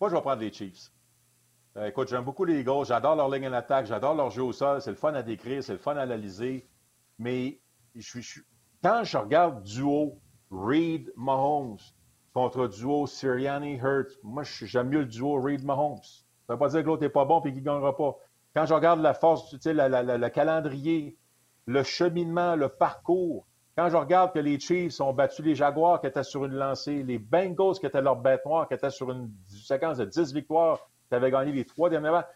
Moi, 0.00 0.10
je 0.10 0.14
vais 0.14 0.20
prendre 0.20 0.40
les 0.40 0.52
Chiefs. 0.52 0.90
Euh, 1.76 1.86
écoute, 1.86 2.08
j'aime 2.08 2.24
beaucoup 2.24 2.44
les 2.44 2.60
Eagles. 2.60 2.86
J'adore 2.86 3.16
leur 3.16 3.30
ligne 3.30 3.48
en 3.48 3.52
attaque. 3.52 3.86
J'adore 3.86 4.14
leur 4.14 4.30
jeu 4.30 4.42
au 4.42 4.52
sol. 4.52 4.80
C'est 4.82 4.90
le 4.90 4.96
fun 4.96 5.14
à 5.14 5.22
décrire. 5.22 5.62
C'est 5.62 5.72
le 5.72 5.78
fun 5.78 5.96
à 5.96 6.02
analyser. 6.02 6.66
Mais 7.18 7.60
je, 7.94 8.20
je, 8.20 8.40
quand 8.82 9.04
je 9.04 9.16
regarde 9.16 9.62
du 9.62 9.82
haut 9.82 10.18
Reed 10.50 11.12
Mahomes 11.16 11.78
contre 12.32 12.68
duo 12.68 13.06
Sirianni 13.06 13.76
Hurts. 13.76 14.18
Moi, 14.22 14.42
j'aime 14.44 14.88
mieux 14.88 15.00
le 15.00 15.06
duo 15.06 15.40
Reed 15.40 15.64
Mahomes. 15.64 16.02
Ça 16.02 16.52
ne 16.52 16.54
veut 16.54 16.58
pas 16.58 16.68
dire 16.68 16.82
que 16.82 16.86
l'autre 16.86 17.02
n'est 17.02 17.08
pas 17.08 17.24
bon 17.24 17.40
et 17.40 17.52
qu'il 17.52 17.60
ne 17.60 17.66
gagnera 17.66 17.96
pas. 17.96 18.16
Quand 18.54 18.66
je 18.66 18.74
regarde 18.74 19.00
la 19.00 19.14
force, 19.14 19.50
tu 19.58 19.72
le 19.72 20.28
calendrier, 20.28 21.16
le 21.66 21.82
cheminement, 21.82 22.56
le 22.56 22.68
parcours, 22.68 23.46
quand 23.76 23.90
je 23.90 23.96
regarde 23.96 24.32
que 24.32 24.38
les 24.38 24.58
Chiefs 24.58 25.00
ont 25.02 25.12
battu 25.12 25.42
les 25.42 25.54
Jaguars 25.54 26.00
qui 26.00 26.06
étaient 26.06 26.22
sur 26.22 26.46
une 26.46 26.54
lancée, 26.54 27.02
les 27.02 27.18
Bengals 27.18 27.74
qui 27.78 27.84
étaient 27.84 28.00
leur 28.00 28.16
bête 28.16 28.44
noire, 28.46 28.66
qui 28.66 28.74
étaient 28.74 28.90
sur 28.90 29.10
une 29.10 29.30
séquence 29.48 29.98
de 29.98 30.06
10 30.06 30.32
victoires, 30.32 30.88
tu 31.10 31.14
avais 31.14 31.30
gagné 31.30 31.52
les 31.52 31.66
trois 31.66 31.90
derniers 31.90 32.10
matchs. 32.10 32.26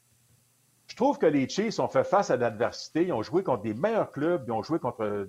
Je 0.86 0.96
trouve 0.96 1.16
que 1.16 1.26
les 1.26 1.48
Chiefs 1.48 1.78
ont 1.78 1.88
fait 1.88 2.04
face 2.04 2.30
à 2.30 2.36
l'adversité. 2.36 3.04
Ils 3.04 3.12
ont 3.14 3.22
joué 3.22 3.42
contre 3.42 3.62
des 3.62 3.72
meilleurs 3.72 4.10
clubs. 4.10 4.44
Ils 4.46 4.52
ont 4.52 4.62
joué 4.62 4.78
contre 4.78 5.28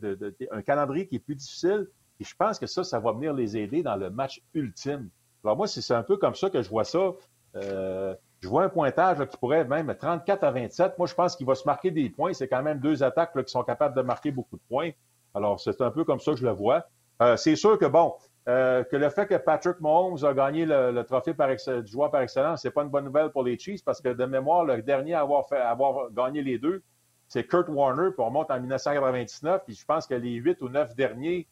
un 0.51 0.61
calendrier 0.63 1.07
qui 1.07 1.15
est 1.15 1.19
plus 1.19 1.35
difficile. 1.35 1.87
Et 2.21 2.23
je 2.23 2.35
pense 2.35 2.59
que 2.59 2.67
ça, 2.67 2.83
ça 2.83 2.99
va 2.99 3.13
venir 3.13 3.33
les 3.33 3.57
aider 3.57 3.81
dans 3.81 3.95
le 3.95 4.11
match 4.11 4.43
ultime. 4.53 5.09
Alors 5.43 5.57
moi, 5.57 5.65
c'est 5.65 5.93
un 5.93 6.03
peu 6.03 6.17
comme 6.17 6.35
ça 6.35 6.51
que 6.51 6.61
je 6.61 6.69
vois 6.69 6.83
ça. 6.83 7.13
Euh, 7.55 8.13
je 8.41 8.47
vois 8.47 8.63
un 8.63 8.69
pointage 8.69 9.17
qui 9.25 9.37
pourrait 9.37 9.65
même 9.65 9.91
34 9.99 10.43
à 10.43 10.51
27. 10.51 10.99
Moi, 10.99 11.07
je 11.07 11.15
pense 11.15 11.35
qu'il 11.35 11.47
va 11.47 11.55
se 11.55 11.65
marquer 11.65 11.89
des 11.89 12.11
points. 12.11 12.33
C'est 12.33 12.47
quand 12.47 12.61
même 12.61 12.79
deux 12.79 13.01
attaques 13.01 13.33
qui 13.43 13.51
sont 13.51 13.63
capables 13.63 13.95
de 13.95 14.03
marquer 14.03 14.29
beaucoup 14.29 14.55
de 14.55 14.61
points. 14.69 14.91
Alors, 15.33 15.59
c'est 15.59 15.81
un 15.81 15.89
peu 15.89 16.03
comme 16.03 16.19
ça 16.19 16.33
que 16.33 16.37
je 16.37 16.45
le 16.45 16.51
vois. 16.51 16.85
Euh, 17.23 17.37
c'est 17.37 17.55
sûr 17.55 17.79
que, 17.79 17.85
bon, 17.85 18.13
euh, 18.47 18.83
que 18.83 18.97
le 18.97 19.09
fait 19.09 19.25
que 19.25 19.35
Patrick 19.35 19.79
Mahomes 19.79 20.23
a 20.23 20.33
gagné 20.35 20.67
le, 20.67 21.01
trophée 21.01 21.33
par 21.33 21.49
du 21.49 21.91
joueur 21.91 22.11
par 22.11 22.21
excellence, 22.21 22.61
c'est 22.61 22.71
pas 22.71 22.83
une 22.83 22.89
bonne 22.89 23.05
nouvelle 23.05 23.31
pour 23.31 23.43
les 23.43 23.57
Chiefs 23.57 23.83
parce 23.83 23.99
que 23.99 24.09
de 24.09 24.25
mémoire, 24.25 24.63
le 24.63 24.83
dernier 24.83 25.15
à 25.15 25.21
avoir, 25.21 26.11
gagné 26.11 26.43
les 26.43 26.59
deux, 26.59 26.83
c'est 27.27 27.47
Kurt 27.47 27.67
Warner, 27.67 28.11
puis 28.11 28.19
on 28.19 28.25
remonte 28.25 28.51
en 28.51 28.59
1999, 28.59 29.63
puis 29.65 29.73
je 29.73 29.85
pense 29.85 30.05
que 30.05 30.13
les 30.13 30.33
huit 30.33 30.61
ou 30.61 30.69
neuf 30.69 30.95
derniers 30.95 31.47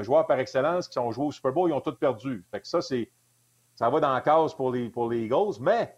joueurs 0.00 0.26
par 0.26 0.38
excellence 0.38 0.88
qui 0.88 0.98
ont 0.98 1.12
joué 1.12 1.26
au 1.26 1.32
Super 1.32 1.52
Bowl, 1.52 1.70
ils 1.70 1.74
ont 1.74 1.80
tous 1.80 1.96
perdu. 1.96 2.44
Fait 2.50 2.60
que 2.60 2.66
ça, 2.66 2.80
c'est 2.80 3.10
ça 3.74 3.90
va 3.90 4.00
dans 4.00 4.12
la 4.12 4.20
case 4.20 4.54
pour 4.54 4.70
les, 4.70 4.88
pour 4.90 5.10
les 5.10 5.24
Eagles, 5.24 5.60
mais 5.60 5.96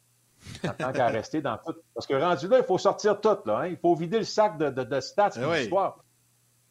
tant 0.79 0.93
qu'à 0.93 1.07
rester 1.09 1.41
dans 1.43 1.59
tout. 1.59 1.75
Parce 1.95 2.07
que 2.07 2.15
rendu 2.15 2.49
là, 2.49 2.59
il 2.59 2.65
faut 2.65 2.79
sortir 2.79 3.21
tout. 3.21 3.37
Là, 3.47 3.59
hein. 3.59 3.67
Il 3.67 3.77
faut 3.77 3.95
vider 3.95 4.19
le 4.19 4.25
sac 4.25 4.59
de, 4.59 4.71
de, 4.71 4.85
de 4.85 5.01
stats 5.01 5.31
et 5.37 5.41
eh 5.43 5.59
d'histoire. 5.61 6.05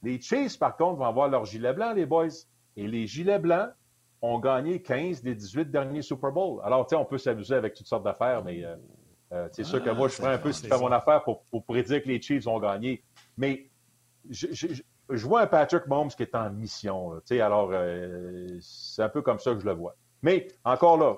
Les 0.01 0.19
Chiefs, 0.19 0.59
par 0.59 0.75
contre, 0.75 0.97
vont 0.99 1.05
avoir 1.05 1.29
leur 1.29 1.45
gilet 1.45 1.73
blanc, 1.73 1.93
les 1.93 2.05
boys. 2.05 2.27
Et 2.75 2.87
les 2.87 3.07
gilets 3.07 3.39
blancs 3.39 3.69
ont 4.21 4.39
gagné 4.39 4.81
15 4.81 5.21
des 5.21 5.35
18 5.35 5.69
derniers 5.69 6.01
Super 6.01 6.31
Bowls. 6.31 6.61
Alors, 6.63 6.85
tu 6.85 6.91
sais, 6.91 6.95
on 6.95 7.05
peut 7.05 7.17
s'amuser 7.17 7.55
avec 7.55 7.73
toutes 7.73 7.87
sortes 7.87 8.03
d'affaires, 8.03 8.43
mais 8.43 8.63
euh, 8.63 8.75
euh, 9.31 9.47
c'est 9.51 9.63
sûr 9.63 9.83
que 9.83 9.89
moi, 9.89 10.07
je 10.07 10.15
ferai 10.15 10.33
un 10.33 10.37
peu 10.37 10.51
ce 10.51 10.61
qui 10.61 10.67
fait 10.67 10.79
mon 10.79 10.91
affaire 10.91 11.23
pour, 11.23 11.43
pour, 11.45 11.63
prédire 11.63 12.01
que 12.01 12.07
les 12.07 12.21
Chiefs 12.21 12.47
ont 12.47 12.59
gagné. 12.59 13.03
Mais 13.37 13.69
je, 14.29 14.47
je, 14.51 14.67
vois 15.21 15.41
un 15.41 15.47
Patrick 15.47 15.87
Mahomes 15.87 16.09
qui 16.09 16.23
est 16.23 16.35
en 16.35 16.49
mission. 16.49 17.19
Sais, 17.25 17.39
alors, 17.41 17.69
euh, 17.71 18.47
c'est 18.61 19.03
un 19.03 19.09
peu 19.09 19.21
comme 19.21 19.39
ça 19.39 19.53
que 19.53 19.59
je 19.59 19.65
le 19.65 19.73
vois. 19.73 19.95
Mais 20.21 20.47
encore 20.63 20.97
là, 20.97 21.17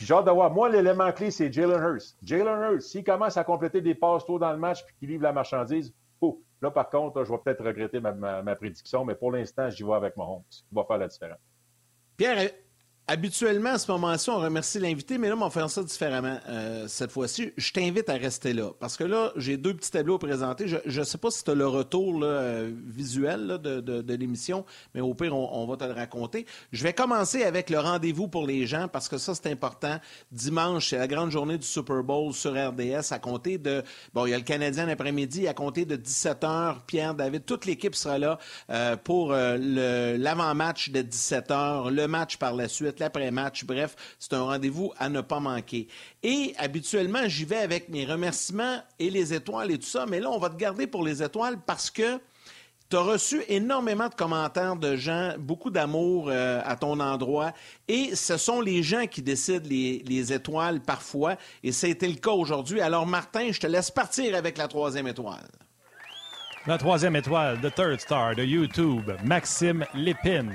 j'ai 0.00 0.14
hâte 0.14 0.26
de 0.26 0.30
voir. 0.30 0.50
Moi, 0.50 0.68
l'élément 0.68 1.12
clé, 1.12 1.30
c'est 1.30 1.52
Jalen 1.52 1.80
Hurst. 1.80 2.18
Jalen 2.22 2.72
Hurst, 2.72 2.88
s'il 2.88 3.04
commence 3.04 3.36
à 3.36 3.44
compléter 3.44 3.80
des 3.80 3.94
passes 3.94 4.24
tôt 4.26 4.38
dans 4.38 4.52
le 4.52 4.58
match 4.58 4.84
puis 4.84 4.94
qu'il 4.98 5.08
livre 5.10 5.22
la 5.22 5.32
marchandise, 5.32 5.94
oh, 6.20 6.42
là, 6.60 6.70
par 6.70 6.90
contre, 6.90 7.24
je 7.24 7.30
vais 7.30 7.38
peut-être 7.38 7.64
regretter 7.64 8.00
ma, 8.00 8.56
prédiction, 8.56 9.04
mais 9.04 9.14
pour 9.14 9.32
l'instant, 9.32 9.70
j'y 9.70 9.84
vais 9.84 9.94
avec 9.94 10.16
Mahomes. 10.16 10.42
Il 10.72 10.74
va 10.74 10.84
faire 10.84 10.98
la 10.98 11.08
différence. 11.08 11.38
Pierre, 12.16 12.50
Habituellement, 13.10 13.70
à 13.70 13.78
ce 13.78 13.90
moment-ci, 13.90 14.28
on 14.28 14.36
remercie 14.36 14.78
l'invité, 14.78 15.16
mais 15.16 15.30
là, 15.30 15.34
on 15.34 15.40
va 15.40 15.48
faire 15.48 15.70
ça 15.70 15.82
différemment 15.82 16.38
euh, 16.46 16.86
cette 16.88 17.10
fois-ci. 17.10 17.54
Je 17.56 17.72
t'invite 17.72 18.10
à 18.10 18.12
rester 18.12 18.52
là, 18.52 18.72
parce 18.78 18.98
que 18.98 19.04
là, 19.04 19.32
j'ai 19.36 19.56
deux 19.56 19.72
petits 19.72 19.90
tableaux 19.90 20.16
à 20.16 20.18
présenter. 20.18 20.68
Je 20.68 21.00
ne 21.00 21.04
sais 21.04 21.16
pas 21.16 21.30
si 21.30 21.42
tu 21.42 21.50
as 21.50 21.54
le 21.54 21.66
retour 21.66 22.20
euh, 22.22 22.70
visuel 22.86 23.60
de, 23.62 24.12
l'émission, 24.12 24.66
mais 24.94 25.00
au 25.00 25.14
pire, 25.14 25.34
on, 25.34 25.66
va 25.66 25.78
te 25.78 25.84
le 25.84 25.92
raconter. 25.92 26.44
Je 26.70 26.84
vais 26.84 26.92
commencer 26.92 27.44
avec 27.44 27.70
le 27.70 27.78
rendez-vous 27.78 28.28
pour 28.28 28.46
les 28.46 28.66
gens, 28.66 28.88
parce 28.88 29.08
que 29.08 29.16
ça, 29.16 29.34
c'est 29.34 29.50
important. 29.50 29.98
Dimanche, 30.30 30.90
c'est 30.90 30.98
la 30.98 31.08
grande 31.08 31.30
journée 31.30 31.56
du 31.56 31.66
Super 31.66 32.02
Bowl 32.02 32.34
sur 32.34 32.52
RDS 32.52 33.10
à 33.12 33.18
compter 33.18 33.56
de... 33.56 33.82
Bon, 34.12 34.26
il 34.26 34.32
y 34.32 34.34
a 34.34 34.38
le 34.38 34.44
Canadien 34.44 34.84
l'après-midi, 34.84 35.48
à 35.48 35.54
compter 35.54 35.86
de 35.86 35.96
17 35.96 36.42
h. 36.42 36.76
Pierre, 36.86 37.14
David, 37.14 37.46
toute 37.46 37.64
l'équipe 37.64 37.94
sera 37.94 38.18
là 38.18 38.38
euh, 38.68 38.96
pour 38.96 39.32
l'avant-match 39.32 40.90
de 40.90 41.00
17 41.00 41.48
h, 41.48 41.88
le 41.88 42.06
match 42.06 42.36
par 42.36 42.52
la 42.52 42.68
suite 42.68 42.97
l'après-match. 43.00 43.64
Bref, 43.64 43.96
c'est 44.18 44.34
un 44.34 44.42
rendez-vous 44.42 44.92
à 44.98 45.08
ne 45.08 45.20
pas 45.20 45.40
manquer. 45.40 45.88
Et 46.22 46.54
habituellement, 46.58 47.26
j'y 47.26 47.44
vais 47.44 47.58
avec 47.58 47.88
mes 47.88 48.04
remerciements 48.04 48.82
et 48.98 49.10
les 49.10 49.34
étoiles 49.34 49.70
et 49.70 49.78
tout 49.78 49.86
ça, 49.86 50.06
mais 50.06 50.20
là, 50.20 50.30
on 50.30 50.38
va 50.38 50.50
te 50.50 50.56
garder 50.56 50.86
pour 50.86 51.04
les 51.04 51.22
étoiles 51.22 51.58
parce 51.66 51.90
que 51.90 52.20
tu 52.90 52.96
as 52.96 53.00
reçu 53.00 53.42
énormément 53.48 54.08
de 54.08 54.14
commentaires 54.14 54.76
de 54.76 54.96
gens, 54.96 55.34
beaucoup 55.38 55.68
d'amour 55.68 56.28
euh, 56.28 56.62
à 56.64 56.74
ton 56.74 57.00
endroit. 57.00 57.52
Et 57.86 58.16
ce 58.16 58.38
sont 58.38 58.62
les 58.62 58.82
gens 58.82 59.06
qui 59.06 59.20
décident 59.20 59.66
les, 59.68 60.02
les 60.06 60.32
étoiles 60.32 60.80
parfois. 60.80 61.36
Et 61.62 61.68
été 61.68 62.08
le 62.08 62.14
cas 62.14 62.30
aujourd'hui. 62.30 62.80
Alors, 62.80 63.06
Martin, 63.06 63.52
je 63.52 63.60
te 63.60 63.66
laisse 63.66 63.90
partir 63.90 64.34
avec 64.34 64.56
la 64.56 64.68
troisième 64.68 65.06
étoile. 65.06 65.48
La 66.66 66.78
troisième 66.78 67.16
étoile, 67.16 67.60
The 67.60 67.74
Third 67.74 68.00
Star 68.00 68.34
de 68.34 68.42
YouTube, 68.42 69.10
Maxime 69.22 69.84
Lépine. 69.94 70.54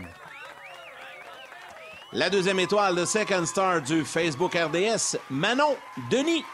La 2.15 2.29
deuxième 2.29 2.59
étoile 2.59 2.95
de 2.95 3.05
Second 3.05 3.43
Star 3.43 3.81
du 3.81 4.05
Facebook 4.05 4.53
RDS, 4.53 5.17
Manon 5.31 5.75
Denis. 6.11 6.45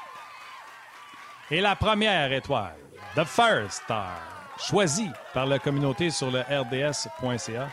Et 1.51 1.59
la 1.59 1.75
première 1.75 2.31
étoile, 2.31 2.77
The 3.13 3.25
First 3.25 3.83
Star, 3.83 4.21
choisie 4.57 5.09
par 5.33 5.47
la 5.47 5.59
communauté 5.59 6.11
sur 6.11 6.31
le 6.31 6.39
rds.ca, 6.39 7.67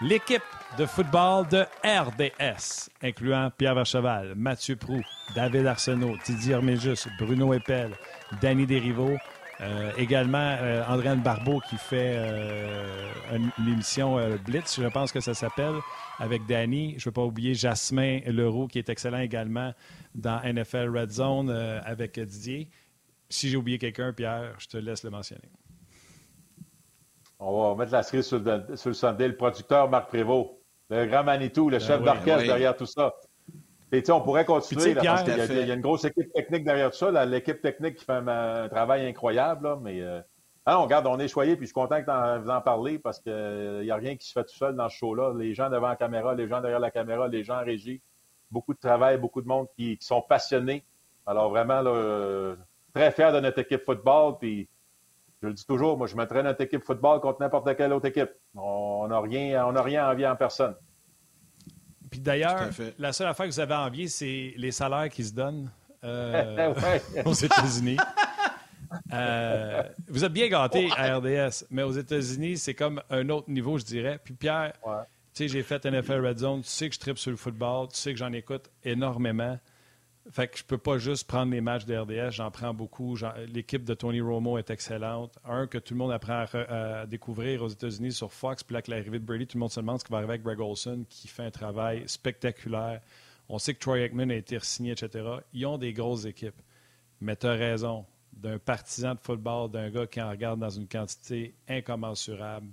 l'équipe 0.00 0.42
de 0.78 0.86
football 0.86 1.46
de 1.48 1.66
RDS, 1.84 2.88
incluant 3.02 3.50
Pierre 3.50 3.74
Vercheval, 3.74 4.32
Mathieu 4.34 4.76
Prou, 4.76 5.02
David 5.34 5.66
Arsenault, 5.66 6.16
Didier 6.24 6.54
Herméjus, 6.54 7.06
Bruno 7.18 7.52
Epel, 7.52 7.90
Danny 8.40 8.64
Desrivaux, 8.64 9.18
euh, 9.62 9.92
également, 9.98 10.56
euh, 10.60 10.82
Andréane 10.88 11.20
Barbeau 11.20 11.60
qui 11.68 11.76
fait 11.76 12.14
euh, 12.16 13.12
une, 13.32 13.50
émission 13.68 14.16
Blitz, 14.44 14.80
je 14.80 14.86
pense 14.86 15.12
que 15.12 15.20
ça 15.20 15.34
s'appelle, 15.34 15.74
avec 16.18 16.46
Danny. 16.46 16.94
Je 16.96 17.02
ne 17.02 17.04
veux 17.06 17.12
pas 17.12 17.24
oublier 17.24 17.54
Jasmin 17.54 18.20
Leroux 18.26 18.68
qui 18.68 18.78
est 18.78 18.88
excellent 18.88 19.18
également 19.18 19.72
dans 20.14 20.40
NFL 20.42 20.96
Red 20.96 21.10
Zone 21.10 21.50
avec 21.50 22.18
Didier. 22.18 22.70
Si 23.28 23.48
j'ai 23.48 23.56
oublié 23.56 23.78
quelqu'un, 23.78 24.12
Pierre, 24.12 24.54
je 24.58 24.66
te 24.66 24.76
laisse 24.76 25.04
le 25.04 25.10
mentionner. 25.10 25.50
On 27.38 27.70
va 27.70 27.74
mettre 27.74 27.92
la 27.92 28.02
cerise 28.02 28.26
sur 28.26 28.38
le, 28.38 28.76
sur 28.76 28.90
le 28.90 29.26
Le 29.26 29.36
producteur 29.36 29.88
Marc 29.88 30.08
Prévost, 30.08 30.50
le 30.90 31.06
grand 31.06 31.24
Manitou, 31.24 31.70
le 31.70 31.78
ben 31.78 31.84
chef 31.84 32.02
d'orchestre 32.02 32.46
derrière 32.46 32.76
tout 32.76 32.86
ça. 32.86 33.14
Et 33.92 34.08
on 34.10 34.20
pourrait 34.20 34.44
continuer 34.44 34.94
parce 34.94 35.24
qu'il 35.24 35.66
y, 35.66 35.70
a 35.70 35.74
une 35.74 35.80
grosse 35.80 36.04
équipe 36.04 36.32
technique 36.32 36.64
derrière 36.64 36.90
tout 36.92 36.98
ça. 36.98 37.24
L'équipe 37.24 37.60
technique 37.60 37.96
qui 37.96 38.04
fait 38.04 38.12
un, 38.12 38.68
travail 38.68 39.06
incroyable, 39.06 39.76
mais 39.82 40.00
euh... 40.00 40.20
ah 40.64 40.74
non, 40.74 40.82
regarde, 40.84 41.08
on 41.08 41.18
est 41.18 41.26
choyé, 41.26 41.56
puis 41.56 41.66
je 41.66 41.70
suis 41.70 41.74
content 41.74 42.00
que 42.02 42.38
vous 42.38 42.50
en 42.50 42.60
parlez 42.60 43.00
parce 43.00 43.18
qu'il 43.18 43.80
n'y 43.82 43.90
a 43.90 43.96
rien 43.96 44.16
qui 44.16 44.28
se 44.28 44.32
fait 44.32 44.44
tout 44.44 44.54
seul 44.54 44.76
dans 44.76 44.88
ce 44.88 44.96
show-là. 44.96 45.34
Les 45.36 45.54
gens 45.54 45.70
devant 45.70 45.88
la 45.88 45.96
caméra, 45.96 46.34
les 46.34 46.46
gens 46.46 46.60
derrière 46.60 46.78
la 46.78 46.92
caméra, 46.92 47.26
les 47.26 47.42
gens 47.42 47.56
en 47.56 47.64
régie, 47.64 48.00
beaucoup 48.50 48.74
de 48.74 48.78
travail, 48.78 49.18
beaucoup 49.18 49.42
de 49.42 49.48
monde 49.48 49.66
qui, 49.76 49.98
sont 50.00 50.22
passionnés. 50.22 50.84
Alors 51.26 51.50
vraiment, 51.50 51.80
là, 51.80 52.54
très 52.94 53.10
fier 53.10 53.32
de 53.32 53.40
notre 53.40 53.58
équipe 53.58 53.84
football, 53.84 54.36
puis 54.38 54.68
je 55.42 55.48
le 55.48 55.54
dis 55.54 55.66
toujours, 55.66 55.98
moi 55.98 56.06
je 56.06 56.14
mettrais 56.14 56.44
notre 56.44 56.60
équipe 56.60 56.84
football 56.84 57.20
contre 57.20 57.40
n'importe 57.40 57.76
quelle 57.76 57.92
autre 57.92 58.06
équipe. 58.06 58.30
On 58.54 59.08
n'a 59.08 59.20
rien, 59.20 59.66
on 59.66 59.82
rien 59.82 60.04
à 60.04 60.12
envier 60.12 60.28
en 60.28 60.36
personne. 60.36 60.76
Puis 62.10 62.20
d'ailleurs, 62.20 62.70
la 62.98 63.12
seule 63.12 63.28
affaire 63.28 63.46
que 63.46 63.52
vous 63.52 63.60
avez 63.60 63.74
envie, 63.74 64.08
c'est 64.08 64.52
les 64.56 64.72
salaires 64.72 65.08
qui 65.08 65.24
se 65.24 65.32
donnent 65.32 65.70
euh, 66.04 66.74
aux 67.24 67.32
États-Unis. 67.32 67.96
Euh, 69.12 69.82
vous 70.08 70.24
êtes 70.24 70.32
bien 70.32 70.48
gâtés 70.48 70.88
à 70.96 71.16
RDS, 71.16 71.66
mais 71.70 71.82
aux 71.82 71.92
États-Unis, 71.92 72.58
c'est 72.58 72.74
comme 72.74 73.00
un 73.10 73.28
autre 73.28 73.48
niveau, 73.50 73.78
je 73.78 73.84
dirais. 73.84 74.18
Puis 74.22 74.34
Pierre, 74.34 74.72
tu 74.82 74.88
sais, 75.32 75.48
j'ai 75.48 75.62
fait 75.62 75.84
NFL 75.84 76.26
Red 76.26 76.38
Zone, 76.38 76.62
tu 76.62 76.68
sais 76.68 76.88
que 76.88 76.94
je 76.94 77.00
tripe 77.00 77.18
sur 77.18 77.30
le 77.30 77.36
football, 77.36 77.88
tu 77.88 77.96
sais 77.96 78.12
que 78.12 78.18
j'en 78.18 78.32
écoute 78.32 78.70
énormément. 78.84 79.58
Fait 80.30 80.48
que 80.48 80.58
je 80.58 80.64
peux 80.64 80.78
pas 80.78 80.98
juste 80.98 81.26
prendre 81.26 81.50
les 81.50 81.60
matchs 81.60 81.86
de 81.86 81.96
RDS, 81.96 82.32
j'en 82.32 82.50
prends 82.50 82.74
beaucoup. 82.74 83.16
L'équipe 83.48 83.84
de 83.84 83.94
Tony 83.94 84.20
Romo 84.20 84.58
est 84.58 84.70
excellente. 84.70 85.38
Un 85.44 85.66
que 85.66 85.78
tout 85.78 85.94
le 85.94 85.98
monde 85.98 86.12
apprend 86.12 86.44
à, 86.54 87.06
découvrir 87.06 87.62
aux 87.62 87.68
États-Unis 87.68 88.12
sur 88.12 88.32
Fox, 88.32 88.62
puis 88.62 88.74
là, 88.74 88.78
avec 88.78 88.88
l'arrivée 88.88 89.18
de 89.18 89.24
Brady, 89.24 89.46
tout 89.46 89.56
le 89.56 89.60
monde 89.60 89.72
se 89.72 89.80
demande 89.80 89.98
ce 89.98 90.04
qui 90.04 90.12
va 90.12 90.18
arriver 90.18 90.34
avec 90.34 90.42
Greg 90.42 90.60
Olson, 90.60 91.04
qui 91.08 91.26
fait 91.26 91.44
un 91.44 91.50
travail 91.50 92.04
spectaculaire. 92.06 93.00
On 93.48 93.58
sait 93.58 93.74
que 93.74 93.80
Troy 93.80 94.00
Aikman 94.00 94.30
a 94.30 94.36
été 94.36 94.58
signé, 94.60 94.92
etc. 94.92 95.26
Ils 95.52 95.66
ont 95.66 95.78
des 95.78 95.92
grosses 95.92 96.26
équipes. 96.26 96.60
Mais 97.20 97.36
tu 97.36 97.46
as 97.46 97.54
raison. 97.54 98.04
D'un 98.32 98.58
partisan 98.58 99.14
de 99.14 99.20
football, 99.20 99.70
d'un 99.70 99.90
gars 99.90 100.06
qui 100.06 100.22
en 100.22 100.30
regarde 100.30 100.60
dans 100.60 100.70
une 100.70 100.86
quantité 100.86 101.54
incommensurable, 101.68 102.68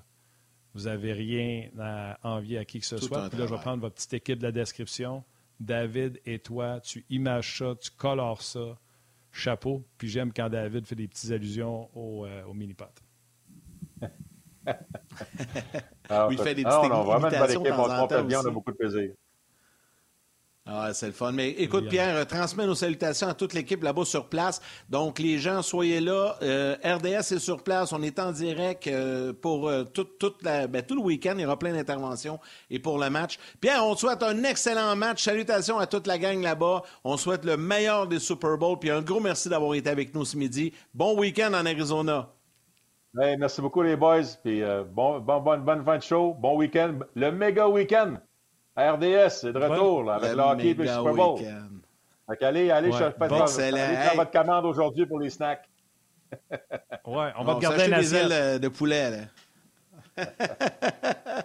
vous 0.76 0.84
n'avez 0.84 1.12
rien 1.12 1.70
à 1.80 2.20
envier 2.24 2.60
à 2.60 2.66
qui 2.66 2.80
que 2.80 2.86
ce 2.86 2.98
soit. 2.98 3.28
Puis 3.30 3.39
là, 3.39 3.48
je 3.48 3.56
vais 3.56 3.60
prendre 3.60 3.82
votre 3.82 3.95
petite 3.95 4.14
équipe 4.14 4.38
de 4.38 4.43
la 4.43 4.52
description. 4.52 5.24
David 5.60 6.22
et 6.26 6.39
toi, 6.39 6.80
tu 6.80 7.05
images 7.10 7.58
ça, 7.58 7.76
tu 7.80 7.91
colores 7.91 8.41
ça, 8.41 8.78
chapeau. 9.32 9.86
Puis 9.97 10.08
j'aime 10.10 10.32
quand 10.34 10.49
David 10.49 10.86
fait 10.86 10.95
des 10.95 11.08
petites 11.08 11.32
allusions 11.32 11.89
au, 11.95 12.26
euh, 12.26 12.43
au 12.45 12.53
mini-pot. 12.53 12.86
ah, 16.10 16.28
oui, 16.28 16.36
il 16.38 16.43
fait 16.43 16.55
des 16.55 16.64
petites 16.64 16.68
ah, 16.68 16.82
on 16.84 16.91
a 16.91 17.03
vraiment 17.03 17.30
une 17.30 17.39
bonne 17.39 17.51
équipe, 17.51 17.74
on 17.78 18.10
se 18.10 18.22
bien, 18.24 18.41
on 18.41 18.47
a 18.47 18.51
beaucoup 18.51 18.72
de 18.72 18.78
plaisir. 18.78 19.14
Ah, 20.70 20.93
c'est 20.93 21.05
le 21.05 21.11
fun. 21.13 21.32
Mais 21.32 21.51
écoute, 21.51 21.88
Pierre, 21.88 22.28
transmets 22.28 22.65
nos 22.65 22.76
salutations 22.76 23.30
à 23.30 23.34
toute 23.34 23.53
l'équipe 23.53 23.82
là-bas 23.82 24.03
sur 24.03 24.28
place. 24.28 24.61
Donc, 24.89 25.18
les 25.18 25.38
gens, 25.38 25.61
soyez 25.61 26.01
là. 26.01 26.36
Euh, 26.41 26.76
RDS 26.84 27.32
est 27.32 27.39
sur 27.39 27.63
place. 27.63 27.93
On 27.93 28.03
est 28.03 28.20
en 28.20 28.34
direct 28.34 28.86
euh, 28.88 29.32
pour 29.32 29.70
euh, 29.70 29.86
tout, 29.86 30.07
ben, 30.43 30.82
tout 30.82 30.95
le 30.95 31.01
week-end. 31.01 31.36
Il 31.38 31.41
y 31.41 31.45
aura 31.45 31.57
plein 31.57 31.72
d'interventions 31.72 32.38
et 32.70 32.80
pour 32.80 32.99
le 32.99 33.09
match. 33.09 33.39
Pierre, 33.61 33.86
on 33.86 33.95
souhaite 33.95 34.22
un 34.24 34.43
excellent 34.43 34.93
match. 34.97 35.24
Salutations 35.24 35.80
à 35.80 35.88
toute 35.88 36.05
la 36.05 36.18
gang 36.18 36.41
là-bas. 36.41 36.84
On 37.05 37.15
souhaite 37.15 37.45
le 37.45 37.55
meilleur 37.55 38.05
des 38.05 38.20
Super 38.20 38.57
Bowls. 38.57 38.80
Puis 38.80 38.91
un 38.91 39.01
gros 39.01 39.22
merci 39.22 39.47
d'avoir 39.47 39.74
été 39.74 39.89
avec 39.89 40.13
nous 40.13 40.26
ce 40.26 40.36
midi. 40.36 40.74
Bon 40.93 41.18
week-end 41.18 41.53
en 41.53 41.65
Arizona. 41.65 42.28
merci 43.13 43.61
beaucoup, 43.61 43.84
les 43.84 43.95
boys. 43.95 44.36
Puis 44.43 44.61
bon, 44.91 45.20
bon, 45.20 45.39
bonne 45.39 45.86
fin 45.86 45.97
de 45.97 46.03
show. 46.03 46.36
Bon 46.38 46.57
week-end. 46.57 46.99
Le 47.15 47.32
méga 47.32 47.70
week-end. 47.70 48.18
RDS, 48.78 49.30
c'est 49.30 49.53
de 49.53 49.59
retour 49.59 50.03
là, 50.03 50.15
avec 50.15 50.34
le, 50.34 50.39
hockey 50.39 50.67
et 50.69 50.73
le 50.75 50.88
Super 50.88 51.13
Bowl. 51.13 51.39
Fait 52.30 52.43
allez, 52.45 52.69
allez, 52.71 52.89
ouais. 52.89 52.97
chercher, 52.97 53.17
bon, 53.17 53.25
allez 53.25 53.78
faire 53.78 54.15
votre 54.15 54.32
commande 54.32 54.65
aujourd'hui 54.65 55.05
pour 55.05 55.19
les 55.19 55.30
snacks. 55.30 55.67
ouais, 56.51 57.32
on 57.38 57.43
va 57.45 57.55
te 57.55 57.61
garder 57.61 57.88
des 57.88 58.15
ailes 58.15 58.32
euh, 58.32 58.59
de 58.59 58.67
poulet. 58.67 59.09
Là. 59.11 60.25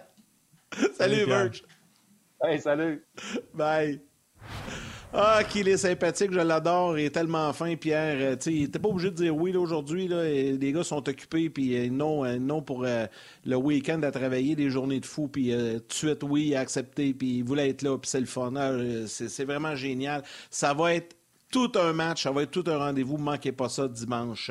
salut, 0.97 1.25
Merch. 1.25 1.63
Hey, 2.43 2.59
salut. 2.59 3.05
Bye. 3.53 4.01
Ah, 5.15 5.43
qu'il 5.43 5.67
est 5.67 5.77
sympathique, 5.77 6.31
je 6.31 6.39
l'adore, 6.39 6.97
il 6.97 7.05
est 7.05 7.11
tellement 7.11 7.53
fin, 7.53 7.75
Pierre. 7.75 8.17
Euh, 8.19 8.35
tu 8.35 8.51
n'était 8.51 8.79
pas 8.79 8.89
obligé 8.89 9.11
de 9.11 9.15
dire 9.15 9.35
oui 9.35 9.55
aujourd'hui. 9.55 10.07
Les 10.07 10.71
gars 10.71 10.83
sont 10.83 11.07
occupés, 11.07 11.51
puis 11.51 11.77
euh, 11.77 11.89
non, 11.91 12.25
euh, 12.25 12.39
non 12.39 12.63
pour 12.63 12.83
le 12.83 13.55
week-end 13.55 14.01
à 14.01 14.09
travailler, 14.09 14.55
des 14.55 14.71
journées 14.71 14.99
de 14.99 15.05
fou, 15.05 15.27
puis 15.27 15.53
tout 15.87 16.07
de 16.07 16.25
oui, 16.25 16.55
accepté, 16.55 17.13
puis 17.13 17.37
il 17.37 17.43
voulait 17.43 17.69
être 17.69 17.83
là, 17.83 17.95
puis 17.99 18.09
c'est 18.09 18.21
le 18.21 18.25
fun. 18.25 18.53
Ah, 18.57 18.71
c'est 19.05 19.45
vraiment 19.45 19.75
génial. 19.75 20.23
Ça 20.49 20.73
va 20.73 20.95
être 20.95 21.15
tout 21.53 21.71
un 21.75 21.93
match, 21.93 22.23
ça 22.23 22.31
va 22.31 22.41
être 22.41 22.49
tout 22.49 22.63
un 22.65 22.79
rendez-vous. 22.79 23.17
Manquez 23.17 23.51
pas 23.51 23.69
ça 23.69 23.87
dimanche. 23.87 24.49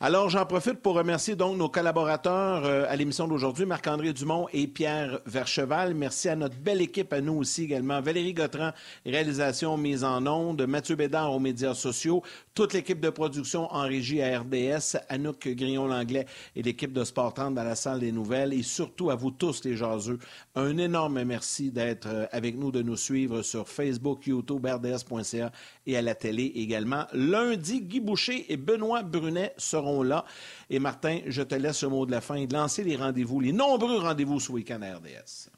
Alors, 0.00 0.28
j'en 0.28 0.44
profite 0.44 0.80
pour 0.80 0.94
remercier 0.96 1.34
donc 1.34 1.56
nos 1.56 1.70
collaborateurs 1.70 2.66
euh, 2.66 2.84
à 2.90 2.94
l'émission 2.94 3.26
d'aujourd'hui, 3.26 3.64
Marc-André 3.64 4.12
Dumont 4.12 4.46
et 4.52 4.66
Pierre 4.66 5.20
Vercheval. 5.24 5.94
Merci 5.94 6.28
à 6.28 6.36
notre 6.36 6.56
belle 6.56 6.82
équipe, 6.82 7.10
à 7.14 7.22
nous 7.22 7.32
aussi 7.38 7.64
également. 7.64 8.02
Valérie 8.02 8.34
Gautran, 8.34 8.72
réalisation 9.06 9.78
mise 9.78 10.04
en 10.04 10.26
onde. 10.26 10.66
Mathieu 10.66 10.94
Bédard 10.94 11.32
aux 11.32 11.40
médias 11.40 11.72
sociaux. 11.72 12.22
Toute 12.52 12.74
l'équipe 12.74 13.00
de 13.00 13.08
production 13.08 13.72
en 13.72 13.84
régie 13.84 14.20
à 14.20 14.40
RDS. 14.40 14.98
Anouk 15.08 15.48
Grillon-Langlais 15.48 16.26
et 16.54 16.62
l'équipe 16.62 16.92
de 16.92 17.02
Sport 17.02 17.32
30 17.32 17.54
dans 17.54 17.64
la 17.64 17.76
salle 17.76 18.00
des 18.00 18.12
nouvelles. 18.12 18.52
Et 18.52 18.62
surtout 18.62 19.08
à 19.08 19.14
vous 19.14 19.30
tous, 19.30 19.64
les 19.64 19.74
jaseux, 19.74 20.18
un 20.54 20.76
énorme 20.76 21.24
merci 21.24 21.70
d'être 21.70 22.08
euh, 22.08 22.26
avec 22.30 22.58
nous, 22.58 22.70
de 22.70 22.82
nous 22.82 22.98
suivre 22.98 23.40
sur 23.40 23.66
Facebook, 23.66 24.26
YouTube, 24.26 24.66
RDS.ca 24.66 25.50
et 25.86 25.96
à 25.96 26.02
la 26.02 26.14
télé 26.14 26.41
également. 26.46 27.06
Lundi, 27.12 27.82
Guy 27.82 28.00
Boucher 28.00 28.52
et 28.52 28.56
Benoît 28.56 29.02
Brunet 29.02 29.54
seront 29.56 30.02
là. 30.02 30.24
Et 30.70 30.78
Martin, 30.78 31.20
je 31.26 31.42
te 31.42 31.54
laisse 31.54 31.82
le 31.82 31.88
mot 31.88 32.06
de 32.06 32.10
la 32.10 32.20
fin 32.20 32.36
et 32.36 32.46
de 32.46 32.54
lancer 32.54 32.84
les 32.84 32.96
rendez-vous, 32.96 33.40
les 33.40 33.52
nombreux 33.52 33.98
rendez-vous 33.98 34.40
ce 34.40 34.52
week-end 34.52 34.80
à 34.82 34.96
RDS. 34.96 35.50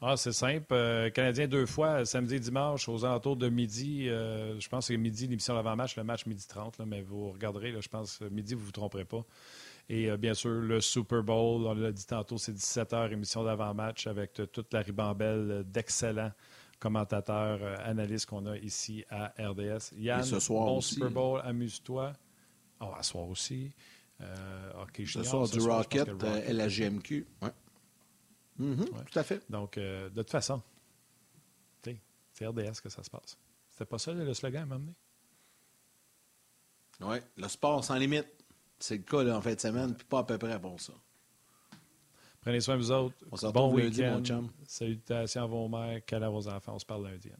Ah, 0.00 0.16
c'est 0.16 0.32
simple. 0.32 0.66
Euh, 0.72 1.10
Canadien 1.10 1.48
deux 1.48 1.66
fois, 1.66 2.04
samedi 2.04 2.36
et 2.36 2.40
dimanche, 2.40 2.88
aux 2.88 3.04
alentours 3.04 3.36
de 3.36 3.48
midi. 3.48 4.08
Euh, 4.08 4.58
je 4.60 4.68
pense 4.68 4.88
que 4.88 4.94
midi, 4.94 5.26
l'émission 5.26 5.54
d'avant-match, 5.54 5.96
le 5.96 6.04
match 6.04 6.24
midi 6.26 6.46
30, 6.46 6.80
mais 6.86 7.02
vous 7.02 7.32
regarderez, 7.32 7.74
je 7.80 7.88
pense, 7.88 8.20
midi, 8.30 8.54
vous 8.54 8.60
ne 8.60 8.66
vous 8.66 8.72
tromperez 8.72 9.04
pas. 9.04 9.24
Et 9.88 10.08
euh, 10.08 10.16
bien 10.16 10.34
sûr, 10.34 10.50
le 10.50 10.80
Super 10.80 11.24
Bowl, 11.24 11.66
on 11.66 11.74
l'a 11.74 11.90
dit 11.90 12.06
tantôt, 12.06 12.38
c'est 12.38 12.52
17h, 12.52 13.12
émission 13.12 13.42
d'avant-match 13.42 14.06
avec 14.06 14.40
toute 14.52 14.72
la 14.72 14.82
ribambelle 14.82 15.64
d'excellents 15.66 16.32
commentateur, 16.78 17.58
euh, 17.62 17.76
analyste 17.84 18.26
qu'on 18.26 18.46
a 18.46 18.56
ici 18.58 19.04
à 19.10 19.32
RDS. 19.38 19.92
Yann, 19.96 20.24
ce 20.24 20.40
soir 20.40 20.66
bon 20.66 20.80
Super 20.80 21.10
Bowl, 21.10 21.40
amuse-toi. 21.44 22.12
Oh, 22.80 22.92
à 22.96 23.02
soir 23.02 23.28
aussi. 23.28 23.72
Euh, 24.20 24.84
ce 25.04 25.22
soir, 25.22 25.48
du 25.48 25.60
Rocket, 25.60 26.08
euh, 26.08 26.52
la 26.52 26.68
GMQ. 26.68 27.26
Mhm, 28.58 28.80
ouais. 28.80 29.04
Tout 29.10 29.18
à 29.18 29.22
fait. 29.22 29.42
Donc, 29.50 29.76
de 29.76 30.10
toute 30.14 30.30
façon, 30.30 30.62
c'est 31.82 32.46
RDS 32.46 32.80
que 32.82 32.88
ça 32.88 33.02
se 33.02 33.10
passe. 33.10 33.36
C'était 33.70 33.84
pas 33.84 33.98
ça 33.98 34.12
le 34.12 34.32
slogan 34.34 34.62
à 34.62 34.66
m'amener? 34.66 34.94
Oui, 37.00 37.18
le 37.36 37.48
sport 37.48 37.84
sans 37.84 37.96
limite. 37.96 38.26
C'est 38.80 38.96
le 38.96 39.02
cas 39.02 39.22
là, 39.24 39.36
en 39.36 39.40
fin 39.40 39.54
de 39.54 39.60
semaine, 39.60 39.94
puis 39.94 40.06
pas 40.06 40.20
à 40.20 40.24
peu 40.24 40.38
près 40.38 40.60
pour 40.60 40.80
ça. 40.80 40.92
Prenez 42.40 42.60
soin 42.60 42.76
de 42.76 42.80
vous 42.80 42.90
autres. 42.90 43.14
On 43.30 43.50
bon 43.50 43.74
week-end. 43.74 44.22
Salutations 44.66 45.42
à 45.42 45.46
vos 45.46 45.68
mères, 45.68 46.04
câlins 46.04 46.28
à 46.28 46.30
vos 46.30 46.48
enfants. 46.48 46.74
On 46.74 46.78
se 46.78 46.86
parle 46.86 47.04
lundi. 47.04 47.30